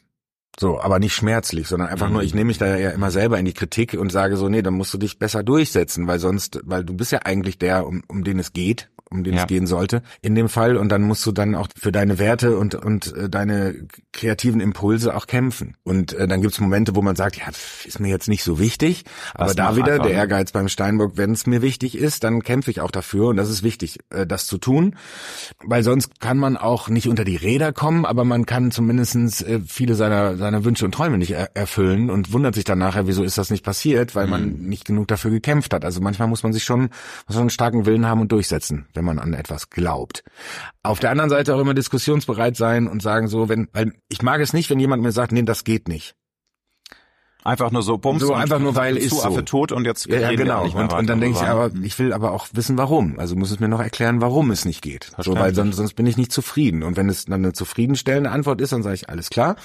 So, 0.60 0.82
aber 0.82 0.98
nicht 0.98 1.14
schmerzlich, 1.14 1.68
sondern 1.68 1.90
einfach 1.90 2.08
mhm. 2.08 2.14
nur, 2.14 2.24
ich 2.24 2.34
nehme 2.34 2.46
mich 2.46 2.58
da 2.58 2.76
ja 2.78 2.90
immer 2.90 3.12
selber 3.12 3.38
in 3.38 3.46
die 3.46 3.54
Kritik 3.54 3.94
und 3.94 4.12
sage 4.12 4.38
so, 4.38 4.50
nee, 4.50 4.64
dann 4.64 4.74
musst 4.74 4.92
du 4.94 4.98
dich 4.98 5.20
besser 5.20 5.44
durchsetzen, 5.44 6.08
weil 6.08 6.18
sonst, 6.18 6.60
weil 6.64 6.84
du 6.84 6.96
bist 6.96 7.12
ja 7.12 7.20
eigentlich 7.24 7.60
der, 7.60 7.86
um, 7.86 8.04
um 8.08 8.24
den 8.24 8.40
es 8.40 8.54
geht 8.54 8.90
um 9.10 9.24
den 9.24 9.36
ja. 9.36 9.42
es 9.42 9.48
gehen 9.48 9.68
sollte 9.68 10.02
in 10.22 10.36
dem 10.36 10.50
Fall. 10.50 10.78
Und 10.78 10.90
dann 10.90 11.04
musst 11.04 11.26
du 11.26 11.32
dann 11.32 11.56
auch 11.56 11.68
für 11.78 11.92
deine 11.92 12.20
Werte 12.20 12.58
und 12.58 12.76
und 12.76 13.16
äh, 13.16 13.30
deine 13.30 13.88
kreativen 14.14 14.62
Impulse 14.62 15.16
auch 15.16 15.28
kämpfen. 15.28 15.76
Und 15.84 16.14
äh, 16.14 16.28
dann 16.28 16.42
gibt's 16.42 16.60
Momente, 16.60 16.96
wo 16.96 17.02
man 17.02 17.16
sagt, 17.16 17.38
ja, 17.38 17.46
ist 17.86 18.00
mir 18.00 18.10
jetzt 18.10 18.28
nicht 18.28 18.44
so 18.44 18.60
wichtig, 18.60 19.06
aber 19.34 19.54
da 19.54 19.76
wieder 19.76 20.00
der 20.00 20.12
Ehrgeiz 20.12 20.52
beim 20.52 20.70
Steinbock, 20.70 21.14
wenn 21.16 21.32
es 21.32 21.46
mir 21.46 21.62
wichtig 21.62 21.98
ist, 21.98 22.24
dann 22.24 22.42
kämpfe 22.44 22.72
ich 22.72 22.82
auch 22.82 22.92
dafür. 22.92 23.28
Und 23.28 23.38
das 23.38 23.50
ist 23.50 23.64
wichtig, 23.64 24.00
äh, 24.10 24.26
das 24.26 24.48
zu 24.48 24.58
tun, 24.58 24.96
weil 25.64 25.84
sonst 25.84 26.20
kann 26.20 26.38
man 26.38 26.58
auch 26.58 26.90
nicht 26.90 27.08
unter 27.08 27.24
die 27.24 27.36
Räder 27.36 27.74
kommen, 27.74 28.06
aber 28.06 28.24
man 28.24 28.46
kann 28.46 28.72
zumindestens 28.72 29.42
äh, 29.42 29.60
viele 29.66 29.96
seiner 29.96 30.38
seiner 30.38 30.66
Wünsche 30.66 30.86
und 30.86 30.94
Träume 30.94 31.18
nicht 31.18 31.32
er 31.32 31.56
erfüllen 31.56 32.10
und 32.10 32.34
wundert 32.34 32.56
sich 32.56 32.64
dann 32.64 32.80
nachher, 32.80 33.08
wieso 33.08 33.24
ist 33.24 33.38
das 33.38 33.50
nicht 33.50 33.64
passiert, 33.64 34.16
weil 34.16 34.26
mhm. 34.26 34.32
man 34.32 34.54
nicht 34.62 34.86
genug 34.86 35.08
dafür 35.08 35.32
gekämpft 35.32 35.74
hat. 35.74 35.86
Also 35.86 36.02
manchmal 36.02 36.28
muss 36.28 36.44
man 36.44 36.54
sich 36.54 36.64
schon 36.64 36.90
so 37.28 37.40
einen 37.40 37.50
starken 37.50 37.86
Willen 37.86 38.06
haben 38.06 38.22
und 38.22 38.32
durchsetzen 38.32 38.86
wenn 38.98 39.06
man 39.06 39.20
an 39.20 39.34
etwas 39.34 39.70
glaubt. 39.70 40.24
Auf 40.84 41.00
der 41.00 41.12
anderen 41.12 41.30
Seite 41.30 41.56
auch 41.56 41.60
immer 41.60 41.74
diskussionsbereit 41.74 42.58
sein 42.58 42.88
und 42.88 43.02
sagen 43.02 43.28
so, 43.28 43.48
wenn, 43.48 43.70
weil 43.72 43.94
ich 44.10 44.22
mag 44.22 44.42
es 44.42 44.52
nicht, 44.52 44.70
wenn 44.70 44.80
jemand 44.80 45.04
mir 45.04 45.12
sagt, 45.14 45.32
nee, 45.32 45.44
das 45.44 45.64
geht 45.64 45.88
nicht. 45.88 46.16
Einfach 47.44 47.72
nur 47.72 47.82
so 47.82 47.98
bums 47.98 48.22
so 48.22 48.34
einfach 48.34 48.60
nur 48.60 48.76
weil 48.76 48.98
ist 48.98 49.12
so. 49.12 49.42
tot 49.42 49.72
und 49.72 49.86
jetzt 49.86 50.06
ja, 50.08 50.20
ja 50.20 50.34
genau. 50.34 50.66
und, 50.66 50.92
und 50.92 51.08
dann 51.08 51.22
denke 51.22 51.40
ich 51.40 51.48
aber 51.48 51.72
ich 51.82 51.98
will 51.98 52.12
aber 52.12 52.34
auch 52.34 52.48
wissen 52.52 52.78
warum. 52.78 53.20
Also 53.20 53.38
muss 53.38 53.52
es 53.52 53.62
mir 53.62 53.70
noch 53.70 53.80
erklären 53.80 54.20
warum 54.20 54.52
es 54.52 54.66
nicht 54.66 54.82
geht. 54.82 55.12
So 55.18 55.34
weil 55.36 55.56
sonst, 55.56 55.78
sonst 55.78 55.94
bin 55.94 56.06
ich 56.08 56.18
nicht 56.18 56.34
zufrieden. 56.34 56.84
Und 56.84 56.98
wenn 56.98 57.08
es 57.08 57.24
dann 57.24 57.36
eine 57.36 57.54
zufriedenstellende 57.54 58.32
Antwort 58.32 58.60
ist 58.60 58.74
dann 58.74 58.84
sage 58.84 58.96
ich 58.96 59.08
alles 59.08 59.30
klar 59.30 59.56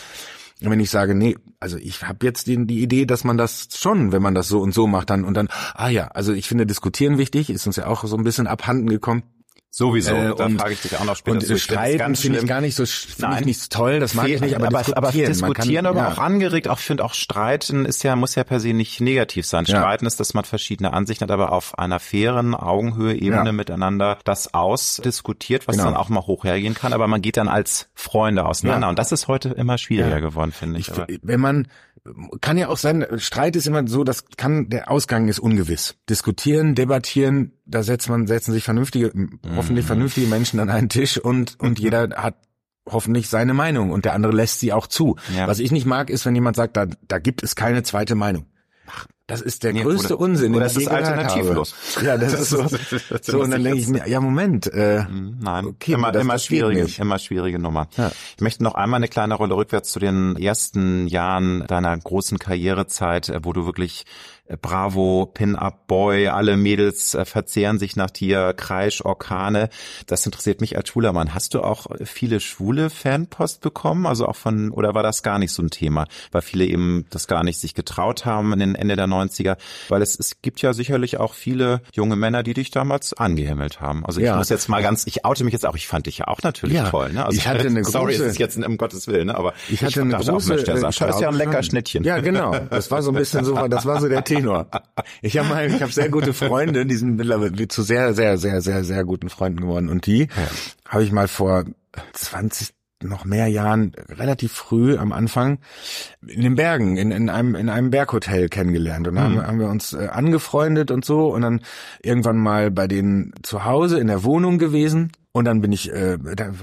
wenn 0.70 0.80
ich 0.80 0.90
sage, 0.90 1.14
nee, 1.14 1.36
also 1.60 1.76
ich 1.76 2.02
habe 2.02 2.24
jetzt 2.26 2.46
die, 2.46 2.66
die 2.66 2.82
Idee, 2.82 3.06
dass 3.06 3.24
man 3.24 3.38
das 3.38 3.68
schon, 3.74 4.12
wenn 4.12 4.22
man 4.22 4.34
das 4.34 4.48
so 4.48 4.60
und 4.60 4.74
so 4.74 4.86
macht, 4.86 5.10
dann 5.10 5.24
und 5.24 5.34
dann, 5.34 5.48
ah 5.74 5.88
ja, 5.88 6.08
also 6.08 6.32
ich 6.32 6.48
finde 6.48 6.66
diskutieren 6.66 7.18
wichtig, 7.18 7.50
ist 7.50 7.66
uns 7.66 7.76
ja 7.76 7.86
auch 7.86 8.04
so 8.04 8.16
ein 8.16 8.24
bisschen 8.24 8.46
abhanden 8.46 8.88
gekommen. 8.88 9.22
Sowieso, 9.74 10.14
äh, 10.14 10.34
da 10.36 10.50
frage 10.50 10.74
ich 10.74 10.82
dich 10.82 10.98
auch 10.98 11.04
noch 11.06 11.16
später. 11.16 11.38
Und 11.38 11.58
streiten 11.58 12.14
finde 12.14 12.40
ich 12.40 12.46
gar 12.46 12.60
nicht 12.60 12.74
so, 12.74 12.84
finde 12.84 13.38
ich 13.40 13.46
nicht 13.46 13.72
toll, 13.72 14.00
das 14.00 14.12
mag 14.12 14.28
ich 14.28 14.38
nicht, 14.42 14.54
aber, 14.54 14.66
aber 14.66 14.78
diskutieren, 14.80 14.98
aber, 14.98 15.26
diskutieren 15.28 15.84
kann, 15.86 15.86
aber 15.86 16.00
ja. 16.00 16.12
auch 16.12 16.18
angeregt, 16.18 16.68
auch 16.68 16.78
finde 16.78 17.02
auch 17.02 17.14
streiten 17.14 17.86
ist 17.86 18.02
ja, 18.02 18.14
muss 18.14 18.34
ja 18.34 18.44
per 18.44 18.60
se 18.60 18.74
nicht 18.74 19.00
negativ 19.00 19.46
sein. 19.46 19.64
Ja. 19.64 19.78
Streiten 19.78 20.04
ist, 20.04 20.20
dass 20.20 20.34
man 20.34 20.44
verschiedene 20.44 20.92
Ansichten 20.92 21.24
hat, 21.24 21.30
aber 21.30 21.52
auf 21.52 21.78
einer 21.78 22.00
fairen 22.00 22.54
Augenhöhe-Ebene 22.54 23.46
ja. 23.46 23.52
miteinander 23.52 24.18
das 24.24 24.52
ausdiskutiert, 24.52 25.66
was 25.66 25.76
genau. 25.76 25.88
dann 25.88 25.96
auch 25.96 26.10
mal 26.10 26.20
hoch 26.20 26.44
hergehen 26.44 26.74
kann, 26.74 26.92
aber 26.92 27.06
man 27.06 27.22
geht 27.22 27.38
dann 27.38 27.48
als 27.48 27.88
Freunde 27.94 28.44
auseinander 28.44 28.90
und 28.90 28.98
das 28.98 29.10
ist 29.10 29.26
heute 29.26 29.48
immer 29.48 29.78
schwieriger 29.78 30.20
geworden, 30.20 30.52
finde 30.52 30.80
ich. 30.80 30.90
ich 31.08 31.20
wenn 31.22 31.40
man, 31.40 31.66
kann 32.40 32.58
ja 32.58 32.68
auch 32.68 32.78
sein, 32.78 33.06
Streit 33.18 33.54
ist 33.54 33.66
immer 33.66 33.86
so, 33.86 34.02
das 34.04 34.24
kann, 34.36 34.68
der 34.68 34.90
Ausgang 34.90 35.28
ist 35.28 35.38
ungewiss. 35.38 35.96
Diskutieren, 36.08 36.74
debattieren, 36.74 37.52
da 37.64 37.82
setzt 37.82 38.08
man, 38.08 38.26
setzen 38.26 38.52
sich 38.52 38.64
vernünftige, 38.64 39.10
mhm. 39.14 39.38
hoffentlich 39.56 39.86
vernünftige 39.86 40.26
Menschen 40.26 40.58
an 40.60 40.68
einen 40.68 40.88
Tisch 40.88 41.18
und, 41.18 41.58
und 41.60 41.78
jeder 41.78 42.10
hat 42.16 42.36
hoffentlich 42.88 43.28
seine 43.28 43.54
Meinung 43.54 43.90
und 43.90 44.04
der 44.04 44.14
andere 44.14 44.32
lässt 44.32 44.60
sie 44.60 44.72
auch 44.72 44.88
zu. 44.88 45.16
Ja. 45.36 45.46
Was 45.46 45.60
ich 45.60 45.70
nicht 45.70 45.86
mag, 45.86 46.10
ist, 46.10 46.26
wenn 46.26 46.34
jemand 46.34 46.56
sagt, 46.56 46.76
da, 46.76 46.86
da 47.06 47.18
gibt 47.18 47.42
es 47.42 47.54
keine 47.54 47.84
zweite 47.84 48.16
Meinung. 48.16 48.46
Ach, 48.88 49.06
Das 49.32 49.40
ist 49.40 49.62
der 49.62 49.72
größte 49.72 50.16
oder, 50.16 50.24
Unsinn, 50.24 50.54
oder 50.54 50.68
den 50.68 50.80
ich 50.80 50.86
je 50.86 50.92
alternativlos. 50.92 51.74
Habe. 51.96 52.06
Ja, 52.06 52.18
das, 52.18 52.32
das 52.32 52.40
ist 52.40 52.50
so. 52.50 52.62
Ist, 53.14 53.24
so 53.24 53.40
und 53.40 53.50
dann 53.50 53.64
denke 53.64 53.78
ich 53.78 53.88
mir, 53.88 54.06
ja 54.06 54.20
Moment, 54.20 54.72
äh, 54.72 55.04
hm, 55.04 55.38
nein, 55.40 55.66
okay, 55.66 55.94
immer, 55.94 56.14
immer 56.14 56.38
schwierige, 56.38 56.86
immer 56.98 57.18
schwierige 57.18 57.58
Nummer. 57.58 57.88
Ja. 57.96 58.12
Ich 58.36 58.42
möchte 58.42 58.62
noch 58.62 58.74
einmal 58.74 58.98
eine 58.98 59.08
kleine 59.08 59.34
Rolle 59.34 59.56
rückwärts 59.56 59.90
zu 59.90 59.98
den 59.98 60.36
ersten 60.36 61.06
Jahren 61.06 61.66
deiner 61.66 61.96
großen 61.96 62.38
Karrierezeit, 62.38 63.30
äh, 63.30 63.40
wo 63.42 63.52
du 63.52 63.64
wirklich 63.64 64.04
Bravo, 64.60 65.30
Pin-Up 65.32 65.86
Boy, 65.86 66.28
alle 66.28 66.56
Mädels 66.56 67.14
äh, 67.14 67.24
verzehren 67.24 67.78
sich 67.78 67.96
nach 67.96 68.10
dir, 68.10 68.52
Kreisch, 68.54 69.04
Orkane. 69.04 69.68
Das 70.06 70.26
interessiert 70.26 70.60
mich 70.60 70.76
als 70.76 70.88
schwuler 70.88 71.12
Mann. 71.12 71.32
Hast 71.32 71.54
du 71.54 71.62
auch 71.62 71.86
viele 72.04 72.40
schwule 72.40 72.90
Fanpost 72.90 73.60
bekommen? 73.60 74.04
Also 74.04 74.26
auch 74.26 74.36
von, 74.36 74.70
oder 74.70 74.94
war 74.94 75.02
das 75.02 75.22
gar 75.22 75.38
nicht 75.38 75.52
so 75.52 75.62
ein 75.62 75.70
Thema? 75.70 76.06
Weil 76.32 76.42
viele 76.42 76.64
eben 76.64 77.06
das 77.10 77.28
gar 77.28 77.44
nicht 77.44 77.60
sich 77.60 77.74
getraut 77.74 78.24
haben 78.24 78.52
in 78.52 78.58
den 78.58 78.74
Ende 78.74 78.96
der 78.96 79.06
90er. 79.06 79.56
Weil 79.88 80.02
es, 80.02 80.18
es 80.18 80.42
gibt 80.42 80.60
ja 80.60 80.72
sicherlich 80.72 81.18
auch 81.18 81.34
viele 81.34 81.80
junge 81.92 82.16
Männer, 82.16 82.42
die 82.42 82.54
dich 82.54 82.70
damals 82.70 83.14
angehimmelt 83.14 83.80
haben. 83.80 84.04
Also 84.04 84.20
ich 84.20 84.26
ja. 84.26 84.36
muss 84.36 84.48
jetzt 84.48 84.68
mal 84.68 84.82
ganz, 84.82 85.06
ich 85.06 85.24
oute 85.24 85.44
mich 85.44 85.52
jetzt 85.52 85.66
auch, 85.66 85.76
ich 85.76 85.86
fand 85.86 86.06
dich 86.06 86.18
ja 86.18 86.28
auch 86.28 86.42
natürlich 86.42 86.76
ja. 86.76 86.90
toll. 86.90 87.12
Ne? 87.12 87.24
Also 87.24 87.38
ich 87.38 87.46
hatte 87.46 87.60
eine 87.68 87.84
sorry, 87.84 88.16
große, 88.16 88.24
ist 88.24 88.38
jetzt 88.38 88.58
um 88.58 88.76
Gottes 88.76 89.06
Willen, 89.06 89.28
ne? 89.28 89.36
aber 89.36 89.54
ich 89.68 89.82
hatte 89.82 89.92
ich 89.92 90.00
eine 90.00 90.14
große, 90.16 90.32
auch, 90.32 90.44
Mensch, 90.46 90.64
der 90.64 90.78
Sascha 90.78 91.06
ist 91.06 91.20
ja 91.20 91.28
ein 91.28 91.34
lecker 91.34 91.62
Schnittchen. 91.62 92.02
Ja, 92.02 92.18
genau. 92.18 92.56
Das 92.70 92.90
war 92.90 93.02
so 93.02 93.12
ein 93.12 93.16
bisschen 93.16 93.44
so, 93.44 93.54
das 93.68 93.86
war 93.86 94.00
so 94.00 94.08
der 94.08 94.24
Tenor. 94.42 94.66
Ich 95.22 95.38
habe 95.38 95.48
mal, 95.48 95.66
ich 95.66 95.82
habe 95.82 95.92
sehr 95.92 96.08
gute 96.08 96.32
Freunde, 96.32 96.86
die 96.86 96.96
sind 96.96 97.16
mittlerweile 97.16 97.68
zu 97.68 97.82
sehr, 97.82 98.14
sehr, 98.14 98.38
sehr, 98.38 98.60
sehr, 98.60 98.84
sehr 98.84 99.04
guten 99.04 99.28
Freunden 99.28 99.60
geworden. 99.60 99.88
Und 99.88 100.06
die 100.06 100.22
ja. 100.22 100.28
habe 100.88 101.04
ich 101.04 101.12
mal 101.12 101.28
vor 101.28 101.64
20, 102.12 102.70
noch 103.02 103.24
mehr 103.24 103.48
Jahren 103.48 103.92
relativ 104.08 104.52
früh 104.52 104.96
am 104.96 105.12
Anfang 105.12 105.58
in 106.26 106.42
den 106.42 106.54
Bergen 106.54 106.96
in, 106.96 107.10
in 107.10 107.28
einem 107.28 107.56
in 107.56 107.68
einem 107.68 107.90
Berghotel 107.90 108.48
kennengelernt 108.48 109.08
und 109.08 109.16
dann 109.16 109.34
mhm. 109.34 109.46
haben 109.46 109.58
wir 109.58 109.68
uns 109.68 109.92
äh, 109.92 110.06
angefreundet 110.06 110.92
und 110.92 111.04
so 111.04 111.34
und 111.34 111.42
dann 111.42 111.62
irgendwann 112.00 112.38
mal 112.38 112.70
bei 112.70 112.86
denen 112.86 113.32
zu 113.42 113.64
Hause 113.64 113.98
in 113.98 114.06
der 114.06 114.22
Wohnung 114.22 114.58
gewesen 114.58 115.10
und 115.34 115.46
dann 115.46 115.62
bin 115.62 115.72
ich 115.72 115.90
äh, 115.90 116.18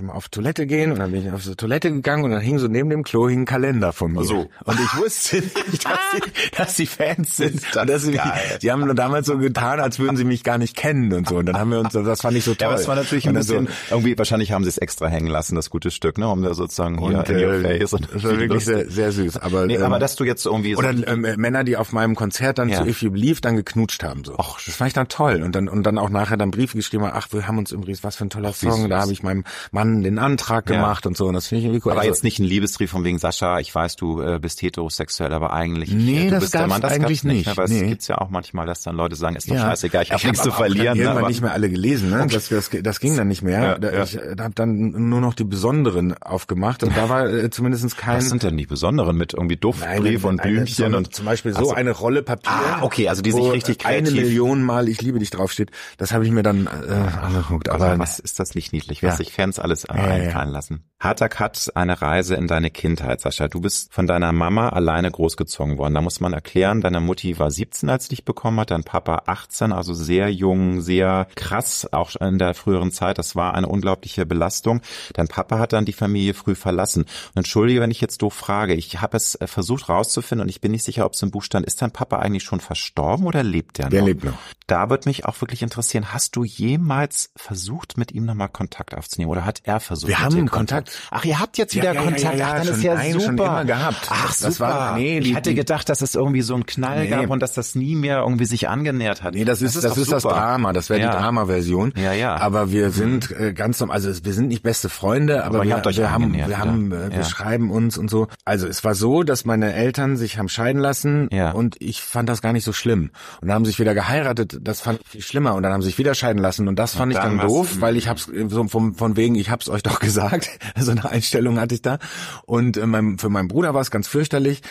auf 0.10 0.30
Toilette 0.30 0.68
gehen 0.68 0.92
und 0.92 1.00
dann 1.00 1.12
bin 1.12 1.26
ich 1.26 1.32
auf 1.32 1.44
die 1.44 1.56
Toilette 1.56 1.92
gegangen 1.92 2.24
und 2.24 2.30
dann 2.30 2.42
hing 2.42 2.60
so 2.60 2.68
neben 2.68 2.92
dem 2.92 3.04
Klo 3.04 3.28
hing 3.28 3.42
ein 3.42 3.46
Kalender 3.46 3.94
von 3.94 4.14
mir. 4.14 4.24
So. 4.24 4.48
Und 4.64 4.80
ich 4.80 4.96
wusste 4.96 5.38
nicht, 5.38 5.86
dass 5.86 6.00
sie, 6.12 6.22
dass 6.58 6.76
sie 6.76 6.86
Fans 6.86 7.36
sind. 7.36 7.64
Das 7.74 7.88
dass 7.88 8.04
sie, 8.04 8.20
die 8.62 8.72
haben 8.72 8.86
nur 8.86 8.94
damals 8.94 9.26
so 9.26 9.40
getan, 9.40 9.80
als 9.80 9.98
würden 9.98 10.18
sie 10.18 10.24
mich 10.24 10.44
gar 10.44 10.60
nicht 10.60 10.78
kennen 10.78 11.12
und 11.14 11.28
so. 11.28 11.38
Und 11.38 11.48
dann 11.48 11.58
haben 11.58 11.72
wir 11.72 11.80
uns, 11.80 11.94
das 11.94 12.22
fand 12.22 12.38
ich 12.38 12.44
so 12.44 12.54
toll. 12.54 12.70
Ja, 12.70 12.76
es 12.76 12.88
war 12.88 12.96
natürlich 12.96 13.28
ein 13.28 13.34
bisschen, 13.34 13.66
so, 13.66 13.96
irgendwie, 13.96 14.16
wahrscheinlich 14.16 14.52
haben 14.52 14.64
sie 14.64 14.70
es 14.70 14.78
extra 14.78 15.08
hängen 15.08 15.28
lassen, 15.28 15.56
das 15.56 15.72
gute 15.72 15.90
Stück, 15.90 16.20
ne, 16.20 16.28
um 16.28 16.44
da 16.44 16.54
sozusagen 16.54 17.00
und, 17.00 17.28
hier 17.28 17.56
in 17.56 17.66
äh, 17.66 17.80
face. 17.80 17.94
Und 17.94 18.08
das 18.14 18.24
war 18.24 18.38
wirklich 18.38 18.66
sehr, 18.66 18.88
sehr 18.88 19.12
süß. 19.12 19.38
Aber, 19.38 19.66
nee, 19.66 19.78
ähm, 19.78 19.84
aber 19.84 19.98
dass 19.98 20.16
du 20.16 20.26
jetzt 20.26 20.46
irgendwie 20.46 20.74
so 20.74 20.80
Oder 20.80 20.92
ähm, 21.08 21.22
Männer, 21.38 21.64
die 21.64 21.76
auf 21.76 21.92
meinem 21.92 22.14
Konzert 22.14 22.60
dann 22.60 22.70
ja. 22.70 22.84
zu 22.84 22.88
If 22.88 23.02
You 23.02 23.10
Believe 23.10 23.42
dann 23.42 23.56
geknutscht 23.56 24.04
haben, 24.04 24.24
so. 24.24 24.38
Och, 24.38 24.60
das 24.64 24.76
fand 24.76 24.90
ich 24.90 24.94
dann 24.94 25.08
toll. 25.08 25.42
Und 25.42 25.56
dann, 25.56 25.68
und 25.68 25.82
dann 25.82 25.98
auch 25.98 26.10
nachher 26.10 26.38
dann 26.38 26.52
Briefe 26.52 26.78
geschrieben, 26.78 27.10
ach, 27.12 27.30
wir 27.32 27.48
haben 27.48 27.58
uns 27.58 27.72
übrigens, 27.72 28.04
was 28.04 28.16
für 28.16 28.26
ein 28.26 28.30
toller 28.30 28.54
Song, 28.60 28.90
da 28.90 29.02
habe 29.02 29.12
ich 29.12 29.24
meinem 29.24 29.44
Mann 29.72 30.04
den 30.04 30.20
Antrag 30.20 30.66
gemacht 30.66 31.06
ja. 31.06 31.10
und 31.10 31.18
so. 31.18 31.28
Und 31.28 31.34
das 31.34 31.48
finde 31.48 31.60
ich 31.60 31.66
irgendwie 31.66 31.82
cool. 31.86 31.92
Aber 31.92 32.02
also, 32.02 32.12
jetzt 32.12 32.24
nicht 32.24 32.40
ein 32.40 32.46
Liebesbrief 32.46 32.92
von 32.92 33.04
wegen 33.04 33.18
Sascha, 33.18 33.60
ich 33.60 33.74
weiß, 33.74 33.96
du 33.96 34.22
äh, 34.22 34.40
bist 34.40 34.62
heterosexuell, 34.62 35.34
aber 35.34 35.54
eigentlich 35.54 35.92
nee, 35.92 36.26
du 36.26 36.32
das 36.32 36.42
bist 36.42 36.54
der 36.54 36.68
Mann. 36.68 36.82
Das 36.82 36.92
eigentlich 36.92 37.24
nicht. 37.24 37.48
nicht 37.48 37.58
weil 37.58 37.68
nee. 37.68 37.82
es 37.82 37.88
gibt's 37.88 38.08
ja 38.08 38.18
auch 38.18 38.30
manchmal, 38.30 38.66
dass 38.66 38.82
dann 38.82 38.96
Leute 38.96 39.16
sagen, 39.16 39.36
ist 39.36 39.50
doch 39.50 39.56
ja. 39.56 39.62
scheißegal, 39.62 40.04
ich 40.04 40.12
habe 40.12 40.28
nichts 40.28 40.44
zu 40.44 40.52
verlieren. 40.52 40.80
Ich 40.80 40.90
habe 40.90 41.00
irgendwann 41.00 41.28
nicht 41.30 41.42
mehr 41.42 41.54
alle 41.54 41.70
gelesen, 41.70 42.10
ne? 42.10 42.28
Das, 42.30 42.50
das, 42.50 42.70
das 42.70 43.00
ging 43.00 43.16
dann 43.16 43.28
nicht 43.28 43.42
mehr. 43.42 43.80
Ja, 43.82 44.04
ich 44.04 44.14
ja. 44.14 44.22
habe 44.40 44.54
dann 44.54 45.10
nur 45.10 45.22
noch 45.22 45.34
die 45.34 45.44
besonderen 45.44 46.16
aufgemacht 46.22 46.84
und 46.84 46.96
da 46.96 47.10
war 47.10 47.28
äh, 47.28 47.50
zumindest 47.50 47.98
kein. 47.98 48.18
Was 48.18 48.30
sind 48.30 48.44
denn 48.44 48.58
die 48.58 48.66
besonderen 48.66 49.16
mit 49.16 49.34
irgendwie 49.34 49.58
Duftbrief 49.58 50.24
und 50.24 50.42
Blümchen 50.42 50.86
eine, 50.86 50.98
und 50.98 51.14
zum 51.14 51.26
Beispiel 51.26 51.54
so, 51.54 51.66
so, 51.66 51.74
eine 51.74 51.92
Rolle 51.92 52.24
Papier. 52.24 52.52
Ah, 52.52 52.80
okay, 52.82 53.08
also 53.10 53.22
die 53.22 53.32
sich 53.32 53.52
richtig 53.52 53.80
kreativ. 53.80 54.10
Eine 54.14 54.22
Million 54.22 54.64
Mal 54.64 54.90
ich 54.90 55.02
liebe 55.02 55.20
dich 55.20 55.30
draufsteht. 55.30 55.72
Das 55.98 56.12
habe 56.12 56.26
ich 56.26 56.32
mir 56.32 56.44
dann 56.44 56.68
äh, 56.68 56.92
angeguckt. 56.92 57.70
Aber 57.70 57.98
was 57.98 58.20
ist 58.20 58.40
das 58.40 58.49
nicht 58.56 58.74
niedlich, 58.74 59.04
was 59.04 59.18
sich 59.18 59.32
Fans 59.32 59.60
alles 59.60 59.86
einfallen 59.86 60.50
lassen. 60.50 60.84
Harter 61.00 61.30
Cut, 61.30 61.72
eine 61.76 62.02
Reise 62.02 62.36
in 62.36 62.48
deine 62.48 62.70
Kindheit, 62.70 63.22
Sascha. 63.22 63.48
Du 63.48 63.62
bist 63.62 63.94
von 63.94 64.06
deiner 64.06 64.34
Mama 64.34 64.68
alleine 64.68 65.10
großgezogen 65.10 65.78
worden. 65.78 65.94
Da 65.94 66.02
muss 66.02 66.20
man 66.20 66.34
erklären, 66.34 66.82
deine 66.82 67.00
Mutti 67.00 67.40
war 67.40 67.52
17, 67.52 67.90
als 67.90 68.06
sie 68.06 68.10
dich 68.10 68.26
bekommen 68.26 68.60
hat, 68.60 68.72
dein 68.72 68.84
Papa 68.84 69.24
18, 69.26 69.72
also 69.72 69.94
sehr 69.94 70.30
jung, 70.30 70.82
sehr 70.82 71.28
krass, 71.36 71.88
auch 71.94 72.16
in 72.18 72.38
der 72.38 72.54
früheren 72.54 72.92
Zeit. 72.92 73.18
Das 73.18 73.38
war 73.38 73.54
eine 73.54 73.68
unglaubliche 73.68 74.26
Belastung. 74.26 74.82
Dein 75.14 75.30
Papa 75.30 75.58
hat 75.58 75.72
dann 75.72 75.86
die 75.86 75.94
Familie 75.94 76.34
früh 76.34 76.56
verlassen. 76.56 77.04
Und 77.04 77.38
entschuldige, 77.38 77.80
wenn 77.80 77.92
ich 77.92 78.02
jetzt 78.02 78.22
doof 78.22 78.34
frage. 78.34 78.74
Ich 78.74 79.02
habe 79.02 79.16
es 79.16 79.36
äh, 79.36 79.48
versucht 79.48 79.88
rauszufinden 79.90 80.44
und 80.44 80.50
ich 80.50 80.62
bin 80.62 80.72
nicht 80.72 80.84
sicher, 80.84 81.06
ob 81.06 81.14
es 81.14 81.22
im 81.22 81.32
Buch 81.32 81.44
stand. 81.44 81.66
Ist 81.66 81.82
dein 81.82 81.92
Papa 81.92 82.20
eigentlich 82.20 82.44
schon 82.44 82.60
verstorben 82.60 83.26
oder 83.26 83.44
lebt 83.44 83.78
der 83.78 83.86
noch? 83.86 83.92
Der 83.92 84.02
lebt 84.02 84.24
noch. 84.24 84.38
Da 84.68 84.90
wird 84.90 85.06
mich 85.06 85.26
auch 85.26 85.42
wirklich 85.42 85.64
interessieren, 85.64 86.14
hast 86.14 86.36
du 86.36 86.44
jemals 86.44 87.32
versucht, 87.36 87.98
mit 87.98 88.12
ihm 88.12 88.26
nochmal 88.26 88.39
Kontakt 88.48 88.96
aufzunehmen 88.96 89.32
oder 89.32 89.46
hat 89.46 89.62
er 89.64 89.80
versucht? 89.80 90.10
Wir 90.10 90.20
haben 90.20 90.50
Kontakt. 90.50 90.92
Ach, 91.12 91.26
ihr 91.26 91.40
habt 91.40 91.58
jetzt 91.58 91.76
wieder 91.76 91.94
ja, 91.94 92.02
Kontakt. 92.02 92.24
Ja, 92.24 92.34
ja, 92.34 92.48
Ach, 92.54 92.58
dann 92.64 92.68
ist 92.68 92.84
ja 92.84 92.94
nein, 92.96 93.14
super. 93.14 93.26
Schon 93.26 93.38
immer 93.38 93.66
gehabt. 93.66 94.08
Ach, 94.10 94.34
super. 94.34 94.50
Das 94.50 94.60
war, 94.60 94.98
nee, 94.98 95.20
ich 95.20 95.36
hatte 95.36 95.54
gedacht, 95.54 95.90
dass 95.90 96.02
es 96.02 96.16
irgendwie 96.16 96.42
so 96.42 96.54
einen 96.54 96.66
Knall 96.66 97.04
nee. 97.04 97.10
gab 97.10 97.30
und 97.30 97.42
dass 97.42 97.54
das 97.54 97.76
nie 97.76 97.96
mehr 97.96 98.20
irgendwie 98.20 98.46
sich 98.46 98.70
angenähert 98.70 99.24
hat. 99.24 99.34
Nee, 99.34 99.46
das 99.46 99.62
ist 99.62 99.76
das, 99.76 99.84
ist, 99.84 99.92
das, 99.92 99.98
ist 99.98 100.12
das 100.12 100.24
Drama. 100.24 100.74
Das 100.74 100.90
wäre 100.90 101.00
die 101.00 101.06
Drama-Version. 101.06 101.94
Ja, 101.96 102.14
ja. 102.14 102.36
Aber 102.38 102.72
wir 102.72 102.92
sind 102.92 103.32
äh, 103.32 103.54
ganz 103.54 103.80
normal, 103.80 103.96
also 103.96 104.10
wir 104.24 104.34
sind 104.34 104.48
nicht 104.48 104.64
beste 104.64 104.90
Freunde, 104.90 105.44
aber, 105.44 105.62
aber 105.62 105.66
wir, 105.66 105.98
wir 105.98 106.12
haben, 106.12 106.34
wir 106.34 106.58
haben, 106.58 106.92
äh, 106.92 107.12
wir 107.12 107.24
schreiben 107.24 107.72
uns 107.72 107.98
und 107.98 108.10
so. 108.10 108.28
Also 108.46 108.68
es 108.68 108.84
war 108.84 108.96
so, 108.96 109.24
dass 109.24 109.46
meine 109.46 109.74
Eltern 109.74 110.18
sich 110.18 110.38
haben 110.38 110.50
scheiden 110.50 110.82
lassen 110.82 111.30
ja. 111.32 111.52
und 111.52 111.76
ich 111.80 112.02
fand 112.02 112.30
das 112.30 112.42
gar 112.42 112.54
nicht 112.54 112.64
so 112.64 112.74
schlimm. 112.74 113.12
Und 113.42 113.48
dann 113.48 113.56
haben 113.56 113.66
sich 113.66 113.80
wieder 113.80 113.94
geheiratet. 113.94 114.60
Das 114.62 114.82
fand 114.82 115.02
ich 115.02 115.08
viel 115.08 115.22
schlimmer 115.22 115.56
und 115.56 115.64
dann 115.64 115.74
haben 115.74 115.82
sich 115.82 115.98
wieder 115.98 116.16
scheiden 116.16 116.42
lassen 116.42 116.68
und 116.68 116.78
das 116.78 116.96
fand 116.96 117.12
ich 117.12 117.18
dann, 117.18 117.38
dann 117.38 117.48
doof, 117.48 117.78
weil 117.80 117.98
ich 117.98 118.08
hab's 118.08 118.29
so 118.50 118.68
vom, 118.68 118.96
von 118.96 119.16
wegen, 119.16 119.36
ich 119.36 119.50
hab's 119.50 119.70
euch 119.70 119.84
doch 119.84 120.00
gesagt. 120.00 120.50
So 120.78 120.92
eine 120.92 121.10
Einstellung 121.10 121.60
hatte 121.60 121.76
ich 121.76 121.82
da. 121.82 122.00
Und 122.46 122.78
äh, 122.78 122.86
mein, 122.86 123.18
für 123.18 123.30
meinen 123.30 123.48
Bruder 123.48 123.74
war 123.74 123.82
es 123.82 123.92
ganz 123.92 124.08
fürchterlich. 124.08 124.62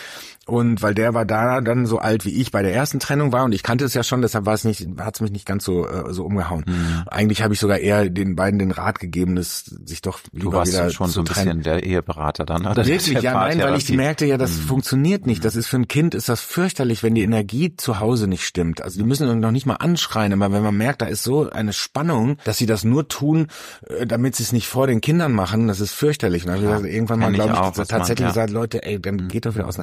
Und 0.49 0.81
weil 0.81 0.95
der 0.95 1.13
war 1.13 1.25
da 1.25 1.61
dann 1.61 1.85
so 1.85 1.99
alt 1.99 2.25
wie 2.25 2.41
ich 2.41 2.51
bei 2.51 2.61
der 2.61 2.73
ersten 2.73 2.99
Trennung 2.99 3.31
war 3.31 3.43
und 3.45 3.53
ich 3.53 3.63
kannte 3.63 3.85
es 3.85 3.93
ja 3.93 4.03
schon, 4.03 4.21
deshalb 4.21 4.45
war 4.45 4.53
es 4.53 4.63
nicht, 4.63 4.87
hat 4.99 5.15
es 5.15 5.21
mich 5.21 5.31
nicht 5.31 5.45
ganz 5.45 5.63
so 5.63 5.87
äh, 5.87 6.11
so 6.11 6.25
umgehauen. 6.25 6.65
Mhm. 6.67 7.03
Eigentlich 7.07 7.43
habe 7.43 7.53
ich 7.53 7.59
sogar 7.59 7.77
eher 7.77 8.09
den 8.09 8.35
beiden 8.35 8.59
den 8.59 8.71
Rat 8.71 8.99
gegeben, 8.99 9.35
dass 9.35 9.65
sich 9.65 10.01
doch 10.01 10.19
lieber 10.31 10.51
du 10.51 10.57
warst 10.57 10.73
wieder 10.73 10.89
schon 10.89 11.09
so 11.09 11.21
ein 11.21 11.25
bisschen 11.25 11.61
der 11.61 11.83
Eheberater 11.83 12.45
dann, 12.45 12.65
oder? 12.65 12.85
Wirklich, 12.85 13.21
ja, 13.21 13.33
nein, 13.33 13.59
weil 13.59 13.77
ich 13.77 13.91
merkte 13.91 14.25
ja, 14.25 14.37
das 14.37 14.51
mhm. 14.51 14.61
funktioniert 14.61 15.27
nicht. 15.27 15.45
Das 15.45 15.55
ist 15.55 15.67
für 15.67 15.77
ein 15.77 15.87
Kind 15.87 16.15
ist 16.15 16.29
das 16.29 16.41
fürchterlich, 16.41 17.03
wenn 17.03 17.15
die 17.15 17.23
Energie 17.23 17.75
zu 17.77 17.99
Hause 17.99 18.27
nicht 18.27 18.43
stimmt. 18.43 18.81
Also 18.81 18.99
die 18.99 19.05
müssen 19.05 19.39
noch 19.39 19.51
nicht 19.51 19.65
mal 19.65 19.75
anschreien, 19.75 20.33
aber 20.33 20.51
wenn 20.51 20.63
man 20.63 20.75
merkt, 20.75 21.01
da 21.01 21.05
ist 21.05 21.23
so 21.23 21.49
eine 21.49 21.73
Spannung, 21.73 22.37
dass 22.43 22.57
sie 22.57 22.65
das 22.65 22.83
nur 22.83 23.07
tun, 23.07 23.47
äh, 23.87 24.07
damit 24.07 24.35
sie 24.35 24.43
es 24.43 24.51
nicht 24.51 24.67
vor 24.67 24.87
den 24.87 25.01
Kindern 25.01 25.31
machen, 25.31 25.67
das 25.67 25.79
ist 25.79 25.93
fürchterlich. 25.93 26.45
Und 26.45 26.53
dann 26.53 26.63
ja, 26.63 26.79
irgendwann 26.79 27.19
mal, 27.19 27.31
glaube 27.31 27.53
ich, 27.53 27.59
auch, 27.59 27.73
tatsächlich 27.73 28.19
man, 28.19 28.27
ja. 28.27 28.27
gesagt, 28.29 28.49
Leute, 28.51 28.83
ey, 28.83 28.99
dann 28.99 29.15
mhm. 29.15 29.27
geht 29.27 29.45
doch 29.45 29.55
wieder 29.55 29.67
aus. 29.67 29.79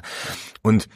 Und 0.62 0.88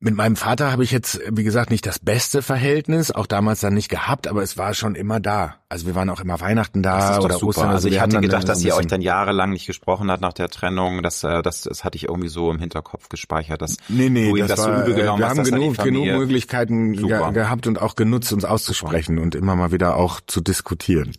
mit 0.00 0.14
meinem 0.14 0.36
Vater 0.36 0.70
habe 0.70 0.84
ich 0.84 0.90
jetzt, 0.90 1.20
wie 1.30 1.44
gesagt, 1.44 1.70
nicht 1.70 1.86
das 1.86 1.98
beste 1.98 2.42
Verhältnis, 2.42 3.10
auch 3.10 3.26
damals 3.26 3.60
dann 3.60 3.74
nicht 3.74 3.88
gehabt, 3.88 4.26
aber 4.26 4.42
es 4.42 4.58
war 4.58 4.74
schon 4.74 4.94
immer 4.94 5.18
da. 5.18 5.63
Also 5.74 5.86
wir 5.86 5.96
waren 5.96 6.08
auch 6.08 6.20
immer 6.20 6.40
Weihnachten 6.40 6.84
da 6.84 7.18
oder 7.18 7.34
super. 7.34 7.48
Ostern. 7.48 7.64
Also, 7.64 7.74
also 7.74 7.88
ich 7.88 8.00
hatte 8.00 8.20
gedacht, 8.20 8.48
dass 8.48 8.62
ihr 8.62 8.76
euch 8.76 8.86
dann 8.86 9.00
jahrelang 9.00 9.50
nicht 9.50 9.66
gesprochen 9.66 10.08
hat 10.08 10.20
nach 10.20 10.32
der 10.32 10.48
Trennung. 10.48 11.02
Das, 11.02 11.24
äh, 11.24 11.42
das, 11.42 11.62
das 11.62 11.82
hatte 11.82 11.96
ich 11.96 12.04
irgendwie 12.04 12.28
so 12.28 12.52
im 12.52 12.60
Hinterkopf 12.60 13.08
gespeichert, 13.08 13.60
dass 13.60 13.78
nee, 13.88 14.08
nee, 14.08 14.30
du 14.30 14.36
ihm 14.36 14.46
das, 14.46 14.60
das 14.60 14.68
war, 14.68 14.76
so 14.76 14.82
übel 14.82 14.94
genommen 14.94 15.18
wir 15.18 15.28
hast. 15.30 15.36
Wir 15.36 15.44
haben 15.46 15.50
genug, 15.50 15.76
genug 15.78 16.06
Möglichkeiten 16.06 16.92
ge 16.92 17.32
gehabt 17.32 17.66
und 17.66 17.82
auch 17.82 17.96
genutzt, 17.96 18.32
uns 18.32 18.44
auszusprechen 18.44 19.18
und 19.18 19.34
immer 19.34 19.56
mal 19.56 19.72
wieder 19.72 19.96
auch 19.96 20.20
zu 20.24 20.40
diskutieren. 20.40 21.16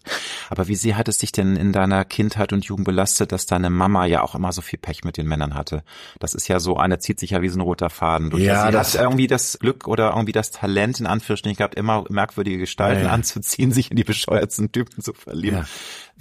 Aber 0.50 0.70
wie 0.70 0.76
sehr 0.78 0.98
hat 0.98 1.10
es 1.10 1.18
dich 1.18 1.34
denn 1.34 1.58
in 1.58 1.74
deiner 1.74 2.06
Kindheit 2.06 2.54
und 2.54 2.64
Jugend 2.64 2.86
belastet, 2.86 3.34
dass 3.34 3.48
deine 3.48 3.70
Mama 3.70 4.06
ja 4.06 4.22
auch 4.22 4.36
immer 4.36 4.54
so 4.54 4.62
viel 4.62 4.80
Pech 4.80 5.04
mit 5.04 5.18
den 5.18 5.28
Männern 5.28 5.54
hatte? 5.54 5.84
Das 6.20 6.34
ist 6.34 6.48
ja 6.48 6.62
so, 6.62 6.78
eine 6.78 7.00
zieht 7.00 7.20
sich 7.20 7.32
ja 7.32 7.42
wie 7.42 7.50
so 7.50 7.58
ein 7.58 7.62
roter 7.62 7.90
Faden 7.90 8.30
durch. 8.30 8.44
Ja, 8.44 8.72
das 8.72 8.96
irgendwie 8.96 9.28
das 9.28 9.60
Glück 9.60 9.86
oder 9.90 10.12
irgendwie 10.12 10.32
das 10.32 10.52
Talent 10.52 11.02
in 11.02 11.08
Anführungsstrichen 11.08 11.58
gehabt, 11.58 11.76
immer 11.76 12.06
merkwürdige 12.08 12.58
Gestalten 12.58 13.04
ja, 13.04 13.12
anzuziehen, 13.12 13.74
sich 13.74 13.92
in 13.92 13.98
die 13.98 14.06
bescheuertsten 14.46 14.72
Typen 14.72 15.02
zu 15.02 15.14
verlieben. 15.14 15.58
Ja. 15.58 15.66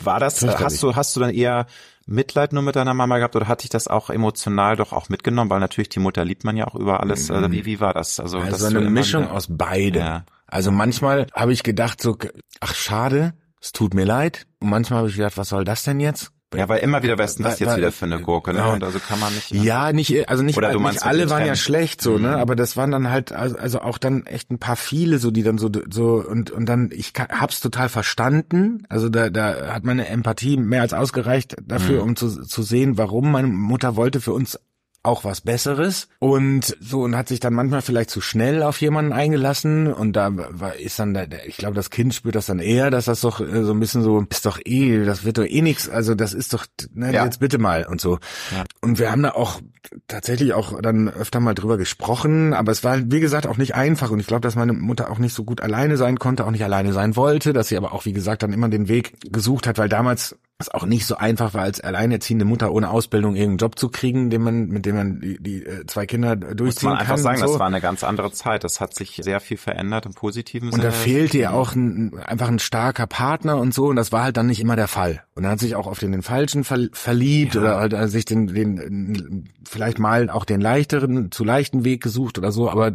War 0.02 0.20
das, 0.20 0.42
hast 0.42 0.82
du, 0.82 0.96
hast 0.96 1.14
du 1.16 1.20
dann 1.20 1.30
eher 1.30 1.66
Mitleid 2.06 2.52
nur 2.52 2.62
mit 2.62 2.76
deiner 2.76 2.94
Mama 2.94 3.18
gehabt 3.18 3.36
oder 3.36 3.48
hat 3.48 3.62
dich 3.62 3.70
das 3.70 3.88
auch 3.88 4.10
emotional 4.10 4.76
doch 4.76 4.92
auch 4.92 5.08
mitgenommen? 5.08 5.50
Weil 5.50 5.60
natürlich 5.60 5.88
die 5.88 6.00
Mutter 6.00 6.24
liebt 6.24 6.44
man 6.44 6.56
ja 6.56 6.66
auch 6.66 6.74
über 6.74 7.00
alles. 7.00 7.28
Mhm. 7.28 7.36
Also 7.36 7.52
wie, 7.52 7.64
wie 7.64 7.80
war 7.80 7.94
das? 7.94 8.20
Also, 8.20 8.38
also 8.38 8.66
eine 8.66 8.80
Mischung 8.80 9.28
aus 9.28 9.46
beide. 9.48 9.98
Ja. 9.98 10.24
Also 10.46 10.70
manchmal 10.70 11.26
habe 11.32 11.52
ich 11.52 11.62
gedacht 11.62 12.00
so, 12.00 12.16
ach 12.60 12.74
schade, 12.74 13.34
es 13.60 13.72
tut 13.72 13.94
mir 13.94 14.04
leid. 14.04 14.46
Und 14.60 14.70
manchmal 14.70 15.00
habe 15.00 15.08
ich 15.08 15.16
gedacht, 15.16 15.36
was 15.36 15.48
soll 15.48 15.64
das 15.64 15.84
denn 15.84 16.00
jetzt? 16.00 16.32
Ja, 16.56 16.68
weil 16.68 16.80
immer 16.80 17.02
wieder 17.02 17.18
Westen, 17.18 17.42
das 17.42 17.58
jetzt 17.58 17.76
wieder 17.76 17.92
für 17.92 18.04
eine 18.04 18.20
Gurke, 18.20 18.52
ne? 18.52 18.70
Und 18.70 18.82
also 18.84 18.98
kann 18.98 19.20
man 19.20 19.34
nicht. 19.34 19.52
Ne? 19.52 19.62
Ja, 19.62 19.92
nicht, 19.92 20.28
also 20.28 20.42
nicht, 20.42 20.56
Oder 20.56 20.78
meinst 20.78 21.00
nicht 21.00 21.06
alle 21.06 21.30
waren 21.30 21.46
ja 21.46 21.56
schlecht, 21.56 22.00
so, 22.00 22.18
ne? 22.18 22.28
Mhm. 22.28 22.34
Aber 22.34 22.56
das 22.56 22.76
waren 22.76 22.90
dann 22.90 23.10
halt, 23.10 23.32
also, 23.32 23.56
also 23.56 23.80
auch 23.80 23.98
dann 23.98 24.26
echt 24.26 24.50
ein 24.50 24.58
paar 24.58 24.76
viele, 24.76 25.18
so, 25.18 25.30
die 25.30 25.42
dann 25.42 25.58
so, 25.58 25.70
so, 25.90 26.24
und, 26.26 26.50
und 26.50 26.66
dann, 26.66 26.90
ich 26.92 27.12
hab's 27.16 27.60
total 27.60 27.88
verstanden. 27.88 28.84
Also 28.88 29.08
da, 29.08 29.30
da 29.30 29.74
hat 29.74 29.84
meine 29.84 30.08
Empathie 30.08 30.56
mehr 30.56 30.82
als 30.82 30.92
ausgereicht 30.92 31.56
dafür, 31.62 32.02
mhm. 32.02 32.10
um 32.10 32.16
zu, 32.16 32.42
zu 32.42 32.62
sehen, 32.62 32.98
warum 32.98 33.30
meine 33.32 33.48
Mutter 33.48 33.96
wollte 33.96 34.20
für 34.20 34.32
uns 34.32 34.58
auch 35.04 35.22
was 35.22 35.42
Besseres 35.42 36.08
und 36.18 36.76
so 36.80 37.02
und 37.02 37.14
hat 37.14 37.28
sich 37.28 37.38
dann 37.38 37.52
manchmal 37.52 37.82
vielleicht 37.82 38.10
zu 38.10 38.20
schnell 38.20 38.62
auf 38.62 38.80
jemanden 38.80 39.12
eingelassen 39.12 39.92
und 39.92 40.14
da 40.14 40.30
war, 40.32 40.76
ist 40.76 40.98
dann 40.98 41.12
der, 41.14 41.46
ich 41.46 41.58
glaube 41.58 41.74
das 41.74 41.90
Kind 41.90 42.14
spürt 42.14 42.34
das 42.34 42.46
dann 42.46 42.58
eher, 42.58 42.90
dass 42.90 43.04
das 43.04 43.20
doch 43.20 43.40
äh, 43.40 43.64
so 43.64 43.72
ein 43.72 43.80
bisschen 43.80 44.02
so 44.02 44.24
ist 44.30 44.46
doch 44.46 44.58
eh, 44.64 45.04
das 45.04 45.24
wird 45.24 45.38
doch 45.38 45.44
eh 45.44 45.60
nichts, 45.62 45.88
also 45.88 46.14
das 46.14 46.32
ist 46.32 46.54
doch 46.54 46.66
ne, 46.94 47.12
ja. 47.12 47.24
jetzt 47.24 47.38
bitte 47.38 47.58
mal 47.58 47.86
und 47.86 48.00
so. 48.00 48.18
Ja. 48.50 48.64
Und 48.80 48.98
wir 48.98 49.12
haben 49.12 49.22
da 49.22 49.32
auch 49.32 49.60
tatsächlich 50.08 50.54
auch 50.54 50.80
dann 50.80 51.10
öfter 51.10 51.38
mal 51.40 51.54
drüber 51.54 51.76
gesprochen, 51.76 52.54
aber 52.54 52.72
es 52.72 52.82
war 52.82 52.98
wie 53.10 53.20
gesagt 53.20 53.46
auch 53.46 53.58
nicht 53.58 53.74
einfach 53.74 54.10
und 54.10 54.20
ich 54.20 54.26
glaube, 54.26 54.40
dass 54.40 54.56
meine 54.56 54.72
Mutter 54.72 55.10
auch 55.10 55.18
nicht 55.18 55.34
so 55.34 55.44
gut 55.44 55.60
alleine 55.60 55.98
sein 55.98 56.18
konnte, 56.18 56.46
auch 56.46 56.50
nicht 56.50 56.64
alleine 56.64 56.94
sein 56.94 57.14
wollte, 57.14 57.52
dass 57.52 57.68
sie 57.68 57.76
aber 57.76 57.92
auch 57.92 58.06
wie 58.06 58.14
gesagt 58.14 58.42
dann 58.42 58.54
immer 58.54 58.70
den 58.70 58.88
Weg 58.88 59.18
gesucht 59.30 59.66
hat, 59.66 59.76
weil 59.76 59.90
damals 59.90 60.36
es 60.64 60.74
auch 60.74 60.86
nicht 60.86 61.06
so 61.06 61.16
einfach 61.16 61.54
war, 61.54 61.62
als 61.62 61.80
alleinerziehende 61.80 62.44
Mutter 62.44 62.72
ohne 62.72 62.90
Ausbildung 62.90 63.36
irgendeinen 63.36 63.58
Job 63.58 63.78
zu 63.78 63.88
kriegen, 63.88 64.30
den 64.30 64.42
man, 64.42 64.68
mit 64.68 64.86
dem 64.86 64.96
man 64.96 65.20
die, 65.20 65.42
die 65.42 65.64
äh, 65.64 65.86
zwei 65.86 66.06
Kinder 66.06 66.36
durchziehen 66.36 66.88
Muss 66.88 66.94
man 66.94 66.98
einfach 66.98 67.14
kann. 67.14 67.22
sagen, 67.22 67.38
so. 67.38 67.46
das 67.46 67.58
war 67.58 67.66
eine 67.66 67.80
ganz 67.80 68.04
andere 68.04 68.32
Zeit. 68.32 68.64
Das 68.64 68.80
hat 68.80 68.94
sich 68.94 69.20
sehr 69.22 69.40
viel 69.40 69.56
verändert 69.56 70.06
im 70.06 70.14
positiven 70.14 70.70
Sinne. 70.70 70.82
Und 70.82 70.88
da 70.88 70.92
fehlte 70.92 71.38
ja 71.38 71.52
auch 71.52 71.74
ein, 71.74 72.18
einfach 72.18 72.48
ein 72.48 72.58
starker 72.58 73.06
Partner 73.06 73.56
und 73.58 73.74
so. 73.74 73.86
Und 73.86 73.96
das 73.96 74.12
war 74.12 74.24
halt 74.24 74.36
dann 74.36 74.46
nicht 74.46 74.60
immer 74.60 74.76
der 74.76 74.88
Fall. 74.88 75.22
Und 75.34 75.44
er 75.44 75.50
hat 75.50 75.60
sich 75.60 75.76
auch 75.76 75.86
auf 75.86 75.98
den, 75.98 76.12
den 76.12 76.22
Falschen 76.22 76.64
ver 76.64 76.88
verliebt 76.92 77.54
ja. 77.54 77.60
oder 77.60 77.76
halt 77.76 77.92
äh, 77.92 78.08
sich 78.08 78.24
den, 78.24 78.48
den, 78.48 79.48
vielleicht 79.64 79.98
mal 79.98 80.30
auch 80.30 80.44
den 80.44 80.60
leichteren, 80.60 81.30
zu 81.30 81.44
leichten 81.44 81.84
Weg 81.84 82.02
gesucht 82.02 82.38
oder 82.38 82.52
so. 82.52 82.70
Aber 82.70 82.92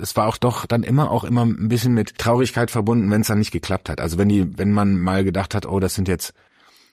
es 0.00 0.16
war 0.16 0.28
auch 0.28 0.36
doch 0.36 0.66
dann 0.66 0.82
immer 0.82 1.10
auch 1.10 1.24
immer 1.24 1.44
ein 1.44 1.68
bisschen 1.68 1.94
mit 1.94 2.18
Traurigkeit 2.18 2.70
verbunden, 2.70 3.10
wenn 3.10 3.22
es 3.22 3.28
dann 3.28 3.38
nicht 3.38 3.52
geklappt 3.52 3.88
hat. 3.88 4.00
Also 4.00 4.18
wenn 4.18 4.28
die, 4.28 4.58
wenn 4.58 4.72
man 4.72 4.98
mal 4.98 5.24
gedacht 5.24 5.54
hat, 5.54 5.66
oh, 5.66 5.80
das 5.80 5.94
sind 5.94 6.08
jetzt 6.08 6.34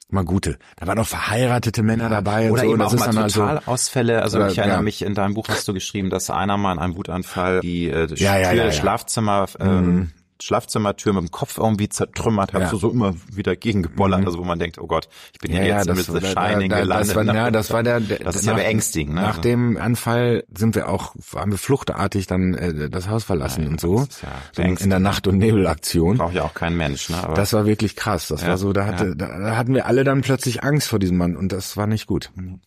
mal 0.10 0.26
gute. 0.26 0.58
Da 0.78 0.88
waren 0.88 1.00
auch 1.00 1.08
verheiratete 1.08 1.84
Männer 1.84 2.10
dabei 2.10 2.52
oder 2.52 2.64
und 2.64 2.68
so. 2.68 2.74
Eben 2.74 2.82
auch 2.82 2.94
mal. 2.94 3.18
Also, 3.18 3.44
also 3.44 4.48
ich 4.48 4.58
erinnere 4.58 4.78
ja. 4.78 4.82
mich, 4.82 5.02
in 5.02 5.14
deinem 5.14 5.34
Buch 5.34 5.48
hast 5.50 5.68
du 5.68 5.74
geschrieben, 5.74 6.10
dass 6.10 6.30
einer 6.30 6.58
mal 6.58 6.74
in 6.74 6.80
einem 6.80 6.96
Wutanfall 6.96 7.62
die 7.62 7.90
äh, 7.90 8.08
ja, 8.16 8.38
ja, 8.38 8.52
Tür 8.52 8.72
Schlafzimmer 8.72 9.48
ähm, 9.60 9.86
mhm. 9.86 10.12
Schlafzimmertür 10.42 11.14
mit 11.14 11.24
dem 11.24 11.32
Kopf 11.32 11.58
irgendwie 11.58 11.90
zertrümmert, 11.90 12.54
ja. 12.54 12.62
hast 12.62 12.74
du 12.74 12.78
so 12.78 12.90
immer 12.90 13.14
wieder 13.32 13.56
gegengebollert, 13.56 14.22
mhm. 14.22 14.28
also 14.28 14.40
wo 14.40 14.44
man 14.44 14.60
denkt, 14.60 14.80
oh 14.80 14.88
Gott, 14.88 15.10
ich 15.34 15.40
bin 15.40 15.52
ja, 15.52 15.60
hier 15.60 15.76
jetzt 15.76 15.88
ja, 15.88 15.94
mit 15.94 16.06
The 16.06 16.28
Shining 16.28 16.70
da, 16.70 16.80
gelandet. 16.80 17.10
Das 17.10 17.16
war, 17.16 17.36
ja, 17.36 17.52
das 17.52 17.72
war 17.72 17.84
der, 17.84 18.00
der 18.00 18.20
das 18.20 18.36
ist 18.36 18.46
nach, 18.46 18.58
ja 18.58 18.64
beängstigend. 18.64 19.16
Ne? 19.16 19.22
Nach 19.22 19.38
dem 19.38 19.78
Anfall 19.78 20.44
sind 20.56 20.76
wir 20.76 20.90
auch, 20.90 21.16
haben 21.36 21.52
wir 21.52 21.58
fluchtartig 21.58 22.28
dann 22.28 22.54
äh, 22.54 22.90
das 22.90 23.10
Haus 23.10 23.24
verlassen 23.24 23.64
ja, 23.64 23.70
und 23.70 23.82
so, 23.82 24.08
ja 24.56 24.64
in 24.64 24.90
der 24.90 25.00
Nacht- 25.00 25.28
und 25.28 25.38
Nebelaktion. 25.38 26.18
Braucht 26.18 26.36
ja 26.36 26.44
auch 26.44 26.54
kein 26.54 26.76
Mensch. 26.76 27.10
Ne? 27.10 27.18
Aber 27.22 27.34
das 27.34 27.54
war 27.54 27.66
wirklich 27.66 27.96
krass. 27.96 28.28
Das 28.28 28.46
war 28.46 28.58
so, 28.58 28.74
da 28.74 28.86
hatte, 28.86 29.16
da, 29.16 29.28
da 29.28 29.58
hatten 29.58 29.74
wir 29.74 29.86
alle 29.86 30.04
dann 30.04 30.22
plötzlich 30.22 30.64
Angst 30.64 30.88
vor 30.88 31.00
diesem 31.00 31.18
Mann 31.18 31.36
und 31.36 31.52
das 31.52 31.78
war 31.78 31.88
nicht 31.88 32.08
gut. 32.08 32.32
Mhm. 32.36 32.62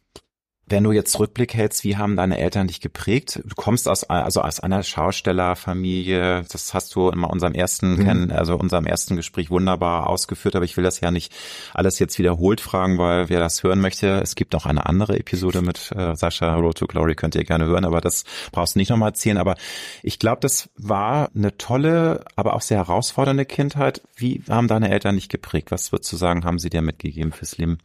Wenn 0.73 0.85
du 0.85 0.93
jetzt 0.93 1.19
Rückblick 1.19 1.53
hältst, 1.53 1.85
wie 1.85 1.99
haben 1.99 2.17
deine 2.17 2.39
Eltern 2.39 2.67
dich 2.67 2.81
geprägt? 2.81 3.43
Du 3.45 3.55
kommst 3.55 3.87
aus 3.87 4.05
also 4.05 4.41
aus 4.41 4.59
einer 4.59 4.83
Schaustellerfamilie. 4.83 6.47
Das 6.51 6.73
hast 6.73 6.95
du 6.95 7.11
in 7.11 7.25
unserem 7.25 7.53
ersten 7.53 7.97
mhm. 7.97 8.33
also 8.33 8.57
unserem 8.57 8.87
ersten 8.87 9.17
Gespräch 9.17 9.51
wunderbar 9.51 10.07
ausgeführt. 10.07 10.57
Aber 10.57 10.65
ich 10.65 10.79
will 10.79 10.83
das 10.83 11.01
ja 11.01 11.11
nicht 11.11 11.31
alles 11.75 11.99
jetzt 11.99 12.19
wiederholt 12.19 12.63
fragen, 12.63 12.97
weil 12.97 13.29
wer 13.29 13.39
das 13.39 13.63
hören 13.63 13.83
möchte, 13.83 14.21
es 14.23 14.35
gibt 14.35 14.55
auch 14.55 14.65
eine 14.65 14.87
andere 14.87 15.19
Episode 15.19 15.61
mit 15.61 15.93
äh, 15.95 16.17
Sascha 16.17 16.55
Road 16.55 16.79
to 16.79 16.87
Glory, 16.87 17.17
könnt 17.17 17.35
ihr 17.35 17.45
gerne 17.45 17.67
hören. 17.67 17.85
Aber 17.85 18.01
das 18.01 18.25
brauchst 18.51 18.75
du 18.75 18.79
nicht 18.79 18.89
nochmal 18.89 19.11
erzählen. 19.11 19.37
Aber 19.37 19.57
ich 20.03 20.19
glaube, 20.19 20.41
das 20.41 20.71
war 20.79 21.29
eine 21.37 21.55
tolle, 21.59 22.25
aber 22.35 22.55
auch 22.55 22.63
sehr 22.63 22.79
herausfordernde 22.79 23.45
Kindheit. 23.45 24.01
Wie 24.17 24.43
haben 24.49 24.69
deine 24.69 24.91
Eltern 24.91 25.17
dich 25.17 25.29
geprägt? 25.29 25.71
Was 25.71 25.93
würdest 25.93 26.11
du 26.11 26.17
sagen, 26.17 26.47
haben 26.47 26.59
sie 26.59 26.71
dir 26.71 26.81
mitgegeben 26.81 27.33
fürs 27.33 27.59
Leben? 27.59 27.77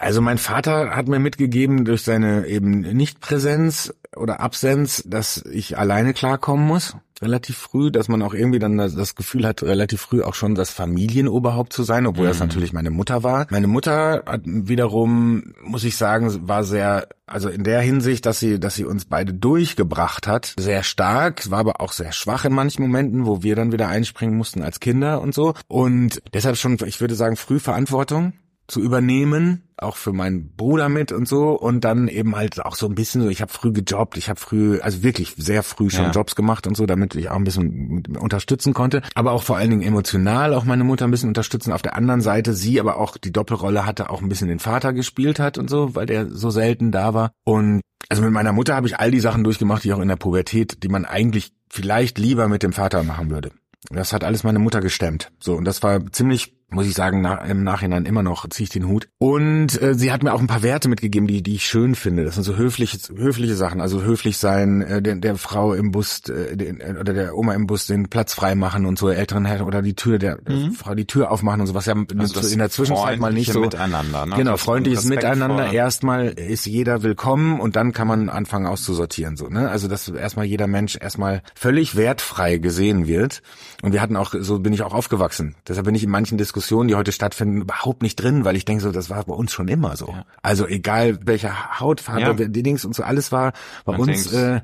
Also 0.00 0.22
mein 0.22 0.38
Vater 0.38 0.96
hat 0.96 1.08
mir 1.08 1.18
mitgegeben 1.18 1.84
durch 1.84 2.00
seine 2.00 2.21
meine 2.22 2.46
eben 2.46 2.80
Nichtpräsenz 2.80 3.92
oder 4.16 4.40
Absenz, 4.40 5.02
dass 5.06 5.44
ich 5.50 5.78
alleine 5.78 6.12
klarkommen 6.12 6.66
muss, 6.66 6.96
relativ 7.20 7.56
früh, 7.56 7.90
dass 7.90 8.08
man 8.08 8.22
auch 8.22 8.34
irgendwie 8.34 8.58
dann 8.58 8.76
das, 8.76 9.14
Gefühl 9.14 9.46
hat, 9.46 9.62
relativ 9.62 10.00
früh 10.00 10.22
auch 10.22 10.34
schon 10.34 10.54
das 10.54 10.70
Familienoberhaupt 10.70 11.72
zu 11.72 11.82
sein, 11.82 12.06
obwohl 12.06 12.24
mhm. 12.24 12.28
das 12.28 12.40
natürlich 12.40 12.72
meine 12.72 12.90
Mutter 12.90 13.22
war. 13.22 13.46
Meine 13.50 13.66
Mutter 13.68 14.22
hat 14.26 14.42
wiederum, 14.44 15.54
muss 15.62 15.84
ich 15.84 15.96
sagen, 15.96 16.48
war 16.48 16.64
sehr, 16.64 17.08
also 17.26 17.48
in 17.48 17.64
der 17.64 17.80
Hinsicht, 17.80 18.26
dass 18.26 18.38
sie, 18.38 18.60
dass 18.60 18.74
sie 18.74 18.84
uns 18.84 19.04
beide 19.04 19.32
durchgebracht 19.32 20.26
hat, 20.26 20.54
sehr 20.58 20.82
stark, 20.82 21.50
war 21.50 21.60
aber 21.60 21.80
auch 21.80 21.92
sehr 21.92 22.12
schwach 22.12 22.44
in 22.44 22.52
manchen 22.52 22.82
Momenten, 22.82 23.26
wo 23.26 23.42
wir 23.42 23.56
dann 23.56 23.72
wieder 23.72 23.88
einspringen 23.88 24.36
mussten 24.36 24.62
als 24.62 24.80
Kinder 24.80 25.20
und 25.20 25.34
so. 25.34 25.54
Und 25.68 26.22
deshalb 26.34 26.56
schon, 26.56 26.76
ich 26.86 27.00
würde 27.00 27.14
sagen, 27.14 27.36
früh 27.36 27.58
Verantwortung 27.58 28.34
zu 28.68 28.80
übernehmen, 28.80 29.68
auch 29.76 29.96
für 29.96 30.12
meinen 30.12 30.54
Bruder 30.56 30.88
mit 30.88 31.12
und 31.12 31.26
so 31.26 31.50
und 31.50 31.82
dann 31.84 32.08
eben 32.08 32.36
halt 32.36 32.64
auch 32.64 32.76
so 32.76 32.86
ein 32.86 32.94
bisschen 32.94 33.22
so, 33.22 33.28
ich 33.28 33.42
habe 33.42 33.52
früh 33.52 33.72
gejobbt, 33.72 34.16
ich 34.16 34.28
habe 34.28 34.38
früh, 34.38 34.80
also 34.80 35.02
wirklich 35.02 35.34
sehr 35.36 35.62
früh 35.62 35.90
schon 35.90 36.06
ja. 36.06 36.10
Jobs 36.10 36.36
gemacht 36.36 36.66
und 36.66 36.76
so, 36.76 36.86
damit 36.86 37.14
ich 37.14 37.30
auch 37.30 37.36
ein 37.36 37.44
bisschen 37.44 38.06
unterstützen 38.18 38.72
konnte, 38.72 39.02
aber 39.14 39.32
auch 39.32 39.42
vor 39.42 39.56
allen 39.56 39.70
Dingen 39.70 39.82
emotional 39.82 40.54
auch 40.54 40.64
meine 40.64 40.84
Mutter 40.84 41.06
ein 41.06 41.10
bisschen 41.10 41.28
unterstützen. 41.28 41.72
Auf 41.72 41.82
der 41.82 41.96
anderen 41.96 42.20
Seite 42.20 42.54
sie 42.54 42.80
aber 42.80 42.96
auch 42.96 43.16
die 43.16 43.32
Doppelrolle 43.32 43.84
hatte, 43.84 44.10
auch 44.10 44.22
ein 44.22 44.28
bisschen 44.28 44.48
den 44.48 44.60
Vater 44.60 44.92
gespielt 44.92 45.38
hat 45.38 45.58
und 45.58 45.68
so, 45.68 45.94
weil 45.94 46.06
der 46.06 46.30
so 46.30 46.50
selten 46.50 46.92
da 46.92 47.14
war 47.14 47.32
und 47.44 47.80
also 48.08 48.22
mit 48.22 48.32
meiner 48.32 48.52
Mutter 48.52 48.74
habe 48.74 48.86
ich 48.86 48.98
all 48.98 49.10
die 49.10 49.20
Sachen 49.20 49.44
durchgemacht, 49.44 49.84
die 49.84 49.92
auch 49.92 50.00
in 50.00 50.08
der 50.08 50.16
Pubertät, 50.16 50.82
die 50.82 50.88
man 50.88 51.04
eigentlich 51.04 51.52
vielleicht 51.70 52.18
lieber 52.18 52.48
mit 52.48 52.62
dem 52.62 52.72
Vater 52.72 53.02
machen 53.04 53.30
würde. 53.30 53.52
Das 53.90 54.12
hat 54.12 54.24
alles 54.24 54.44
meine 54.44 54.58
Mutter 54.58 54.80
gestemmt. 54.80 55.30
So, 55.40 55.54
und 55.54 55.64
das 55.64 55.82
war 55.82 56.04
ziemlich 56.12 56.54
muss 56.72 56.86
ich 56.86 56.94
sagen, 56.94 57.20
nach, 57.20 57.46
im 57.46 57.64
Nachhinein 57.64 58.06
immer 58.06 58.22
noch 58.22 58.48
ziehe 58.48 58.64
ich 58.64 58.70
den 58.70 58.88
Hut. 58.88 59.08
Und 59.18 59.80
äh, 59.80 59.94
sie 59.94 60.12
hat 60.12 60.22
mir 60.22 60.32
auch 60.32 60.40
ein 60.40 60.46
paar 60.46 60.62
Werte 60.62 60.88
mitgegeben, 60.88 61.26
die, 61.26 61.42
die 61.42 61.56
ich 61.56 61.66
schön 61.66 61.94
finde. 61.94 62.24
Das 62.24 62.34
sind 62.34 62.44
so 62.44 62.56
höfliche, 62.56 62.98
höfliche 63.14 63.54
Sachen. 63.54 63.80
Also 63.80 64.02
höflich 64.02 64.38
sein, 64.38 64.82
äh, 64.82 65.02
der, 65.02 65.16
der 65.16 65.36
Frau 65.36 65.74
im 65.74 65.90
Bus 65.90 66.20
äh, 66.28 66.56
den, 66.56 66.80
äh, 66.80 66.96
oder 66.98 67.12
der 67.12 67.36
Oma 67.36 67.54
im 67.54 67.66
Bus 67.66 67.86
den 67.86 68.08
Platz 68.08 68.34
frei 68.34 68.54
machen 68.54 68.86
und 68.86 68.98
so 68.98 69.10
älteren 69.10 69.44
Herren 69.44 69.66
oder 69.66 69.82
die 69.82 69.94
Tür 69.94 70.18
der, 70.18 70.38
mhm. 70.48 70.72
Frau 70.72 70.94
die 70.94 71.06
Tür 71.06 71.30
aufmachen 71.30 71.60
und 71.60 71.66
so 71.66 71.74
was 71.74 71.86
ja 71.86 71.94
also 72.18 72.48
in 72.48 72.58
der 72.58 72.70
Zwischenzeit 72.70 73.18
mal 73.18 73.32
nicht 73.32 73.52
so 73.52 73.60
miteinander. 73.60 74.26
Ne? 74.26 74.36
Genau, 74.36 74.56
freundliches 74.56 75.04
Miteinander. 75.04 75.72
Erstmal 75.72 76.28
ist 76.28 76.66
jeder 76.66 77.02
willkommen 77.02 77.60
und 77.60 77.76
dann 77.76 77.92
kann 77.92 78.08
man 78.08 78.28
anfangen 78.28 78.66
auszusortieren 78.66 79.36
so. 79.36 79.48
Ne? 79.48 79.68
Also 79.68 79.88
dass 79.88 80.08
erstmal 80.08 80.46
jeder 80.46 80.66
Mensch 80.66 80.96
erstmal 81.00 81.42
völlig 81.54 81.96
wertfrei 81.96 82.58
gesehen 82.58 83.06
wird. 83.06 83.42
Und 83.82 83.92
wir 83.92 84.00
hatten 84.00 84.16
auch 84.16 84.34
so 84.38 84.58
bin 84.58 84.72
ich 84.72 84.82
auch 84.82 84.94
aufgewachsen. 84.94 85.54
Deshalb 85.68 85.86
bin 85.86 85.94
ich 85.94 86.04
in 86.04 86.10
manchen 86.10 86.38
Diskussionen 86.38 86.61
Diskussionen, 86.62 86.88
die 86.88 86.94
heute 86.94 87.10
stattfinden, 87.10 87.62
überhaupt 87.62 88.02
nicht 88.02 88.16
drin, 88.16 88.44
weil 88.44 88.54
ich 88.54 88.64
denke 88.64 88.84
so, 88.84 88.92
das 88.92 89.10
war 89.10 89.24
bei 89.24 89.34
uns 89.34 89.52
schon 89.52 89.66
immer 89.66 89.96
so. 89.96 90.08
Ja. 90.08 90.24
Also 90.42 90.66
egal 90.68 91.18
welche 91.24 91.80
Hautfarbe, 91.80 92.42
ja. 92.44 92.48
die 92.48 92.62
Dings 92.62 92.84
und 92.84 92.94
so, 92.94 93.02
alles 93.02 93.32
war 93.32 93.52
bei 93.84 93.98
Man 93.98 94.02
uns 94.02 94.32
äh, 94.32 94.60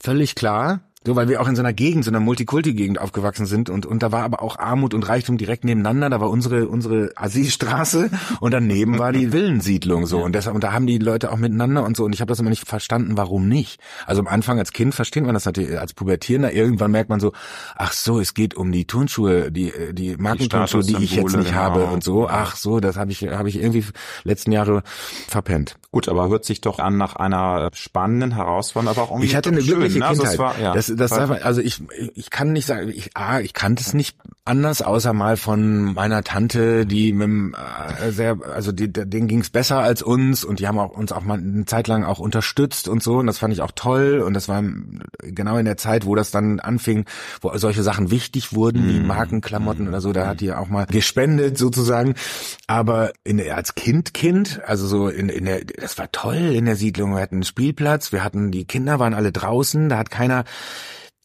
völlig 0.00 0.34
klar. 0.34 0.80
So, 1.08 1.16
weil 1.16 1.30
wir 1.30 1.40
auch 1.40 1.48
in 1.48 1.56
so 1.56 1.62
einer 1.62 1.72
Gegend, 1.72 2.04
so 2.04 2.10
einer 2.10 2.20
Multikulti-Gegend 2.20 3.00
aufgewachsen 3.00 3.46
sind 3.46 3.70
und, 3.70 3.86
und 3.86 4.02
da 4.02 4.12
war 4.12 4.24
aber 4.24 4.42
auch 4.42 4.58
Armut 4.58 4.92
und 4.92 5.08
Reichtum 5.08 5.38
direkt 5.38 5.64
nebeneinander. 5.64 6.10
Da 6.10 6.20
war 6.20 6.28
unsere, 6.28 6.68
unsere 6.68 7.12
Assi-Straße 7.16 8.10
und 8.40 8.52
daneben 8.52 8.98
war 8.98 9.10
die 9.10 9.32
Villensiedlung 9.32 10.04
so. 10.04 10.22
Und 10.22 10.34
deshalb, 10.34 10.54
und 10.54 10.62
da 10.62 10.74
haben 10.74 10.86
die 10.86 10.98
Leute 10.98 11.32
auch 11.32 11.38
miteinander 11.38 11.82
und 11.82 11.96
so. 11.96 12.04
Und 12.04 12.12
ich 12.12 12.20
habe 12.20 12.28
das 12.28 12.40
immer 12.40 12.50
nicht 12.50 12.68
verstanden, 12.68 13.16
warum 13.16 13.48
nicht. 13.48 13.80
Also 14.04 14.20
am 14.20 14.28
Anfang 14.28 14.58
als 14.58 14.74
Kind 14.74 14.94
versteht 14.94 15.24
man 15.24 15.32
das 15.32 15.46
natürlich, 15.46 15.80
als 15.80 15.94
Pubertierender. 15.94 16.52
Irgendwann 16.52 16.90
merkt 16.90 17.08
man 17.08 17.20
so, 17.20 17.32
ach 17.74 17.94
so, 17.94 18.20
es 18.20 18.34
geht 18.34 18.54
um 18.54 18.70
die 18.70 18.84
Turnschuhe, 18.84 19.50
die, 19.50 19.72
die 19.92 20.14
Markenturnschuhe, 20.18 20.82
die, 20.82 20.92
die 20.92 21.04
ich 21.04 21.14
jetzt 21.14 21.34
nicht 21.34 21.52
genau. 21.52 21.58
habe 21.58 21.84
und 21.86 22.04
so. 22.04 22.28
Ach 22.28 22.54
so, 22.54 22.80
das 22.80 22.98
habe 22.98 23.12
ich, 23.12 23.26
habe 23.26 23.48
ich 23.48 23.56
irgendwie 23.56 23.82
letzten 24.24 24.52
Jahre 24.52 24.82
verpennt. 25.26 25.78
Gut, 25.90 26.06
aber 26.06 26.28
hört 26.28 26.44
sich 26.44 26.60
doch 26.60 26.80
an 26.80 26.98
nach 26.98 27.16
einer 27.16 27.70
spannenden, 27.72 28.34
herausfordernden, 28.34 28.94
aber 28.94 29.08
auch 29.08 29.10
irgendwie 29.12 29.28
Ich 29.28 29.34
hatte 29.34 29.48
eine 29.48 29.62
glückliche 29.62 29.92
schön, 29.92 30.00
ne? 30.00 30.08
Kindheit. 30.08 30.28
Also, 30.28 30.38
war, 30.38 30.60
ja. 30.60 30.74
das, 30.74 30.92
das 30.98 31.10
war, 31.12 31.42
also 31.42 31.60
ich, 31.60 31.82
ich 32.14 32.30
kann 32.30 32.52
nicht 32.52 32.66
sagen, 32.66 32.88
ich, 32.88 33.10
ah, 33.14 33.40
ich 33.40 33.54
kannte 33.54 33.82
es 33.82 33.94
nicht 33.94 34.16
anders, 34.44 34.82
außer 34.82 35.12
mal 35.12 35.36
von 35.36 35.94
meiner 35.94 36.24
Tante, 36.24 36.86
die 36.86 37.12
mit 37.12 37.24
dem, 37.24 37.54
äh, 37.54 38.10
sehr, 38.10 38.38
also 38.54 38.72
die, 38.72 38.92
denen 38.92 39.28
ging 39.28 39.40
es 39.40 39.50
besser 39.50 39.78
als 39.78 40.02
uns 40.02 40.44
und 40.44 40.58
die 40.58 40.66
haben 40.66 40.78
auch 40.78 40.90
uns 40.90 41.12
auch 41.12 41.22
mal 41.22 41.38
eine 41.38 41.66
Zeit 41.66 41.86
lang 41.86 42.04
auch 42.04 42.18
unterstützt 42.18 42.88
und 42.88 43.02
so 43.02 43.18
und 43.18 43.26
das 43.26 43.38
fand 43.38 43.52
ich 43.52 43.60
auch 43.60 43.72
toll 43.74 44.20
und 44.20 44.34
das 44.34 44.48
war 44.48 44.62
genau 45.22 45.58
in 45.58 45.66
der 45.66 45.76
Zeit, 45.76 46.06
wo 46.06 46.14
das 46.14 46.30
dann 46.30 46.60
anfing, 46.60 47.04
wo 47.40 47.56
solche 47.56 47.82
Sachen 47.82 48.10
wichtig 48.10 48.52
wurden, 48.52 48.88
wie 48.88 49.00
mhm. 49.00 49.06
Markenklamotten 49.06 49.86
oder 49.86 50.00
so, 50.00 50.12
da 50.12 50.26
hat 50.26 50.40
die 50.40 50.52
auch 50.52 50.68
mal 50.68 50.86
gespendet 50.86 51.58
sozusagen, 51.58 52.14
aber 52.66 53.12
in 53.24 53.38
als 53.50 53.74
Kind, 53.74 54.14
Kind, 54.14 54.60
also 54.66 54.86
so 54.86 55.08
in, 55.08 55.28
in 55.28 55.44
der, 55.44 55.64
das 55.64 55.98
war 55.98 56.10
toll 56.10 56.36
in 56.36 56.64
der 56.64 56.76
Siedlung, 56.76 57.14
wir 57.14 57.20
hatten 57.20 57.36
einen 57.36 57.44
Spielplatz, 57.44 58.12
wir 58.12 58.24
hatten, 58.24 58.50
die 58.50 58.64
Kinder 58.64 58.98
waren 58.98 59.14
alle 59.14 59.30
draußen, 59.30 59.88
da 59.88 59.98
hat 59.98 60.10
keiner 60.10 60.44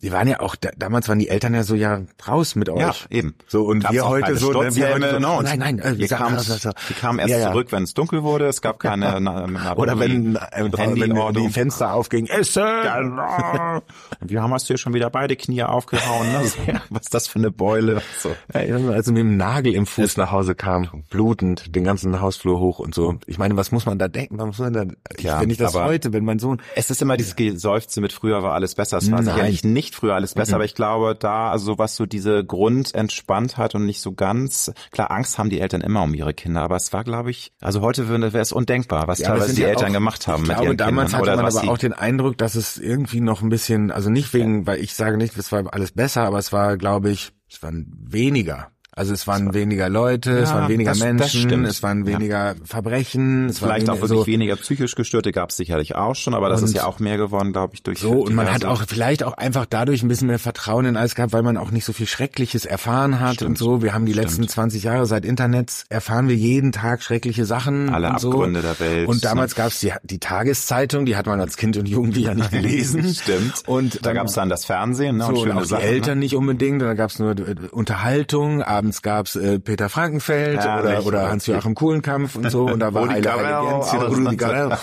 die 0.03 0.11
waren 0.11 0.27
ja 0.27 0.41
auch, 0.41 0.57
da, 0.57 0.69
damals 0.77 1.07
waren 1.07 1.17
die 1.17 1.29
Eltern 1.29 1.53
ja 1.53 1.63
so 1.63 1.75
ja 1.75 2.01
raus 2.27 2.55
mit 2.55 2.67
euch. 2.69 2.81
Ja, 2.81 2.93
eben. 3.09 3.35
So 3.47 3.63
und 3.63 3.79
Gab's 3.79 3.93
wir 3.93 4.05
heute 4.05 4.35
so, 4.35 4.51
ne, 4.51 4.75
wir 4.75 4.93
heute 4.93 5.11
so, 5.11 5.19
no, 5.19 5.41
nein, 5.41 5.59
nein, 5.59 5.79
äh, 5.79 5.97
wir 5.97 6.09
kamen, 6.09 6.37
wir 6.37 6.95
kamen 6.99 7.19
erst 7.19 7.31
ja, 7.31 7.37
ja. 7.39 7.51
zurück, 7.51 7.71
wenn 7.71 7.83
es 7.83 7.93
dunkel 7.93 8.21
wurde. 8.21 8.47
Es 8.47 8.61
gab 8.61 8.79
keine 8.79 9.21
na, 9.21 9.47
na, 9.47 9.75
Oder 9.77 9.97
wenn, 9.99 10.35
äh, 10.35 10.69
wenn 10.73 11.33
die 11.35 11.49
Fenster 11.49 11.93
aufgingen, 11.93 12.29
Essen! 12.29 12.63
wir 14.21 14.41
haben 14.41 14.53
hast 14.53 14.67
du 14.67 14.73
ja 14.73 14.77
schon 14.77 14.93
wieder 14.93 15.09
beide 15.09 15.37
Knie 15.37 15.63
aufgehauen. 15.63 16.27
Ne? 16.33 16.81
Was 16.89 17.03
ist 17.03 17.13
das 17.13 17.29
für 17.29 17.39
eine 17.39 17.51
Beule? 17.51 18.01
So. 18.19 18.35
Also 18.51 19.13
mit 19.13 19.21
dem 19.21 19.37
Nagel 19.37 19.73
im 19.73 19.85
Fuß 19.85 20.17
nach 20.17 20.31
Hause 20.31 20.53
kam, 20.53 21.05
blutend, 21.09 21.73
den 21.77 21.85
ganzen 21.85 22.19
Hausflur 22.19 22.59
hoch 22.59 22.79
und 22.79 22.93
so. 22.93 23.15
Ich 23.25 23.37
meine, 23.37 23.55
was 23.55 23.71
muss 23.71 23.85
man 23.85 23.99
da 23.99 24.09
denken? 24.09 24.37
Was 24.37 24.47
muss 24.47 24.59
man 24.59 24.73
da, 24.73 24.85
ja, 25.19 25.39
wenn 25.39 25.49
ich 25.49 25.57
das 25.57 25.75
heute, 25.75 26.11
wenn 26.11 26.25
mein 26.25 26.39
Sohn... 26.39 26.61
Es 26.75 26.89
ist 26.89 27.01
immer 27.01 27.15
dieses 27.15 27.37
Geseufze 27.37 28.01
mit 28.01 28.11
früher 28.11 28.43
war 28.43 28.53
alles 28.53 28.75
besser. 28.75 28.97
Es 28.97 29.09
war 29.09 29.21
Nein. 29.21 29.33
sicherlich 29.33 29.63
nicht 29.63 29.92
früher 29.95 30.15
alles 30.15 30.33
besser, 30.33 30.51
mhm. 30.51 30.55
aber 30.55 30.65
ich 30.65 30.75
glaube, 30.75 31.15
da, 31.15 31.51
also 31.51 31.77
was 31.77 31.95
so 31.95 32.05
diese 32.05 32.43
Grundentspanntheit 32.43 33.75
und 33.75 33.85
nicht 33.85 34.01
so 34.01 34.13
ganz, 34.13 34.71
klar, 34.91 35.11
Angst 35.11 35.37
haben 35.37 35.49
die 35.49 35.59
Eltern 35.59 35.81
immer 35.81 36.03
um 36.03 36.13
ihre 36.13 36.33
Kinder, 36.33 36.61
aber 36.61 36.75
es 36.75 36.93
war, 36.93 37.03
glaube 37.03 37.31
ich, 37.31 37.51
also 37.61 37.81
heute 37.81 38.09
wäre 38.09 38.37
es 38.39 38.51
undenkbar, 38.51 39.07
was 39.07 39.19
ja, 39.19 39.29
teilweise 39.29 39.55
die 39.55 39.61
ja 39.61 39.69
Eltern 39.69 39.89
auch, 39.89 39.93
gemacht 39.93 40.27
haben. 40.27 40.43
Ich 40.43 40.49
mit 40.49 40.57
glaube, 40.57 40.71
ihren 40.71 40.77
damals 40.77 41.11
Kindern, 41.11 41.29
hatte 41.29 41.41
man 41.41 41.57
aber 41.57 41.71
auch 41.71 41.77
den 41.77 41.93
Eindruck, 41.93 42.37
dass 42.37 42.55
es 42.55 42.77
irgendwie 42.77 43.21
noch 43.21 43.41
ein 43.41 43.49
bisschen, 43.49 43.91
also 43.91 44.09
nicht 44.09 44.33
wegen, 44.33 44.67
weil 44.67 44.79
ich 44.79 44.93
sage 44.95 45.17
nicht, 45.17 45.37
es 45.37 45.51
war 45.51 45.63
alles 45.73 45.91
besser, 45.91 46.23
aber 46.23 46.39
es 46.39 46.51
war, 46.51 46.77
glaube 46.77 47.09
ich, 47.09 47.31
es 47.49 47.61
waren 47.61 47.87
weniger 47.99 48.72
also 48.95 49.13
es 49.13 49.27
waren 49.27 49.53
weniger 49.53 49.89
Leute, 49.89 50.31
ja, 50.31 50.37
es 50.37 50.49
waren 50.53 50.69
weniger 50.69 50.91
das, 50.91 50.99
Menschen, 50.99 51.63
das 51.63 51.77
es 51.77 51.83
waren 51.83 52.05
weniger 52.05 52.53
ja. 52.53 52.55
Verbrechen. 52.63 53.47
Es 53.49 53.59
Vielleicht 53.59 53.89
auch 53.89 54.01
wirklich 54.01 54.19
so 54.19 54.27
weniger 54.27 54.55
psychisch 54.55 54.95
Gestörte 54.95 55.31
gab 55.31 55.49
es 55.49 55.57
sicherlich 55.57 55.95
auch 55.95 56.15
schon, 56.15 56.33
aber 56.33 56.49
das 56.49 56.61
ist 56.61 56.75
ja 56.75 56.85
auch 56.85 56.99
mehr 56.99 57.17
geworden, 57.17 57.53
glaube 57.53 57.73
ich, 57.73 57.83
durch 57.83 57.99
So 57.99 58.11
und 58.11 58.35
man 58.35 58.51
hat 58.51 58.65
auch 58.65 58.83
vielleicht 58.87 59.23
auch 59.23 59.33
einfach 59.33 59.65
dadurch 59.65 60.03
ein 60.03 60.07
bisschen 60.07 60.27
mehr 60.27 60.39
Vertrauen 60.39 60.85
in 60.85 60.97
alles 60.97 61.15
gehabt, 61.15 61.33
weil 61.33 61.43
man 61.43 61.57
auch 61.57 61.71
nicht 61.71 61.85
so 61.85 61.93
viel 61.93 62.07
Schreckliches 62.07 62.65
erfahren 62.65 63.19
hat 63.19 63.35
Stimmt. 63.35 63.49
und 63.49 63.57
so. 63.57 63.81
Wir 63.81 63.93
haben 63.93 64.05
die 64.05 64.13
Stimmt. 64.13 64.27
letzten 64.27 64.47
20 64.47 64.83
Jahre 64.83 65.05
seit 65.05 65.25
Internet 65.25 65.85
erfahren 65.89 66.27
wir 66.27 66.35
jeden 66.35 66.71
Tag 66.71 67.01
schreckliche 67.01 67.45
Sachen. 67.45 67.89
Alle 67.89 68.09
und 68.09 68.15
Abgründe 68.15 68.61
so. 68.61 68.67
der 68.67 68.79
Welt. 68.79 69.07
Und 69.07 69.25
damals 69.25 69.53
ne? 69.53 69.57
gab 69.57 69.67
es 69.67 69.79
die, 69.79 69.91
die 70.03 70.19
Tageszeitung, 70.19 71.05
die 71.05 71.15
hat 71.15 71.25
man 71.25 71.39
als 71.39 71.57
Kind 71.57 71.77
und 71.77 71.87
Jugendlicher 71.87 72.35
nicht 72.35 72.51
gelesen. 72.51 73.13
Stimmt. 73.13 73.63
Und 73.65 74.05
da 74.05 74.13
gab 74.13 74.27
es 74.27 74.33
dann 74.33 74.49
das 74.49 74.65
Fernsehen 74.65 75.17
ne, 75.17 75.25
so, 75.25 75.41
und, 75.41 75.49
und 75.49 75.57
auch 75.57 75.63
Sachen, 75.63 75.81
die 75.81 75.87
Eltern 75.87 76.19
ne? 76.19 76.25
nicht 76.25 76.35
unbedingt. 76.35 76.81
Da 76.81 76.93
gab 76.93 77.09
es 77.09 77.19
nur 77.19 77.31
äh, 77.31 77.55
Unterhaltung. 77.71 78.61
Abends 78.83 79.01
gab 79.01 79.27
es 79.27 79.37
äh, 79.37 79.59
Peter 79.59 79.87
Frankenfeld 79.87 80.61
ja, 80.61 80.81
oder, 80.81 81.05
oder 81.05 81.29
Hans-Joachim 81.29 81.73
Kuhlenkampf 81.73 82.35
und 82.35 82.51
so 82.51 82.65
und 82.65 82.81
da 82.81 82.93
war 82.93 83.07
Heile, 83.07 83.33
Heile 83.33 84.35
Gänse, 84.35 84.77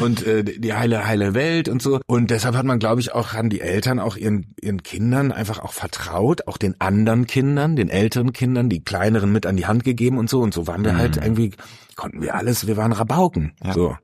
und 0.00 0.26
äh, 0.26 0.44
die 0.44 0.74
heile, 0.74 1.06
heile 1.06 1.32
Welt 1.32 1.70
und 1.70 1.80
so. 1.80 2.00
Und 2.06 2.30
deshalb 2.30 2.54
hat 2.54 2.66
man, 2.66 2.78
glaube 2.78 3.00
ich, 3.00 3.14
auch, 3.14 3.32
haben 3.32 3.48
die 3.48 3.62
Eltern 3.62 4.00
auch 4.00 4.16
ihren, 4.16 4.54
ihren 4.60 4.82
Kindern 4.82 5.32
einfach 5.32 5.60
auch 5.60 5.72
vertraut, 5.72 6.46
auch 6.46 6.58
den 6.58 6.78
anderen 6.78 7.26
Kindern, 7.26 7.74
den 7.74 7.88
älteren 7.88 8.34
Kindern, 8.34 8.68
die 8.68 8.84
kleineren 8.84 9.32
mit 9.32 9.46
an 9.46 9.56
die 9.56 9.64
Hand 9.64 9.82
gegeben 9.82 10.18
und 10.18 10.28
so. 10.28 10.40
Und 10.40 10.52
so 10.52 10.66
waren 10.66 10.84
wir 10.84 10.98
halt 10.98 11.16
mhm. 11.16 11.20
halt 11.20 11.24
irgendwie, 11.24 11.52
konnten 11.98 12.22
wir 12.22 12.36
alles, 12.36 12.66
wir 12.66 12.76
waren 12.76 12.92
Rabauken. 12.92 13.52
Ja. 13.62 13.72
So. 13.74 13.96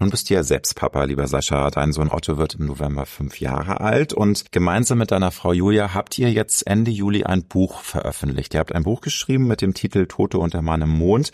Nun 0.00 0.10
bist 0.10 0.28
du 0.28 0.34
ja 0.34 0.42
selbst 0.42 0.74
Papa, 0.74 1.04
lieber 1.04 1.28
Sascha. 1.28 1.70
Dein 1.70 1.92
Sohn 1.92 2.10
Otto 2.10 2.38
wird 2.38 2.54
im 2.54 2.66
November 2.66 3.06
fünf 3.06 3.40
Jahre 3.40 3.80
alt 3.80 4.12
und 4.12 4.52
gemeinsam 4.52 4.98
mit 4.98 5.10
deiner 5.10 5.30
Frau 5.30 5.52
Julia 5.52 5.94
habt 5.94 6.18
ihr 6.18 6.32
jetzt 6.32 6.66
Ende 6.66 6.90
Juli 6.90 7.24
ein 7.24 7.44
Buch 7.46 7.80
veröffentlicht. 7.80 8.54
Ihr 8.54 8.60
habt 8.60 8.74
ein 8.74 8.84
Buch 8.84 9.02
geschrieben 9.02 9.46
mit 9.46 9.60
dem 9.60 9.74
Titel 9.74 10.06
Tote 10.06 10.38
Mann 10.62 10.82
im 10.82 10.90
Mond. 10.90 11.30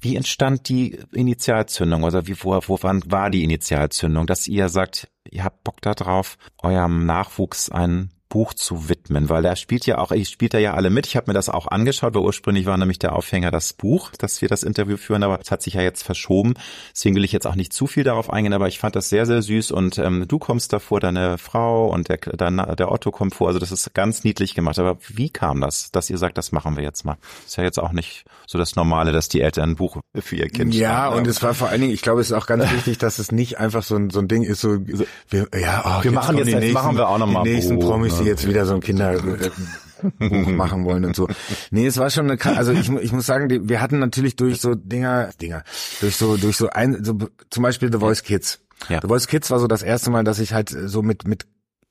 Wie 0.00 0.16
entstand 0.16 0.68
die 0.68 1.00
Initialzündung? 1.12 2.04
Also 2.04 2.26
wie, 2.26 2.36
wo, 2.42 2.58
wo 2.66 2.78
wann 2.80 3.02
war 3.06 3.28
die 3.28 3.42
Initialzündung, 3.42 4.26
dass 4.26 4.46
ihr 4.46 4.68
sagt, 4.68 5.08
ihr 5.28 5.44
habt 5.44 5.64
Bock 5.64 5.82
darauf, 5.82 6.38
eurem 6.62 7.06
Nachwuchs 7.06 7.70
ein 7.70 8.10
Buch 8.30 8.54
zu 8.54 8.88
widmen, 8.88 9.28
weil 9.28 9.42
da 9.42 9.56
spielt 9.56 9.84
ja 9.84 9.98
auch, 9.98 10.12
ich 10.12 10.30
spielt 10.30 10.54
ja 10.54 10.72
alle 10.72 10.88
mit. 10.88 11.06
Ich 11.06 11.16
habe 11.16 11.30
mir 11.30 11.34
das 11.34 11.50
auch 11.50 11.66
angeschaut, 11.66 12.14
weil 12.14 12.22
ursprünglich 12.22 12.64
war 12.64 12.78
nämlich 12.78 12.98
der 12.98 13.14
Aufhänger 13.14 13.50
das 13.50 13.74
Buch, 13.74 14.12
dass 14.16 14.40
wir 14.40 14.48
das 14.48 14.62
Interview 14.62 14.96
führen, 14.96 15.22
aber 15.22 15.38
es 15.40 15.50
hat 15.50 15.60
sich 15.62 15.74
ja 15.74 15.82
jetzt 15.82 16.04
verschoben. 16.04 16.54
Deswegen 16.94 17.16
will 17.16 17.24
ich 17.24 17.32
jetzt 17.32 17.46
auch 17.46 17.56
nicht 17.56 17.72
zu 17.72 17.86
viel 17.86 18.04
darauf 18.04 18.30
eingehen, 18.32 18.52
aber 18.54 18.68
ich 18.68 18.78
fand 18.78 18.96
das 18.96 19.08
sehr, 19.10 19.26
sehr 19.26 19.42
süß 19.42 19.72
und 19.72 19.98
ähm, 19.98 20.24
du 20.26 20.38
kommst 20.38 20.72
davor, 20.72 21.00
deine 21.00 21.36
Frau 21.38 21.88
und 21.88 22.08
der, 22.08 22.18
der, 22.18 22.76
der 22.76 22.92
Otto 22.92 23.10
kommt 23.10 23.34
vor. 23.34 23.48
Also 23.48 23.58
das 23.58 23.72
ist 23.72 23.92
ganz 23.94 24.24
niedlich 24.24 24.54
gemacht. 24.54 24.78
Aber 24.78 24.96
wie 25.08 25.28
kam 25.30 25.60
das, 25.60 25.90
dass 25.90 26.08
ihr 26.08 26.16
sagt, 26.16 26.38
das 26.38 26.52
machen 26.52 26.76
wir 26.76 26.84
jetzt 26.84 27.04
mal? 27.04 27.16
Ist 27.46 27.56
ja 27.56 27.64
jetzt 27.64 27.78
auch 27.78 27.92
nicht 27.92 28.24
so 28.46 28.58
das 28.58 28.76
Normale, 28.76 29.10
dass 29.10 29.28
die 29.28 29.40
Eltern 29.40 29.70
ein 29.70 29.76
Buch 29.76 29.96
für 30.14 30.36
ihr 30.36 30.48
Kind 30.48 30.72
Ja, 30.72 31.06
schreiben. 31.06 31.16
und 31.18 31.26
es 31.26 31.42
war 31.42 31.54
vor 31.54 31.68
allen 31.68 31.80
Dingen, 31.80 31.92
ich 31.92 32.02
glaube, 32.02 32.20
es 32.20 32.30
ist 32.30 32.36
auch 32.36 32.46
ganz 32.46 32.70
wichtig, 32.72 32.98
dass 32.98 33.18
es 33.18 33.32
nicht 33.32 33.58
einfach 33.58 33.82
so 33.82 33.96
ein, 33.96 34.10
so 34.10 34.20
ein 34.20 34.28
Ding 34.28 34.44
ist, 34.44 34.60
so, 34.60 34.78
wir, 34.86 35.48
ja, 35.58 35.98
oh, 35.98 36.04
wir 36.04 36.12
machen 36.12 36.36
jetzt, 36.36 36.48
jetzt 36.48 36.60
nächsten, 36.60 36.74
machen 36.74 36.96
wir 36.96 37.08
auch 37.08 37.18
nochmal 37.18 37.42
die 37.44 37.54
nächsten 37.54 37.78
Promis, 37.80 38.19
die 38.20 38.28
jetzt 38.28 38.46
wieder 38.46 38.66
so 38.66 38.74
ein 38.74 38.80
Kinder 38.80 39.16
Buch 40.18 40.48
machen 40.48 40.84
wollen 40.84 41.04
und 41.04 41.14
so. 41.14 41.28
Nee, 41.70 41.86
es 41.86 41.98
war 41.98 42.10
schon 42.10 42.30
eine, 42.30 42.56
also 42.56 42.72
ich, 42.72 42.88
ich 42.88 43.12
muss 43.12 43.26
sagen, 43.26 43.48
die, 43.48 43.68
wir 43.68 43.80
hatten 43.80 43.98
natürlich 43.98 44.36
durch 44.36 44.60
so 44.60 44.74
Dinger, 44.74 45.30
Dinger, 45.40 45.62
durch 46.00 46.16
so, 46.16 46.36
durch 46.36 46.56
so 46.56 46.70
ein, 46.70 47.04
so 47.04 47.18
zum 47.50 47.62
Beispiel 47.62 47.92
The 47.92 47.98
Voice 47.98 48.22
Kids. 48.22 48.60
Ja. 48.88 49.00
The 49.02 49.08
Voice 49.08 49.26
Kids 49.26 49.50
war 49.50 49.60
so 49.60 49.66
das 49.66 49.82
erste 49.82 50.10
Mal, 50.10 50.24
dass 50.24 50.38
ich 50.38 50.54
halt 50.54 50.70
so 50.70 51.02
mit, 51.02 51.28
mit 51.28 51.46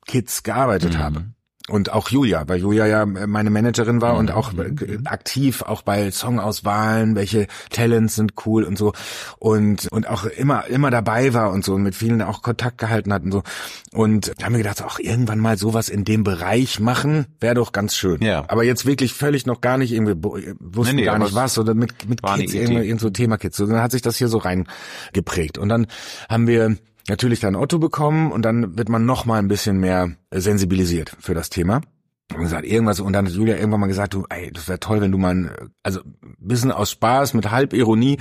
Kids 0.06 0.42
gearbeitet 0.42 0.94
mhm. 0.94 0.98
habe 0.98 1.24
und 1.70 1.92
auch 1.92 2.08
Julia, 2.10 2.44
weil 2.46 2.58
Julia 2.58 2.86
ja 2.86 3.06
meine 3.06 3.50
Managerin 3.50 4.00
war 4.00 4.16
und 4.16 4.30
auch 4.30 4.52
mhm. 4.52 5.02
aktiv 5.04 5.62
auch 5.62 5.82
bei 5.82 6.10
Songauswahlen, 6.10 7.14
welche 7.14 7.46
Talents 7.70 8.16
sind 8.16 8.34
cool 8.44 8.64
und 8.64 8.76
so 8.76 8.92
und 9.38 9.88
und 9.90 10.08
auch 10.08 10.24
immer 10.24 10.66
immer 10.66 10.90
dabei 10.90 11.32
war 11.32 11.50
und 11.50 11.64
so 11.64 11.74
und 11.74 11.82
mit 11.82 11.94
vielen 11.94 12.22
auch 12.22 12.42
Kontakt 12.42 12.78
gehalten 12.78 13.12
hat 13.12 13.22
und 13.22 13.32
so 13.32 13.42
und 13.92 14.32
da 14.38 14.46
haben 14.46 14.52
wir 14.52 14.58
gedacht, 14.58 14.82
auch 14.82 14.98
irgendwann 14.98 15.38
mal 15.38 15.56
sowas 15.56 15.88
in 15.88 16.04
dem 16.04 16.24
Bereich 16.24 16.80
machen, 16.80 17.26
wäre 17.40 17.54
doch 17.54 17.72
ganz 17.72 17.96
schön. 17.96 18.22
Ja. 18.22 18.44
Aber 18.48 18.64
jetzt 18.64 18.86
wirklich 18.86 19.14
völlig 19.14 19.46
noch 19.46 19.60
gar 19.60 19.78
nicht 19.78 19.92
irgendwie 19.92 20.14
wussten 20.60 20.96
nee, 20.96 21.02
nee, 21.02 21.06
gar 21.06 21.18
nicht 21.18 21.34
was 21.34 21.58
oder 21.58 21.74
mit 21.74 22.08
mit 22.08 22.22
Kids 22.22 22.54
irgendwie 22.54 22.86
irgend 22.86 23.00
so 23.00 23.10
Thema 23.10 23.36
Kids. 23.38 23.56
So, 23.56 23.66
dann 23.66 23.82
hat 23.82 23.92
sich 23.92 24.02
das 24.02 24.16
hier 24.16 24.28
so 24.28 24.38
reingeprägt 24.38 25.58
und 25.58 25.68
dann 25.68 25.86
haben 26.28 26.46
wir 26.46 26.76
natürlich 27.10 27.40
dann 27.40 27.56
Otto 27.56 27.78
bekommen 27.78 28.32
und 28.32 28.42
dann 28.42 28.78
wird 28.78 28.88
man 28.88 29.04
noch 29.04 29.26
mal 29.26 29.38
ein 29.38 29.48
bisschen 29.48 29.78
mehr 29.78 30.16
sensibilisiert 30.30 31.14
für 31.20 31.34
das 31.34 31.50
Thema. 31.50 31.82
Und 32.34 32.42
gesagt, 32.42 32.64
irgendwas, 32.64 33.00
und 33.00 33.12
dann 33.12 33.26
hat 33.26 33.32
Julia 33.32 33.56
irgendwann 33.56 33.80
mal 33.80 33.86
gesagt, 33.88 34.14
du, 34.14 34.24
ey, 34.28 34.52
das 34.52 34.68
wäre 34.68 34.78
toll, 34.78 35.00
wenn 35.00 35.10
du 35.10 35.18
mal, 35.18 35.70
also 35.82 36.00
bisschen 36.38 36.70
aus 36.70 36.92
Spaß, 36.92 37.34
mit 37.34 37.50
Halbironie, 37.50 38.18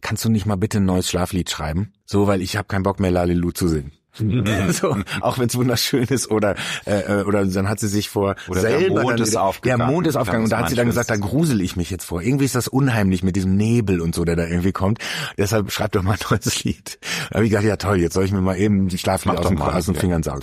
kannst 0.00 0.24
du 0.24 0.30
nicht 0.30 0.46
mal 0.46 0.56
bitte 0.56 0.78
ein 0.78 0.86
neues 0.86 1.10
Schlaflied 1.10 1.50
schreiben? 1.50 1.92
So, 2.06 2.26
weil 2.26 2.40
ich 2.40 2.56
habe 2.56 2.68
keinen 2.68 2.82
Bock 2.82 2.98
mehr 2.98 3.10
Lalilu 3.10 3.50
zu 3.50 3.68
singen. 3.68 3.92
so, 4.72 4.96
auch 5.20 5.38
wenn 5.38 5.46
es 5.46 5.54
wunderschön 5.56 6.04
ist 6.04 6.30
oder 6.30 6.54
äh, 6.84 7.20
äh, 7.20 7.22
oder 7.24 7.46
dann 7.46 7.68
hat 7.68 7.80
sie 7.80 7.88
sich 7.88 8.10
vor 8.10 8.36
oder 8.48 8.60
selber 8.60 8.80
der 8.80 9.02
Mond 9.02 9.20
dann, 9.20 9.26
ist 9.26 9.36
aufgegangen. 9.36 9.78
Der 9.78 9.86
Mond 9.88 10.06
ist 10.06 10.16
aufgegangen 10.16 10.44
und 10.44 10.50
da 10.50 10.58
hat 10.58 10.68
sie 10.68 10.74
dann 10.74 10.86
gesagt, 10.86 11.10
da 11.10 11.16
grusel 11.16 11.60
ich 11.60 11.76
mich 11.76 11.90
jetzt 11.90 12.04
vor. 12.04 12.20
Irgendwie 12.20 12.44
ist 12.44 12.54
das 12.54 12.68
unheimlich 12.68 13.22
mit 13.22 13.36
diesem 13.36 13.56
Nebel 13.56 14.00
und 14.00 14.14
so, 14.14 14.24
der 14.24 14.36
da 14.36 14.46
irgendwie 14.46 14.72
kommt. 14.72 14.98
Deshalb 15.38 15.72
schreibt 15.72 15.94
doch 15.94 16.02
mal 16.02 16.12
ein 16.12 16.18
neues 16.30 16.62
Lied. 16.64 16.98
Da 17.30 17.36
habe 17.36 17.44
ich 17.44 17.50
gedacht, 17.50 17.64
ja 17.64 17.76
toll, 17.76 18.00
jetzt 18.00 18.14
soll 18.14 18.24
ich 18.24 18.32
mir 18.32 18.42
mal 18.42 18.58
eben 18.58 18.88
die 18.88 18.98
Schlaflied 18.98 19.36
aus, 19.36 19.48
dem, 19.48 19.60
aus 19.60 19.86
den 19.86 19.94
Fingern 19.94 20.22
saugen. 20.22 20.42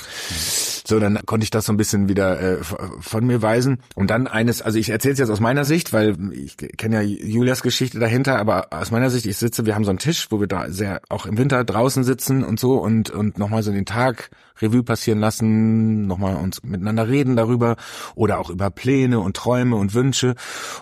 So, 0.90 1.00
dann 1.00 1.20
konnte 1.28 1.44
ich 1.44 1.52
das 1.52 1.66
so 1.66 1.74
ein 1.74 1.78
bisschen 1.78 2.10
wieder 2.10 2.42
äh, 2.42 2.58
von 2.64 3.26
mir 3.28 3.44
weisen. 3.44 3.78
Und 3.94 4.10
dann 4.10 4.26
eines, 4.26 4.64
also 4.64 4.80
ich 4.80 4.90
erzähle 4.90 5.14
es 5.14 5.20
jetzt 5.20 5.30
aus 5.30 5.40
meiner 5.40 5.64
Sicht, 5.64 5.94
weil 5.94 6.18
ich 6.34 6.58
kenne 6.58 6.96
ja 6.96 7.02
Julias 7.02 7.62
Geschichte 7.62 8.00
dahinter, 8.00 8.40
aber 8.40 8.68
aus 8.72 8.90
meiner 8.90 9.12
Sicht, 9.12 9.28
ich 9.28 9.38
sitze, 9.38 9.68
wir 9.68 9.76
haben 9.76 9.84
so 9.84 9.92
einen 9.92 10.00
Tisch, 10.00 10.28
wo 10.32 10.40
wir 10.40 10.48
da 10.48 10.72
sehr 10.72 11.02
auch 11.10 11.28
im 11.28 11.38
Winter 11.38 11.64
draußen 11.64 12.04
sitzen 12.04 12.44
und 12.44 12.60
so 12.60 12.78
und 12.78 13.12
und 13.12 13.38
nochmal 13.38 13.59
so 13.64 13.72
den 13.72 13.86
Tag 13.86 14.30
Revue 14.62 14.84
passieren 14.84 15.20
lassen, 15.20 16.08
nochmal 16.08 16.36
uns 16.36 16.64
miteinander 16.64 17.08
reden 17.08 17.36
darüber 17.36 17.76
oder 18.16 18.40
auch 18.40 18.50
über 18.50 18.70
Pläne 18.70 19.20
und 19.20 19.36
Träume 19.36 19.76
und 19.76 19.94
Wünsche 19.94 20.36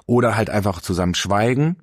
oder 0.06 0.36
halt 0.36 0.50
einfach 0.50 0.82
zusammen 0.82 1.16
schweigen. 1.16 1.78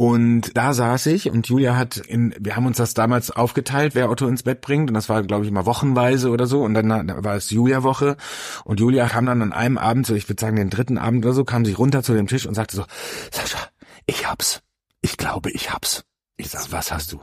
Und 0.00 0.56
da 0.56 0.74
saß 0.74 1.06
ich 1.06 1.28
und 1.28 1.48
Julia 1.48 1.74
hat 1.74 1.96
in, 1.96 2.32
wir 2.38 2.54
haben 2.54 2.66
uns 2.66 2.76
das 2.76 2.94
damals 2.94 3.32
aufgeteilt, 3.32 3.96
wer 3.96 4.08
Otto 4.08 4.28
ins 4.28 4.44
Bett 4.44 4.60
bringt. 4.60 4.88
Und 4.88 4.94
das 4.94 5.08
war, 5.08 5.24
glaube 5.24 5.42
ich, 5.42 5.50
immer 5.50 5.66
wochenweise 5.66 6.30
oder 6.30 6.46
so. 6.46 6.62
Und 6.62 6.74
dann 6.74 6.88
war 7.24 7.34
es 7.34 7.50
Julia-Woche. 7.50 8.16
Und 8.64 8.78
Julia 8.78 9.08
kam 9.08 9.26
dann 9.26 9.42
an 9.42 9.52
einem 9.52 9.76
Abend, 9.76 10.06
so 10.06 10.14
ich 10.14 10.28
würde 10.28 10.40
sagen 10.40 10.54
den 10.54 10.70
dritten 10.70 10.98
Abend 10.98 11.24
oder 11.24 11.34
so, 11.34 11.44
kam 11.44 11.64
sich 11.64 11.80
runter 11.80 12.04
zu 12.04 12.14
dem 12.14 12.28
Tisch 12.28 12.46
und 12.46 12.54
sagte 12.54 12.76
so, 12.76 12.84
Sascha, 13.32 13.58
ich 14.06 14.30
hab's. 14.30 14.62
Ich 15.00 15.16
glaube, 15.16 15.50
ich 15.50 15.72
hab's. 15.72 16.04
Ich 16.36 16.50
sag, 16.50 16.70
was 16.70 16.92
hast 16.92 17.10
du? 17.10 17.20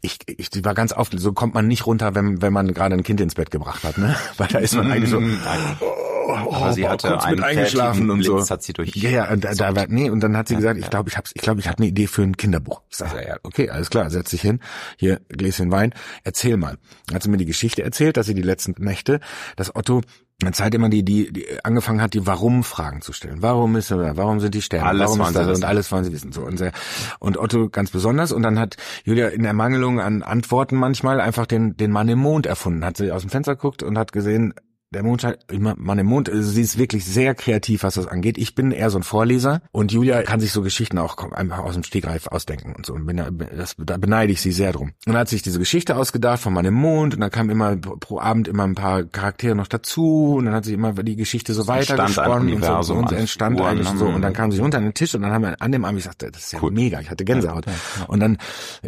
Ich, 0.00 0.18
ich 0.26 0.50
die 0.50 0.64
war 0.64 0.74
ganz 0.74 0.92
oft, 0.92 1.18
so 1.18 1.32
kommt 1.32 1.54
man 1.54 1.66
nicht 1.66 1.86
runter, 1.86 2.14
wenn, 2.14 2.42
wenn 2.42 2.52
man 2.52 2.72
gerade 2.74 2.94
ein 2.94 3.02
Kind 3.02 3.20
ins 3.20 3.34
Bett 3.34 3.50
gebracht 3.50 3.84
hat, 3.84 3.98
ne? 3.98 4.16
Weil 4.36 4.48
da 4.48 4.58
ist 4.58 4.74
man 4.74 4.90
eigentlich 4.92 5.10
so, 5.10 5.18
oh, 5.18 6.32
aber 6.32 6.72
sie 6.72 6.88
hatte 6.88 7.08
kurz 7.08 7.24
einen 7.24 7.42
eingeschlafen 7.42 8.10
und 8.10 8.22
so. 8.22 8.48
hat 8.48 8.62
sie 8.62 8.72
durch. 8.72 8.94
Ja, 8.96 9.10
ja, 9.10 9.30
und 9.30 9.44
da, 9.44 9.54
da 9.54 9.76
war, 9.76 9.86
nee, 9.88 10.10
und 10.10 10.20
dann 10.20 10.36
hat 10.36 10.48
sie 10.48 10.54
ja, 10.54 10.60
gesagt, 10.60 10.80
ich 10.80 10.90
glaube, 10.90 11.08
ich 11.08 11.16
hab's, 11.16 11.32
ich 11.34 11.42
glaube, 11.42 11.60
ich 11.60 11.68
habe 11.68 11.78
eine 11.78 11.86
Idee 11.86 12.06
für 12.06 12.22
ein 12.22 12.36
Kinderbuch. 12.36 12.82
Ich 12.90 12.96
sage, 12.96 13.24
ja, 13.26 13.36
okay, 13.42 13.70
alles 13.70 13.90
klar, 13.90 14.10
setz 14.10 14.30
dich 14.30 14.42
hin, 14.42 14.60
hier 14.96 15.20
Gläschen 15.28 15.70
Wein, 15.70 15.94
erzähl 16.24 16.56
mal. 16.56 16.78
Dann 17.06 17.16
hat 17.16 17.22
sie 17.22 17.30
mir 17.30 17.38
die 17.38 17.46
Geschichte 17.46 17.82
erzählt, 17.82 18.16
dass 18.16 18.26
sie 18.26 18.34
die 18.34 18.42
letzten 18.42 18.74
Nächte, 18.78 19.20
dass 19.56 19.74
Otto 19.74 20.02
Zeit 20.52 20.72
immer 20.74 20.88
die, 20.88 21.04
die, 21.04 21.32
die 21.32 21.46
angefangen 21.64 22.00
hat, 22.00 22.14
die 22.14 22.24
Warum-Fragen 22.24 23.00
zu 23.00 23.12
stellen. 23.12 23.42
Warum 23.42 23.74
ist 23.74 23.90
er, 23.90 24.16
warum 24.16 24.38
sind 24.38 24.54
die 24.54 24.62
Sterne? 24.62 24.86
Alles 24.86 25.08
warum 25.08 25.20
ist 25.22 25.34
das? 25.34 25.58
Und 25.58 25.64
alles 25.64 25.90
wollen 25.90 26.04
sie 26.04 26.12
wissen. 26.12 26.30
So 26.30 26.42
und, 26.42 26.58
sehr, 26.58 26.70
und 27.18 27.38
Otto 27.38 27.68
ganz 27.68 27.90
besonders. 27.90 28.30
Und 28.30 28.44
dann 28.44 28.56
hat 28.56 28.76
Julia 29.04 29.28
in 29.28 29.44
Ermangelung 29.44 30.00
an 30.00 30.22
Antworten 30.22 30.76
manchmal 30.76 31.20
einfach 31.20 31.46
den, 31.46 31.76
den 31.76 31.90
Mann 31.90 32.08
im 32.08 32.20
Mond 32.20 32.46
erfunden. 32.46 32.84
Hat 32.84 32.96
sie 32.96 33.10
aus 33.10 33.22
dem 33.22 33.30
Fenster 33.30 33.56
geguckt 33.56 33.82
und 33.82 33.98
hat 33.98 34.12
gesehen, 34.12 34.54
der 34.90 35.02
Mond 35.02 35.20
scheint 35.20 35.38
immer 35.50 35.74
man 35.76 35.98
im 35.98 36.06
Mond. 36.06 36.30
Also 36.30 36.50
sie 36.50 36.62
ist 36.62 36.78
wirklich 36.78 37.04
sehr 37.04 37.34
kreativ, 37.34 37.82
was 37.82 37.94
das 37.94 38.06
angeht. 38.06 38.38
Ich 38.38 38.54
bin 38.54 38.70
eher 38.70 38.88
so 38.88 38.98
ein 38.98 39.02
Vorleser 39.02 39.60
und 39.70 39.92
Julia 39.92 40.22
kann 40.22 40.40
sich 40.40 40.52
so 40.52 40.62
Geschichten 40.62 40.98
auch 40.98 41.30
einfach 41.32 41.58
aus 41.58 41.74
dem 41.74 41.82
Stegreif 41.82 42.26
ausdenken 42.28 42.74
und 42.74 42.86
so. 42.86 42.94
Und 42.94 43.04
bin, 43.04 43.22
das, 43.56 43.74
da 43.78 43.98
beneide 43.98 44.32
ich 44.32 44.40
sie 44.40 44.52
sehr 44.52 44.72
drum. 44.72 44.92
Und 45.06 45.12
dann 45.12 45.18
hat 45.18 45.28
sich 45.28 45.42
diese 45.42 45.58
Geschichte 45.58 45.96
ausgedacht 45.96 46.40
von 46.40 46.54
meinem 46.54 46.72
Mond 46.72 47.14
und 47.14 47.20
dann 47.20 47.30
kam 47.30 47.50
immer 47.50 47.76
pro 47.76 48.18
Abend 48.18 48.48
immer 48.48 48.64
ein 48.64 48.74
paar 48.74 49.04
Charaktere 49.04 49.54
noch 49.54 49.66
dazu 49.66 50.36
und 50.38 50.46
dann 50.46 50.54
hat 50.54 50.64
sich 50.64 50.74
immer 50.74 50.94
die 50.94 51.16
Geschichte 51.16 51.52
so 51.52 51.66
weitergesponnen 51.66 52.54
und, 52.54 52.84
so, 52.84 52.94
und 52.94 53.12
entstand 53.12 53.58
Figuren, 53.58 53.78
eigentlich 53.78 53.98
so. 53.98 54.06
Und 54.06 54.22
dann 54.22 54.32
kam 54.32 54.50
sie 54.52 54.60
runter 54.60 54.78
an 54.78 54.84
den 54.84 54.94
Tisch 54.94 55.14
und 55.14 55.22
dann 55.22 55.32
haben 55.32 55.42
wir 55.42 55.56
an 55.60 55.72
dem 55.72 55.84
Abend 55.84 55.98
gesagt, 55.98 56.22
das 56.22 56.44
ist 56.44 56.52
ja 56.52 56.60
cool. 56.62 56.70
mega. 56.70 57.00
Ich 57.00 57.10
hatte 57.10 57.26
Gänsehaut. 57.26 57.66
Ja, 57.66 57.72
ja. 57.72 58.04
Und 58.06 58.20
dann, 58.20 58.38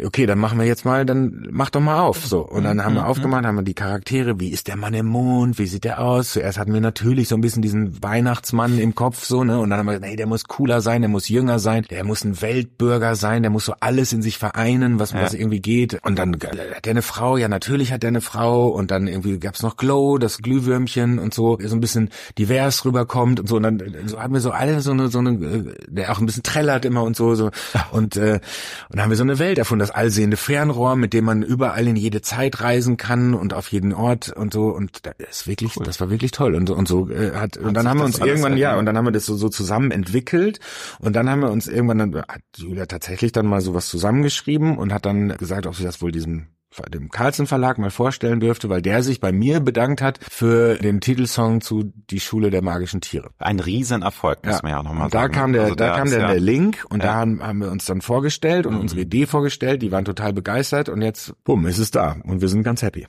okay, 0.03 0.25
dann 0.25 0.39
machen 0.39 0.57
wir 0.57 0.65
jetzt 0.65 0.83
mal, 0.83 1.05
dann 1.05 1.47
mach 1.51 1.69
doch 1.69 1.79
mal 1.79 1.99
auf. 1.99 2.25
So. 2.25 2.39
Und 2.39 2.63
dann 2.63 2.83
haben 2.83 2.95
wir 2.95 3.01
mhm, 3.01 3.07
aufgemacht, 3.07 3.45
haben 3.45 3.55
wir 3.55 3.63
die 3.63 3.75
Charaktere, 3.75 4.39
wie 4.39 4.49
ist 4.49 4.67
der 4.67 4.77
Mann 4.77 4.95
im 4.95 5.05
Mond, 5.05 5.59
wie 5.59 5.67
sieht 5.67 5.83
der 5.83 5.90
aus? 5.99 6.31
Zuerst 6.31 6.57
hatten 6.57 6.73
wir 6.73 6.81
natürlich 6.81 7.27
so 7.27 7.35
ein 7.35 7.41
bisschen 7.41 7.61
diesen 7.61 8.01
Weihnachtsmann 8.01 8.79
im 8.79 8.95
Kopf, 8.95 9.23
so, 9.25 9.43
ne? 9.43 9.59
Und 9.59 9.69
dann 9.69 9.79
haben 9.79 9.85
wir 9.85 9.93
gesagt, 9.93 10.09
hey, 10.09 10.15
der 10.15 10.27
muss 10.27 10.45
cooler 10.45 10.81
sein, 10.81 11.01
der 11.01 11.09
muss 11.09 11.29
jünger 11.29 11.59
sein, 11.59 11.85
der 11.89 12.03
muss 12.03 12.23
ein 12.23 12.41
Weltbürger 12.41 13.15
sein, 13.15 13.41
der 13.41 13.51
muss 13.51 13.65
so 13.65 13.73
alles 13.79 14.13
in 14.13 14.21
sich 14.21 14.37
vereinen, 14.37 14.99
was, 14.99 15.11
ja. 15.11 15.21
was 15.21 15.33
irgendwie 15.33 15.61
geht. 15.61 15.99
Und 16.03 16.17
dann 16.17 16.33
hat 16.33 16.85
der 16.85 16.91
eine 16.91 17.01
Frau, 17.01 17.37
ja, 17.37 17.47
natürlich 17.47 17.91
hat 17.91 18.03
der 18.03 18.09
eine 18.09 18.21
Frau. 18.21 18.67
Und 18.67 18.91
dann 18.91 19.07
irgendwie 19.07 19.39
gab's 19.39 19.63
noch 19.63 19.77
Glow, 19.77 20.17
das 20.17 20.39
Glühwürmchen 20.39 21.19
und 21.19 21.33
so, 21.33 21.57
so 21.61 21.75
ein 21.75 21.81
bisschen 21.81 22.09
divers 22.37 22.85
rüberkommt 22.85 23.39
und 23.39 23.47
so. 23.47 23.57
Und 23.57 23.63
dann 23.63 23.81
so 24.05 24.21
haben 24.21 24.33
wir 24.33 24.41
so 24.41 24.51
alle 24.51 24.81
so 24.81 24.91
eine, 24.91 25.09
so 25.09 25.19
eine, 25.19 25.31
äh, 25.31 25.75
der 25.87 26.11
auch 26.11 26.19
ein 26.19 26.25
bisschen 26.25 26.43
trällert 26.43 26.85
immer 26.85 27.03
und 27.03 27.15
so, 27.15 27.35
so. 27.35 27.51
Und, 27.91 28.17
äh, 28.17 28.33
und 28.33 28.41
dann 28.89 29.03
haben 29.03 29.09
wir 29.09 29.17
so 29.17 29.23
eine 29.23 29.39
Welt 29.39 29.57
erfunden, 29.57 29.79
das 29.79 29.91
allsehende 29.91 30.37
Fernrohr, 30.37 30.95
mit 30.95 31.13
dem 31.13 31.25
man 31.25 31.43
überall 31.43 31.87
in 31.87 31.95
jede 31.95 32.21
Zeit 32.21 32.61
reisen 32.61 32.97
kann 32.97 33.33
und 33.33 33.53
auf 33.53 33.71
jeden 33.71 33.93
Ort 33.93 34.29
und 34.29 34.53
so. 34.53 34.67
Und 34.69 35.05
das 35.05 35.15
ist 35.29 35.47
wirklich, 35.47 35.75
cool. 35.81 35.85
das 35.85 35.99
war 35.99 36.09
wirklich 36.09 36.31
toll. 36.31 36.55
Und, 36.55 36.69
und 36.69 36.87
so 36.87 37.09
äh, 37.09 37.31
hat, 37.31 37.57
und 37.57 37.75
dann 37.75 37.87
haben 37.87 37.99
wir 37.99 38.05
uns 38.05 38.19
irgendwann, 38.19 38.57
ja, 38.57 38.77
und 38.77 38.85
dann 38.85 38.97
haben 38.97 39.05
wir 39.05 39.11
das 39.11 39.25
so, 39.25 39.35
so 39.35 39.49
zusammen 39.49 39.91
entwickelt. 39.91 40.59
Und 40.99 41.15
dann 41.15 41.29
haben 41.29 41.41
wir 41.41 41.51
uns 41.51 41.67
irgendwann, 41.67 41.97
dann 41.97 42.15
hat 42.15 42.41
Julia 42.55 42.85
tatsächlich 42.85 43.31
dann 43.31 43.45
mal 43.45 43.61
sowas 43.61 43.87
zusammengeschrieben 43.87 44.77
und 44.77 44.93
hat 44.93 45.05
dann 45.05 45.29
gesagt, 45.37 45.67
ob 45.67 45.75
sie 45.75 45.83
das 45.83 46.01
wohl 46.01 46.11
diesem 46.11 46.47
dem 46.93 47.09
Carlsen 47.09 47.47
Verlag 47.47 47.77
mal 47.77 47.91
vorstellen 47.91 48.39
dürfte, 48.39 48.69
weil 48.69 48.81
der 48.81 49.03
sich 49.03 49.19
bei 49.19 49.31
mir 49.31 49.59
bedankt 49.59 50.01
hat 50.01 50.19
für 50.29 50.75
den 50.75 51.01
Titelsong 51.01 51.61
zu 51.61 51.91
Die 52.09 52.19
Schule 52.19 52.49
der 52.49 52.61
magischen 52.61 53.01
Tiere. 53.01 53.31
Ein 53.39 53.59
Riesenerfolg, 53.59 54.45
muss 54.45 54.55
ja. 54.55 54.59
man 54.63 54.71
ja 54.71 54.83
nochmal 54.83 55.09
sagen. 55.09 55.33
Da 55.33 55.39
kam 55.39 55.53
der, 55.53 55.63
also 55.63 55.75
da 55.75 55.97
kam 55.97 56.09
der, 56.09 56.19
ja, 56.19 56.27
der 56.27 56.39
Link 56.39 56.85
und 56.89 57.01
ja. 57.03 57.07
da 57.07 57.13
haben, 57.15 57.43
haben, 57.43 57.59
wir 57.59 57.71
uns 57.71 57.85
dann 57.85 58.01
vorgestellt 58.01 58.65
und 58.65 58.75
mhm. 58.75 58.81
unsere 58.81 59.01
Idee 59.01 59.25
vorgestellt. 59.25 59.81
Die 59.81 59.91
waren 59.91 60.05
total 60.05 60.33
begeistert 60.33 60.87
und 60.87 61.01
jetzt, 61.01 61.33
bumm, 61.43 61.65
ist 61.67 61.77
es 61.77 61.91
da 61.91 62.15
und 62.23 62.41
wir 62.41 62.47
sind 62.47 62.63
ganz 62.63 62.81
happy. 62.81 63.05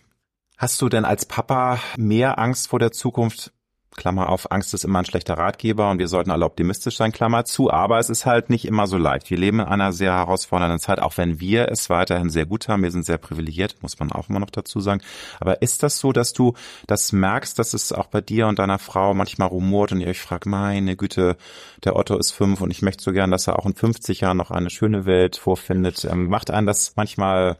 Hast 0.62 0.80
du 0.80 0.88
denn 0.88 1.04
als 1.04 1.26
Papa 1.26 1.80
mehr 1.96 2.38
Angst 2.38 2.68
vor 2.68 2.78
der 2.78 2.92
Zukunft 2.92 3.50
Klammer 3.96 4.28
auf, 4.28 4.52
Angst 4.52 4.72
ist 4.74 4.84
immer 4.84 5.00
ein 5.00 5.04
schlechter 5.04 5.36
Ratgeber 5.36 5.90
und 5.90 5.98
wir 5.98 6.06
sollten 6.06 6.30
alle 6.30 6.44
optimistisch 6.44 6.96
sein, 6.96 7.10
Klammer 7.10 7.44
zu, 7.44 7.68
aber 7.68 7.98
es 7.98 8.10
ist 8.10 8.26
halt 8.26 8.48
nicht 8.48 8.64
immer 8.64 8.86
so 8.86 8.96
leicht. 8.96 9.28
Wir 9.28 9.38
leben 9.38 9.58
in 9.58 9.66
einer 9.66 9.92
sehr 9.92 10.12
herausfordernden 10.12 10.78
Zeit, 10.78 11.00
auch 11.00 11.16
wenn 11.16 11.40
wir 11.40 11.68
es 11.68 11.90
weiterhin 11.90 12.30
sehr 12.30 12.46
gut 12.46 12.68
haben. 12.68 12.84
Wir 12.84 12.92
sind 12.92 13.04
sehr 13.04 13.18
privilegiert, 13.18 13.82
muss 13.82 13.98
man 13.98 14.12
auch 14.12 14.28
immer 14.28 14.38
noch 14.38 14.50
dazu 14.50 14.78
sagen. 14.78 15.02
Aber 15.40 15.62
ist 15.62 15.82
das 15.82 15.98
so, 15.98 16.12
dass 16.12 16.32
du 16.32 16.54
das 16.86 17.10
merkst, 17.10 17.58
dass 17.58 17.74
es 17.74 17.92
auch 17.92 18.06
bei 18.06 18.20
dir 18.20 18.46
und 18.46 18.60
deiner 18.60 18.78
Frau 18.78 19.14
manchmal 19.14 19.48
rumort 19.48 19.90
und 19.90 20.00
ihr 20.00 20.06
euch 20.06 20.20
fragt, 20.20 20.46
meine 20.46 20.94
Güte, 20.94 21.36
der 21.82 21.96
Otto 21.96 22.16
ist 22.16 22.30
fünf 22.30 22.60
und 22.60 22.70
ich 22.70 22.82
möchte 22.82 23.02
so 23.02 23.10
gern, 23.10 23.32
dass 23.32 23.48
er 23.48 23.58
auch 23.58 23.66
in 23.66 23.74
50 23.74 24.20
Jahren 24.20 24.36
noch 24.36 24.52
eine 24.52 24.70
schöne 24.70 25.06
Welt 25.06 25.34
vorfindet. 25.34 26.04
Ähm, 26.04 26.28
macht 26.28 26.52
einen 26.52 26.68
das 26.68 26.92
manchmal 26.94 27.56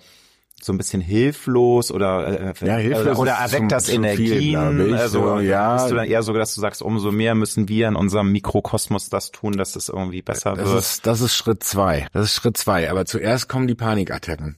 so 0.65 0.73
ein 0.73 0.79
bisschen 0.79 1.01
hilflos 1.01 1.91
oder 1.91 2.53
äh, 2.53 2.67
ja, 2.67 2.77
hilflos 2.77 3.19
oder 3.19 3.33
erweckt 3.33 3.73
das 3.73 3.89
Energien? 3.89 4.77
Viel, 4.77 4.95
also 4.95 5.37
so, 5.37 5.41
ja. 5.41 5.75
bist 5.75 5.91
du 5.91 5.95
dann 5.95 6.07
eher 6.07 6.23
so, 6.23 6.33
dass 6.33 6.55
du 6.55 6.61
sagst, 6.61 6.83
umso 6.83 7.11
mehr 7.13 7.35
müssen 7.35 7.69
wir 7.69 7.89
in 7.89 7.97
unserem 7.97 8.31
Mikrokosmos 8.33 9.09
das 9.09 9.31
tun, 9.31 9.53
dass 9.55 9.77
es 9.77 9.89
irgendwie 9.89 10.23
besser 10.23 10.55
das 10.55 10.69
wird. 10.69 10.79
Ist, 10.79 11.07
das 11.07 11.21
ist 11.21 11.35
Schritt 11.35 11.63
zwei. 11.65 12.07
Das 12.13 12.25
ist 12.27 12.35
Schritt 12.35 12.57
zwei. 12.57 12.91
Aber 12.91 13.05
zuerst 13.05 13.49
kommen 13.49 13.67
die 13.67 13.75
Panikattacken. 13.75 14.57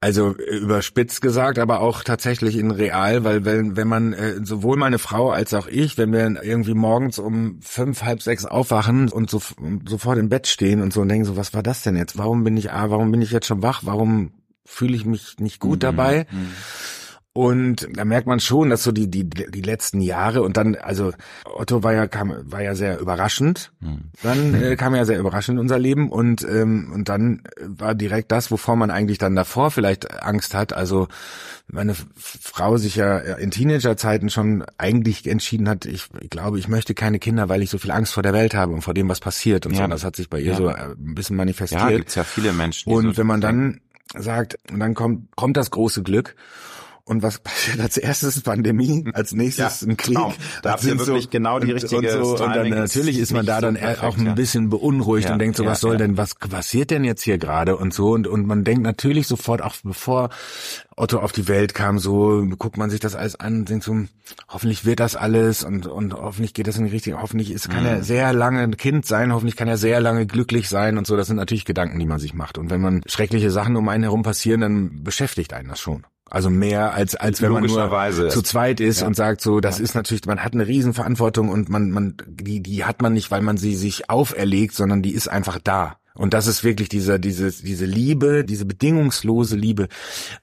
Also 0.00 0.36
äh, 0.36 0.56
überspitzt 0.58 1.22
gesagt, 1.22 1.58
aber 1.58 1.80
auch 1.80 2.04
tatsächlich 2.04 2.56
in 2.56 2.70
real, 2.70 3.24
weil 3.24 3.44
wenn, 3.44 3.76
wenn 3.76 3.88
man, 3.88 4.12
äh, 4.12 4.34
sowohl 4.44 4.76
meine 4.76 4.98
Frau 4.98 5.30
als 5.30 5.54
auch 5.54 5.66
ich, 5.66 5.96
wenn 5.96 6.12
wir 6.12 6.44
irgendwie 6.44 6.74
morgens 6.74 7.18
um 7.18 7.58
fünf, 7.62 8.02
halb 8.02 8.22
sechs 8.22 8.44
aufwachen 8.44 9.08
und 9.08 9.30
so, 9.30 9.40
sofort 9.88 10.18
im 10.18 10.28
Bett 10.28 10.46
stehen 10.46 10.82
und 10.82 10.92
so 10.92 11.00
und 11.00 11.08
denken 11.08 11.24
so, 11.24 11.36
was 11.36 11.54
war 11.54 11.62
das 11.62 11.82
denn 11.82 11.96
jetzt? 11.96 12.18
Warum 12.18 12.44
bin 12.44 12.56
ich, 12.56 12.70
ah, 12.72 12.90
warum 12.90 13.10
bin 13.10 13.22
ich 13.22 13.30
jetzt 13.30 13.46
schon 13.46 13.62
wach? 13.62 13.82
Warum 13.84 14.32
fühle 14.66 14.96
ich 14.96 15.06
mich 15.06 15.38
nicht 15.38 15.60
gut 15.60 15.78
mhm. 15.78 15.80
dabei. 15.80 16.26
Mhm. 16.30 16.48
Und 17.36 17.86
da 17.92 18.06
merkt 18.06 18.26
man 18.26 18.40
schon, 18.40 18.70
dass 18.70 18.82
so 18.82 18.92
die, 18.92 19.10
die, 19.10 19.28
die 19.28 19.60
letzten 19.60 20.00
Jahre 20.00 20.40
und 20.40 20.56
dann, 20.56 20.74
also 20.74 21.12
Otto 21.44 21.82
war 21.82 21.92
ja, 21.92 22.06
kam, 22.06 22.34
war 22.50 22.62
ja 22.62 22.74
sehr 22.74 22.98
überraschend. 22.98 23.72
Mhm. 23.80 24.04
Dann 24.22 24.54
äh, 24.54 24.76
kam 24.78 24.94
ja 24.94 25.04
sehr 25.04 25.18
überraschend 25.18 25.56
in 25.56 25.60
unser 25.60 25.78
Leben 25.78 26.10
und, 26.10 26.42
ähm, 26.48 26.90
und 26.94 27.10
dann 27.10 27.42
war 27.60 27.94
direkt 27.94 28.32
das, 28.32 28.50
wovor 28.50 28.76
man 28.76 28.90
eigentlich 28.90 29.18
dann 29.18 29.36
davor 29.36 29.70
vielleicht 29.70 30.22
Angst 30.22 30.54
hat. 30.54 30.72
Also 30.72 31.08
meine 31.68 31.94
Frau 32.14 32.78
sich 32.78 32.96
ja 32.96 33.18
in 33.18 33.50
Teenagerzeiten 33.50 34.30
schon 34.30 34.64
eigentlich 34.78 35.28
entschieden 35.28 35.68
hat, 35.68 35.84
ich, 35.84 36.08
ich 36.22 36.30
glaube, 36.30 36.58
ich 36.58 36.68
möchte 36.68 36.94
keine 36.94 37.18
Kinder, 37.18 37.50
weil 37.50 37.60
ich 37.60 37.68
so 37.68 37.76
viel 37.76 37.90
Angst 37.90 38.14
vor 38.14 38.22
der 38.22 38.32
Welt 38.32 38.54
habe 38.54 38.72
und 38.72 38.80
vor 38.80 38.94
dem, 38.94 39.10
was 39.10 39.20
passiert 39.20 39.66
und 39.66 39.74
ja. 39.74 39.82
so. 39.82 39.88
Das 39.88 40.04
hat 40.04 40.16
sich 40.16 40.30
bei 40.30 40.40
ihr 40.40 40.52
ja. 40.52 40.56
so 40.56 40.68
äh, 40.68 40.74
ein 40.74 41.14
bisschen 41.14 41.36
manifestiert. 41.36 41.82
Ja, 41.82 41.90
gibt's 41.90 42.14
ja 42.14 42.24
viele 42.24 42.54
Menschen. 42.54 42.90
Und 42.90 43.10
so 43.10 43.16
wenn 43.18 43.26
man 43.26 43.42
dann 43.42 43.80
sagt, 44.14 44.58
und 44.70 44.80
dann 44.80 44.94
kommt, 44.94 45.34
kommt 45.36 45.56
das 45.56 45.70
große 45.70 46.02
Glück. 46.02 46.36
Und 47.08 47.22
was 47.22 47.38
passiert 47.38 47.78
als 47.78 47.96
erstes 47.98 48.40
Pandemie, 48.40 49.04
als 49.12 49.32
nächstes 49.32 49.80
ja, 49.80 49.86
ein 49.86 49.96
Krieg. 49.96 50.16
Genau. 50.16 50.34
Da 50.62 50.72
habt 50.72 50.82
ihr 50.82 50.98
wirklich 50.98 51.24
so, 51.24 51.30
genau 51.30 51.60
die 51.60 51.70
richtige 51.70 52.18
und, 52.18 52.36
so, 52.36 52.44
und 52.44 52.56
dann 52.56 52.68
natürlich 52.68 53.16
ist 53.18 53.32
man 53.32 53.46
da 53.46 53.60
dann 53.60 53.76
perfekt, 53.76 54.02
auch 54.02 54.18
ein 54.18 54.34
bisschen 54.34 54.70
beunruhigt 54.70 55.28
ja, 55.28 55.32
und 55.32 55.38
denkt 55.38 55.56
so, 55.56 55.64
was 55.64 55.78
soll 55.78 55.98
denn, 55.98 56.16
was 56.16 56.34
passiert 56.34 56.90
denn 56.90 57.04
jetzt 57.04 57.22
hier 57.22 57.38
gerade 57.38 57.76
und 57.76 57.94
so 57.94 58.10
und 58.10 58.26
und 58.26 58.44
man 58.48 58.64
denkt 58.64 58.82
natürlich 58.82 59.28
sofort 59.28 59.62
auch 59.62 59.76
bevor 59.84 60.30
Otto 60.96 61.20
auf 61.20 61.30
die 61.30 61.46
Welt 61.46 61.74
kam, 61.74 62.00
so 62.00 62.44
guckt 62.58 62.76
man 62.76 62.90
sich 62.90 62.98
das 62.98 63.14
alles 63.14 63.36
an 63.36 63.60
und 63.60 63.68
denkt 63.68 63.84
so, 63.84 63.94
hoffentlich 64.48 64.84
wird 64.84 64.98
das 64.98 65.14
alles 65.14 65.62
und 65.62 65.86
und 65.86 66.12
hoffentlich 66.12 66.54
geht 66.54 66.66
das 66.66 66.76
in 66.76 66.86
die 66.86 66.90
richtige, 66.90 67.22
hoffentlich 67.22 67.52
ist 67.52 67.70
kann 67.70 67.84
mhm. 67.84 67.88
er 67.88 68.02
sehr 68.02 68.32
lange 68.32 68.62
ein 68.62 68.76
Kind 68.76 69.06
sein, 69.06 69.32
hoffentlich 69.32 69.54
kann 69.54 69.68
er 69.68 69.76
sehr 69.76 70.00
lange 70.00 70.26
glücklich 70.26 70.68
sein 70.68 70.98
und 70.98 71.06
so. 71.06 71.16
Das 71.16 71.28
sind 71.28 71.36
natürlich 71.36 71.64
Gedanken, 71.64 72.00
die 72.00 72.06
man 72.06 72.18
sich 72.18 72.34
macht 72.34 72.58
und 72.58 72.68
wenn 72.68 72.80
man 72.80 73.02
schreckliche 73.06 73.52
Sachen 73.52 73.76
um 73.76 73.88
einen 73.88 74.02
herum 74.02 74.24
passieren, 74.24 74.60
dann 74.60 75.04
beschäftigt 75.04 75.52
einen 75.52 75.68
das 75.68 75.78
schon. 75.78 76.04
Also 76.28 76.50
mehr 76.50 76.92
als 76.92 77.14
als 77.14 77.40
wenn 77.40 77.52
man 77.52 77.64
nur 77.64 78.30
zu 78.30 78.42
zweit 78.42 78.80
ist 78.80 79.00
ja. 79.00 79.06
und 79.06 79.14
sagt 79.14 79.40
so, 79.40 79.60
das 79.60 79.78
ja. 79.78 79.84
ist 79.84 79.94
natürlich, 79.94 80.24
man 80.26 80.42
hat 80.42 80.54
eine 80.54 80.66
Riesenverantwortung 80.66 81.48
und 81.48 81.68
man 81.68 81.90
man 81.90 82.16
die 82.26 82.60
die 82.60 82.84
hat 82.84 83.00
man 83.00 83.12
nicht, 83.12 83.30
weil 83.30 83.42
man 83.42 83.56
sie 83.56 83.76
sich 83.76 84.10
auferlegt, 84.10 84.74
sondern 84.74 85.02
die 85.02 85.12
ist 85.12 85.28
einfach 85.28 85.58
da. 85.62 85.98
Und 86.14 86.34
das 86.34 86.48
ist 86.48 86.64
wirklich 86.64 86.88
diese 86.88 87.20
diese 87.20 87.52
diese 87.52 87.84
Liebe, 87.84 88.44
diese 88.44 88.64
bedingungslose 88.64 89.54
Liebe 89.54 89.86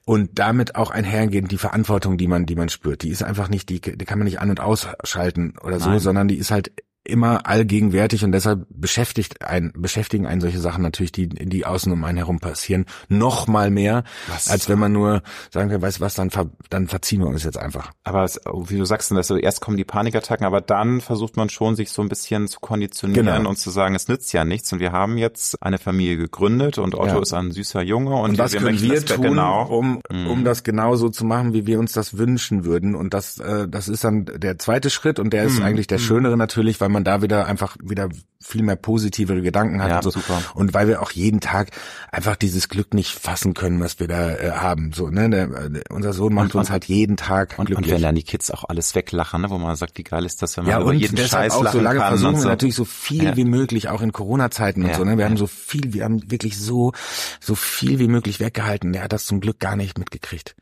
und 0.06 0.38
damit 0.38 0.76
auch 0.76 0.90
einhergehend 0.90 1.50
die 1.50 1.58
Verantwortung, 1.58 2.16
die 2.16 2.28
man 2.28 2.46
die 2.46 2.56
man 2.56 2.70
spürt. 2.70 3.02
Die 3.02 3.10
ist 3.10 3.22
einfach 3.22 3.50
nicht 3.50 3.68
die, 3.68 3.80
die 3.80 4.04
kann 4.06 4.18
man 4.18 4.24
nicht 4.24 4.40
an 4.40 4.48
und 4.48 4.60
ausschalten 4.60 5.54
oder 5.62 5.80
so, 5.80 5.90
Nein. 5.90 5.98
sondern 5.98 6.28
die 6.28 6.38
ist 6.38 6.50
halt 6.50 6.72
immer 7.04 7.46
allgegenwärtig 7.46 8.24
und 8.24 8.32
deshalb 8.32 8.66
beschäftigt 8.70 9.42
ein, 9.42 9.72
beschäftigen 9.76 10.26
einen 10.26 10.40
solche 10.40 10.58
Sachen 10.58 10.82
natürlich, 10.82 11.12
die, 11.12 11.28
die 11.28 11.66
außen 11.66 11.92
um 11.92 12.02
einen 12.04 12.16
herum 12.16 12.40
passieren, 12.40 12.86
noch 13.08 13.46
mal 13.46 13.70
mehr, 13.70 14.04
was? 14.28 14.48
als 14.48 14.68
wenn 14.70 14.78
man 14.78 14.92
nur 14.92 15.22
sagen 15.50 15.70
kann, 15.70 15.82
weißt 15.82 15.98
du 15.98 16.00
was, 16.00 16.14
dann, 16.14 16.30
ver, 16.30 16.50
dann 16.70 16.88
verziehen 16.88 17.20
wir 17.20 17.26
uns 17.26 17.44
jetzt 17.44 17.58
einfach. 17.58 17.92
Aber 18.04 18.24
es, 18.24 18.40
wie 18.68 18.78
du 18.78 18.84
sagst, 18.86 19.10
dass 19.10 19.30
erst 19.30 19.60
kommen 19.60 19.76
die 19.76 19.84
Panikattacken, 19.84 20.46
aber 20.46 20.62
dann 20.62 21.02
versucht 21.02 21.36
man 21.36 21.50
schon, 21.50 21.76
sich 21.76 21.90
so 21.90 22.00
ein 22.00 22.08
bisschen 22.08 22.48
zu 22.48 22.60
konditionieren 22.60 23.26
genau. 23.26 23.50
und 23.50 23.56
zu 23.56 23.70
sagen, 23.70 23.94
es 23.94 24.08
nützt 24.08 24.32
ja 24.32 24.44
nichts 24.44 24.72
und 24.72 24.80
wir 24.80 24.92
haben 24.92 25.18
jetzt 25.18 25.62
eine 25.62 25.78
Familie 25.78 26.16
gegründet 26.16 26.78
und 26.78 26.94
Otto 26.94 27.16
ja. 27.16 27.20
ist 27.20 27.34
ein 27.34 27.52
süßer 27.52 27.82
Junge 27.82 28.14
und, 28.14 28.30
und 28.30 28.38
was 28.38 28.54
wir 28.54 28.60
können 28.60 28.80
wir 28.80 29.04
tun, 29.04 29.22
genau, 29.22 29.64
um, 29.66 30.00
mhm. 30.10 30.26
um 30.26 30.44
das 30.44 30.62
genau 30.62 30.96
so 30.96 31.10
zu 31.10 31.26
machen, 31.26 31.52
wie 31.52 31.66
wir 31.66 31.78
uns 31.78 31.92
das 31.92 32.16
wünschen 32.16 32.64
würden 32.64 32.94
und 32.94 33.12
das, 33.12 33.38
äh, 33.40 33.68
das 33.68 33.88
ist 33.88 34.04
dann 34.04 34.24
der 34.24 34.58
zweite 34.58 34.88
Schritt 34.88 35.18
und 35.18 35.34
der 35.34 35.44
ist 35.44 35.58
mhm. 35.58 35.64
eigentlich 35.64 35.86
der 35.86 35.98
mhm. 35.98 36.02
schönere 36.02 36.36
natürlich, 36.38 36.80
weil 36.80 36.93
man 36.94 37.04
da 37.04 37.20
wieder 37.20 37.46
einfach 37.46 37.76
wieder 37.82 38.08
viel 38.40 38.62
mehr 38.62 38.76
positivere 38.76 39.40
Gedanken 39.40 39.82
hat 39.82 39.88
ja, 39.88 39.96
und 39.96 40.02
so. 40.02 40.10
Super. 40.10 40.42
Und 40.54 40.74
weil 40.74 40.86
wir 40.86 41.00
auch 41.00 41.10
jeden 41.12 41.40
Tag 41.40 41.70
einfach 42.12 42.36
dieses 42.36 42.68
Glück 42.68 42.92
nicht 42.92 43.18
fassen 43.18 43.54
können, 43.54 43.80
was 43.80 44.00
wir 44.00 44.06
da 44.06 44.32
äh, 44.32 44.50
haben. 44.50 44.92
So, 44.92 45.08
ne? 45.08 45.30
Der, 45.30 45.46
der, 45.46 45.82
unser 45.90 46.12
Sohn 46.12 46.34
macht 46.34 46.54
und, 46.54 46.60
uns 46.60 46.70
halt 46.70 46.84
jeden 46.84 47.16
Tag 47.16 47.54
und, 47.58 47.66
glücklich. 47.66 47.88
Und 47.88 47.94
wenn 47.94 48.02
dann 48.02 48.14
die 48.14 48.22
Kids 48.22 48.50
auch 48.50 48.64
alles 48.68 48.94
weglachen, 48.94 49.40
ne? 49.40 49.50
wo 49.50 49.56
man 49.56 49.76
sagt, 49.76 49.96
wie 49.96 50.04
geil 50.04 50.26
ist 50.26 50.42
das, 50.42 50.56
wenn 50.56 50.64
man 50.64 50.72
ja, 50.72 50.80
über 50.80 50.92
jeden 50.92 51.16
Scheiß 51.16 51.54
auch 51.54 51.72
so 51.72 51.80
lange 51.80 52.00
versuchen 52.00 52.34
und 52.34 52.40
so. 52.40 52.44
wir 52.44 52.50
natürlich 52.50 52.74
so 52.74 52.84
viel 52.84 53.24
ja. 53.24 53.36
wie 53.36 53.44
möglich, 53.44 53.88
auch 53.88 54.02
in 54.02 54.12
Corona-Zeiten 54.12 54.82
und 54.82 54.90
ja. 54.90 54.96
so. 54.96 55.04
Ne? 55.04 55.16
Wir 55.16 55.24
haben 55.24 55.38
so 55.38 55.46
viel, 55.46 55.94
wir 55.94 56.04
haben 56.04 56.30
wirklich 56.30 56.58
so 56.58 56.92
so 57.40 57.54
viel 57.54 57.98
wie 57.98 58.08
möglich 58.08 58.40
weggehalten. 58.40 58.92
Der 58.92 59.02
hat 59.04 59.12
das 59.12 59.24
zum 59.24 59.40
Glück 59.40 59.58
gar 59.58 59.76
nicht 59.76 59.98
mitgekriegt. 59.98 60.54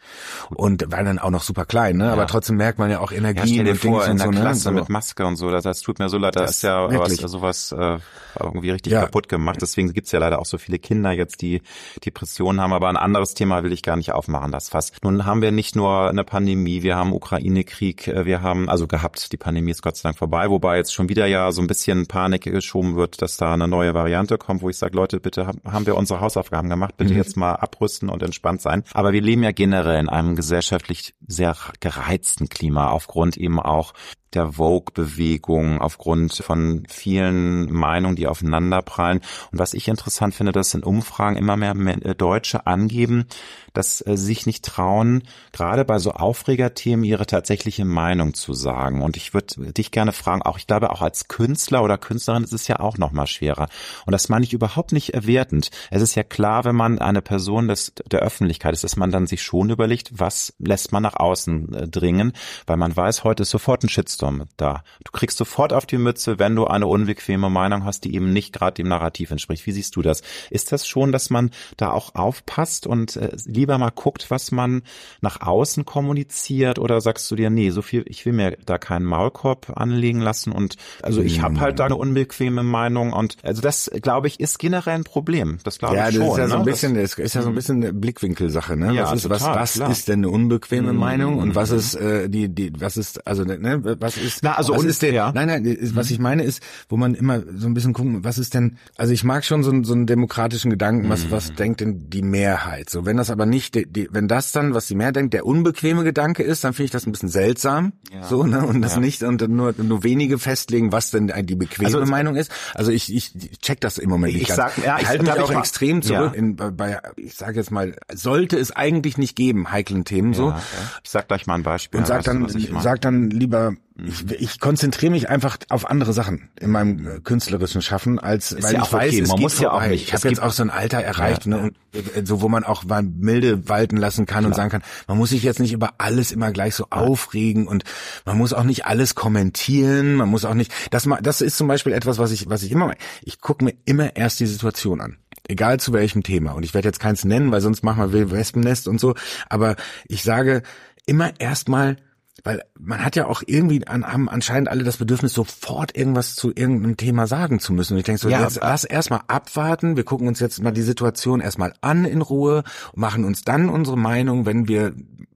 Und 0.50 0.90
war 0.92 1.02
dann 1.02 1.18
auch 1.18 1.30
noch 1.30 1.42
super 1.42 1.64
klein, 1.64 1.96
ne? 1.96 2.12
Aber 2.12 2.26
trotzdem 2.26 2.56
merkt 2.56 2.78
man 2.78 2.90
ja 2.90 3.00
auch 3.00 3.10
Energie 3.10 3.56
ja, 3.56 3.62
stell 3.62 3.64
dir 3.64 3.74
vor, 3.74 4.06
in 4.06 4.18
der 4.18 4.26
so, 4.26 4.32
ne? 4.32 4.40
Klasse 4.40 4.70
ne? 4.70 4.80
mit 4.80 4.88
Maske 4.88 5.26
und 5.26 5.36
so. 5.36 5.50
Das, 5.50 5.64
das 5.64 5.80
tut 5.80 5.98
mir 5.98 6.08
so 6.08 6.18
leider 6.22 6.40
das 6.40 6.52
ist 6.52 6.62
ja 6.62 6.88
was, 6.98 7.16
sowas 7.16 7.72
äh, 7.72 7.98
irgendwie 8.40 8.70
richtig 8.70 8.92
ja. 8.92 9.02
kaputt 9.02 9.28
gemacht. 9.28 9.58
Deswegen 9.60 9.92
gibt's 9.92 10.12
ja 10.12 10.18
leider 10.18 10.38
auch 10.38 10.46
so 10.46 10.58
viele 10.58 10.78
Kinder 10.78 11.12
jetzt, 11.12 11.42
die 11.42 11.62
Depressionen 12.04 12.60
haben. 12.60 12.72
Aber 12.72 12.88
ein 12.88 12.96
anderes 12.96 13.34
Thema 13.34 13.62
will 13.62 13.72
ich 13.72 13.82
gar 13.82 13.96
nicht 13.96 14.12
aufmachen, 14.12 14.52
das 14.52 14.68
Fass. 14.68 14.92
Nun 15.02 15.26
haben 15.26 15.42
wir 15.42 15.52
nicht 15.52 15.76
nur 15.76 16.08
eine 16.08 16.24
Pandemie, 16.24 16.82
wir 16.82 16.96
haben 16.96 17.12
Ukraine-Krieg, 17.12 18.08
äh, 18.08 18.24
wir 18.24 18.42
haben 18.42 18.68
also 18.68 18.86
gehabt, 18.86 19.32
die 19.32 19.36
Pandemie 19.36 19.70
ist 19.70 19.82
Gott 19.82 19.96
sei 19.96 20.08
Dank 20.08 20.18
vorbei, 20.18 20.50
wobei 20.50 20.76
jetzt 20.76 20.94
schon 20.94 21.08
wieder 21.08 21.26
ja 21.26 21.52
so 21.52 21.60
ein 21.60 21.66
bisschen 21.66 22.06
Panik 22.06 22.42
geschoben 22.42 22.96
wird, 22.96 23.22
dass 23.22 23.36
da 23.36 23.52
eine 23.52 23.68
neue 23.68 23.94
Variante 23.94 24.38
kommt, 24.38 24.62
wo 24.62 24.70
ich 24.70 24.78
sage, 24.78 24.96
Leute, 24.96 25.20
bitte 25.20 25.46
haben 25.46 25.86
wir 25.86 25.96
unsere 25.96 26.20
Hausaufgaben 26.20 26.68
gemacht, 26.68 26.96
bitte 26.96 27.12
mhm. 27.12 27.18
jetzt 27.18 27.36
mal 27.36 27.54
abrüsten 27.54 28.08
und 28.08 28.22
entspannt 28.22 28.62
sein. 28.62 28.84
Aber 28.94 29.12
wir 29.12 29.20
leben 29.20 29.42
ja 29.42 29.52
generell 29.52 30.00
in 30.00 30.08
einem 30.08 30.36
gesellschaftlich 30.36 31.14
sehr 31.26 31.56
gereizten 31.80 32.48
Klima 32.48 32.88
aufgrund 32.88 33.36
eben 33.36 33.60
auch 33.60 33.92
der 34.34 34.52
Vogue-Bewegung, 34.52 35.80
aufgrund 35.80 36.34
von 36.34 36.84
vielen 36.88 37.72
Meinungen, 37.72 38.16
die 38.16 38.26
aufeinanderprallen. 38.26 39.20
Und 39.52 39.58
was 39.58 39.74
ich 39.74 39.88
interessant 39.88 40.34
finde, 40.34 40.52
dass 40.52 40.74
in 40.74 40.82
Umfragen 40.82 41.36
immer 41.36 41.56
mehr 41.56 41.74
Deutsche 42.14 42.66
angeben, 42.66 43.26
dass 43.72 44.00
äh, 44.06 44.16
sie 44.16 44.32
sich 44.32 44.46
nicht 44.46 44.64
trauen, 44.64 45.24
gerade 45.52 45.84
bei 45.84 45.98
so 45.98 46.12
Aufregerthemen 46.12 47.04
ihre 47.04 47.26
tatsächliche 47.26 47.84
Meinung 47.84 48.34
zu 48.34 48.54
sagen. 48.54 49.02
Und 49.02 49.16
ich 49.16 49.34
würde 49.34 49.72
dich 49.72 49.90
gerne 49.90 50.12
fragen, 50.12 50.42
auch 50.42 50.58
ich 50.58 50.66
glaube, 50.66 50.90
auch 50.90 51.02
als 51.02 51.28
Künstler 51.28 51.82
oder 51.82 51.98
Künstlerin 51.98 52.44
ist 52.44 52.52
es 52.52 52.66
ja 52.68 52.80
auch 52.80 52.96
noch 52.96 53.12
mal 53.12 53.26
schwerer. 53.26 53.68
Und 54.06 54.12
das 54.12 54.28
meine 54.28 54.44
ich 54.44 54.54
überhaupt 54.54 54.92
nicht 54.92 55.12
erwertend. 55.14 55.70
Es 55.90 56.02
ist 56.02 56.14
ja 56.14 56.22
klar, 56.22 56.64
wenn 56.64 56.76
man 56.76 56.98
eine 56.98 57.20
Person 57.20 57.68
des, 57.68 57.92
der 58.10 58.20
Öffentlichkeit 58.20 58.72
ist, 58.72 58.84
dass 58.84 58.96
man 58.96 59.10
dann 59.10 59.26
sich 59.26 59.42
schon 59.42 59.68
überlegt, 59.68 60.18
was 60.18 60.54
lässt 60.58 60.92
man 60.92 61.02
nach 61.02 61.16
außen 61.16 61.74
äh, 61.74 61.88
dringen, 61.88 62.32
weil 62.66 62.78
man 62.78 62.96
weiß, 62.96 63.24
heute 63.24 63.42
ist 63.42 63.50
sofort 63.50 63.84
ein 63.84 63.88
Shitstorm 63.90 64.21
da. 64.56 64.82
Du 65.04 65.12
kriegst 65.12 65.38
sofort 65.38 65.72
auf 65.72 65.86
die 65.86 65.98
Mütze, 65.98 66.38
wenn 66.38 66.54
du 66.56 66.66
eine 66.66 66.86
unbequeme 66.86 67.50
Meinung 67.50 67.84
hast, 67.84 68.04
die 68.04 68.14
eben 68.14 68.32
nicht 68.32 68.52
gerade 68.52 68.74
dem 68.74 68.88
Narrativ 68.88 69.30
entspricht. 69.30 69.66
Wie 69.66 69.72
siehst 69.72 69.96
du 69.96 70.02
das? 70.02 70.22
Ist 70.50 70.72
das 70.72 70.86
schon, 70.86 71.12
dass 71.12 71.30
man 71.30 71.50
da 71.76 71.90
auch 71.90 72.14
aufpasst 72.14 72.86
und 72.86 73.16
äh, 73.16 73.36
lieber 73.44 73.78
mal 73.78 73.90
guckt, 73.90 74.30
was 74.30 74.52
man 74.52 74.82
nach 75.20 75.40
außen 75.40 75.84
kommuniziert 75.84 76.78
oder 76.78 77.00
sagst 77.00 77.30
du 77.30 77.36
dir, 77.36 77.50
nee, 77.50 77.70
so 77.70 77.82
viel, 77.82 78.04
ich 78.06 78.24
will 78.26 78.32
mir 78.32 78.56
da 78.64 78.78
keinen 78.78 79.04
Maulkorb 79.04 79.72
anlegen 79.76 80.20
lassen 80.20 80.52
und 80.52 80.76
also 81.02 81.22
ich 81.22 81.42
habe 81.42 81.60
halt 81.60 81.78
da 81.78 81.86
eine 81.86 81.96
unbequeme 81.96 82.62
Meinung 82.62 83.12
und 83.12 83.36
also 83.42 83.60
das 83.62 83.90
glaube 84.02 84.28
ich 84.28 84.40
ist 84.40 84.58
generell 84.58 84.94
ein 84.94 85.04
Problem. 85.04 85.58
Das 85.64 85.78
glaube 85.78 85.96
ja, 85.96 86.08
ich 86.08 86.16
schon. 86.16 86.24
Ja, 86.24 86.28
das 86.28 86.32
ist 86.32 86.38
ja 86.38 86.44
ne? 86.44 86.50
so 86.50 86.56
ein 86.58 86.64
bisschen, 86.64 86.94
das 86.94 87.14
ist 87.14 87.34
ja 87.34 87.42
so 87.42 87.48
ein 87.48 87.52
mhm. 87.52 87.56
bisschen 87.56 87.82
eine 87.82 87.92
Blickwinkelsache, 87.92 88.76
ne? 88.76 88.94
Ja, 88.94 89.04
was 89.04 89.14
ist, 89.14 89.22
total, 89.22 89.56
was, 89.56 89.80
was 89.80 89.98
ist 89.98 90.08
denn 90.08 90.20
eine 90.20 90.30
unbequeme 90.30 90.92
mhm. 90.92 90.98
Meinung 90.98 91.38
und 91.38 91.54
was 91.54 91.70
ist 91.70 91.94
äh, 91.94 92.28
die 92.28 92.48
die 92.48 92.72
was 92.80 92.96
ist 92.96 93.26
also 93.26 93.44
ne 93.44 93.96
was 94.00 94.11
ist 94.16 94.42
Na, 94.42 94.54
also 94.54 94.74
was 94.74 94.84
ist 94.84 95.02
der 95.02 95.12
ja. 95.12 95.32
nein 95.32 95.48
nein 95.48 95.78
was 95.94 96.08
mhm. 96.08 96.14
ich 96.14 96.18
meine 96.18 96.42
ist, 96.44 96.62
wo 96.88 96.96
man 96.96 97.14
immer 97.14 97.42
so 97.56 97.66
ein 97.66 97.74
bisschen 97.74 97.92
gucken, 97.92 98.24
was 98.24 98.38
ist 98.38 98.54
denn 98.54 98.78
also 98.96 99.12
ich 99.12 99.24
mag 99.24 99.44
schon 99.44 99.62
so, 99.62 99.82
so 99.82 99.94
einen 99.94 100.06
demokratischen 100.06 100.70
Gedanken, 100.70 101.08
was 101.08 101.30
was 101.30 101.54
denkt 101.54 101.80
denn 101.80 102.10
die 102.10 102.22
Mehrheit? 102.22 102.90
So, 102.90 103.04
wenn 103.06 103.16
das 103.16 103.30
aber 103.30 103.46
nicht 103.46 103.74
die, 103.74 103.86
die, 103.86 104.08
wenn 104.12 104.28
das 104.28 104.52
dann, 104.52 104.74
was 104.74 104.86
die 104.86 104.94
mehr 104.94 105.12
denkt, 105.12 105.34
der 105.34 105.46
unbequeme 105.46 106.04
Gedanke 106.04 106.42
ist, 106.42 106.64
dann 106.64 106.72
finde 106.72 106.86
ich 106.86 106.90
das 106.90 107.06
ein 107.06 107.12
bisschen 107.12 107.28
seltsam. 107.28 107.92
Ja. 108.12 108.24
So, 108.24 108.44
ne? 108.44 108.64
Und 108.64 108.82
das 108.82 108.94
ja. 108.94 109.00
nicht 109.00 109.22
und 109.22 109.46
nur, 109.48 109.74
nur 109.76 110.04
wenige 110.04 110.38
festlegen, 110.38 110.92
was 110.92 111.10
denn 111.10 111.32
die 111.44 111.54
bequeme 111.54 111.86
also, 111.86 112.10
Meinung 112.10 112.36
ist. 112.36 112.52
Also 112.74 112.92
ich, 112.92 113.12
ich 113.12 113.32
check 113.60 113.80
das 113.80 113.98
im 113.98 114.10
Moment 114.10 114.34
nicht. 114.34 114.48
Ich 114.48 114.54
sag, 114.54 114.76
ja, 114.84 114.98
ich 115.00 115.08
halte 115.08 115.24
mich 115.24 115.32
auch 115.32 115.50
extrem 115.50 116.02
zurück 116.02 116.32
ja. 116.34 116.38
in, 116.38 116.56
bei, 116.56 117.00
ich 117.16 117.34
sage 117.34 117.56
jetzt 117.56 117.70
mal, 117.70 117.96
sollte 118.12 118.58
es 118.58 118.70
eigentlich 118.70 119.18
nicht 119.18 119.36
geben, 119.36 119.70
heiklen 119.70 120.04
Themen 120.04 120.34
so. 120.34 120.54
Ich 121.02 121.10
sag 121.10 121.28
gleich 121.28 121.46
mal 121.46 121.54
ein 121.54 121.62
Beispiel. 121.62 122.00
Und 122.00 122.06
sag 122.06 122.24
dann, 122.24 122.48
sag 122.80 123.00
dann 123.00 123.30
lieber 123.30 123.74
ich, 124.04 124.30
ich 124.30 124.60
konzentriere 124.60 125.12
mich 125.12 125.28
einfach 125.28 125.56
auf 125.68 125.88
andere 125.88 126.12
Sachen 126.12 126.50
in 126.58 126.70
meinem 126.70 127.06
äh, 127.06 127.20
künstlerischen 127.20 127.82
Schaffen, 127.82 128.18
als 128.18 128.52
ist 128.52 128.64
weil 128.64 128.74
ja 128.74 128.82
ich 128.82 128.92
weiß, 128.92 129.12
okay. 129.14 129.26
man 129.26 129.40
muss 129.40 129.58
ja 129.60 129.72
auch 129.72 129.86
nicht. 129.86 130.08
Ich 130.08 130.14
habe 130.14 130.28
jetzt 130.28 130.42
auch 130.42 130.52
so 130.52 130.62
ein 130.62 130.70
Alter 130.70 130.98
erreicht, 130.98 131.46
ja, 131.46 131.50
ne, 131.50 131.58
und 131.58 131.76
äh, 132.16 132.24
so 132.24 132.40
wo 132.40 132.48
man 132.48 132.64
auch 132.64 132.84
mal 132.84 133.02
milde 133.02 133.68
walten 133.68 133.96
lassen 133.96 134.26
kann 134.26 134.40
Klar. 134.40 134.50
und 134.50 134.54
sagen 134.54 134.70
kann, 134.70 134.82
man 135.06 135.18
muss 135.18 135.30
sich 135.30 135.42
jetzt 135.42 135.60
nicht 135.60 135.72
über 135.72 135.94
alles 135.98 136.32
immer 136.32 136.52
gleich 136.52 136.74
so 136.74 136.86
aufregen 136.90 137.66
und 137.66 137.84
man 138.24 138.38
muss 138.38 138.52
auch 138.52 138.64
nicht 138.64 138.86
alles 138.86 139.14
kommentieren, 139.14 140.14
man 140.14 140.28
muss 140.28 140.44
auch 140.44 140.54
nicht. 140.54 140.72
Das 140.90 141.08
das 141.22 141.40
ist 141.40 141.56
zum 141.56 141.68
Beispiel 141.68 141.92
etwas, 141.92 142.18
was 142.18 142.32
ich 142.32 142.48
was 142.48 142.62
ich 142.62 142.72
immer 142.72 142.94
ich 143.22 143.40
gucke 143.40 143.64
mir 143.64 143.74
immer 143.84 144.16
erst 144.16 144.40
die 144.40 144.46
Situation 144.46 145.00
an 145.00 145.16
egal 145.48 145.80
zu 145.80 145.92
welchem 145.92 146.22
Thema. 146.22 146.52
Und 146.52 146.62
ich 146.62 146.72
werde 146.72 146.88
jetzt 146.88 147.00
keins 147.00 147.24
nennen, 147.24 147.50
weil 147.50 147.60
sonst 147.60 147.82
machen 147.82 148.12
wir 148.12 148.30
Wespennest 148.30 148.86
und 148.86 149.00
so. 149.00 149.14
Aber 149.48 149.74
ich 150.06 150.22
sage 150.22 150.62
immer 151.04 151.40
erstmal 151.40 151.96
weil 152.44 152.62
man 152.78 153.04
hat 153.04 153.16
ja 153.16 153.26
auch 153.26 153.42
irgendwie 153.46 153.86
an, 153.86 154.04
haben 154.04 154.28
anscheinend 154.28 154.68
alle 154.68 154.84
das 154.84 154.96
Bedürfnis, 154.96 155.32
sofort 155.32 155.96
irgendwas 155.96 156.34
zu 156.34 156.50
irgendeinem 156.54 156.96
Thema 156.96 157.26
sagen 157.26 157.60
zu 157.60 157.72
müssen. 157.72 157.94
Und 157.94 158.00
ich 158.00 158.04
denke 158.04 158.20
so, 158.20 158.28
ja, 158.28 158.42
jetzt 158.42 158.60
lass 158.60 158.84
erstmal 158.84 159.20
abwarten, 159.28 159.96
wir 159.96 160.04
gucken 160.04 160.28
uns 160.28 160.40
jetzt 160.40 160.62
mal 160.62 160.72
die 160.72 160.82
Situation 160.82 161.40
erstmal 161.40 161.74
an 161.80 162.04
in 162.04 162.20
Ruhe 162.20 162.64
und 162.92 163.00
machen 163.00 163.24
uns 163.24 163.42
dann 163.42 163.68
unsere 163.68 163.96
Meinung, 163.96 164.46
wenn 164.46 164.66
wir 164.66 164.92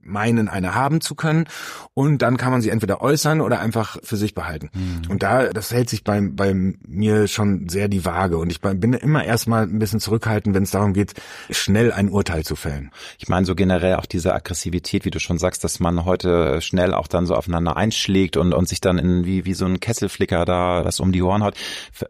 meinen, 0.07 0.47
eine 0.47 0.73
haben 0.73 1.01
zu 1.01 1.15
können. 1.15 1.45
Und 1.93 2.21
dann 2.21 2.37
kann 2.37 2.51
man 2.51 2.61
sie 2.61 2.69
entweder 2.69 3.01
äußern 3.01 3.41
oder 3.41 3.59
einfach 3.59 3.97
für 4.03 4.17
sich 4.17 4.33
behalten. 4.33 4.69
Mhm. 4.73 5.11
Und 5.11 5.23
da, 5.23 5.49
das 5.49 5.71
hält 5.71 5.89
sich 5.89 6.03
bei, 6.03 6.21
bei 6.21 6.53
mir 6.53 7.27
schon 7.27 7.69
sehr 7.69 7.87
die 7.87 8.05
Waage. 8.05 8.37
Und 8.37 8.51
ich 8.51 8.61
bin 8.61 8.93
immer 8.93 9.23
erstmal 9.23 9.63
ein 9.63 9.79
bisschen 9.79 9.99
zurückhaltend, 9.99 10.55
wenn 10.55 10.63
es 10.63 10.71
darum 10.71 10.93
geht, 10.93 11.13
schnell 11.49 11.91
ein 11.91 12.09
Urteil 12.09 12.43
zu 12.43 12.55
fällen. 12.55 12.91
Ich 13.17 13.27
meine 13.27 13.45
so 13.45 13.55
generell 13.55 13.95
auch 13.95 14.05
diese 14.05 14.33
Aggressivität, 14.33 15.05
wie 15.05 15.11
du 15.11 15.19
schon 15.19 15.37
sagst, 15.37 15.63
dass 15.63 15.79
man 15.79 16.05
heute 16.05 16.61
schnell 16.61 16.93
auch 16.93 17.07
dann 17.07 17.25
so 17.25 17.35
aufeinander 17.35 17.77
einschlägt 17.77 18.37
und, 18.37 18.53
und 18.53 18.67
sich 18.67 18.81
dann 18.81 18.97
in 18.97 19.25
wie, 19.25 19.45
wie 19.45 19.53
so 19.53 19.65
ein 19.65 19.79
Kesselflicker 19.79 20.45
da 20.45 20.85
was 20.85 20.99
um 20.99 21.11
die 21.11 21.21
Ohren 21.21 21.43
haut. 21.43 21.55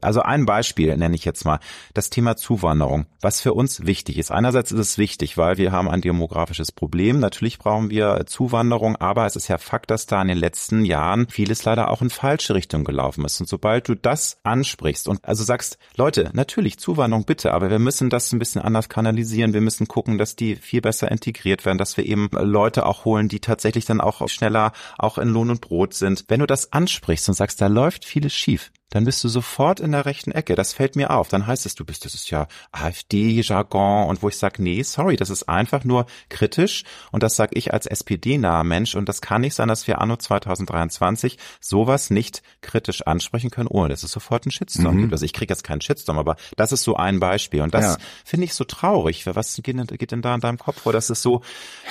Also 0.01 0.21
ein 0.21 0.45
Beispiel 0.45 0.95
nenne 0.97 1.15
ich 1.15 1.25
jetzt 1.25 1.45
mal. 1.45 1.59
Das 1.93 2.09
Thema 2.09 2.35
Zuwanderung, 2.35 3.05
was 3.21 3.41
für 3.41 3.53
uns 3.53 3.85
wichtig 3.85 4.17
ist. 4.17 4.31
Einerseits 4.31 4.71
ist 4.71 4.79
es 4.79 4.97
wichtig, 4.97 5.37
weil 5.37 5.57
wir 5.57 5.71
haben 5.71 5.89
ein 5.89 6.01
demografisches 6.01 6.71
Problem. 6.71 7.19
Natürlich 7.19 7.59
brauchen 7.59 7.86
haben 7.87 7.91
wir 7.91 8.25
Zuwanderung, 8.25 8.97
aber 8.97 9.25
es 9.25 9.37
ist 9.37 9.47
ja 9.47 9.57
Fakt, 9.57 9.91
dass 9.91 10.07
da 10.07 10.21
in 10.21 10.27
den 10.27 10.37
letzten 10.37 10.83
Jahren 10.83 11.27
vieles 11.29 11.63
leider 11.63 11.89
auch 11.89 12.01
in 12.01 12.09
falsche 12.09 12.53
Richtung 12.53 12.83
gelaufen 12.83 13.23
ist. 13.23 13.39
Und 13.39 13.47
sobald 13.47 13.87
du 13.87 13.95
das 13.95 14.39
ansprichst 14.43 15.07
und 15.07 15.23
also 15.23 15.45
sagst, 15.45 15.77
Leute, 15.95 16.29
natürlich 16.33 16.79
Zuwanderung 16.79 17.23
bitte, 17.23 17.53
aber 17.53 17.69
wir 17.69 17.79
müssen 17.79 18.09
das 18.09 18.31
ein 18.33 18.39
bisschen 18.39 18.61
anders 18.61 18.89
kanalisieren. 18.89 19.53
Wir 19.53 19.61
müssen 19.61 19.87
gucken, 19.87 20.17
dass 20.17 20.35
die 20.35 20.57
viel 20.57 20.81
besser 20.81 21.09
integriert 21.09 21.65
werden, 21.65 21.77
dass 21.77 21.95
wir 21.95 22.05
eben 22.05 22.29
Leute 22.31 22.85
auch 22.85 23.05
holen, 23.05 23.29
die 23.29 23.39
tatsächlich 23.39 23.85
dann 23.85 24.01
auch 24.01 24.27
schneller 24.27 24.73
auch 24.97 25.17
in 25.17 25.29
Lohn 25.29 25.49
und 25.49 25.61
Brot 25.61 25.93
sind. 25.93 26.25
Wenn 26.27 26.41
du 26.41 26.45
das 26.45 26.73
ansprichst 26.73 27.29
und 27.29 27.35
sagst, 27.35 27.61
da 27.61 27.67
läuft 27.67 28.03
vieles 28.03 28.33
schief, 28.33 28.71
dann 28.89 29.03
bist 29.03 29.21
du 29.23 29.27
sofort 29.27 29.79
in 29.79 29.91
der 29.91 30.05
rechten 30.05 30.31
Ecke. 30.31 30.55
Das 30.55 30.71
fällt 30.71 30.95
mir 30.95 31.11
auf. 31.11 31.27
Dann 31.27 31.45
heißt 31.45 31.65
es, 31.65 31.75
du 31.75 31.83
bist, 31.83 32.05
das 32.05 32.13
ist 32.13 32.29
ja 32.29 32.47
AfD-Jargon 32.71 34.07
und 34.07 34.23
wo 34.23 34.29
ich 34.29 34.37
sage, 34.37 34.63
nee, 34.63 34.81
sorry, 34.83 35.17
das 35.17 35.29
ist 35.29 35.49
einfach 35.49 35.83
nur 35.83 36.05
kritisch 36.29 36.83
und 37.11 37.21
das 37.21 37.35
sage 37.35 37.51
ich 37.55 37.73
als 37.73 37.85
SPD-naher 37.85 38.63
Mensch 38.63 38.95
und 38.95 39.09
das 39.09 39.19
kann 39.19 39.41
nicht 39.41 39.55
sein, 39.55 39.67
dass 39.67 39.87
wir 39.87 39.99
anno 39.99 40.15
2023 40.15 41.37
sowas 41.59 42.09
nicht 42.09 42.41
kritisch 42.61 43.05
ansprechen 43.05 43.49
können, 43.49 43.67
ohne 43.67 43.89
dass 43.89 44.03
es 44.03 44.11
sofort 44.11 44.45
einen 44.45 44.51
Shitstorm 44.51 44.95
mhm. 44.95 45.01
gibt. 45.01 45.13
Also 45.13 45.25
ich 45.25 45.33
kriege 45.33 45.51
jetzt 45.51 45.63
keinen 45.63 45.81
Shitstorm, 45.81 46.17
aber 46.17 46.37
das 46.55 46.71
ist 46.71 46.83
so 46.83 46.95
ein 46.95 47.19
Beispiel 47.19 47.61
und 47.61 47.73
das 47.73 47.83
ja. 47.83 47.97
finde 48.23 48.45
ich 48.45 48.53
so 48.53 48.63
traurig. 48.63 49.25
Was 49.25 49.59
geht 49.61 49.77
denn, 49.77 49.85
geht 49.85 50.11
denn 50.11 50.21
da 50.21 50.33
in 50.33 50.41
deinem 50.41 50.57
Kopf 50.57 50.83
vor? 50.83 50.93
Das 50.93 51.09
ist 51.09 51.21
so, 51.21 51.41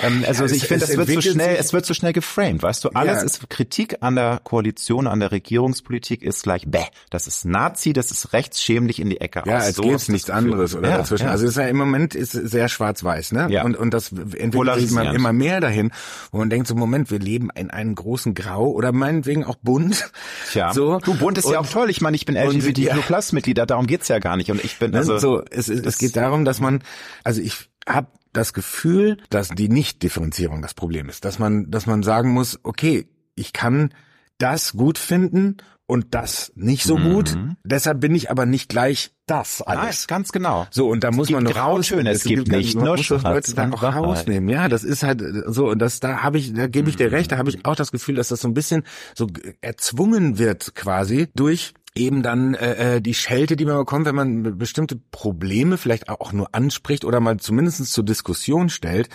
ähm, 0.01 0.25
also 0.27 0.45
ja, 0.45 0.51
ich 0.51 0.65
finde, 0.65 0.87
das 0.87 0.97
wird 0.97 1.09
so 1.09 1.21
schnell, 1.21 1.57
es 1.57 1.73
wird 1.73 1.85
so 1.85 1.93
schnell 1.93 2.13
geframed, 2.13 2.63
weißt 2.63 2.83
du, 2.83 2.89
alles 2.89 3.17
ja. 3.17 3.23
ist 3.23 3.49
Kritik 3.49 3.97
an 4.01 4.15
der 4.15 4.41
Koalition, 4.43 5.05
an 5.05 5.19
der 5.19 5.31
Regierungspolitik 5.31 6.23
ist 6.23 6.41
gleich 6.41 6.63
bäh 6.65 6.86
das 7.09 7.27
ist 7.27 7.45
Nazi, 7.45 7.93
das 7.93 8.11
ist 8.11 8.33
rechtsschämlich 8.33 8.99
in 8.99 9.09
die 9.09 9.21
Ecke. 9.21 9.43
Ja, 9.45 9.57
als 9.57 9.75
so 9.75 9.83
gäbe 9.83 9.95
es 9.95 10.09
nichts 10.09 10.29
anderes 10.29 10.75
oder 10.75 10.89
ja, 10.89 10.97
dazwischen. 10.97 11.25
Ja. 11.25 11.31
Also 11.31 11.45
es 11.45 11.51
ist 11.51 11.57
ja 11.57 11.67
im 11.67 11.77
Moment 11.77 12.15
ist 12.15 12.31
sehr 12.31 12.69
schwarz-weiß, 12.69 13.31
ne? 13.31 13.47
Ja. 13.49 13.63
Und, 13.63 13.77
und 13.77 13.93
das 13.93 14.11
entwickelt 14.11 14.79
sich 14.79 14.91
immer, 14.91 15.13
immer 15.13 15.33
mehr 15.33 15.59
dahin, 15.59 15.91
wo 16.31 16.39
man 16.39 16.49
denkt 16.49 16.67
so, 16.67 16.75
Moment, 16.75 17.11
wir 17.11 17.19
leben 17.19 17.49
in 17.55 17.69
einem 17.69 17.95
großen 17.95 18.33
Grau 18.33 18.71
oder 18.71 18.91
meinetwegen 18.91 19.43
auch 19.43 19.55
bunt. 19.55 20.11
Tja. 20.51 20.73
So. 20.73 20.99
Du, 20.99 21.15
bunt 21.15 21.37
ist 21.37 21.45
und, 21.45 21.53
ja 21.53 21.59
auch 21.59 21.67
toll. 21.67 21.89
Ich 21.89 22.01
meine, 22.01 22.15
ich 22.15 22.25
bin 22.25 22.35
LGBTQ-Plus-Mitglieder, 22.35 23.65
darum 23.65 23.87
geht's 23.87 24.07
ja 24.07 24.19
gar 24.19 24.37
nicht. 24.37 24.51
Und 24.51 24.63
ich 24.63 24.77
bin 24.79 24.91
ne, 24.91 24.99
also... 24.99 25.17
So, 25.17 25.43
es, 25.49 25.69
es 25.69 25.97
geht 25.97 26.15
darum, 26.15 26.45
dass 26.45 26.59
man, 26.59 26.83
also 27.23 27.41
ich 27.41 27.69
habe 27.87 28.07
das 28.33 28.53
Gefühl, 28.53 29.17
dass 29.29 29.49
die 29.49 29.69
Nicht-Differenzierung 29.69 30.61
das 30.61 30.73
Problem 30.73 31.09
ist. 31.09 31.25
Dass 31.25 31.39
man, 31.39 31.71
dass 31.71 31.85
man 31.85 32.03
sagen 32.03 32.31
muss, 32.31 32.59
okay, 32.63 33.07
ich 33.35 33.53
kann 33.53 33.93
das 34.37 34.73
gut 34.73 34.97
finden 34.97 35.57
und 35.87 36.13
das 36.13 36.51
nicht 36.55 36.83
so 36.83 36.97
mhm. 36.97 37.13
gut. 37.13 37.37
Deshalb 37.63 38.01
bin 38.01 38.13
ich 38.13 38.29
aber 38.29 38.45
nicht 38.45 38.69
gleich 38.69 39.11
das 39.25 39.61
alles. 39.61 40.07
Nein, 40.07 40.17
ganz 40.17 40.31
genau. 40.31 40.67
So 40.69 40.87
und 40.89 41.03
da 41.03 41.09
es 41.09 41.15
muss 41.15 41.29
man 41.29 41.43
noch 41.43 41.55
raus. 41.55 41.87
Schön, 41.87 42.05
es, 42.05 42.19
es 42.19 42.23
gibt, 42.23 42.45
gibt 42.45 42.57
nicht 42.57 42.75
nur 42.75 42.97
muss 42.97 43.09
Leute 43.09 43.53
da 43.55 43.69
auch 43.71 43.83
rausnehmen. 43.83 44.49
Ja, 44.49 44.69
das 44.69 44.83
ist 44.83 45.03
halt 45.03 45.21
so 45.47 45.69
und 45.69 45.79
das 45.79 45.99
da 45.99 46.23
habe 46.23 46.37
ich, 46.37 46.53
da 46.53 46.67
gebe 46.67 46.89
ich 46.89 46.97
dir 46.97 47.11
recht. 47.11 47.31
Da 47.31 47.37
habe 47.37 47.49
ich 47.49 47.65
auch 47.65 47.75
das 47.75 47.91
Gefühl, 47.91 48.15
dass 48.15 48.27
das 48.27 48.41
so 48.41 48.47
ein 48.47 48.53
bisschen 48.53 48.83
so 49.15 49.27
erzwungen 49.61 50.37
wird 50.37 50.75
quasi 50.75 51.29
durch 51.35 51.73
eben 51.97 52.23
dann 52.23 52.53
äh, 52.53 52.95
äh, 52.95 53.01
die 53.01 53.13
Schelte, 53.13 53.55
die 53.55 53.65
man 53.65 53.77
bekommt, 53.77 54.05
wenn 54.05 54.15
man 54.15 54.57
bestimmte 54.57 54.95
Probleme 55.11 55.77
vielleicht 55.77 56.09
auch 56.09 56.31
nur 56.31 56.53
anspricht 56.53 57.05
oder 57.05 57.19
mal 57.19 57.37
zumindest 57.37 57.91
zur 57.91 58.05
Diskussion 58.05 58.69
stellt, 58.69 59.09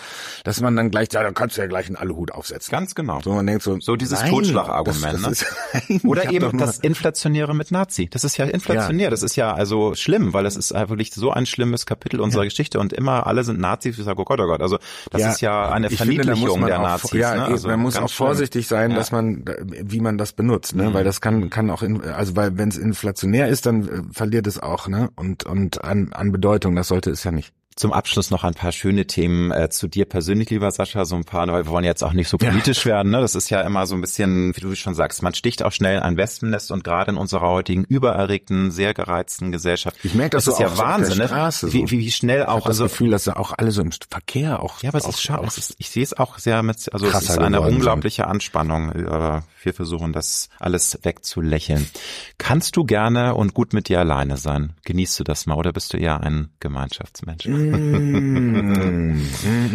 dass 0.44 0.60
man 0.60 0.76
dann 0.76 0.90
gleich, 0.90 1.08
ja, 1.12 1.22
da 1.22 1.30
kannst 1.32 1.56
du 1.56 1.60
ja 1.62 1.66
gleich 1.66 1.86
einen 1.86 1.96
Aluhut 1.96 2.32
aufsetzen. 2.32 2.70
Ganz 2.70 2.94
genau. 2.94 3.20
So 3.22 3.32
man 3.32 3.46
denkt 3.46 3.62
so, 3.62 3.78
so 3.80 3.96
dieses 3.96 4.20
Totschlagargument. 4.22 5.24
Das, 5.24 5.44
das 5.72 5.88
ne? 5.88 6.00
oder 6.04 6.30
eben 6.30 6.58
das 6.58 6.78
Inflationäre 6.78 7.54
mit 7.54 7.70
Nazi. 7.70 8.08
Das 8.10 8.24
ist 8.24 8.36
ja 8.36 8.44
inflationär. 8.44 9.04
Ja. 9.04 9.10
Das 9.10 9.22
ist 9.22 9.36
ja 9.36 9.54
also 9.54 9.94
schlimm, 9.94 10.32
weil 10.32 10.44
das 10.44 10.56
ist 10.56 10.72
wirklich 10.72 11.12
so 11.12 11.30
ein 11.30 11.46
schlimmes 11.46 11.86
Kapitel 11.86 12.20
unserer 12.20 12.42
ja. 12.42 12.48
Geschichte 12.48 12.78
und 12.80 12.92
immer 12.92 13.26
alle 13.26 13.44
sind 13.44 13.60
Nazis. 13.60 13.98
Ich 13.98 14.04
sage, 14.04 14.20
oh 14.20 14.24
Gott, 14.24 14.40
oh 14.40 14.46
Gott. 14.46 14.60
Also 14.60 14.78
das 15.10 15.20
ja, 15.20 15.30
ist 15.30 15.40
ja 15.40 15.70
eine 15.70 15.90
Verniedlichung 15.90 16.52
finde, 16.52 16.66
der 16.66 16.80
auch, 16.80 16.84
Nazis. 16.84 17.12
Ja, 17.12 17.34
ne? 17.34 17.44
also 17.44 17.68
man 17.68 17.80
muss 17.80 17.96
auch 17.96 18.10
vorsichtig 18.10 18.66
schlimm. 18.66 18.78
sein, 18.78 18.94
dass 18.94 19.12
man, 19.12 19.44
wie 19.62 20.00
man 20.00 20.18
das 20.18 20.32
benutzt, 20.32 20.74
ne? 20.74 20.90
Mhm. 20.90 20.94
Weil 20.94 21.04
das 21.04 21.20
kann 21.20 21.50
kann 21.50 21.70
auch, 21.70 21.82
in, 21.82 22.02
also 22.02 22.36
weil 22.36 22.56
wenn 22.58 22.71
es 22.72 22.78
inflationär 22.78 23.48
ist, 23.48 23.66
dann 23.66 23.88
äh, 23.88 24.02
verliert 24.12 24.46
es 24.46 24.58
auch, 24.58 24.88
ne? 24.88 25.10
Und 25.16 25.44
und 25.44 25.84
an, 25.84 26.12
an 26.12 26.32
Bedeutung, 26.32 26.74
das 26.76 26.88
sollte 26.88 27.10
es 27.10 27.24
ja 27.24 27.30
nicht. 27.30 27.52
Zum 27.74 27.94
Abschluss 27.94 28.30
noch 28.30 28.44
ein 28.44 28.52
paar 28.52 28.70
schöne 28.70 29.06
Themen 29.06 29.50
äh, 29.50 29.70
zu 29.70 29.88
dir 29.88 30.04
persönlich, 30.04 30.50
lieber 30.50 30.70
Sascha. 30.70 31.06
So 31.06 31.16
ein 31.16 31.24
paar, 31.24 31.46
weil 31.46 31.64
wir 31.64 31.70
wollen 31.70 31.86
jetzt 31.86 32.04
auch 32.04 32.12
nicht 32.12 32.28
so 32.28 32.36
politisch 32.36 32.84
ja. 32.84 32.92
werden. 32.92 33.12
Ne? 33.12 33.20
Das 33.20 33.34
ist 33.34 33.48
ja 33.48 33.62
immer 33.62 33.86
so 33.86 33.94
ein 33.94 34.02
bisschen, 34.02 34.54
wie 34.54 34.60
du 34.60 34.74
schon 34.74 34.94
sagst, 34.94 35.22
man 35.22 35.32
sticht 35.32 35.62
auch 35.62 35.72
schnell 35.72 36.00
ein 36.00 36.18
Wespennest 36.18 36.70
und 36.70 36.84
gerade 36.84 37.12
in 37.12 37.16
unserer 37.16 37.48
heutigen 37.48 37.84
übererregten, 37.84 38.70
sehr 38.70 38.92
gereizten 38.92 39.52
Gesellschaft. 39.52 39.96
Ich 40.02 40.14
merke 40.14 40.36
das, 40.36 40.44
das 40.44 40.54
ist 40.54 40.60
ja 40.60 40.76
Wahnsinn, 40.76 41.16
ne? 41.16 41.28
Straße, 41.28 41.72
wie, 41.72 41.90
wie, 41.90 42.00
wie 42.00 42.10
schnell 42.10 42.44
auch. 42.44 42.58
Ich 42.58 42.66
also, 42.66 42.84
das 42.84 42.92
Gefühl, 42.92 43.10
dass 43.10 43.26
auch 43.28 43.54
alle 43.56 43.70
so 43.70 43.80
im 43.80 43.90
Verkehr 44.10 44.62
auch. 44.62 44.82
Ja, 44.82 44.90
aber 44.90 44.98
es 44.98 45.06
ist 45.06 45.22
schade. 45.22 45.48
Ich 45.78 45.88
sehe 45.88 46.02
es 46.02 46.12
auch 46.12 46.38
sehr 46.38 46.62
mit, 46.62 46.92
also 46.92 47.06
es 47.06 47.22
ist 47.22 47.38
eine 47.38 47.62
unglaubliche 47.62 48.22
sind. 48.22 48.30
Anspannung. 48.30 48.92
Aber 49.06 49.44
wir 49.64 49.74
versuchen 49.74 50.12
das 50.12 50.48
alles 50.58 50.98
wegzulächeln. 51.02 51.86
Kannst 52.38 52.76
du 52.76 52.84
gerne 52.84 53.34
und 53.34 53.54
gut 53.54 53.72
mit 53.72 53.88
dir 53.88 54.00
alleine 54.00 54.36
sein? 54.36 54.74
Genießt 54.84 55.20
du 55.20 55.24
das 55.24 55.46
mal 55.46 55.56
oder 55.56 55.72
bist 55.72 55.92
du 55.92 55.96
eher 55.96 56.20
ein 56.22 56.50
Gemeinschaftsmensch? 56.60 57.46
Mm. 57.46 59.20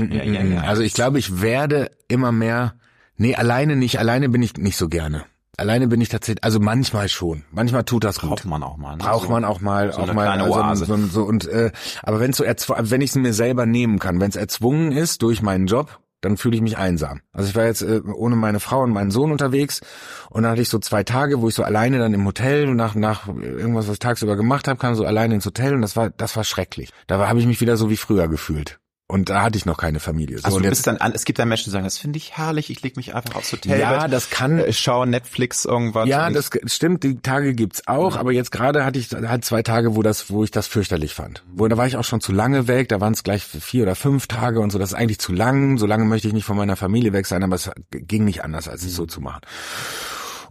ja, 0.12 0.24
ja, 0.24 0.44
ja. 0.44 0.62
Also 0.62 0.82
ich 0.82 0.94
glaube, 0.94 1.20
ich 1.20 1.42
werde 1.42 1.92
immer 2.08 2.32
mehr. 2.32 2.76
Nee, 3.18 3.36
alleine 3.36 3.76
nicht. 3.76 4.00
Alleine 4.00 4.30
bin 4.30 4.42
ich 4.42 4.58
nicht 4.58 4.78
so 4.78 4.90
gerne. 4.90 5.26
Alleine 5.60 5.88
bin 5.88 6.00
ich 6.02 6.10
tatsächlich, 6.10 6.44
also 6.44 6.60
manchmal 6.60 7.10
schon. 7.10 7.44
Manchmal 7.50 7.84
tut 7.84 8.04
das 8.04 8.20
gut. 8.20 8.30
Braucht 8.30 8.46
man 8.46 8.62
auch 8.62 8.78
mal. 8.78 8.92
Ne? 8.92 9.04
Braucht 9.04 9.28
man 9.28 9.44
auch 9.44 9.60
mal, 9.60 9.92
so 9.92 10.02
auch 10.02 10.14
mal. 10.14 10.28
Also, 10.28 10.86
so, 10.86 10.98
so, 11.08 11.24
und 11.24 11.48
äh, 11.48 11.72
aber 12.04 12.20
wenn 12.20 12.32
so 12.32 12.44
wenn 12.44 13.02
ich 13.02 13.10
es 13.10 13.16
mir 13.16 13.34
selber 13.34 13.66
nehmen 13.66 13.98
kann, 13.98 14.20
wenn 14.20 14.30
es 14.30 14.36
erzwungen 14.36 14.92
ist 14.92 15.24
durch 15.24 15.42
meinen 15.42 15.66
Job, 15.66 16.00
dann 16.22 16.38
fühle 16.38 16.56
ich 16.56 16.62
mich 16.62 16.78
einsam. 16.78 17.22
Also 17.32 17.50
ich 17.50 17.56
war 17.56 17.66
jetzt 17.66 17.82
äh, 17.82 18.02
ohne 18.02 18.36
meine 18.36 18.60
Frau 18.60 18.82
und 18.82 18.92
meinen 18.92 19.12
Sohn 19.12 19.32
unterwegs 19.32 19.82
und 20.30 20.44
dann 20.44 20.52
hatte 20.52 20.62
ich 20.62 20.70
so 20.70 20.80
zwei 20.80 21.04
Tage, 21.04 21.42
wo 21.42 21.48
ich 21.48 21.56
so 21.56 21.64
alleine 21.64 22.00
dann 22.00 22.14
im 22.14 22.26
Hotel 22.26 22.68
und 22.68 22.76
nach 22.76 22.96
nach 22.96 23.28
irgendwas, 23.28 23.88
was 23.88 23.94
ich 23.94 24.00
tagsüber 24.00 24.36
gemacht 24.36 24.68
habe, 24.68 24.80
kam 24.80 24.96
so 24.96 25.06
alleine 25.06 25.36
ins 25.36 25.46
Hotel 25.46 25.74
und 25.74 25.82
das 25.82 25.96
war 25.96 26.10
das 26.10 26.36
war 26.36 26.44
schrecklich. 26.44 26.92
Da 27.08 27.26
habe 27.28 27.40
ich 27.40 27.46
mich 27.46 27.62
wieder 27.62 27.78
so 27.78 27.90
wie 27.90 27.98
früher 27.98 28.28
gefühlt. 28.28 28.80
Und 29.10 29.30
da 29.30 29.42
hatte 29.42 29.58
ich 29.58 29.66
noch 29.66 29.78
keine 29.78 30.02
Familie. 30.02 30.38
So, 30.40 30.46
also 30.46 30.60
du 30.60 30.68
bist 30.68 30.86
dann 30.86 30.98
an, 30.98 31.14
es 31.14 31.24
gibt 31.24 31.40
dann 31.40 31.48
Menschen, 31.48 31.66
die 31.66 31.70
sagen, 31.70 31.86
das 31.86 31.98
finde 31.98 32.18
ich 32.18 32.36
herrlich, 32.36 32.70
ich 32.70 32.82
leg 32.82 32.98
mich 32.98 33.16
einfach 33.16 33.36
aufs 33.36 33.54
Hotel. 33.54 33.80
Ja, 33.80 34.10
das 34.10 34.30
kann. 34.30 34.60
Ich 34.60 34.80
schaue 34.80 35.08
Netflix 35.08 35.64
irgendwas. 35.64 36.10
Ja, 36.10 36.30
das 36.30 36.50
stimmt, 36.66 37.04
die 37.04 37.22
Tage 37.22 37.54
gibt's 37.54 37.88
auch, 37.88 38.16
mhm. 38.16 38.20
aber 38.20 38.32
jetzt 38.34 38.52
gerade 38.52 38.84
hatte 38.84 39.00
ich 39.00 39.10
halt 39.12 39.46
zwei 39.46 39.64
Tage, 39.64 39.96
wo 39.96 40.04
das, 40.04 40.30
wo 40.30 40.44
ich 40.44 40.52
das 40.52 40.68
fürchterlich 40.68 41.14
fand. 41.14 41.44
Wo, 41.54 41.70
da 41.70 41.78
war 41.78 41.88
ich 41.88 41.96
auch 41.96 42.04
schon 42.04 42.20
zu 42.20 42.34
lange 42.34 42.68
weg, 42.68 42.90
da 42.90 43.00
waren 43.00 43.14
es 43.14 43.24
gleich 43.24 43.46
vier 43.46 43.84
oder 43.84 43.96
fünf 43.96 44.28
Tage 44.28 44.60
und 44.60 44.72
so, 44.72 44.78
das 44.78 44.90
ist 44.92 44.98
eigentlich 44.98 45.20
zu 45.20 45.32
lang, 45.32 45.78
so 45.78 45.86
lange 45.86 46.04
möchte 46.04 46.28
ich 46.28 46.34
nicht 46.34 46.46
von 46.46 46.58
meiner 46.58 46.76
Familie 46.76 47.14
weg 47.14 47.28
sein, 47.28 47.44
aber 47.44 47.56
es 47.56 47.72
ging 47.92 48.26
nicht 48.26 48.44
anders, 48.44 48.68
als 48.68 48.84
es 48.84 48.94
so 48.94 49.06
zu 49.06 49.22
machen. 49.22 49.40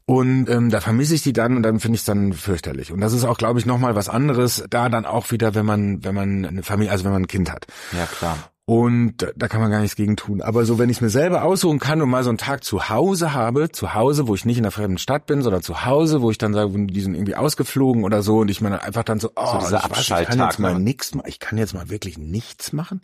Und 0.06 0.48
ähm, 0.48 0.70
da 0.70 0.80
vermisse 0.80 1.16
ich 1.16 1.22
die 1.22 1.32
dann 1.32 1.56
und 1.56 1.64
dann 1.64 1.80
finde 1.80 1.96
ich 1.96 2.02
es 2.02 2.06
dann 2.06 2.32
fürchterlich. 2.32 2.92
Und 2.92 3.00
das 3.00 3.12
ist 3.12 3.24
auch, 3.24 3.38
glaube 3.38 3.58
ich, 3.58 3.66
nochmal 3.66 3.96
was 3.96 4.08
anderes, 4.08 4.64
da 4.70 4.88
dann 4.88 5.04
auch 5.04 5.32
wieder, 5.32 5.56
wenn 5.56 5.66
man, 5.66 6.04
wenn 6.04 6.14
man 6.14 6.44
eine 6.44 6.62
Familie, 6.62 6.92
also 6.92 7.04
wenn 7.04 7.12
man 7.12 7.22
ein 7.22 7.28
Kind 7.28 7.50
hat. 7.50 7.66
Ja, 7.90 8.06
klar. 8.06 8.38
Und 8.68 9.32
da 9.36 9.46
kann 9.46 9.60
man 9.60 9.70
gar 9.70 9.78
nichts 9.78 9.94
gegen 9.94 10.16
tun. 10.16 10.42
Aber 10.42 10.64
so, 10.64 10.76
wenn 10.76 10.90
ich 10.90 10.96
es 10.96 11.00
mir 11.00 11.08
selber 11.08 11.44
aussuchen 11.44 11.78
kann 11.78 12.02
und 12.02 12.10
mal 12.10 12.24
so 12.24 12.30
einen 12.30 12.38
Tag 12.38 12.64
zu 12.64 12.88
Hause 12.88 13.32
habe, 13.32 13.70
zu 13.70 13.94
Hause, 13.94 14.26
wo 14.26 14.34
ich 14.34 14.44
nicht 14.44 14.56
in 14.56 14.64
der 14.64 14.72
fremden 14.72 14.98
Stadt 14.98 15.26
bin, 15.26 15.40
sondern 15.42 15.62
zu 15.62 15.84
Hause, 15.84 16.20
wo 16.20 16.32
ich 16.32 16.38
dann 16.38 16.52
sage, 16.52 16.72
die 16.74 17.00
sind 17.00 17.14
irgendwie 17.14 17.36
ausgeflogen 17.36 18.02
oder 18.02 18.22
so 18.22 18.38
und 18.38 18.50
ich 18.50 18.60
meine 18.60 18.82
einfach 18.82 19.04
dann 19.04 19.20
so, 19.20 19.30
oh, 19.36 19.52
so 19.52 19.58
dieser 19.60 19.84
Abschalttag, 19.84 20.32
ich 20.32 20.36
kann 20.36 20.48
jetzt 20.48 20.58
mal 20.58 20.74
ne? 20.74 20.80
nichts 20.80 21.14
machen. 21.14 21.28
Ich 21.28 21.38
kann 21.38 21.58
jetzt 21.58 21.74
mal 21.74 21.90
wirklich 21.90 22.18
nichts 22.18 22.72
machen. 22.72 23.02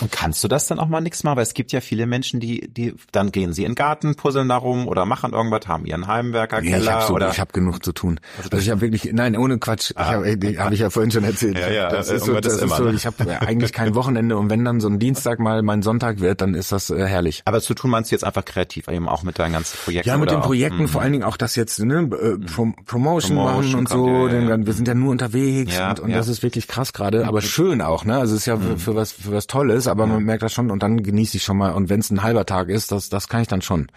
Und 0.00 0.10
kannst 0.10 0.42
du 0.44 0.48
das 0.48 0.66
dann 0.66 0.78
auch 0.78 0.88
mal 0.88 1.02
nichts 1.02 1.24
machen? 1.24 1.36
Weil 1.36 1.42
es 1.42 1.52
gibt 1.52 1.72
ja 1.72 1.82
viele 1.82 2.06
Menschen, 2.06 2.40
die, 2.40 2.72
die, 2.72 2.94
dann 3.12 3.32
gehen 3.32 3.52
sie 3.52 3.64
in 3.64 3.72
den 3.72 3.74
Garten, 3.74 4.14
puzzeln 4.14 4.48
darum 4.48 4.88
oder 4.88 5.04
machen 5.04 5.34
irgendwas, 5.34 5.68
haben 5.68 5.84
ihren 5.84 6.06
Heimwerker, 6.06 6.62
nee, 6.62 6.74
ich 6.74 6.90
hab 6.90 7.02
so, 7.02 7.12
oder. 7.16 7.28
Ich 7.28 7.38
habe 7.38 7.52
genug 7.52 7.84
zu 7.84 7.92
tun. 7.92 8.18
Also, 8.38 8.48
also 8.52 8.62
ich 8.62 8.70
habe 8.70 8.80
wirklich, 8.80 9.12
nein, 9.12 9.36
ohne 9.36 9.58
Quatsch. 9.58 9.92
Ah. 9.94 10.12
Habe 10.12 10.56
hab 10.56 10.72
ich 10.72 10.80
ja 10.80 10.88
vorhin 10.88 11.10
schon 11.10 11.24
erzählt. 11.24 11.58
Ja, 11.58 11.70
ja, 11.70 11.90
das, 11.90 12.08
ist 12.08 12.24
so, 12.24 12.40
das 12.40 12.54
ist 12.54 12.76
so, 12.76 12.84
ne? 12.84 12.92
ich 12.94 13.04
habe 13.04 13.42
eigentlich 13.42 13.74
kein 13.74 13.94
Wochenende 13.94 14.38
und 14.38 14.48
wenn 14.48 14.64
dann 14.64 14.80
so 14.80 14.88
ein 14.88 15.01
Dienstag 15.02 15.40
mal 15.40 15.62
mein 15.62 15.82
Sonntag 15.82 16.20
wird, 16.20 16.40
dann 16.40 16.54
ist 16.54 16.72
das 16.72 16.90
äh, 16.90 17.06
herrlich. 17.06 17.42
Aber 17.44 17.60
zu 17.60 17.74
tun 17.74 17.90
meinst 17.90 18.10
du 18.10 18.14
jetzt 18.14 18.24
einfach 18.24 18.44
kreativ, 18.44 18.88
eben 18.88 19.08
auch 19.08 19.22
mit 19.22 19.38
deinen 19.38 19.52
ganzen 19.52 19.76
Projekten? 19.78 20.08
Ja, 20.08 20.16
mit 20.16 20.30
den 20.30 20.40
Projekten, 20.40 20.84
auch, 20.84 20.90
vor 20.90 21.02
allen 21.02 21.12
Dingen 21.12 21.24
auch 21.24 21.36
das 21.36 21.56
jetzt, 21.56 21.80
ne, 21.80 21.94
äh, 21.94 22.00
mhm. 22.04 22.46
Prom 22.46 22.74
Promotion, 22.84 23.36
Promotion 23.36 23.36
machen 23.36 23.74
und 23.74 23.88
so, 23.88 24.28
ja, 24.28 24.40
ja. 24.40 24.66
wir 24.66 24.72
sind 24.72 24.86
ja 24.86 24.94
nur 24.94 25.10
unterwegs 25.10 25.76
ja, 25.76 25.90
und, 25.90 26.00
und 26.00 26.12
das 26.12 26.28
ist 26.28 26.42
wirklich 26.42 26.68
krass 26.68 26.92
gerade, 26.92 27.26
aber 27.26 27.42
schön 27.42 27.80
auch, 27.80 28.04
ne? 28.04 28.18
Also 28.18 28.34
es 28.34 28.42
ist 28.42 28.46
ja 28.46 28.56
für, 28.56 28.72
mhm. 28.72 28.78
für 28.78 28.94
was 28.94 29.12
für 29.12 29.32
was 29.32 29.46
Tolles, 29.46 29.88
aber 29.88 30.06
man 30.06 30.22
merkt 30.22 30.42
das 30.42 30.52
schon 30.52 30.70
und 30.70 30.82
dann 30.82 31.02
genieße 31.02 31.36
ich 31.36 31.42
schon 31.42 31.56
mal 31.56 31.72
und 31.72 31.88
wenn 31.88 32.00
es 32.00 32.10
ein 32.10 32.22
halber 32.22 32.46
Tag 32.46 32.68
ist, 32.68 32.92
das 32.92 33.08
das 33.08 33.28
kann 33.28 33.42
ich 33.42 33.48
dann 33.48 33.62
schon. 33.62 33.88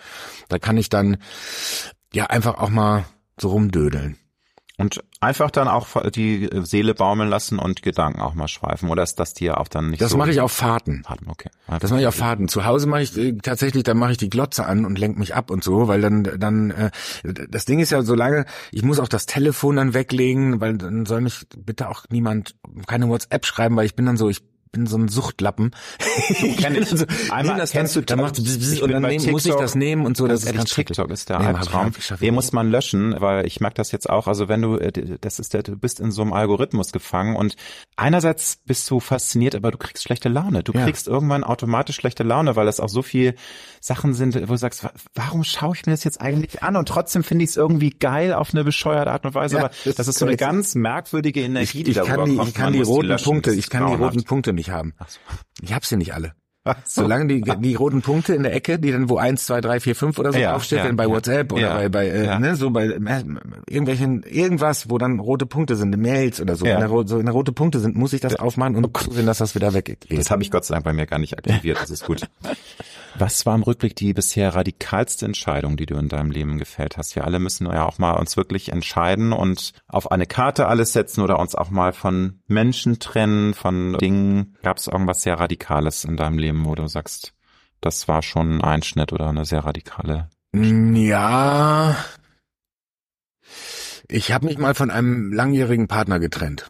Da 0.50 0.60
kann 0.60 0.78
ich 0.78 0.90
dann 0.90 1.18
ja 2.14 2.26
einfach 2.26 2.58
auch 2.58 2.70
mal 2.70 3.06
so 3.40 3.50
rumdödeln. 3.50 4.18
Und 4.78 5.04
einfach 5.22 5.52
dann 5.52 5.68
auch 5.68 5.88
die 6.10 6.50
Seele 6.64 6.94
baumeln 6.94 7.30
lassen 7.30 7.60
und 7.60 7.82
Gedanken 7.82 8.22
auch 8.22 8.34
mal 8.34 8.50
schweifen. 8.50 8.90
Oder 8.90 9.04
ist 9.04 9.20
das 9.20 9.34
dir 9.34 9.60
auch 9.60 9.70
dann 9.70 9.90
nicht 9.90 10.02
Das 10.02 10.12
so 10.12 10.18
mache 10.18 10.32
ich 10.32 10.42
auf 10.42 10.52
Fahrten. 10.52 11.04
Fahrten, 11.06 11.30
okay. 11.30 11.50
Einfach 11.68 11.80
das 11.80 11.92
mache 11.92 12.02
ich 12.02 12.08
auf 12.08 12.16
Fahrten. 12.16 12.48
Zu 12.50 12.66
Hause 12.66 12.88
mache 12.88 13.04
ich 13.04 13.18
äh, 13.18 13.38
tatsächlich, 13.38 13.84
dann 13.84 13.98
mache 13.98 14.12
ich 14.12 14.18
die 14.18 14.30
Glotze 14.30 14.66
an 14.66 14.86
und 14.86 15.00
lenk 15.00 15.18
mich 15.18 15.34
ab 15.34 15.50
und 15.50 15.64
so, 15.64 15.88
weil 15.88 16.02
dann, 16.02 16.24
dann, 16.24 16.72
äh, 16.72 16.92
das 17.24 17.66
Ding 17.66 17.80
ist 17.80 17.92
ja 17.92 18.02
so 18.02 18.16
lange, 18.16 18.46
ich 18.72 18.84
muss 18.84 19.00
auch 19.00 19.08
das 19.08 19.26
Telefon 19.26 19.78
dann 19.78 19.94
weglegen, 19.94 20.60
weil 20.60 20.78
dann 20.78 21.06
soll 21.06 21.22
mich 21.22 21.46
bitte 21.58 21.90
auch 21.90 22.04
niemand 22.10 22.56
keine 22.86 23.08
WhatsApp 23.08 23.46
schreiben, 23.46 23.78
weil 23.78 23.86
ich 23.86 23.96
bin 23.96 24.06
dann 24.06 24.18
so, 24.18 24.30
ich 24.30 24.42
bin 24.76 24.88
so 24.88 24.98
ein 24.98 25.08
Suchtlappen. 25.08 25.72
Du 26.42 26.56
kenn 26.56 26.76
ich. 26.76 26.92
also, 26.92 27.06
einmal 27.30 27.58
das 27.58 27.72
kennst 27.72 27.96
du, 27.96 28.02
dann 28.02 28.20
macht 28.20 28.38
und 28.38 28.92
dann 28.92 29.02
nehm, 29.04 29.32
muss 29.32 29.46
ich 29.46 29.56
das 29.56 29.76
nehmen 29.76 30.06
und 30.06 30.18
so. 30.18 30.28
Das, 30.28 30.42
das 30.42 30.52
ist 30.52 30.56
ganz 30.58 30.74
TikTok 30.74 31.10
ist 31.12 31.30
der 31.30 31.40
nee, 31.40 31.46
Albtraum. 31.46 31.94
Den 32.22 32.34
muss 32.34 32.52
man 32.52 32.70
löschen, 32.70 33.16
weil 33.20 33.46
ich 33.48 33.62
merke 33.62 33.76
das 33.76 33.92
jetzt 33.92 34.10
auch. 34.10 34.28
Also 34.28 34.48
wenn 34.50 34.62
du, 34.62 34.78
äh, 34.78 35.18
das 35.20 35.40
ist 35.40 35.54
der, 35.54 35.64
du 35.64 35.78
bist 35.78 36.00
in 36.00 36.12
so 36.12 36.22
einem 36.22 36.34
Algorithmus 36.34 36.92
gefangen 36.92 37.36
und 37.36 37.56
einerseits 37.96 38.58
bist 38.66 38.90
du 38.92 39.00
fasziniert, 39.00 39.56
aber 39.56 39.72
du 39.72 39.78
kriegst 39.78 40.04
schlechte 40.04 40.30
Laune. 40.30 40.64
Du 40.64 40.74
ja. 40.74 40.84
kriegst 40.84 41.08
irgendwann 41.08 41.44
automatisch 41.44 41.96
schlechte 41.96 42.24
Laune, 42.24 42.56
weil 42.56 42.68
es 42.68 42.80
auch 42.80 42.90
so 42.90 43.02
viel 43.02 43.36
Sachen 43.86 44.16
sind, 44.16 44.34
wo 44.36 44.54
du 44.54 44.58
sagst, 44.58 44.88
warum 45.14 45.44
schaue 45.44 45.76
ich 45.76 45.86
mir 45.86 45.94
das 45.94 46.04
jetzt 46.04 46.20
eigentlich 46.20 46.64
an? 46.64 46.76
Und 46.76 46.88
trotzdem 46.88 47.24
finde 47.24 47.44
ich 47.44 47.52
es 47.52 47.58
irgendwie 47.58 47.92
geil 47.92 48.34
auf 48.34 48.52
eine 48.52 48.64
bescheuerte 48.64 49.12
Art 49.12 49.26
und 49.26 49.36
Weise. 49.36 49.58
Ja, 49.58 49.66
aber 49.66 49.72
das, 49.84 49.96
das 49.96 50.08
ist 50.08 50.18
so 50.18 50.26
eine 50.26 50.38
ganz 50.38 50.74
merkwürdige 50.74 51.42
Energie, 51.42 51.80
ich, 51.80 51.84
die 51.84 51.92
ich 51.92 52.02
kann 52.04 52.26
die, 52.26 52.40
Ich 52.42 52.54
kann 52.56 52.74
die 52.74 52.82
roten 52.82 53.16
Punkte, 53.24 53.54
ich 53.54 53.70
kann 53.70 53.86
die 53.86 53.94
roten 53.94 54.24
Punkte 54.24 54.54
nicht 54.54 54.72
haben. 54.72 54.96
So. 55.08 55.20
Ich 55.62 55.74
habe 55.74 55.86
sie 55.86 55.98
nicht 55.98 56.16
alle. 56.16 56.34
So. 56.86 57.04
Solange 57.04 57.28
die, 57.28 57.42
die 57.60 57.76
roten 57.76 58.02
Punkte 58.02 58.34
in 58.34 58.42
der 58.42 58.56
Ecke, 58.56 58.80
die 58.80 58.92
dann 58.92 59.08
wo 59.08 59.18
eins, 59.18 59.46
zwei, 59.46 59.62
drei, 59.62 59.80
vier, 59.80 59.96
fünf 59.96 60.18
oder 60.18 60.34
so 60.34 60.40
ja, 60.40 60.52
draufsteht, 60.52 60.80
ja, 60.80 60.92
bei 60.94 61.08
WhatsApp 61.08 61.54
oder 61.54 61.76
bei, 61.76 61.90
bei 61.90 62.08
äh, 62.08 62.40
ne, 62.40 62.56
so 62.56 62.72
bei 62.72 62.86
äh, 62.86 63.24
irgendwelchen, 63.70 64.24
irgendwas, 64.24 64.90
wo 64.90 64.98
dann 64.98 65.20
rote 65.20 65.46
Punkte 65.46 65.76
sind, 65.76 65.96
Mails 65.96 66.42
oder 66.42 66.56
so, 66.56 66.66
wenn 66.66 66.80
da, 66.80 66.88
so 66.88 67.20
wenn 67.20 67.26
da 67.28 67.32
rote 67.32 67.52
Punkte 67.52 67.80
sind, 67.80 67.96
muss 67.96 68.14
ich 68.14 68.22
das 68.22 68.36
aufmachen 68.38 68.76
und 68.78 68.98
zusehen, 68.98 69.28
dass 69.28 69.38
das 69.38 69.54
wieder 69.54 69.76
weggeht. 69.76 70.08
Das 70.10 70.32
habe 70.32 70.42
ich 70.42 70.50
Gott 70.50 70.66
sei 70.66 70.74
Dank 70.74 70.86
bei 70.86 70.94
mir 70.94 71.06
gar 71.06 71.20
nicht 71.20 71.38
aktiviert, 71.38 71.78
das 71.80 71.92
ist 71.92 72.04
gut. 72.04 72.28
Was 73.18 73.46
war 73.46 73.56
im 73.56 73.64
Rückblick 73.64 73.96
die 73.96 74.14
bisher 74.14 74.54
radikalste 74.54 75.26
Entscheidung, 75.26 75.78
die 75.78 75.86
du 75.86 75.96
in 75.96 76.10
deinem 76.10 76.32
Leben 76.32 76.58
gefällt 76.58 76.98
hast? 76.98 77.16
Wir 77.16 77.24
alle 77.24 77.40
müssen 77.40 77.66
ja 77.66 77.86
auch 77.86 77.98
mal 77.98 78.12
uns 78.12 78.36
wirklich 78.36 78.74
entscheiden 78.74 79.32
und 79.32 79.72
auf 79.88 80.12
eine 80.12 80.26
Karte 80.26 80.68
alles 80.68 80.92
setzen 80.92 81.22
oder 81.22 81.40
uns 81.40 81.56
auch 81.56 81.70
mal 81.70 81.94
von 81.94 82.42
Menschen 82.48 83.00
trennen, 83.00 83.54
von 83.54 83.98
Dingen. 84.00 84.58
Gab 84.64 84.78
es 84.78 84.88
irgendwas 84.88 85.24
sehr 85.24 85.40
Radikales 85.40 86.04
in 86.04 86.18
deinem 86.18 86.38
Leben, 86.38 86.66
wo 86.66 86.76
du 86.76 86.88
sagst, 86.88 87.34
das 87.80 88.10
war 88.10 88.22
schon 88.22 88.58
ein 88.58 88.62
Einschnitt 88.62 89.14
oder 89.14 89.30
eine 89.30 89.46
sehr 89.46 89.64
radikale? 89.64 90.30
Ja. 90.54 91.96
Ich 94.10 94.34
habe 94.34 94.46
mich 94.46 94.58
mal 94.58 94.76
von 94.76 94.92
einem 94.92 95.32
langjährigen 95.32 95.88
Partner 95.88 96.20
getrennt. 96.20 96.70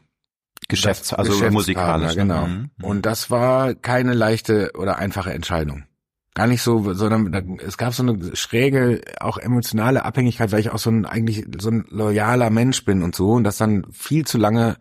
Geschäfts, 0.68 1.12
also 1.14 1.50
musikalisch. 1.50 2.16
Ne? 2.16 2.22
Genau. 2.22 2.48
Mhm. 2.48 2.70
Und 2.82 3.06
das 3.06 3.32
war 3.32 3.74
keine 3.74 4.14
leichte 4.14 4.72
oder 4.76 4.98
einfache 4.98 5.34
Entscheidung 5.34 5.86
gar 6.36 6.48
nicht 6.48 6.62
so, 6.62 6.94
sondern 6.94 7.58
es 7.66 7.78
gab 7.78 7.94
so 7.94 8.04
eine 8.04 8.36
schräge, 8.36 9.02
auch 9.20 9.38
emotionale 9.38 10.04
Abhängigkeit, 10.06 10.52
weil 10.52 10.60
ich 10.60 10.70
auch 10.70 10.78
so 10.78 10.92
ein 10.92 11.06
eigentlich 11.06 11.46
so 11.60 11.72
ein 11.72 11.86
loyaler 11.90 12.50
Mensch 12.50 12.84
bin 12.86 13.02
und 13.02 13.16
so 13.16 13.32
und 13.32 13.46
das 13.46 13.58
dann 13.58 13.86
viel 13.92 14.28
zu 14.28 14.38
lange 14.38 14.76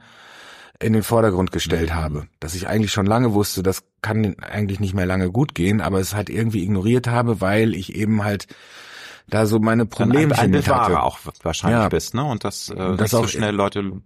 in 0.81 0.93
den 0.93 1.05
Vordergrund 1.05 1.53
gestellt 1.53 1.91
mhm. 1.91 1.95
habe, 1.95 2.27
dass 2.41 2.57
ich 2.57 2.69
eigentlich 2.69 2.93
schon 2.93 3.07
lange 3.07 3.33
wusste, 3.33 3.63
das 3.63 3.85
kann 4.03 4.37
eigentlich 4.41 4.81
nicht 4.81 4.95
mehr 4.95 5.07
lange 5.07 5.31
gut 5.31 5.55
gehen, 5.55 5.81
aber 5.81 6.01
es 6.01 6.15
halt 6.15 6.29
irgendwie 6.29 6.65
ignoriert 6.65 7.07
habe, 7.07 7.41
weil 7.41 7.75
ich 7.75 7.95
eben 7.95 8.25
halt 8.25 8.49
da 9.29 9.47
so 9.47 9.61
meine 9.61 9.87
Probleme 9.87 10.37
ein 10.37 10.51
Bewahrer 10.51 11.05
auch 11.05 11.21
wahrscheinlich 11.43 11.81
ja. 11.81 11.89
bist, 11.89 12.15
ne? 12.15 12.25
Und 12.25 12.45
das, 12.45 12.69
äh, 12.69 12.75
das 12.75 13.01
nicht 13.01 13.11
so 13.11 13.27
schnell 13.29 13.55
Leute 13.55 14.03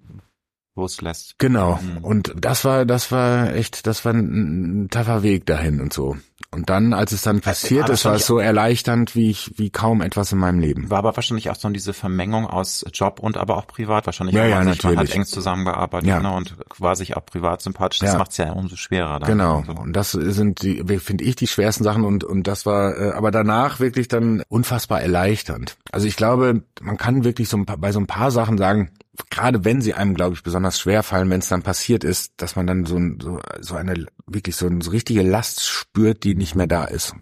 loslässt. 0.77 1.39
Genau. 1.39 1.81
Mhm. 1.83 2.05
Und 2.05 2.35
das 2.37 2.65
war, 2.65 2.85
das 2.85 3.11
war 3.11 3.55
echt, 3.55 3.87
das 3.87 4.05
war 4.05 4.13
ein, 4.13 4.85
ein 4.85 4.91
taffer 4.91 5.23
Weg 5.23 5.47
dahin 5.47 5.81
und 5.81 5.93
so. 5.93 6.17
Und 6.51 6.71
dann, 6.71 6.95
als 6.95 7.13
es 7.13 7.21
dann 7.21 7.41
passiert 7.41 7.91
ist, 7.91 8.07
war 8.07 8.15
es 8.15 8.27
so 8.27 8.39
erleichternd, 8.39 9.15
wie 9.15 9.31
ich, 9.31 9.53
wie 9.59 9.69
kaum 9.69 10.01
etwas 10.01 10.33
in 10.33 10.39
meinem 10.39 10.61
Leben. 10.61 10.89
War 10.89 10.99
aber 10.99 11.15
wahrscheinlich 11.15 11.51
auch 11.51 11.57
so 11.57 11.69
diese 11.69 11.93
Vermengung 11.93 12.47
aus 12.47 12.87
Job 12.95 13.21
und 13.21 13.37
aber 13.37 13.59
auch 13.59 13.67
privat. 13.67 14.07
Wahrscheinlich 14.07 14.35
ja, 14.35 14.47
ja, 14.47 14.65
natürlich. 14.65 14.97
man 14.97 15.07
hat 15.07 15.15
eng 15.15 15.27
zusammengearbeitet 15.27 16.09
ja. 16.09 16.21
ne, 16.21 16.33
und 16.33 16.57
war 16.79 16.97
sich 16.97 17.19
auch 17.19 17.27
privat 17.27 17.61
sympathisch. 17.61 17.99
Das 17.99 18.13
ja. 18.13 18.19
macht 18.19 18.31
es 18.31 18.39
ja 18.39 18.53
umso 18.53 18.77
schwerer. 18.77 19.19
Dann. 19.21 19.29
Genau. 19.29 19.63
Und 19.79 19.93
das 19.93 20.13
sind 20.13 20.63
die, 20.63 20.83
finde 20.99 21.25
ich, 21.25 21.37
die 21.37 21.47
schwersten 21.47 21.85
Sachen 21.85 22.05
und, 22.05 22.25
und 22.25 22.47
das 22.47 22.65
war, 22.65 22.97
äh, 22.97 23.11
aber 23.11 23.31
danach 23.31 23.79
wirklich 23.79 24.09
dann 24.09 24.43
unfassbar 24.49 25.03
erleichternd. 25.03 25.77
Also 25.93 26.07
ich 26.07 26.17
glaube, 26.17 26.63
man 26.81 26.97
kann 26.97 27.25
wirklich 27.25 27.51
so 27.51 27.59
ein 27.59 27.67
paar, 27.67 27.77
bei 27.77 27.93
so 27.93 28.01
ein 28.01 28.07
paar 28.07 28.31
Sachen 28.31 28.57
sagen, 28.57 28.91
gerade 29.31 29.65
wenn 29.65 29.81
sie 29.81 29.95
einem, 29.95 30.15
glaube 30.15 30.35
ich, 30.35 30.43
besonders 30.43 30.79
schwer 30.79 31.03
fallen, 31.03 31.31
wenn 31.31 31.41
es 31.41 31.49
dann 31.49 31.63
passiert 31.63 32.05
ist, 32.05 32.35
dass 32.37 32.57
man 32.57 32.67
dann 32.67 32.87
so, 32.87 32.99
so, 33.21 33.41
so 33.61 33.75
eine 33.75 34.07
wirklich 34.27 34.57
so 34.57 34.67
eine 34.67 34.83
so 34.83 34.91
richtige 34.91 35.23
Last 35.23 35.67
spürt, 35.67 36.25
die 36.25 36.35
nicht 36.35 36.55
mehr 36.55 36.67
da 36.67 36.85
ist. 36.85 37.15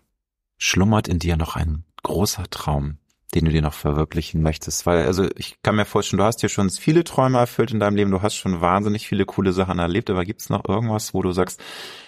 Schlummert 0.58 1.08
in 1.08 1.18
dir 1.18 1.36
noch 1.36 1.56
ein 1.56 1.84
großer 2.02 2.44
Traum, 2.50 2.98
den 3.34 3.44
du 3.44 3.50
dir 3.50 3.62
noch 3.62 3.74
verwirklichen 3.74 4.42
möchtest? 4.42 4.86
Weil, 4.86 5.06
also 5.06 5.28
ich 5.36 5.60
kann 5.62 5.76
mir 5.76 5.84
vorstellen, 5.84 6.18
du 6.18 6.24
hast 6.24 6.42
dir 6.42 6.48
schon 6.48 6.70
viele 6.70 7.04
Träume 7.04 7.38
erfüllt 7.38 7.72
in 7.72 7.80
deinem 7.80 7.96
Leben, 7.96 8.10
du 8.10 8.22
hast 8.22 8.36
schon 8.36 8.60
wahnsinnig 8.60 9.06
viele 9.06 9.26
coole 9.26 9.52
Sachen 9.52 9.78
erlebt, 9.78 10.08
aber 10.10 10.24
gibt's 10.24 10.48
noch 10.48 10.64
irgendwas, 10.68 11.14
wo 11.14 11.22
du 11.22 11.32
sagst, 11.32 11.60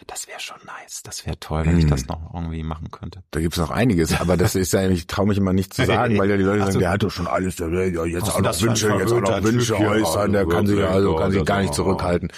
das 0.07 0.29
wäre 0.29 0.41
schon 0.41 0.59
nice, 0.89 1.03
das 1.03 1.27
wäre 1.27 1.39
toll, 1.39 1.65
wenn 1.65 1.73
hm. 1.73 1.79
ich 1.81 1.87
das 1.87 2.07
noch 2.07 2.35
irgendwie 2.35 2.63
machen 2.63 2.91
könnte? 2.91 3.23
Da 3.31 3.41
gibt's 3.41 3.59
noch 3.59 3.71
einiges, 3.71 4.19
aber 4.21 4.37
das 4.37 4.55
ist 4.55 4.73
ja, 4.73 4.89
ich 4.89 5.07
traue 5.07 5.27
mich 5.27 5.39
immer 5.39 5.53
nicht 5.53 5.75
zu 5.75 5.85
sagen, 5.85 6.19
weil 6.19 6.31
ja 6.31 6.37
die 6.37 6.43
Leute 6.43 6.65
sagen, 6.65 6.79
der 6.79 6.91
hat 6.91 7.03
doch 7.03 7.11
schon 7.11 7.27
alles, 7.27 7.57
der 7.57 7.71
will 7.71 7.95
ja 7.95 8.05
jetzt 8.05 8.31
auch 8.31 8.41
noch 8.41 8.63
Wünsche, 8.63 8.89
jetzt 8.89 9.13
auch 9.13 9.21
noch 9.21 9.43
Wünsche 9.43 9.79
äußern, 9.79 10.33
der 10.33 10.47
kann 10.47 10.67
sich 10.67 10.83
also, 10.83 11.17
kann 11.17 11.33
sich 11.33 11.45
gar 11.45 11.61
nicht 11.61 11.75
zurückhalten. 11.75 12.33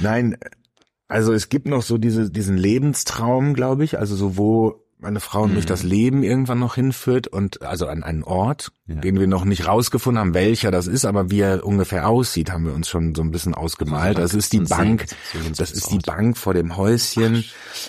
Nein, 0.00 0.36
also 1.08 1.32
es 1.32 1.48
gibt 1.48 1.66
noch 1.66 1.82
so 1.82 1.98
diese, 1.98 2.30
diesen 2.30 2.56
Lebenstraum, 2.56 3.54
glaube 3.54 3.84
ich, 3.84 3.98
also 3.98 4.14
so 4.14 4.36
wo 4.36 4.84
meine 5.00 5.20
Frau 5.20 5.42
und 5.42 5.50
mhm. 5.50 5.56
mich 5.56 5.66
das 5.66 5.82
Leben 5.82 6.22
irgendwann 6.22 6.58
noch 6.58 6.74
hinführt 6.74 7.28
und 7.28 7.62
also 7.62 7.86
an 7.86 8.02
einen 8.02 8.24
Ort, 8.24 8.72
ja. 8.86 8.96
den 8.96 9.20
wir 9.20 9.28
noch 9.28 9.44
nicht 9.44 9.66
rausgefunden 9.66 10.20
haben, 10.20 10.34
welcher 10.34 10.70
das 10.70 10.86
ist, 10.86 11.04
aber 11.04 11.30
wie 11.30 11.40
er 11.40 11.64
ungefähr 11.64 12.08
aussieht, 12.08 12.50
haben 12.50 12.66
wir 12.66 12.74
uns 12.74 12.88
schon 12.88 13.14
so 13.14 13.22
ein 13.22 13.30
bisschen 13.30 13.54
ausgemalt. 13.54 14.18
Das 14.18 14.34
ist 14.34 14.52
die 14.52 14.60
Bank, 14.60 15.06
das 15.56 15.70
ist 15.70 15.90
die 15.92 15.98
Bank 15.98 16.36
vor 16.36 16.52
dem 16.52 16.76
Häuschen 16.76 17.44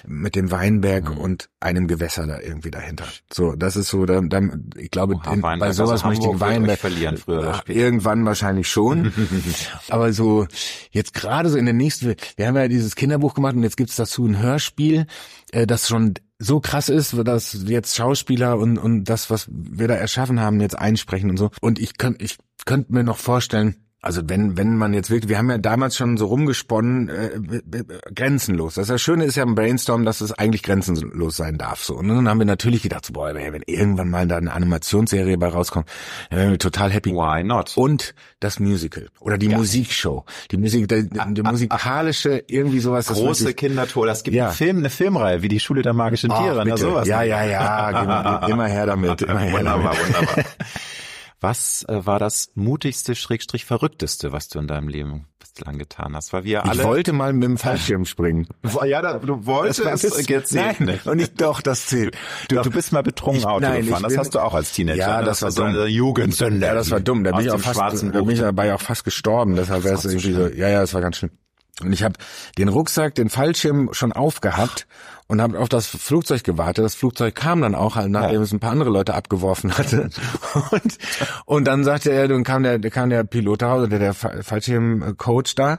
mit 0.08 0.36
dem 0.36 0.52
Weinberg 0.52 1.10
mhm. 1.10 1.18
und 1.18 1.50
einem 1.60 1.88
Gewässer 1.88 2.28
da 2.28 2.40
irgendwie 2.40 2.72
dahinter. 2.72 3.06
So, 3.34 3.56
das 3.56 3.76
ist 3.76 3.90
so, 3.90 4.06
da, 4.06 4.22
da, 4.22 4.42
ich 4.78 4.92
glaube, 4.92 5.16
Oha, 5.16 5.34
in, 5.34 5.42
bei 5.42 5.74
sowas 5.74 6.04
möchte 6.04 6.26
ich 6.26 6.32
den 6.32 6.40
Weinberg 6.40 6.80
verlieren 6.80 7.18
früher 7.18 7.62
Irgendwann 7.68 8.26
wahrscheinlich 8.26 8.68
schon. 8.68 9.12
aber 9.90 10.14
so 10.14 10.48
jetzt 10.92 11.14
gerade 11.14 11.50
so 11.50 11.58
in 11.58 11.66
der 11.66 11.74
nächsten, 11.74 12.16
wir 12.36 12.48
haben 12.48 12.56
ja 12.56 12.68
dieses 12.68 12.96
Kinderbuch 12.96 13.34
gemacht 13.34 13.56
und 13.56 13.64
jetzt 13.64 13.78
gibt's 13.78 13.96
dazu 13.96 14.26
ein 14.26 14.38
Hörspiel, 14.38 15.08
äh, 15.52 15.66
das 15.66 15.88
schon 15.88 16.14
so 16.40 16.60
krass 16.62 16.90
ist, 16.90 17.16
dass 17.26 17.66
jetzt 17.66 17.96
Schauspieler 17.96 18.58
und, 18.58 18.78
und 18.78 19.04
das, 19.04 19.30
was 19.30 19.48
wir 19.52 19.88
da 19.88 19.96
erschaffen 19.96 20.40
haben, 20.40 20.62
jetzt 20.62 20.78
einsprechen 20.78 21.30
und 21.30 21.38
so. 21.38 21.52
Und 21.62 21.80
ich 21.80 21.98
könnte 21.98 22.24
ich 22.24 22.38
könnte 22.66 22.94
mir 22.94 23.04
noch 23.04 23.18
vorstellen, 23.18 23.76
also 24.02 24.22
wenn, 24.26 24.56
wenn 24.56 24.78
man 24.78 24.94
jetzt 24.94 25.10
wirklich, 25.10 25.28
wir 25.28 25.38
haben 25.38 25.50
ja 25.50 25.58
damals 25.58 25.98
schon 25.98 26.16
so 26.16 26.28
rumgesponnen, 26.28 27.10
äh, 27.10 27.84
grenzenlos. 28.16 28.76
Das, 28.76 28.88
das 28.88 29.02
Schöne 29.02 29.26
ist 29.26 29.36
ja 29.36 29.44
im 29.44 29.56
Brainstorm, 29.56 30.06
dass 30.06 30.22
es 30.22 30.32
eigentlich 30.32 30.64
grenzenlos 30.64 31.36
sein 31.36 31.58
darf. 31.58 31.84
So. 31.84 31.96
Und 31.96 32.08
dann 32.08 32.30
haben 32.30 32.40
wir 32.40 32.46
natürlich 32.46 32.82
gedacht, 32.82 33.06
so, 33.06 33.12
boah, 33.12 33.34
wenn 33.34 33.62
irgendwann 33.66 34.10
mal 34.10 34.26
da 34.26 34.38
eine 34.38 34.54
Animationsserie 34.54 35.38
bei 35.38 35.50
rauskommt, 35.50 35.90
dann 36.30 36.40
wären 36.40 36.52
wir 36.52 36.60
total 36.60 36.92
happy. 36.92 37.12
Why 37.12 37.44
not? 37.44 37.74
Und 37.76 38.16
das 38.40 38.62
Musical 38.62 39.10
oder 39.20 39.38
die 39.38 39.48
ja. 39.48 39.58
Musikshow. 39.58 40.24
Die 40.52 40.58
Musik, 40.58 40.88
die, 40.88 41.10
die 41.10 41.42
musikalische, 41.42 42.44
irgendwie 42.48 42.80
sowas. 42.80 43.08
Große 43.08 43.42
wirklich, 43.42 43.58
Kindertour. 43.58 44.06
Das 44.06 44.24
gibt 44.24 44.36
ja. 44.36 44.46
einen 44.46 44.56
Film, 44.56 44.78
eine 44.78 44.90
Filmreihe, 44.90 45.42
wie 45.42 45.50
die 45.50 45.60
Schule 45.60 45.82
der 45.82 45.94
magischen 45.94 46.30
Tiere. 46.30 46.64
Oh, 46.72 46.76
sowas. 46.78 47.06
Ja, 47.06 47.24
ja, 47.24 47.44
ja, 47.44 48.48
immer 48.48 48.68
her 48.68 48.86
damit. 48.86 49.22
Immer 49.30 49.40
her 49.40 49.60
wunderbar, 49.60 49.96
damit. 49.96 50.18
wunderbar. 50.20 50.46
Was 51.42 51.86
äh, 51.88 52.06
war 52.06 52.20
das 52.20 52.52
mutigste, 52.56 53.16
schrägstrich 53.16 53.64
verrückteste, 53.64 54.34
was 54.34 54.50
du 54.50 54.60
in 54.60 54.68
deinem 54.68 54.90
Leben 54.90 55.26
bislang 55.40 55.78
getan 55.78 56.14
hast? 56.16 56.34
Weil 56.34 56.44
wir 56.44 56.66
alle. 56.66 56.82
Ich 56.82 56.84
wollte 56.84 57.14
mal 57.14 57.32
mit 57.32 57.44
dem 57.44 57.58
Fallschirm 57.58 58.06
springen. 58.06 58.48
Ja, 58.86 59.02
da, 59.02 59.20
du 59.20 59.46
wolltest 59.46 59.86
das 59.86 60.28
jetzt 60.28 60.54
nein, 60.54 60.76
nicht. 60.80 61.06
Und 61.06 61.20
ich 61.20 61.34
doch, 61.34 61.62
das 61.62 61.88
zählt. 61.88 62.16
Du, 62.48 62.56
doch, 62.56 62.64
du 62.64 62.72
bist 62.72 62.92
mal 62.92 63.04
betrunken 63.04 63.42
ich, 63.42 63.46
Auto 63.46 63.62
nein, 63.62 63.86
gefahren. 63.86 64.04
Das 64.04 64.14
bin, 64.14 64.20
hast 64.20 64.36
du 64.36 64.40
auch 64.40 64.54
als 64.54 64.72
Teenager. 64.74 64.98
Ja, 64.98 65.22
das, 65.22 65.40
das 65.40 65.58
war 65.58 65.66
dumm. 65.66 65.76
So 65.76 65.86
Jugendsünde. 65.86 66.66
Ja, 66.66 66.74
das 66.74 66.92
war 66.92 67.00
dumm. 67.00 67.24
Da 67.24 67.32
bin 67.32 67.46
ich 67.46 67.52
auch 67.52 67.60
fast, 67.60 68.04
da 68.04 68.22
bin 68.22 68.30
ich 68.30 68.40
dabei 68.40 68.74
auch 68.74 68.82
fast 68.82 69.04
gestorben. 69.04 69.56
Deshalb 69.56 69.84
wäre 69.84 69.96
es 69.96 70.06
irgendwie 70.06 70.34
so. 70.34 70.48
Ja, 70.48 70.70
ja, 70.70 70.82
das 70.82 70.94
war 70.94 71.02
ganz 71.02 71.18
schlimm. 71.18 71.32
Und 71.82 71.94
ich 71.94 72.04
habe 72.04 72.16
den 72.58 72.68
Rucksack, 72.68 73.16
den 73.16 73.30
Fallschirm 73.30 73.90
schon 73.94 74.12
aufgehabt 74.12 74.88
und 75.28 75.42
habe 75.42 75.60
auf 75.60 75.70
das 75.70 75.88
Flugzeug 75.88 76.44
gewartet. 76.44 76.84
Das 76.84 76.96
Flugzeug 76.96 77.36
kam 77.36 77.62
dann 77.62 77.76
auch, 77.76 77.96
halt, 77.96 78.10
nachdem 78.10 78.38
ja. 78.38 78.42
es 78.42 78.52
ein 78.52 78.60
paar 78.60 78.72
andere 78.72 78.90
Leute 78.90 79.14
abgeworfen 79.14 79.78
hatte. 79.78 80.10
und, 80.72 80.98
und 81.46 81.66
dann 81.66 81.84
sagte 81.84 82.12
er, 82.12 82.28
dann 82.28 82.44
kam 82.44 82.64
der, 82.64 82.80
kam 82.90 83.10
der 83.10 83.24
Pilot 83.24 83.62
da, 83.62 83.76
oder 83.78 84.00
der 84.00 84.14
Fallschirmcoach 84.14 85.56
da, 85.56 85.74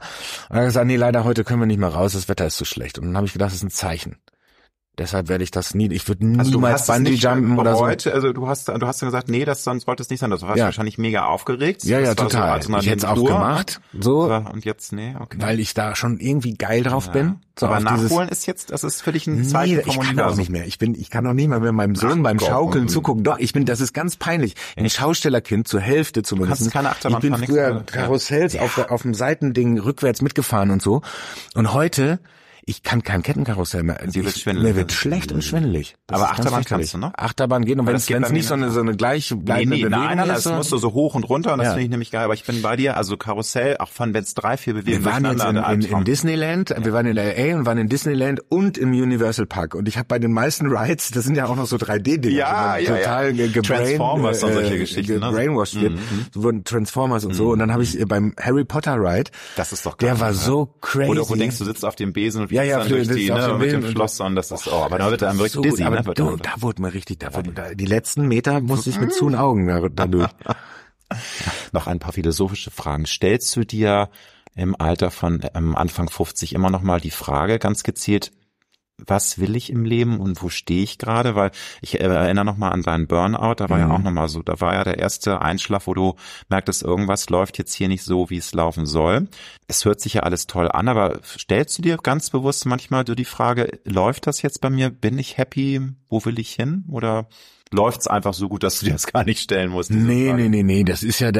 und 0.49 0.55
er 0.55 0.59
hat 0.61 0.65
gesagt, 0.67 0.87
nee, 0.87 0.95
leider 0.95 1.23
heute 1.23 1.43
können 1.43 1.59
wir 1.59 1.65
nicht 1.65 1.79
mehr 1.79 1.89
raus, 1.89 2.13
das 2.13 2.29
Wetter 2.29 2.47
ist 2.47 2.57
zu 2.57 2.65
schlecht. 2.65 2.97
Und 2.97 3.07
dann 3.07 3.17
habe 3.17 3.27
ich 3.27 3.33
gedacht, 3.33 3.49
das 3.49 3.57
ist 3.57 3.63
ein 3.63 3.69
Zeichen. 3.69 4.17
Deshalb 4.97 5.29
werde 5.29 5.43
ich 5.43 5.51
das 5.51 5.73
nie, 5.73 5.91
ich 5.93 6.07
würde 6.09 6.25
also 6.37 6.51
niemals 6.51 6.85
Bungee 6.85 7.11
jumpen 7.11 7.57
oder 7.57 7.75
so. 7.75 7.85
Also 7.85 8.33
du 8.33 8.47
hast, 8.47 8.67
du 8.67 8.85
hast 8.85 9.01
ja 9.01 9.07
gesagt, 9.07 9.29
nee, 9.29 9.45
das 9.45 9.63
sonst 9.63 9.87
wollte 9.87 10.03
es 10.03 10.09
nicht 10.09 10.19
sein. 10.19 10.29
Das 10.29 10.41
warst 10.41 10.57
ja. 10.57 10.65
wahrscheinlich 10.65 10.97
mega 10.97 11.25
aufgeregt. 11.25 11.85
Ja, 11.85 11.99
ja, 11.99 12.13
total. 12.13 12.61
So, 12.61 12.77
ich 12.77 12.87
hätte 12.87 12.97
es 12.97 13.05
auch 13.05 13.15
gemacht. 13.15 13.79
So. 13.97 14.23
Und 14.23 14.65
jetzt, 14.65 14.91
nee, 14.91 15.15
okay. 15.17 15.37
Weil 15.39 15.61
ich 15.61 15.73
da 15.73 15.95
schon 15.95 16.19
irgendwie 16.19 16.55
geil 16.55 16.83
drauf 16.83 17.07
ja. 17.07 17.13
bin. 17.13 17.39
So 17.57 17.67
Aber 17.67 17.79
nachholen 17.79 18.27
ist 18.27 18.47
jetzt, 18.47 18.71
das 18.71 18.83
ist 18.83 19.01
für 19.01 19.13
dich 19.13 19.27
ein 19.27 19.45
Zeichen 19.45 19.77
nee, 19.77 19.83
ich 19.85 19.99
kann 19.99 20.19
auch 20.19 20.35
nicht 20.35 20.49
mehr. 20.49 20.65
Ich 20.65 20.77
bin, 20.77 20.93
ich 20.95 21.09
kann 21.09 21.25
auch 21.25 21.33
nicht 21.33 21.47
mehr 21.47 21.59
mit 21.59 21.71
meinem 21.73 21.95
Sohn 21.95 22.19
Ach 22.19 22.23
beim 22.23 22.37
Gott, 22.37 22.49
Schaukeln 22.49 22.85
Gott. 22.85 22.93
zugucken. 22.93 23.23
Doch, 23.23 23.39
ich 23.39 23.53
bin, 23.53 23.65
das 23.65 23.79
ist 23.79 23.93
ganz 23.93 24.17
peinlich. 24.17 24.55
Ein 24.75 24.89
Schaustellerkind 24.89 25.67
zur 25.67 25.79
Hälfte 25.79 26.21
zumindest. 26.21 26.61
Du 26.61 26.65
kannst 26.65 26.73
keine 26.73 26.89
Achterbahn 26.89 27.21
Ich 27.23 27.29
bin 27.29 27.47
früher 27.47 27.83
Karussells 27.85 28.53
ja. 28.53 28.61
auf, 28.61 28.77
auf 28.89 29.03
dem 29.03 29.13
Seitending 29.13 29.79
rückwärts 29.79 30.21
mitgefahren 30.21 30.71
und 30.71 30.81
so. 30.81 31.01
Und 31.53 31.73
heute 31.73 32.19
ich 32.71 32.83
kann 32.83 33.03
kein 33.03 33.21
Kettenkarussell 33.21 33.83
mehr. 33.83 33.99
Die 34.07 34.23
wird 34.23 34.37
schwindelig. 34.37 34.69
Mir 34.69 34.75
wird 34.77 34.91
schlecht 34.93 35.31
und 35.31 35.43
schwindelig. 35.43 35.95
Das 36.07 36.19
Aber 36.19 36.31
Achterbahn 36.31 36.63
kannst 36.63 36.93
du 36.93 36.97
noch? 36.97 37.13
Achterbahn 37.13 37.65
geht 37.65 37.77
und 37.77 37.85
wenn 37.85 37.95
es 37.95 38.09
nicht 38.31 38.47
so 38.47 38.53
eine, 38.53 38.71
so 38.71 38.79
eine 38.79 38.95
gleich 38.95 39.33
bleibende 39.35 39.75
nee, 39.75 39.83
nee, 39.83 39.89
Bewegung 39.89 40.05
nein, 40.05 40.17
nein, 40.17 40.29
ist. 40.37 40.45
Nein, 40.45 40.55
musst 40.55 40.71
du 40.71 40.77
so 40.77 40.93
hoch 40.93 41.15
und 41.15 41.23
runter 41.25 41.53
und 41.53 41.59
das 41.59 41.67
ja. 41.67 41.71
finde 41.73 41.83
ich 41.83 41.89
nämlich 41.89 42.11
geil. 42.11 42.23
Aber 42.23 42.33
ich 42.33 42.45
bin 42.45 42.61
bei 42.61 42.77
dir, 42.77 42.97
also 42.97 43.17
Karussell, 43.17 43.77
auch 43.77 43.89
von 43.89 44.13
wenn 44.13 44.23
es 44.23 44.33
drei, 44.33 44.57
vier 44.57 44.73
Bewegungen 44.73 45.05
Wir 45.05 45.11
waren 45.11 45.25
jetzt 45.25 45.43
in, 45.43 45.91
in, 45.91 45.97
in 45.97 46.03
Disneyland, 46.05 46.69
ja. 46.69 46.83
wir 46.83 46.93
waren 46.93 47.05
in 47.05 47.15
LA 47.15 47.57
und 47.57 47.65
waren 47.65 47.77
in 47.77 47.89
Disneyland 47.89 48.39
und 48.49 48.77
im 48.77 48.91
Universal 48.91 49.45
Park. 49.45 49.75
Und 49.75 49.87
ich 49.87 49.97
habe 49.97 50.07
bei 50.07 50.19
den 50.19 50.31
meisten 50.31 50.67
Rides, 50.67 51.11
das 51.11 51.25
sind 51.25 51.35
ja 51.35 51.47
auch 51.47 51.55
noch 51.55 51.67
so 51.67 51.75
3D-Dinge. 51.75 52.35
Ja, 52.35 52.77
ja, 52.77 52.95
total 52.95 53.35
ja. 53.35 53.61
Transformers 53.61 54.41
äh, 54.41 54.45
und 54.45 54.53
solche 54.53 54.77
Geschichten. 54.77 55.19
Ne? 55.19 55.19
Gebrainwashed 55.19 55.75
ne? 55.75 55.81
wird. 55.81 55.93
Mhm. 55.93 56.25
So 56.33 56.43
wurden 56.43 56.63
Transformers 56.63 57.25
und 57.25 57.33
so. 57.33 57.49
Und 57.51 57.59
dann 57.59 57.71
habe 57.71 57.83
ich 57.83 57.97
beim 58.07 58.33
Harry 58.39 58.63
Potter 58.63 58.95
Ride, 58.95 59.29
das 59.55 59.73
ist 59.73 59.85
doch 59.85 59.97
geil, 59.97 60.11
der 60.11 60.19
war 60.19 60.33
so 60.33 60.73
crazy. 60.81 61.09
Oder 61.09 61.25
du 61.25 61.35
denkst, 61.35 61.57
du 61.57 61.65
sitzt 61.65 61.85
auf 61.85 61.95
dem 61.95 62.13
Besen 62.13 62.43
und 62.43 62.51
ja, 62.63 62.79
ja, 62.81 62.85
durch 62.87 63.07
die 63.07 63.29
ne, 63.29 63.55
mit 63.59 63.71
dem 63.71 63.87
Schloss 63.87 64.19
und 64.19 64.35
das 64.35 64.51
ist, 64.51 64.67
oh, 64.67 64.83
aber 64.83 64.97
da 64.97 65.11
wird 65.11 65.23
einem 65.23 65.39
wirklich 65.39 65.53
so 65.53 65.61
dizzy, 65.61 65.83
ne? 65.83 66.01
Du, 66.15 66.37
da 66.37 66.53
wurde 66.57 66.81
mir 66.81 66.93
richtig, 66.93 67.19
da 67.19 67.33
wurde, 67.33 67.51
da, 67.51 67.73
die 67.73 67.85
letzten 67.85 68.27
Meter 68.27 68.61
musste 68.61 68.89
ich 68.89 68.99
mit 68.99 69.13
zu 69.13 69.29
den 69.29 69.37
Augen 69.37 69.67
da, 69.67 69.87
dadurch. 69.89 70.29
noch 71.71 71.87
ein 71.87 71.99
paar 71.99 72.13
philosophische 72.13 72.71
Fragen. 72.71 73.05
Stellst 73.05 73.55
du 73.55 73.65
dir 73.65 74.09
im 74.55 74.75
Alter 74.79 75.11
von 75.11 75.41
ähm, 75.53 75.75
Anfang 75.75 76.09
50 76.09 76.53
immer 76.53 76.69
noch 76.69 76.81
mal 76.81 76.99
die 76.99 77.11
Frage 77.11 77.59
ganz 77.59 77.83
gezielt, 77.83 78.31
was 79.05 79.39
will 79.39 79.55
ich 79.55 79.69
im 79.69 79.85
Leben 79.85 80.19
und 80.19 80.41
wo 80.41 80.49
stehe 80.49 80.83
ich 80.83 80.97
gerade, 80.97 81.35
weil 81.35 81.51
ich 81.81 81.99
erinnere 81.99 82.45
noch 82.45 82.57
mal 82.57 82.69
an 82.69 82.81
deinen 82.81 83.07
Burnout, 83.07 83.55
da 83.55 83.69
war 83.69 83.77
mhm. 83.77 83.83
ja 83.83 83.95
auch 83.95 83.99
noch 83.99 84.11
mal 84.11 84.27
so, 84.27 84.41
da 84.41 84.59
war 84.61 84.73
ja 84.73 84.83
der 84.83 84.99
erste 84.99 85.41
Einschlaf, 85.41 85.87
wo 85.87 85.93
du 85.93 86.15
merktest, 86.49 86.83
irgendwas 86.83 87.29
läuft 87.29 87.57
jetzt 87.57 87.73
hier 87.73 87.87
nicht 87.87 88.03
so, 88.03 88.29
wie 88.29 88.37
es 88.37 88.53
laufen 88.53 88.85
soll. 88.85 89.27
Es 89.67 89.85
hört 89.85 90.01
sich 90.01 90.15
ja 90.15 90.23
alles 90.23 90.47
toll 90.47 90.69
an, 90.69 90.87
aber 90.87 91.19
stellst 91.23 91.77
du 91.77 91.81
dir 91.81 91.97
ganz 91.97 92.29
bewusst 92.29 92.65
manchmal 92.65 93.05
so 93.05 93.15
die 93.15 93.25
Frage, 93.25 93.79
läuft 93.85 94.27
das 94.27 94.41
jetzt 94.41 94.61
bei 94.61 94.69
mir, 94.69 94.89
bin 94.89 95.17
ich 95.19 95.37
happy, 95.37 95.81
wo 96.09 96.23
will 96.25 96.39
ich 96.39 96.53
hin 96.53 96.85
oder 96.89 97.27
läuft's 97.71 98.07
einfach 98.07 98.33
so 98.33 98.49
gut, 98.49 98.63
dass 98.63 98.79
du 98.79 98.85
dir 98.85 98.93
das 98.93 99.07
gar 99.07 99.23
nicht 99.23 99.41
stellen 99.41 99.71
musst? 99.71 99.91
Nee, 99.91 100.29
Frage? 100.29 100.43
nee, 100.43 100.49
nee, 100.49 100.63
nee, 100.63 100.83
das 100.83 101.03
ist 101.03 101.19
ja, 101.19 101.31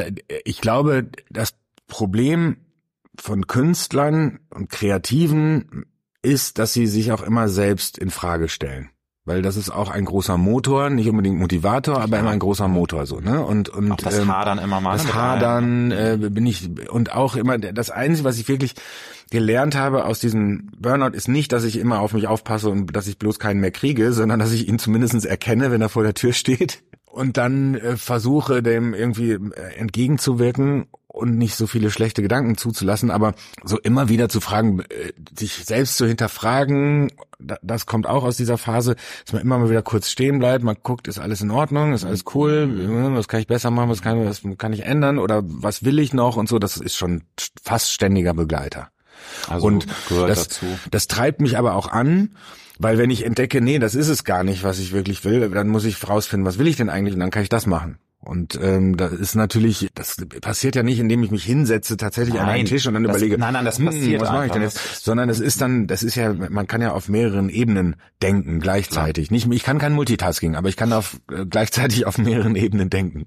ich 0.44 0.60
glaube, 0.60 1.08
das 1.30 1.54
Problem 1.86 2.56
von 3.18 3.46
Künstlern 3.46 4.40
und 4.50 4.70
Kreativen 4.70 5.84
ist, 6.22 6.58
dass 6.58 6.72
sie 6.72 6.86
sich 6.86 7.12
auch 7.12 7.22
immer 7.22 7.48
selbst 7.48 7.98
in 7.98 8.10
Frage 8.10 8.48
stellen. 8.48 8.90
Weil 9.24 9.40
das 9.40 9.56
ist 9.56 9.70
auch 9.70 9.88
ein 9.88 10.04
großer 10.04 10.36
Motor, 10.36 10.90
nicht 10.90 11.08
unbedingt 11.08 11.38
Motivator, 11.38 12.00
aber 12.00 12.18
immer 12.18 12.30
ein 12.30 12.40
großer 12.40 12.66
Motor 12.66 13.06
so, 13.06 13.20
ne? 13.20 13.44
Und 13.44 13.68
und 13.68 13.92
auch 13.92 13.96
das 13.96 14.18
ähm, 14.18 14.34
Hadern 14.34 14.58
immer 14.58 14.80
mal. 14.80 14.96
Das 14.96 15.14
Hadern 15.14 15.92
äh, 15.92 16.18
bin 16.20 16.44
ich 16.44 16.68
und 16.90 17.14
auch 17.14 17.36
immer 17.36 17.56
das 17.56 17.90
einzige, 17.90 18.24
was 18.24 18.38
ich 18.38 18.48
wirklich 18.48 18.74
gelernt 19.30 19.76
habe 19.76 20.06
aus 20.06 20.18
diesem 20.18 20.70
Burnout 20.76 21.16
ist 21.16 21.28
nicht, 21.28 21.52
dass 21.52 21.62
ich 21.62 21.78
immer 21.78 22.00
auf 22.00 22.14
mich 22.14 22.26
aufpasse 22.26 22.68
und 22.68 22.96
dass 22.96 23.06
ich 23.06 23.16
bloß 23.16 23.38
keinen 23.38 23.60
mehr 23.60 23.70
kriege, 23.70 24.12
sondern 24.12 24.40
dass 24.40 24.50
ich 24.50 24.66
ihn 24.66 24.80
zumindestens 24.80 25.24
erkenne, 25.24 25.70
wenn 25.70 25.80
er 25.80 25.88
vor 25.88 26.02
der 26.02 26.14
Tür 26.14 26.32
steht 26.32 26.82
und 27.06 27.36
dann 27.36 27.76
äh, 27.76 27.96
versuche 27.96 28.62
dem 28.62 28.92
irgendwie 28.92 29.32
äh, 29.32 29.76
entgegenzuwirken 29.76 30.86
und 31.12 31.36
nicht 31.36 31.56
so 31.56 31.66
viele 31.66 31.90
schlechte 31.90 32.22
Gedanken 32.22 32.56
zuzulassen, 32.56 33.10
aber 33.10 33.34
so 33.64 33.78
immer 33.78 34.08
wieder 34.08 34.28
zu 34.28 34.40
fragen, 34.40 34.80
äh, 34.80 35.12
sich 35.38 35.64
selbst 35.64 35.98
zu 35.98 36.06
hinterfragen, 36.06 37.12
das 37.60 37.86
kommt 37.86 38.06
auch 38.06 38.24
aus 38.24 38.36
dieser 38.36 38.56
Phase, 38.56 38.96
dass 39.24 39.32
man 39.32 39.42
immer 39.42 39.58
mal 39.58 39.68
wieder 39.68 39.82
kurz 39.82 40.08
stehen 40.08 40.38
bleibt, 40.38 40.64
man 40.64 40.76
guckt, 40.82 41.08
ist 41.08 41.18
alles 41.18 41.42
in 41.42 41.50
Ordnung, 41.50 41.92
ist 41.92 42.04
alles 42.04 42.24
cool, 42.34 43.14
was 43.14 43.28
kann 43.28 43.40
ich 43.40 43.46
besser 43.46 43.70
machen, 43.70 43.90
was 43.90 44.00
kann, 44.00 44.24
was 44.24 44.42
kann 44.56 44.72
ich 44.72 44.84
ändern 44.84 45.18
oder 45.18 45.42
was 45.44 45.84
will 45.84 45.98
ich 45.98 46.14
noch 46.14 46.36
und 46.36 46.48
so, 46.48 46.58
das 46.58 46.78
ist 46.78 46.96
schon 46.96 47.22
fast 47.62 47.92
ständiger 47.92 48.32
Begleiter. 48.32 48.88
Also 49.48 49.66
und 49.66 49.86
das, 50.08 50.48
dazu. 50.48 50.66
das 50.90 51.08
treibt 51.08 51.40
mich 51.40 51.58
aber 51.58 51.74
auch 51.74 51.88
an, 51.88 52.36
weil 52.78 52.96
wenn 52.96 53.10
ich 53.10 53.24
entdecke, 53.24 53.60
nee, 53.60 53.78
das 53.78 53.94
ist 53.94 54.08
es 54.08 54.24
gar 54.24 54.44
nicht, 54.44 54.64
was 54.64 54.78
ich 54.78 54.92
wirklich 54.92 55.24
will, 55.24 55.50
dann 55.50 55.68
muss 55.68 55.84
ich 55.84 56.08
rausfinden, 56.08 56.46
was 56.46 56.58
will 56.58 56.66
ich 56.66 56.76
denn 56.76 56.88
eigentlich 56.88 57.14
und 57.14 57.20
dann 57.20 57.30
kann 57.30 57.42
ich 57.42 57.48
das 57.48 57.66
machen. 57.66 57.98
Und 58.24 58.56
ähm, 58.62 58.96
das 58.96 59.12
ist 59.12 59.34
natürlich, 59.34 59.88
das 59.94 60.16
passiert 60.40 60.76
ja 60.76 60.84
nicht, 60.84 61.00
indem 61.00 61.24
ich 61.24 61.32
mich 61.32 61.42
hinsetze 61.42 61.96
tatsächlich 61.96 62.34
nein, 62.34 62.44
an 62.44 62.50
einen 62.50 62.66
Tisch 62.66 62.86
und 62.86 62.94
dann 62.94 63.02
das, 63.02 63.16
überlege, 63.16 63.36
nein, 63.36 63.52
nein, 63.52 63.64
das 63.64 63.78
hm, 63.78 63.86
passiert 63.86 64.20
was 64.20 64.30
mache 64.30 64.46
ich 64.46 64.52
denn 64.52 64.62
jetzt? 64.62 65.04
Sondern 65.04 65.28
es 65.28 65.40
ist 65.40 65.60
dann, 65.60 65.88
das 65.88 66.04
ist 66.04 66.14
ja, 66.14 66.32
man 66.32 66.68
kann 66.68 66.80
ja 66.80 66.92
auf 66.92 67.08
mehreren 67.08 67.48
Ebenen 67.48 67.96
denken 68.22 68.60
gleichzeitig. 68.60 69.32
Nicht, 69.32 69.50
ich 69.50 69.64
kann 69.64 69.80
kein 69.80 69.92
Multitasking, 69.92 70.54
aber 70.54 70.68
ich 70.68 70.76
kann 70.76 70.92
auf 70.92 71.20
äh, 71.32 71.44
gleichzeitig 71.46 72.06
auf 72.06 72.16
mehreren 72.16 72.54
Ebenen 72.54 72.90
denken. 72.90 73.26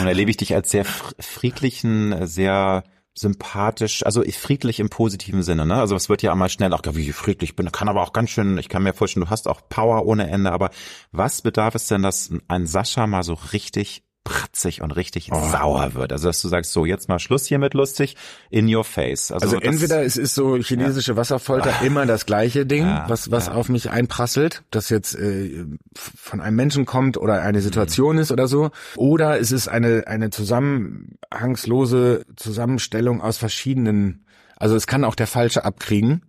Und 0.00 0.06
erlebe 0.08 0.32
ich 0.32 0.36
dich 0.36 0.52
als 0.52 0.72
sehr 0.72 0.84
friedlichen, 0.84 2.26
sehr 2.26 2.82
sympathisch, 3.14 4.04
also 4.04 4.22
friedlich 4.22 4.80
im 4.80 4.90
positiven 4.90 5.42
Sinne, 5.42 5.64
ne? 5.64 5.76
Also 5.76 5.94
es 5.94 6.08
wird 6.08 6.22
ja 6.22 6.32
einmal 6.32 6.48
schnell 6.48 6.72
auch, 6.72 6.82
wie 6.92 7.12
friedlich 7.12 7.56
bin, 7.56 7.70
kann 7.72 7.88
aber 7.88 8.02
auch 8.02 8.12
ganz 8.12 8.30
schön, 8.30 8.58
ich 8.58 8.68
kann 8.68 8.82
mir 8.82 8.94
vorstellen, 8.94 9.26
du 9.26 9.30
hast 9.30 9.48
auch 9.48 9.60
Power 9.68 10.06
ohne 10.06 10.28
Ende, 10.28 10.52
aber 10.52 10.70
was 11.12 11.42
bedarf 11.42 11.74
es 11.74 11.86
denn, 11.86 12.02
dass 12.02 12.30
ein 12.48 12.66
Sascha 12.66 13.06
mal 13.06 13.22
so 13.22 13.34
richtig 13.52 14.04
pratzig 14.28 14.82
und 14.82 14.92
richtig 14.92 15.30
oh. 15.32 15.50
sauer 15.50 15.94
wird. 15.94 16.12
Also 16.12 16.28
dass 16.28 16.42
du 16.42 16.48
sagst, 16.48 16.72
so 16.72 16.84
jetzt 16.84 17.08
mal 17.08 17.18
Schluss 17.18 17.46
hier 17.46 17.58
mit 17.58 17.74
lustig, 17.74 18.16
in 18.50 18.72
your 18.72 18.84
face. 18.84 19.32
Also, 19.32 19.56
also 19.56 19.60
entweder 19.60 20.02
es 20.04 20.16
ist 20.16 20.34
so 20.34 20.56
chinesische 20.56 21.12
ja. 21.12 21.16
Wasserfolter 21.16 21.82
immer 21.82 22.06
das 22.06 22.26
gleiche 22.26 22.66
Ding, 22.66 22.84
ja, 22.84 23.04
was 23.08 23.30
was 23.30 23.46
ja. 23.46 23.54
auf 23.54 23.68
mich 23.68 23.90
einprasselt, 23.90 24.62
das 24.70 24.90
jetzt 24.90 25.14
äh, 25.14 25.64
von 25.94 26.40
einem 26.40 26.56
Menschen 26.56 26.84
kommt 26.84 27.16
oder 27.16 27.40
eine 27.42 27.60
Situation 27.60 28.16
mhm. 28.16 28.22
ist 28.22 28.32
oder 28.32 28.48
so, 28.48 28.70
oder 28.96 29.40
es 29.40 29.52
ist 29.52 29.68
eine 29.68 30.04
eine 30.06 30.30
zusammenhangslose 30.30 32.26
Zusammenstellung 32.36 33.22
aus 33.22 33.38
verschiedenen 33.38 34.24
also 34.56 34.74
es 34.74 34.86
kann 34.86 35.04
auch 35.04 35.14
der 35.14 35.28
Falsche 35.28 35.64
abkriegen. 35.64 36.22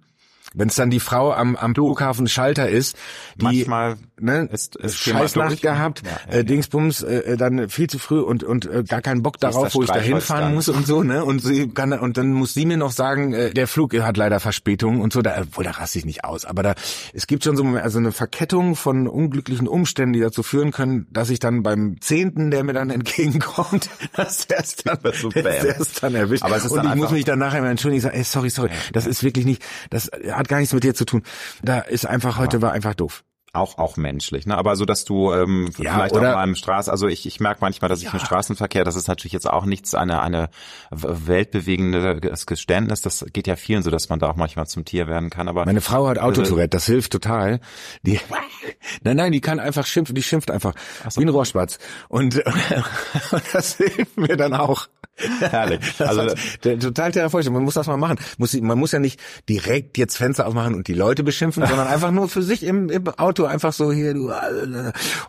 Wenn 0.53 0.69
es 0.69 0.75
dann 0.75 0.89
die 0.89 0.99
Frau 0.99 1.31
am, 1.31 1.55
am 1.55 1.75
Flughafen 1.75 2.27
Schalter 2.27 2.69
ist, 2.69 2.97
die 3.35 3.43
manchmal 3.43 3.97
ne, 4.19 4.49
ist, 4.51 4.75
ist 4.75 4.97
Scheißnacht 4.97 5.61
gehabt, 5.61 6.03
ja, 6.03 6.11
ja, 6.27 6.39
äh, 6.39 6.45
Dingsbums, 6.45 7.03
äh, 7.03 7.19
äh, 7.19 7.37
dann 7.37 7.69
viel 7.69 7.87
zu 7.87 7.99
früh 7.99 8.19
und 8.19 8.43
und 8.43 8.65
äh, 8.65 8.83
gar 8.83 9.01
keinen 9.01 9.21
Bock 9.21 9.39
darauf, 9.39 9.73
wo 9.75 9.83
ich 9.83 9.89
da 9.89 9.99
hinfahren 9.99 10.53
muss 10.53 10.69
und 10.69 10.87
so, 10.87 11.03
ne? 11.03 11.23
Und 11.23 11.39
sie 11.39 11.69
kann 11.69 11.93
und 11.93 12.17
dann 12.17 12.33
muss 12.33 12.53
sie 12.53 12.65
mir 12.65 12.77
noch 12.77 12.91
sagen, 12.91 13.33
äh, 13.33 13.51
der 13.51 13.67
Flug 13.67 13.93
hat 13.93 14.17
leider 14.17 14.39
Verspätung 14.39 15.01
und 15.01 15.13
so, 15.13 15.21
da 15.21 15.43
wohl 15.51 15.63
da 15.63 15.71
raste 15.71 15.99
ich 15.99 16.05
nicht 16.05 16.23
aus, 16.23 16.45
aber 16.45 16.63
da 16.63 16.75
es 17.13 17.27
gibt 17.27 17.43
schon 17.43 17.55
so 17.55 17.63
also 17.63 17.99
eine 17.99 18.11
Verkettung 18.11 18.75
von 18.75 19.07
unglücklichen 19.07 19.67
Umständen, 19.67 20.13
die 20.13 20.19
dazu 20.19 20.43
führen 20.43 20.71
können, 20.71 21.07
dass 21.11 21.29
ich 21.29 21.39
dann 21.39 21.63
beim 21.63 22.01
Zehnten, 22.01 22.51
der 22.51 22.63
mir 22.63 22.73
dann 22.73 22.89
entgegenkommt, 22.89 23.89
dass 24.15 24.47
der 24.47 24.59
es 24.59 24.75
dann, 24.77 24.99
so 25.13 25.29
es 25.31 25.93
dann 25.93 26.15
erwischt. 26.15 26.43
Aber 26.43 26.57
es 26.57 26.65
ist 26.65 26.71
und 26.71 26.85
ich 26.85 26.95
muss 26.95 27.11
mich 27.11 27.25
dann 27.25 27.39
nachher 27.39 27.63
entschuldigen, 27.63 27.97
ich 27.97 28.03
sage, 28.03 28.15
ey, 28.15 28.23
sorry, 28.23 28.49
sorry, 28.49 28.69
das 28.93 29.05
ist 29.05 29.23
wirklich 29.23 29.45
nicht, 29.45 29.63
das 29.89 30.09
hat 30.39 30.47
gar 30.47 30.57
nichts 30.57 30.73
mit 30.73 30.83
dir 30.83 30.95
zu 30.95 31.05
tun. 31.05 31.23
Da 31.61 31.79
ist 31.79 32.05
einfach 32.05 32.37
heute 32.37 32.61
war 32.61 32.71
einfach 32.71 32.95
doof 32.95 33.23
auch 33.53 33.77
auch 33.77 33.97
menschlich, 33.97 34.45
ne? 34.45 34.57
Aber 34.57 34.75
so, 34.75 34.85
dass 34.85 35.05
du 35.05 35.33
ähm, 35.33 35.71
ja, 35.77 35.93
vielleicht 35.93 36.15
oder, 36.15 36.31
auch 36.31 36.35
mal 36.35 36.47
im 36.47 36.55
Straßen, 36.55 36.91
also 36.91 37.07
ich, 37.07 37.25
ich 37.25 37.39
merke 37.39 37.59
manchmal, 37.61 37.89
dass 37.89 38.01
ich 38.01 38.13
im 38.13 38.19
Straßenverkehr, 38.19 38.83
das 38.83 38.95
ist 38.95 39.07
natürlich 39.07 39.33
jetzt 39.33 39.49
auch 39.49 39.65
nichts, 39.65 39.95
eine 39.95 40.21
eine 40.21 40.49
weltbewegende 40.91 42.19
Geständnis, 42.19 43.01
das 43.01 43.25
geht 43.33 43.47
ja 43.47 43.55
vielen 43.55 43.81
so, 43.81 43.89
dass 43.89 44.09
man 44.09 44.19
da 44.19 44.29
auch 44.29 44.35
manchmal 44.35 44.67
zum 44.67 44.85
Tier 44.85 45.07
werden 45.07 45.29
kann. 45.29 45.47
Aber 45.47 45.65
meine 45.65 45.81
Frau 45.81 46.07
hat 46.07 46.19
Autotourette, 46.19 46.69
das 46.69 46.85
hilft 46.85 47.11
total. 47.11 47.59
Die, 48.03 48.19
nein, 49.03 49.17
nein, 49.17 49.31
die 49.31 49.41
kann 49.41 49.59
einfach 49.59 49.85
schimpfen, 49.85 50.15
die 50.15 50.23
schimpft 50.23 50.51
einfach 50.51 50.75
so. 51.09 51.19
wie 51.19 51.25
ein 51.25 51.29
Rohrspatz 51.29 51.79
und, 52.07 52.35
und 53.31 53.43
das 53.53 53.77
hilft 53.77 54.17
mir 54.17 54.37
dann 54.37 54.53
auch. 54.53 54.87
Herrlich. 55.39 55.79
Also 55.99 56.27
total 56.61 57.11
therapeutisch. 57.11 57.49
Man 57.49 57.63
muss 57.63 57.73
das 57.73 57.87
mal 57.87 57.97
machen. 57.97 58.17
Muss, 58.37 58.53
man 58.59 58.77
muss 58.77 58.91
ja 58.91 58.99
nicht 58.99 59.19
direkt 59.47 59.97
jetzt 59.97 60.17
Fenster 60.17 60.47
aufmachen 60.47 60.75
und 60.75 60.87
die 60.87 60.93
Leute 60.93 61.23
beschimpfen, 61.23 61.65
sondern 61.65 61.87
einfach 61.99 62.11
nur 62.11 62.29
für 62.29 62.41
sich 62.41 62.63
im, 62.63 62.89
im 62.89 63.07
Auto 63.07 63.45
einfach 63.45 63.73
so 63.73 63.91
hier 63.91 64.13
du 64.13 64.31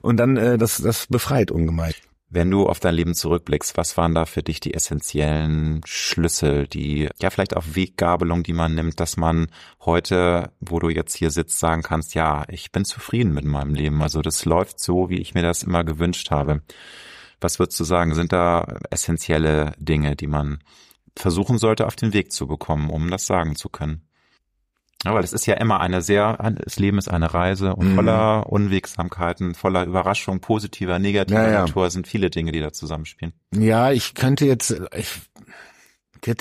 und 0.03 0.17
dann 0.17 0.37
äh, 0.37 0.59
das 0.59 0.79
das 0.79 1.07
befreit 1.07 1.51
ungemein. 1.51 1.93
Wenn 2.33 2.49
du 2.49 2.69
auf 2.69 2.79
dein 2.79 2.95
Leben 2.95 3.15
zurückblickst, 3.15 3.77
was 3.77 3.97
waren 3.97 4.15
da 4.15 4.25
für 4.25 4.45
dich 4.45 4.61
die 4.61 4.73
essentiellen 4.73 5.81
Schlüssel, 5.85 6.69
die 6.69 7.09
ja 7.21 7.29
vielleicht 7.29 7.57
auch 7.57 7.65
Weggabelung, 7.73 8.45
die 8.45 8.53
man 8.53 8.73
nimmt, 8.77 9.01
dass 9.01 9.17
man 9.17 9.49
heute, 9.85 10.53
wo 10.61 10.79
du 10.79 10.91
jetzt 10.91 11.17
hier 11.17 11.33
sitzt, 11.33 11.59
sagen 11.59 11.83
kannst, 11.83 12.15
ja, 12.15 12.45
ich 12.47 12.71
bin 12.71 12.85
zufrieden 12.85 13.35
mit 13.35 13.45
meinem 13.45 13.75
Leben. 13.75 14.01
Also 14.01 14.23
das 14.23 14.45
läuft 14.45 14.79
so, 14.79 15.11
wie 15.11 15.19
ich 15.19 15.35
mir 15.35 15.43
das 15.43 15.65
immer 15.65 15.83
gewünscht 15.83 16.31
habe. 16.31 16.62
Was 17.41 17.59
würdest 17.59 17.79
du 17.81 17.85
sagen? 17.85 18.15
Sind 18.15 18.33
da 18.33 18.79
essentielle 18.91 19.73
Dinge, 19.79 20.17
die 20.17 20.27
man 20.27 20.61
versuchen 21.17 21.59
sollte, 21.59 21.87
auf 21.87 21.97
den 21.97 22.12
Weg 22.12 22.33
zu 22.33 22.47
bekommen, 22.47 22.91
um 22.91 23.11
das 23.11 23.27
sagen 23.27 23.57
zu 23.57 23.69
können? 23.69 24.03
Weil 25.05 25.25
es 25.25 25.33
ist 25.33 25.47
ja 25.47 25.55
immer 25.55 25.81
eine 25.81 26.03
sehr, 26.03 26.37
das 26.62 26.79
Leben 26.79 26.99
ist 26.99 27.09
eine 27.09 27.33
Reise 27.33 27.75
und 27.75 27.93
mhm. 27.93 27.95
voller 27.95 28.53
Unwegsamkeiten, 28.53 29.55
voller 29.55 29.85
Überraschung, 29.85 30.41
positiver, 30.41 30.99
negativer 30.99 31.43
ja, 31.43 31.51
ja. 31.51 31.61
Natur 31.61 31.91
sind 31.91 32.07
viele 32.07 32.29
Dinge, 32.29 32.53
die 32.53 32.61
da 32.61 32.71
zusammenspielen. 32.71 33.33
Ja, 33.55 33.93
ich 33.93 34.12
könnte 34.12 34.45
jetzt, 34.45 34.79
ich, 34.95 35.09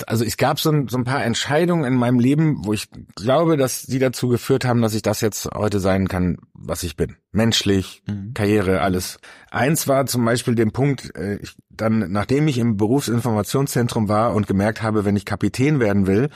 also 0.06 0.24
es 0.24 0.36
gab 0.36 0.60
so 0.60 0.70
ein, 0.70 0.88
so 0.88 0.98
ein 0.98 1.04
paar 1.04 1.24
Entscheidungen 1.24 1.84
in 1.84 1.94
meinem 1.94 2.18
Leben, 2.18 2.64
wo 2.64 2.72
ich 2.72 2.88
glaube, 3.16 3.56
dass 3.56 3.82
die 3.82 3.98
dazu 3.98 4.28
geführt 4.28 4.64
haben, 4.64 4.82
dass 4.82 4.94
ich 4.94 5.02
das 5.02 5.20
jetzt 5.20 5.48
heute 5.54 5.80
sein 5.80 6.08
kann, 6.08 6.38
was 6.52 6.82
ich 6.82 6.96
bin. 6.96 7.16
Menschlich, 7.32 8.02
mhm. 8.06 8.34
Karriere, 8.34 8.82
alles. 8.82 9.18
Eins 9.50 9.88
war 9.88 10.06
zum 10.06 10.24
Beispiel 10.24 10.54
den 10.54 10.72
Punkt, 10.72 11.14
äh, 11.16 11.36
ich, 11.36 11.54
dann, 11.68 12.12
nachdem 12.12 12.46
ich 12.48 12.58
im 12.58 12.76
Berufsinformationszentrum 12.76 14.08
war 14.08 14.34
und 14.34 14.46
gemerkt 14.46 14.82
habe, 14.82 15.04
wenn 15.04 15.16
ich 15.16 15.24
Kapitän 15.24 15.80
werden 15.80 16.06
will, 16.06 16.28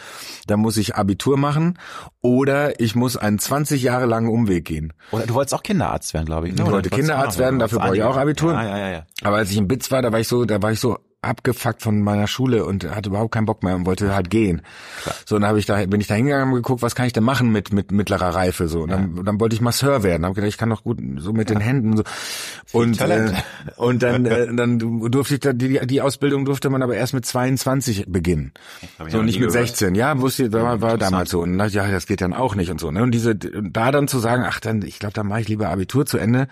dann 0.46 0.60
muss 0.60 0.76
ich 0.76 0.94
Abitur 0.96 1.36
machen 1.36 1.78
oder 2.22 2.80
ich 2.80 2.94
muss 2.94 3.16
einen 3.16 3.38
20 3.38 3.82
Jahre 3.82 4.06
langen 4.06 4.28
Umweg 4.28 4.64
gehen. 4.64 4.92
Oder 5.10 5.26
du 5.26 5.34
wolltest 5.34 5.54
auch 5.54 5.62
Kinderarzt 5.62 6.14
werden, 6.14 6.26
glaube 6.26 6.48
ich. 6.48 6.54
Ne? 6.54 6.62
Ich 6.62 6.70
wollte 6.70 6.90
Kinderarzt 6.90 7.38
werden, 7.38 7.58
dafür 7.58 7.80
brauche 7.80 7.96
ich 7.96 8.02
auch 8.02 8.16
Abitur. 8.16 8.52
Ja, 8.52 8.62
ja, 8.64 8.78
ja, 8.78 8.90
ja. 8.90 9.06
Aber 9.22 9.36
als 9.36 9.50
ich 9.50 9.58
im 9.58 9.68
BITS 9.68 9.90
war, 9.90 10.00
da 10.00 10.12
war 10.12 10.20
ich 10.20 10.28
so, 10.28 10.44
da 10.44 10.62
war 10.62 10.72
ich 10.72 10.80
so 10.80 10.98
abgefuckt 11.24 11.82
von 11.82 12.00
meiner 12.02 12.26
Schule 12.26 12.64
und 12.64 12.84
hatte 12.94 13.08
überhaupt 13.08 13.32
keinen 13.32 13.46
Bock 13.46 13.62
mehr 13.62 13.74
und 13.74 13.86
wollte 13.86 14.14
halt 14.14 14.30
gehen. 14.30 14.62
Klar. 15.02 15.14
So, 15.26 15.38
dann 15.38 15.48
habe 15.48 15.58
ich 15.58 15.66
da 15.66 15.84
bin 15.86 16.00
ich 16.00 16.06
da 16.06 16.14
hingegangen 16.14 16.48
und 16.48 16.54
geguckt, 16.54 16.82
was 16.82 16.94
kann 16.94 17.06
ich 17.06 17.12
denn 17.12 17.24
machen 17.24 17.50
mit 17.50 17.72
mit 17.72 17.92
mittlerer 17.92 18.34
Reife 18.34 18.68
so. 18.68 18.82
Und 18.82 18.90
dann, 18.90 19.16
ja. 19.16 19.22
dann 19.22 19.40
wollte 19.40 19.54
ich 19.54 19.60
Masseur 19.60 20.02
werden. 20.02 20.24
Habe 20.24 20.34
gedacht, 20.34 20.48
ich 20.48 20.58
kann 20.58 20.70
doch 20.70 20.84
gut 20.84 20.98
so 21.18 21.32
mit 21.32 21.50
ja. 21.50 21.56
den 21.56 21.62
Händen 21.62 21.96
so. 21.96 22.04
Und 22.72 23.00
äh, 23.00 23.32
und 23.76 24.02
dann 24.02 24.26
äh, 24.26 24.54
dann 24.54 24.78
durfte 24.78 25.34
ich 25.34 25.40
da 25.40 25.52
die 25.52 25.86
die 25.86 26.00
Ausbildung 26.00 26.44
durfte 26.44 26.70
man 26.70 26.82
aber 26.82 26.96
erst 26.96 27.14
mit 27.14 27.26
22 27.26 28.06
beginnen. 28.08 28.52
So 29.08 29.22
nicht 29.22 29.40
mit 29.40 29.50
16. 29.50 29.94
Ja, 29.94 30.20
wusste 30.20 30.52
war, 30.52 30.80
war 30.80 30.98
damals 30.98 31.30
so 31.30 31.40
und 31.40 31.58
dachte, 31.58 31.74
ja, 31.74 31.90
das 31.90 32.06
geht 32.06 32.20
dann 32.20 32.32
auch 32.32 32.54
nicht 32.54 32.70
und 32.70 32.80
so, 32.80 32.90
ne? 32.90 33.02
Und 33.02 33.12
diese 33.12 33.34
da 33.34 33.90
dann 33.90 34.08
zu 34.08 34.18
sagen, 34.18 34.44
ach 34.46 34.60
dann 34.60 34.82
ich 34.82 34.98
glaube, 34.98 35.14
dann 35.14 35.26
mache 35.26 35.40
ich 35.40 35.48
lieber 35.48 35.68
Abitur 35.68 36.06
zu 36.06 36.18
Ende 36.18 36.48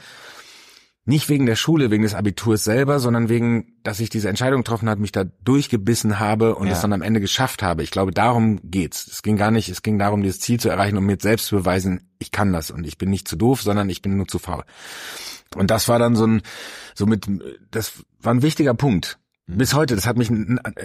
nicht 1.05 1.29
wegen 1.29 1.47
der 1.47 1.57
Schule, 1.57 1.91
wegen 1.91 2.05
des 2.05 2.15
Abiturs 2.15 2.62
selber, 2.62 3.01
sondern 3.01 3.29
wegen, 3.29 3.74
dass 3.83 3.99
ich 3.99 4.09
diese 4.09 4.29
Entscheidung 4.29 4.61
getroffen 4.61 4.89
habe, 4.89 5.01
mich 5.01 5.11
da 5.11 5.24
durchgebissen 5.24 6.20
habe 6.20 6.55
und 6.55 6.69
ja. 6.69 6.74
es 6.74 6.81
dann 6.81 6.93
am 6.93 7.03
Ende 7.03 7.20
geschafft 7.20 7.62
habe. 7.62 7.83
Ich 7.83 7.91
glaube, 7.91 8.12
darum 8.12 8.61
geht's. 8.62 9.09
Es 9.09 9.23
ging 9.23 9.37
gar 9.37 9.51
nicht, 9.51 9.69
es 9.69 9.83
ging 9.83 9.99
darum, 9.99 10.23
dieses 10.23 10.39
Ziel 10.41 10.61
zu 10.61 10.69
erreichen, 10.69 10.97
um 10.97 11.05
mir 11.05 11.19
selbst 11.20 11.47
zu 11.47 11.57
beweisen, 11.57 12.09
ich 12.20 12.31
kann 12.31 12.53
das 12.53 12.70
und 12.70 12.87
ich 12.87 12.99
bin 12.99 13.11
nicht 13.11 13.27
zu 13.27 13.37
doof, 13.37 13.62
sondern 13.62 13.91
ich 13.91 14.01
bin 14.01 14.16
nur 14.16 14.29
zu 14.29 14.39
faul. 14.39 14.62
Und 15.57 15.70
das 15.70 15.89
war 15.89 15.99
dann 15.99 16.15
so 16.15 16.27
ein, 16.27 16.43
so 16.95 17.07
mit, 17.07 17.27
das 17.70 18.05
war 18.20 18.33
ein 18.33 18.43
wichtiger 18.43 18.74
Punkt. 18.74 19.19
Mhm. 19.47 19.59
Bis 19.59 19.74
heute, 19.74 19.97
das 19.97 20.07
hat 20.07 20.16
mich 20.16 20.31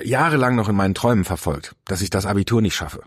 jahrelang 0.03 0.55
noch 0.55 0.67
in 0.67 0.75
meinen 0.75 0.95
Träumen 0.95 1.25
verfolgt, 1.25 1.75
dass 1.85 2.01
ich 2.01 2.09
das 2.09 2.25
Abitur 2.25 2.61
nicht 2.61 2.75
schaffe. 2.75 3.03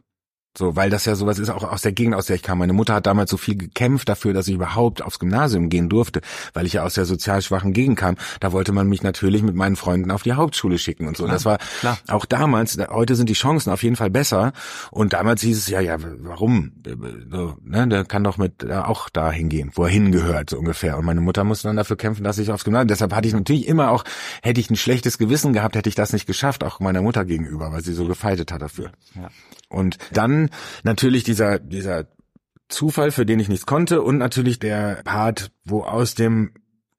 So, 0.58 0.74
weil 0.74 0.90
das 0.90 1.04
ja 1.04 1.14
sowas 1.14 1.38
ist 1.38 1.48
auch 1.48 1.62
aus 1.62 1.82
der 1.82 1.92
Gegend, 1.92 2.16
aus 2.16 2.26
der 2.26 2.34
ich 2.34 2.42
kam. 2.42 2.58
Meine 2.58 2.72
Mutter 2.72 2.94
hat 2.94 3.06
damals 3.06 3.30
so 3.30 3.36
viel 3.36 3.56
gekämpft 3.56 4.08
dafür, 4.08 4.32
dass 4.32 4.48
ich 4.48 4.54
überhaupt 4.54 5.00
aufs 5.00 5.20
Gymnasium 5.20 5.68
gehen 5.68 5.88
durfte, 5.88 6.22
weil 6.54 6.66
ich 6.66 6.72
ja 6.72 6.82
aus 6.82 6.94
der 6.94 7.04
sozial 7.04 7.40
schwachen 7.40 7.72
Gegend 7.72 7.96
kam. 7.96 8.16
Da 8.40 8.50
wollte 8.50 8.72
man 8.72 8.88
mich 8.88 9.02
natürlich 9.04 9.42
mit 9.44 9.54
meinen 9.54 9.76
Freunden 9.76 10.10
auf 10.10 10.24
die 10.24 10.32
Hauptschule 10.32 10.78
schicken 10.78 11.06
und 11.06 11.16
so. 11.16 11.24
Klar, 11.24 11.34
das 11.34 11.44
war 11.44 11.58
klar. 11.78 11.98
auch 12.08 12.24
damals, 12.24 12.76
heute 12.90 13.14
sind 13.14 13.28
die 13.28 13.34
Chancen 13.34 13.70
auf 13.70 13.84
jeden 13.84 13.94
Fall 13.94 14.10
besser. 14.10 14.52
Und 14.90 15.12
damals 15.12 15.40
hieß 15.42 15.56
es 15.56 15.68
ja, 15.68 15.80
ja, 15.80 15.98
warum? 16.00 16.72
So, 17.30 17.54
ne, 17.62 17.86
der 17.86 18.04
kann 18.04 18.24
doch 18.24 18.36
mit 18.36 18.64
äh, 18.64 18.72
auch 18.74 19.08
da 19.08 19.30
hingehen, 19.30 19.70
wo 19.74 19.84
er 19.84 19.90
hingehört, 19.90 20.50
so 20.50 20.58
ungefähr. 20.58 20.98
Und 20.98 21.04
meine 21.04 21.20
Mutter 21.20 21.44
musste 21.44 21.68
dann 21.68 21.76
dafür 21.76 21.96
kämpfen, 21.96 22.24
dass 22.24 22.38
ich 22.38 22.50
aufs 22.50 22.64
Gymnasium. 22.64 22.88
Deshalb 22.88 23.14
hatte 23.14 23.28
ich 23.28 23.34
natürlich 23.34 23.68
immer 23.68 23.92
auch, 23.92 24.04
hätte 24.42 24.60
ich 24.60 24.68
ein 24.68 24.76
schlechtes 24.76 25.16
Gewissen 25.16 25.52
gehabt, 25.52 25.76
hätte 25.76 25.88
ich 25.88 25.94
das 25.94 26.12
nicht 26.12 26.26
geschafft, 26.26 26.64
auch 26.64 26.80
meiner 26.80 27.02
Mutter 27.02 27.24
gegenüber, 27.24 27.70
weil 27.70 27.84
sie 27.84 27.92
so 27.92 28.04
gefeitet 28.06 28.50
hat 28.50 28.62
dafür. 28.62 28.90
Ja. 29.14 29.28
Und 29.70 29.96
dann 30.12 30.50
natürlich 30.82 31.24
dieser, 31.24 31.58
dieser 31.58 32.06
Zufall, 32.68 33.10
für 33.10 33.24
den 33.24 33.40
ich 33.40 33.48
nichts 33.48 33.66
konnte 33.66 34.02
und 34.02 34.18
natürlich 34.18 34.58
der 34.58 35.02
Part, 35.04 35.50
wo 35.64 35.82
aus 35.82 36.14
dem 36.14 36.52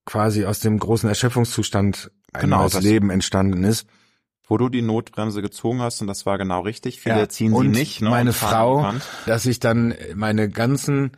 quasi 0.05 0.45
aus 0.45 0.59
dem 0.59 0.79
großen 0.79 1.07
Erschöpfungszustand 1.07 2.11
ein 2.33 2.41
genau, 2.41 2.61
neues 2.61 2.81
Leben 2.81 3.09
entstanden 3.09 3.63
ist. 3.63 3.87
Wo 4.47 4.57
du 4.57 4.67
die 4.67 4.81
Notbremse 4.81 5.41
gezogen 5.41 5.81
hast 5.81 6.01
und 6.01 6.07
das 6.07 6.25
war 6.25 6.37
genau 6.37 6.61
richtig. 6.61 6.99
Viele 6.99 7.19
ja, 7.19 7.29
ziehen 7.29 7.55
sie 7.55 7.67
nicht. 7.67 8.01
Ne, 8.01 8.09
meine 8.09 8.33
Frau, 8.33 8.93
dass 9.25 9.45
ich 9.45 9.59
dann 9.59 9.93
meine 10.15 10.49
ganzen 10.49 11.11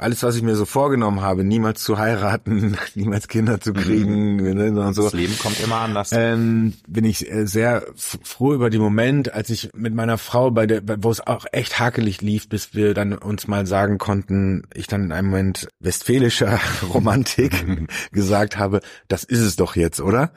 alles, 0.00 0.22
was 0.22 0.34
ich 0.34 0.42
mir 0.42 0.56
so 0.56 0.64
vorgenommen 0.64 1.20
habe, 1.20 1.44
niemals 1.44 1.82
zu 1.82 1.98
heiraten, 1.98 2.76
niemals 2.94 3.28
Kinder 3.28 3.60
zu 3.60 3.72
kriegen 3.72 4.36
mhm. 4.36 4.54
ne, 4.54 4.80
und 4.80 4.94
so. 4.94 5.04
Das 5.04 5.12
Leben 5.12 5.38
kommt 5.38 5.60
immer 5.60 5.76
anders. 5.76 6.10
Ähm, 6.12 6.74
bin 6.88 7.04
ich 7.04 7.30
äh, 7.30 7.46
sehr 7.46 7.84
froh 7.94 8.54
über 8.54 8.70
den 8.70 8.80
Moment, 8.80 9.34
als 9.34 9.50
ich 9.50 9.70
mit 9.74 9.94
meiner 9.94 10.16
Frau 10.16 10.50
bei 10.50 10.66
der, 10.66 10.82
wo 11.02 11.10
es 11.10 11.26
auch 11.26 11.44
echt 11.52 11.78
hakelig 11.78 12.22
lief, 12.22 12.48
bis 12.48 12.74
wir 12.74 12.94
dann 12.94 13.12
uns 13.12 13.46
mal 13.46 13.66
sagen 13.66 13.98
konnten, 13.98 14.62
ich 14.74 14.86
dann 14.86 15.04
in 15.04 15.12
einem 15.12 15.28
Moment 15.28 15.68
westfälischer 15.80 16.58
Romantik 16.94 17.52
gesagt 18.12 18.56
habe, 18.56 18.80
das 19.08 19.24
ist 19.24 19.40
es 19.40 19.56
doch 19.56 19.76
jetzt, 19.76 20.00
oder? 20.00 20.32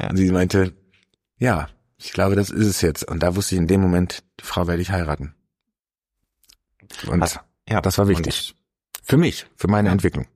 Ja. 0.00 0.08
Und 0.08 0.16
sie 0.16 0.30
meinte, 0.30 0.72
ja, 1.38 1.68
ich 1.98 2.12
glaube, 2.12 2.34
das 2.34 2.50
ist 2.50 2.66
es 2.66 2.80
jetzt. 2.80 3.08
Und 3.08 3.22
da 3.22 3.36
wusste 3.36 3.54
ich 3.54 3.60
in 3.60 3.66
dem 3.66 3.80
Moment, 3.80 4.24
die 4.40 4.44
Frau 4.44 4.66
werde 4.66 4.80
ich 4.80 4.90
heiraten. 4.90 5.34
Und 7.06 7.22
also, 7.22 7.40
ja, 7.68 7.80
das 7.80 7.98
war 7.98 8.08
wichtig. 8.08 8.54
Für 9.02 9.16
mich, 9.16 9.46
für 9.56 9.68
meine. 9.68 9.90
Entwicklung. 9.90 10.26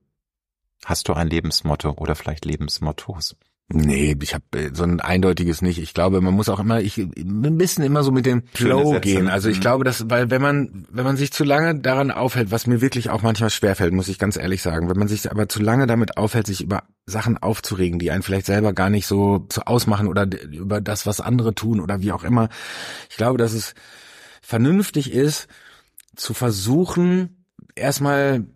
Hast 0.84 1.08
du 1.08 1.14
ein 1.14 1.28
Lebensmotto 1.28 1.92
oder 1.92 2.14
vielleicht 2.14 2.44
Lebensmottos? 2.44 3.36
Nee, 3.68 4.16
ich 4.22 4.32
habe 4.32 4.44
äh, 4.54 4.70
so 4.72 4.84
ein 4.84 5.00
eindeutiges 5.00 5.60
nicht. 5.60 5.78
Ich 5.78 5.92
glaube, 5.92 6.20
man 6.20 6.34
muss 6.34 6.48
auch 6.48 6.60
immer, 6.60 6.80
ich 6.80 6.98
ein 6.98 7.58
bisschen 7.58 7.82
immer 7.82 8.04
so 8.04 8.12
mit 8.12 8.24
dem 8.24 8.44
Flow 8.54 9.00
gehen. 9.00 9.26
Also 9.28 9.48
ich 9.48 9.56
mhm. 9.56 9.62
glaube, 9.62 9.84
dass, 9.84 10.08
weil 10.08 10.30
wenn 10.30 10.40
man, 10.40 10.86
wenn 10.88 11.04
man 11.04 11.16
sich 11.16 11.32
zu 11.32 11.42
lange 11.42 11.80
daran 11.80 12.12
aufhält, 12.12 12.52
was 12.52 12.68
mir 12.68 12.80
wirklich 12.80 13.10
auch 13.10 13.22
manchmal 13.22 13.50
schwerfällt, 13.50 13.92
muss 13.92 14.06
ich 14.06 14.20
ganz 14.20 14.36
ehrlich 14.36 14.62
sagen, 14.62 14.88
wenn 14.88 14.98
man 14.98 15.08
sich 15.08 15.28
aber 15.28 15.48
zu 15.48 15.60
lange 15.60 15.88
damit 15.88 16.16
aufhält, 16.16 16.46
sich 16.46 16.62
über 16.62 16.84
Sachen 17.06 17.38
aufzuregen, 17.38 17.98
die 17.98 18.12
einen 18.12 18.22
vielleicht 18.22 18.46
selber 18.46 18.72
gar 18.72 18.88
nicht 18.88 19.08
so, 19.08 19.48
so 19.50 19.62
ausmachen 19.62 20.06
oder 20.06 20.28
über 20.52 20.80
das, 20.80 21.04
was 21.04 21.20
andere 21.20 21.52
tun 21.52 21.80
oder 21.80 22.00
wie 22.00 22.12
auch 22.12 22.22
immer. 22.22 22.48
Ich 23.10 23.16
glaube, 23.16 23.38
dass 23.38 23.52
es 23.52 23.74
vernünftig 24.42 25.12
ist, 25.12 25.48
zu 26.14 26.34
versuchen, 26.34 27.44
erstmal 27.74 28.46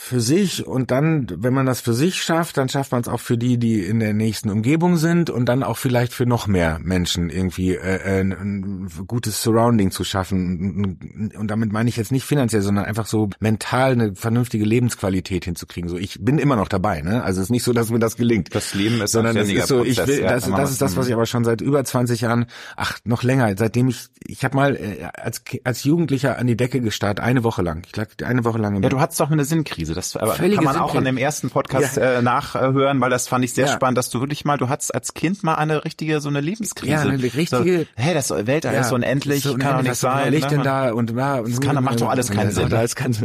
für 0.00 0.20
sich 0.20 0.66
und 0.66 0.90
dann, 0.90 1.26
wenn 1.28 1.52
man 1.52 1.66
das 1.66 1.82
für 1.82 1.92
sich 1.92 2.22
schafft, 2.22 2.56
dann 2.56 2.70
schafft 2.70 2.92
man 2.92 3.02
es 3.02 3.08
auch 3.08 3.20
für 3.20 3.36
die, 3.36 3.58
die 3.58 3.84
in 3.84 4.00
der 4.00 4.14
nächsten 4.14 4.48
Umgebung 4.48 4.96
sind 4.96 5.28
und 5.28 5.46
dann 5.46 5.62
auch 5.62 5.76
vielleicht 5.76 6.14
für 6.14 6.24
noch 6.24 6.46
mehr 6.46 6.78
Menschen 6.82 7.28
irgendwie 7.28 7.74
äh, 7.74 8.20
ein, 8.20 8.32
ein 8.32 8.88
gutes 9.06 9.42
Surrounding 9.42 9.90
zu 9.90 10.04
schaffen. 10.04 11.30
Und 11.36 11.50
damit 11.50 11.72
meine 11.72 11.90
ich 11.90 11.96
jetzt 11.98 12.10
nicht 12.10 12.24
finanziell, 12.24 12.62
sondern 12.62 12.86
einfach 12.86 13.06
so 13.06 13.28
mental 13.40 13.92
eine 13.92 14.14
vernünftige 14.14 14.64
Lebensqualität 14.64 15.44
hinzukriegen. 15.44 15.90
So, 15.90 15.98
ich 15.98 16.16
bin 16.24 16.38
immer 16.38 16.56
noch 16.56 16.68
dabei, 16.68 17.02
ne? 17.02 17.22
Also 17.22 17.40
es 17.40 17.48
ist 17.48 17.50
nicht 17.50 17.64
so, 17.64 17.74
dass 17.74 17.90
mir 17.90 17.98
das 17.98 18.16
gelingt. 18.16 18.54
Das 18.54 18.72
Leben 18.72 19.02
ist 19.02 19.12
sondern 19.12 19.36
es 19.36 19.50
ist 19.50 19.66
so, 19.66 19.84
ich 19.84 19.98
will, 19.98 20.22
das, 20.22 20.46
ja, 20.46 20.56
das 20.56 20.70
ist 20.70 20.80
das, 20.80 20.96
was 20.96 21.08
ich 21.08 21.12
aber 21.12 21.26
schon 21.26 21.44
seit 21.44 21.60
über 21.60 21.84
20 21.84 22.22
Jahren, 22.22 22.46
ach 22.76 22.98
noch 23.04 23.24
länger, 23.24 23.52
seitdem 23.58 23.88
ich, 23.88 24.06
ich 24.24 24.42
habe 24.44 24.56
mal 24.56 24.76
äh, 24.76 25.08
als 25.12 25.42
als 25.64 25.84
Jugendlicher 25.84 26.38
an 26.38 26.46
die 26.46 26.56
Decke 26.56 26.80
gestarrt, 26.80 27.20
eine 27.20 27.44
Woche 27.44 27.60
lang. 27.60 27.84
Ich 27.86 27.96
lag 27.96 28.08
eine 28.24 28.44
Woche 28.44 28.58
lang. 28.58 28.76
Im 28.76 28.82
ja, 28.82 28.88
du 28.88 29.00
hattest 29.00 29.20
doch 29.20 29.30
eine 29.30 29.44
Sinnkrise. 29.44 29.97
Das 29.98 30.16
aber 30.16 30.34
kann 30.34 30.64
man 30.64 30.76
auch 30.76 30.94
in 30.94 31.04
dem 31.04 31.16
ersten 31.16 31.50
Podcast 31.50 31.96
ja. 31.96 32.18
äh, 32.18 32.22
nachhören, 32.22 33.00
weil 33.00 33.10
das 33.10 33.26
fand 33.26 33.44
ich 33.44 33.52
sehr 33.52 33.66
ja. 33.66 33.72
spannend, 33.72 33.98
dass 33.98 34.10
du 34.10 34.20
wirklich 34.20 34.44
mal, 34.44 34.56
du 34.56 34.68
hattest 34.68 34.94
als 34.94 35.12
Kind 35.14 35.42
mal 35.42 35.56
eine 35.56 35.84
richtige, 35.84 36.20
so 36.20 36.28
eine 36.28 36.40
Lebenskrise. 36.40 36.92
Ja, 36.92 37.00
eine 37.00 37.22
richtige. 37.22 37.80
So, 37.80 37.86
hey, 37.96 38.14
das 38.14 38.30
Weltall 38.30 38.74
ja, 38.74 38.80
ist 38.80 38.92
unendlich, 38.92 39.42
so 39.42 39.56
kann 39.56 39.78
doch 39.78 39.82
nicht 39.82 39.96
sein. 39.96 40.32
Ne? 40.32 40.40
denn 40.40 40.62
da 40.62 40.92
und, 40.92 41.10
ja, 41.16 41.36
und 41.36 41.50
das 41.50 41.60
kann, 41.60 41.82
macht 41.82 42.00
doch 42.00 42.08
alles 42.08 42.30
keinen 42.30 42.52
Sinn. 42.52 42.68
Da 42.68 42.82
ist 42.82 42.94
kein, 42.96 43.16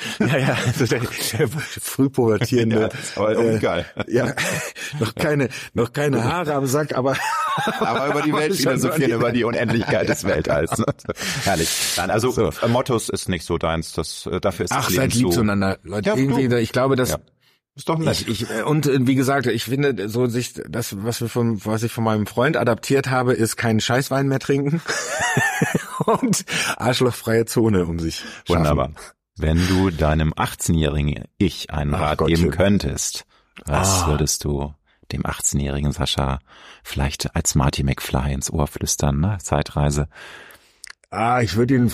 ja, 0.20 0.36
ja, 0.36 0.58
also 0.66 0.86
der, 0.86 1.00
der 1.00 1.48
frühpubertierende. 1.48 2.80
Ja, 2.80 2.88
aber 3.16 3.38
äh, 3.38 3.58
geil. 3.58 3.86
Ja, 4.08 4.34
noch 5.00 5.14
keine, 5.14 5.48
noch 5.74 5.92
keine 5.92 6.24
Haare 6.24 6.54
am 6.54 6.66
Sack, 6.66 6.96
aber 6.96 7.16
aber 7.80 8.06
über 8.08 8.22
die 8.22 8.32
Welt 8.32 8.54
philosophieren, 8.54 9.12
über 9.12 9.32
die 9.32 9.44
Unendlichkeit 9.44 10.08
des 10.08 10.24
Weltalls. 10.24 10.78
Ne? 10.78 10.86
Herrlich. 11.44 11.94
Nein, 11.96 12.10
also 12.10 12.30
so. 12.30 12.50
Mottos 12.68 13.08
ist 13.08 13.28
nicht 13.28 13.44
so 13.44 13.58
deins. 13.58 13.92
Das 13.92 14.26
äh, 14.26 14.40
dafür 14.40 14.64
ist 14.64 14.72
Ach, 14.72 14.86
das 14.86 14.94
seid 14.94 15.14
lieb 15.14 15.24
so. 15.24 15.30
zueinander, 15.30 15.78
Leute. 15.82 16.10
Ja, 16.10 16.16
irgendwie, 16.16 16.48
du. 16.48 16.60
ich 16.60 16.72
glaube, 16.72 16.96
dass 16.96 17.10
ja. 17.10 17.18
Ist 17.76 17.88
doch 17.88 17.98
nett. 17.98 18.26
Ich, 18.26 18.42
ich, 18.42 18.64
und 18.64 18.86
äh, 18.86 19.06
wie 19.06 19.14
gesagt, 19.14 19.46
ich 19.46 19.64
finde, 19.64 20.08
so 20.08 20.26
sich 20.26 20.54
das, 20.68 21.02
was 21.04 21.20
wir 21.20 21.28
von, 21.28 21.64
was 21.64 21.82
ich 21.82 21.92
von 21.92 22.04
meinem 22.04 22.26
Freund 22.26 22.56
adaptiert 22.56 23.08
habe, 23.08 23.32
ist 23.32 23.56
keinen 23.56 23.80
Scheißwein 23.80 24.26
mehr 24.28 24.40
trinken 24.40 24.82
und 26.04 26.44
arschlochfreie 26.76 27.46
Zone 27.46 27.86
um 27.86 27.98
sich. 27.98 28.22
Wunderbar. 28.48 28.92
Wenn 29.40 29.66
du 29.68 29.90
deinem 29.90 30.32
18-jährigen 30.34 31.24
Ich 31.38 31.70
einen 31.70 31.94
Ach 31.94 32.00
Rat 32.00 32.18
Gott, 32.18 32.28
geben 32.28 32.50
könntest, 32.50 33.24
was 33.64 34.02
ah. 34.02 34.08
würdest 34.08 34.44
du 34.44 34.74
dem 35.12 35.22
18-jährigen 35.22 35.92
Sascha 35.92 36.40
vielleicht 36.84 37.34
als 37.34 37.54
Marty 37.54 37.82
McFly 37.82 38.34
ins 38.34 38.52
Ohr 38.52 38.66
flüstern, 38.66 39.18
ne? 39.20 39.38
Zeitreise. 39.40 40.08
Ah, 41.10 41.40
ich 41.40 41.56
würde 41.56 41.74
ihn 41.74 41.92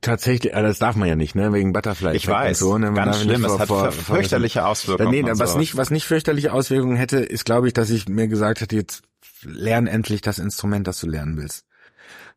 tatsächlich, 0.00 0.54
ah, 0.54 0.62
das 0.62 0.78
darf 0.78 0.96
man 0.96 1.08
ja 1.08 1.14
nicht, 1.14 1.34
ne, 1.34 1.52
wegen 1.52 1.72
Butterfly. 1.72 2.16
Ich 2.16 2.26
weiß, 2.26 2.58
so, 2.58 2.76
ne? 2.76 2.92
ganz 2.92 3.22
schlimm, 3.22 3.44
es 3.44 3.58
hat 3.58 3.68
vor, 3.68 3.90
fürchterliche 3.92 4.66
Auswirkungen. 4.66 5.10
Nee, 5.10 5.22
was 5.24 5.52
so. 5.52 5.58
nicht, 5.58 5.76
was 5.76 5.90
nicht 5.90 6.04
fürchterliche 6.04 6.52
Auswirkungen 6.52 6.96
hätte, 6.96 7.18
ist, 7.18 7.44
glaube 7.44 7.68
ich, 7.68 7.72
dass 7.74 7.90
ich 7.90 8.08
mir 8.08 8.28
gesagt 8.28 8.60
hätte, 8.60 8.76
jetzt 8.76 9.02
lern 9.42 9.86
endlich 9.86 10.20
das 10.20 10.38
Instrument, 10.38 10.86
das 10.86 11.00
du 11.00 11.06
lernen 11.06 11.36
willst. 11.36 11.64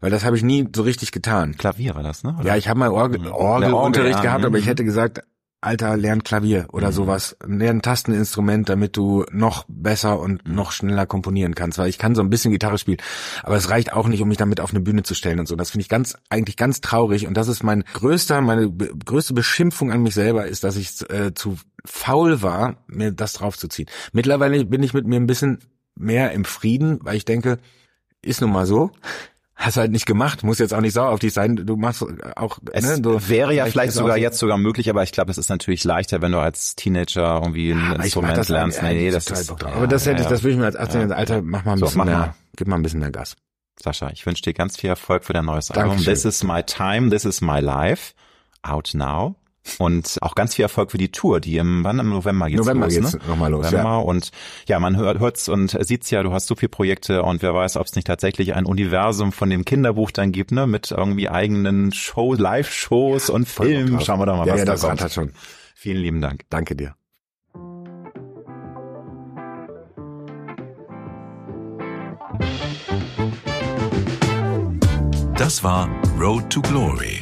Weil 0.01 0.09
das 0.09 0.25
habe 0.25 0.35
ich 0.35 0.43
nie 0.43 0.67
so 0.75 0.81
richtig 0.81 1.11
getan. 1.11 1.55
Klavier 1.57 1.95
war 1.95 2.03
das, 2.03 2.23
ne? 2.23 2.35
Oder? 2.37 2.47
Ja, 2.47 2.57
ich 2.57 2.67
habe 2.67 2.79
mal 2.79 2.89
Orgel. 2.89 3.27
Orgelunterricht 3.27 4.17
ja, 4.17 4.21
gehabt, 4.21 4.43
aber 4.43 4.57
ich 4.57 4.65
mhm. 4.65 4.69
hätte 4.69 4.83
gesagt, 4.83 5.21
Alter, 5.63 5.95
lern 5.95 6.23
Klavier 6.23 6.65
oder 6.71 6.87
mhm. 6.87 6.93
sowas. 6.93 7.37
Lern 7.45 7.83
Tasteninstrument, 7.83 8.67
damit 8.67 8.97
du 8.97 9.25
noch 9.31 9.63
besser 9.67 10.19
und 10.19 10.45
mhm. 10.45 10.55
noch 10.55 10.71
schneller 10.71 11.05
komponieren 11.05 11.53
kannst. 11.53 11.77
Weil 11.77 11.87
ich 11.87 11.99
kann 11.99 12.15
so 12.15 12.23
ein 12.23 12.31
bisschen 12.31 12.51
Gitarre 12.51 12.79
spielen, 12.79 12.97
aber 13.43 13.57
es 13.57 13.69
reicht 13.69 13.93
auch 13.93 14.07
nicht, 14.07 14.21
um 14.21 14.27
mich 14.27 14.39
damit 14.39 14.59
auf 14.59 14.71
eine 14.71 14.79
Bühne 14.79 15.03
zu 15.03 15.13
stellen 15.13 15.39
und 15.39 15.47
so. 15.47 15.55
Das 15.55 15.69
finde 15.69 15.83
ich 15.83 15.89
ganz, 15.89 16.17
eigentlich 16.29 16.57
ganz 16.57 16.81
traurig. 16.81 17.27
Und 17.27 17.35
das 17.35 17.47
ist 17.47 17.61
mein 17.61 17.83
größter, 17.93 18.41
meine 18.41 18.71
größte 18.71 19.35
Beschimpfung 19.35 19.91
an 19.91 20.01
mich 20.01 20.15
selber 20.15 20.47
ist, 20.47 20.63
dass 20.63 20.77
ich 20.77 21.07
äh, 21.11 21.35
zu 21.35 21.59
faul 21.85 22.41
war, 22.41 22.77
mir 22.87 23.11
das 23.11 23.33
draufzuziehen. 23.33 23.87
Mittlerweile 24.13 24.65
bin 24.65 24.81
ich 24.81 24.95
mit 24.95 25.05
mir 25.05 25.17
ein 25.17 25.27
bisschen 25.27 25.59
mehr 25.93 26.31
im 26.31 26.43
Frieden, 26.43 26.97
weil 27.03 27.17
ich 27.17 27.25
denke, 27.25 27.59
ist 28.23 28.41
nun 28.41 28.51
mal 28.51 28.65
so 28.65 28.89
hast 29.55 29.77
halt 29.77 29.91
nicht 29.91 30.05
gemacht, 30.05 30.43
muss 30.43 30.59
jetzt 30.59 30.73
auch 30.73 30.81
nicht 30.81 30.93
sauer 30.93 31.09
auf 31.09 31.19
dich 31.19 31.33
sein. 31.33 31.55
Du 31.55 31.75
machst 31.75 32.03
auch. 32.35 32.59
Es 32.71 32.85
ne, 32.85 33.01
du 33.01 33.27
wäre 33.27 33.53
ja 33.53 33.65
vielleicht 33.65 33.93
sogar 33.93 34.17
jetzt 34.17 34.39
sogar 34.39 34.57
möglich, 34.57 34.89
aber 34.89 35.03
ich 35.03 35.11
glaube, 35.11 35.31
es 35.31 35.37
ist 35.37 35.49
natürlich 35.49 35.83
leichter, 35.83 36.21
wenn 36.21 36.31
du 36.31 36.39
als 36.39 36.75
Teenager 36.75 37.41
irgendwie 37.41 37.71
ein 37.71 37.79
ja, 37.79 37.93
Instrument 37.93 38.49
lernst. 38.49 38.81
Nee, 38.81 38.93
nee, 38.93 39.11
das 39.11 39.27
ist. 39.27 39.49
Ja, 39.49 39.67
aber 39.67 39.87
das 39.87 40.05
hätte 40.05 40.21
ich, 40.21 40.27
das 40.27 40.43
würde 40.43 40.53
ich 40.53 40.59
mir 40.59 40.65
als 40.65 40.75
18 40.75 41.09
ja, 41.09 41.15
Alter, 41.15 41.41
mach 41.41 41.65
mal 41.65 41.73
ein 41.73 41.77
so, 41.77 41.85
bisschen 41.85 42.05
mehr, 42.05 42.17
mal. 42.17 42.35
gib 42.55 42.67
mal 42.67 42.75
ein 42.75 42.83
bisschen 42.83 42.99
mehr 42.99 43.11
Gas. 43.11 43.35
Sascha, 43.81 44.09
ich 44.11 44.25
wünsche 44.25 44.43
dir 44.43 44.53
ganz 44.53 44.77
viel 44.77 44.89
Erfolg 44.89 45.23
für 45.23 45.33
dein 45.33 45.45
neues 45.45 45.67
Dankeschön. 45.67 45.91
Album. 45.91 46.05
This 46.05 46.25
is 46.25 46.43
my 46.43 46.63
time, 46.63 47.09
this 47.09 47.25
is 47.25 47.41
my 47.41 47.59
life. 47.59 48.13
Out 48.63 48.91
now. 48.93 49.35
Und 49.77 50.17
auch 50.21 50.33
ganz 50.35 50.55
viel 50.55 50.63
Erfolg 50.63 50.91
für 50.91 50.97
die 50.97 51.11
Tour, 51.11 51.39
die 51.39 51.57
im, 51.57 51.83
wann 51.83 51.99
im 51.99 52.09
November 52.09 52.47
geht's 52.47 52.59
November 52.59 52.87
los, 52.87 52.95
geht's 52.95 53.13
ne? 53.13 53.19
nochmal 53.27 53.51
los, 53.51 53.65
November. 53.67 53.89
ja. 53.89 53.97
Und 53.97 54.31
ja, 54.67 54.79
man 54.79 54.97
hört, 54.97 55.19
hört's 55.19 55.49
und 55.49 55.77
sieht's 55.85 56.09
ja, 56.09 56.23
du 56.23 56.33
hast 56.33 56.47
so 56.47 56.55
viele 56.55 56.69
Projekte 56.69 57.23
und 57.23 57.41
wer 57.41 57.53
weiß, 57.53 57.77
ob 57.77 57.85
es 57.85 57.95
nicht 57.95 58.07
tatsächlich 58.07 58.55
ein 58.55 58.65
Universum 58.65 59.31
von 59.31 59.49
dem 59.49 59.63
Kinderbuch 59.63 60.11
dann 60.11 60.31
gibt, 60.31 60.51
ne, 60.51 60.65
mit 60.65 60.91
irgendwie 60.91 61.29
eigenen 61.29 61.91
Shows, 61.91 62.39
Live-Shows 62.39 63.29
und 63.29 63.47
Filmen. 63.47 64.01
Schauen 64.01 64.19
wir 64.19 64.25
doch 64.25 64.37
mal, 64.37 64.47
ja, 64.47 64.53
was 64.53 64.59
ja, 64.59 64.65
da 64.65 64.71
das 64.73 64.81
kommt. 64.81 65.01
Hat 65.01 65.13
schon. 65.13 65.31
Vielen 65.75 66.01
lieben 66.01 66.21
Dank. 66.21 66.41
Danke 66.49 66.75
dir. 66.75 66.95
Das 75.37 75.63
war 75.63 75.89
Road 76.19 76.49
to 76.51 76.61
Glory 76.61 77.21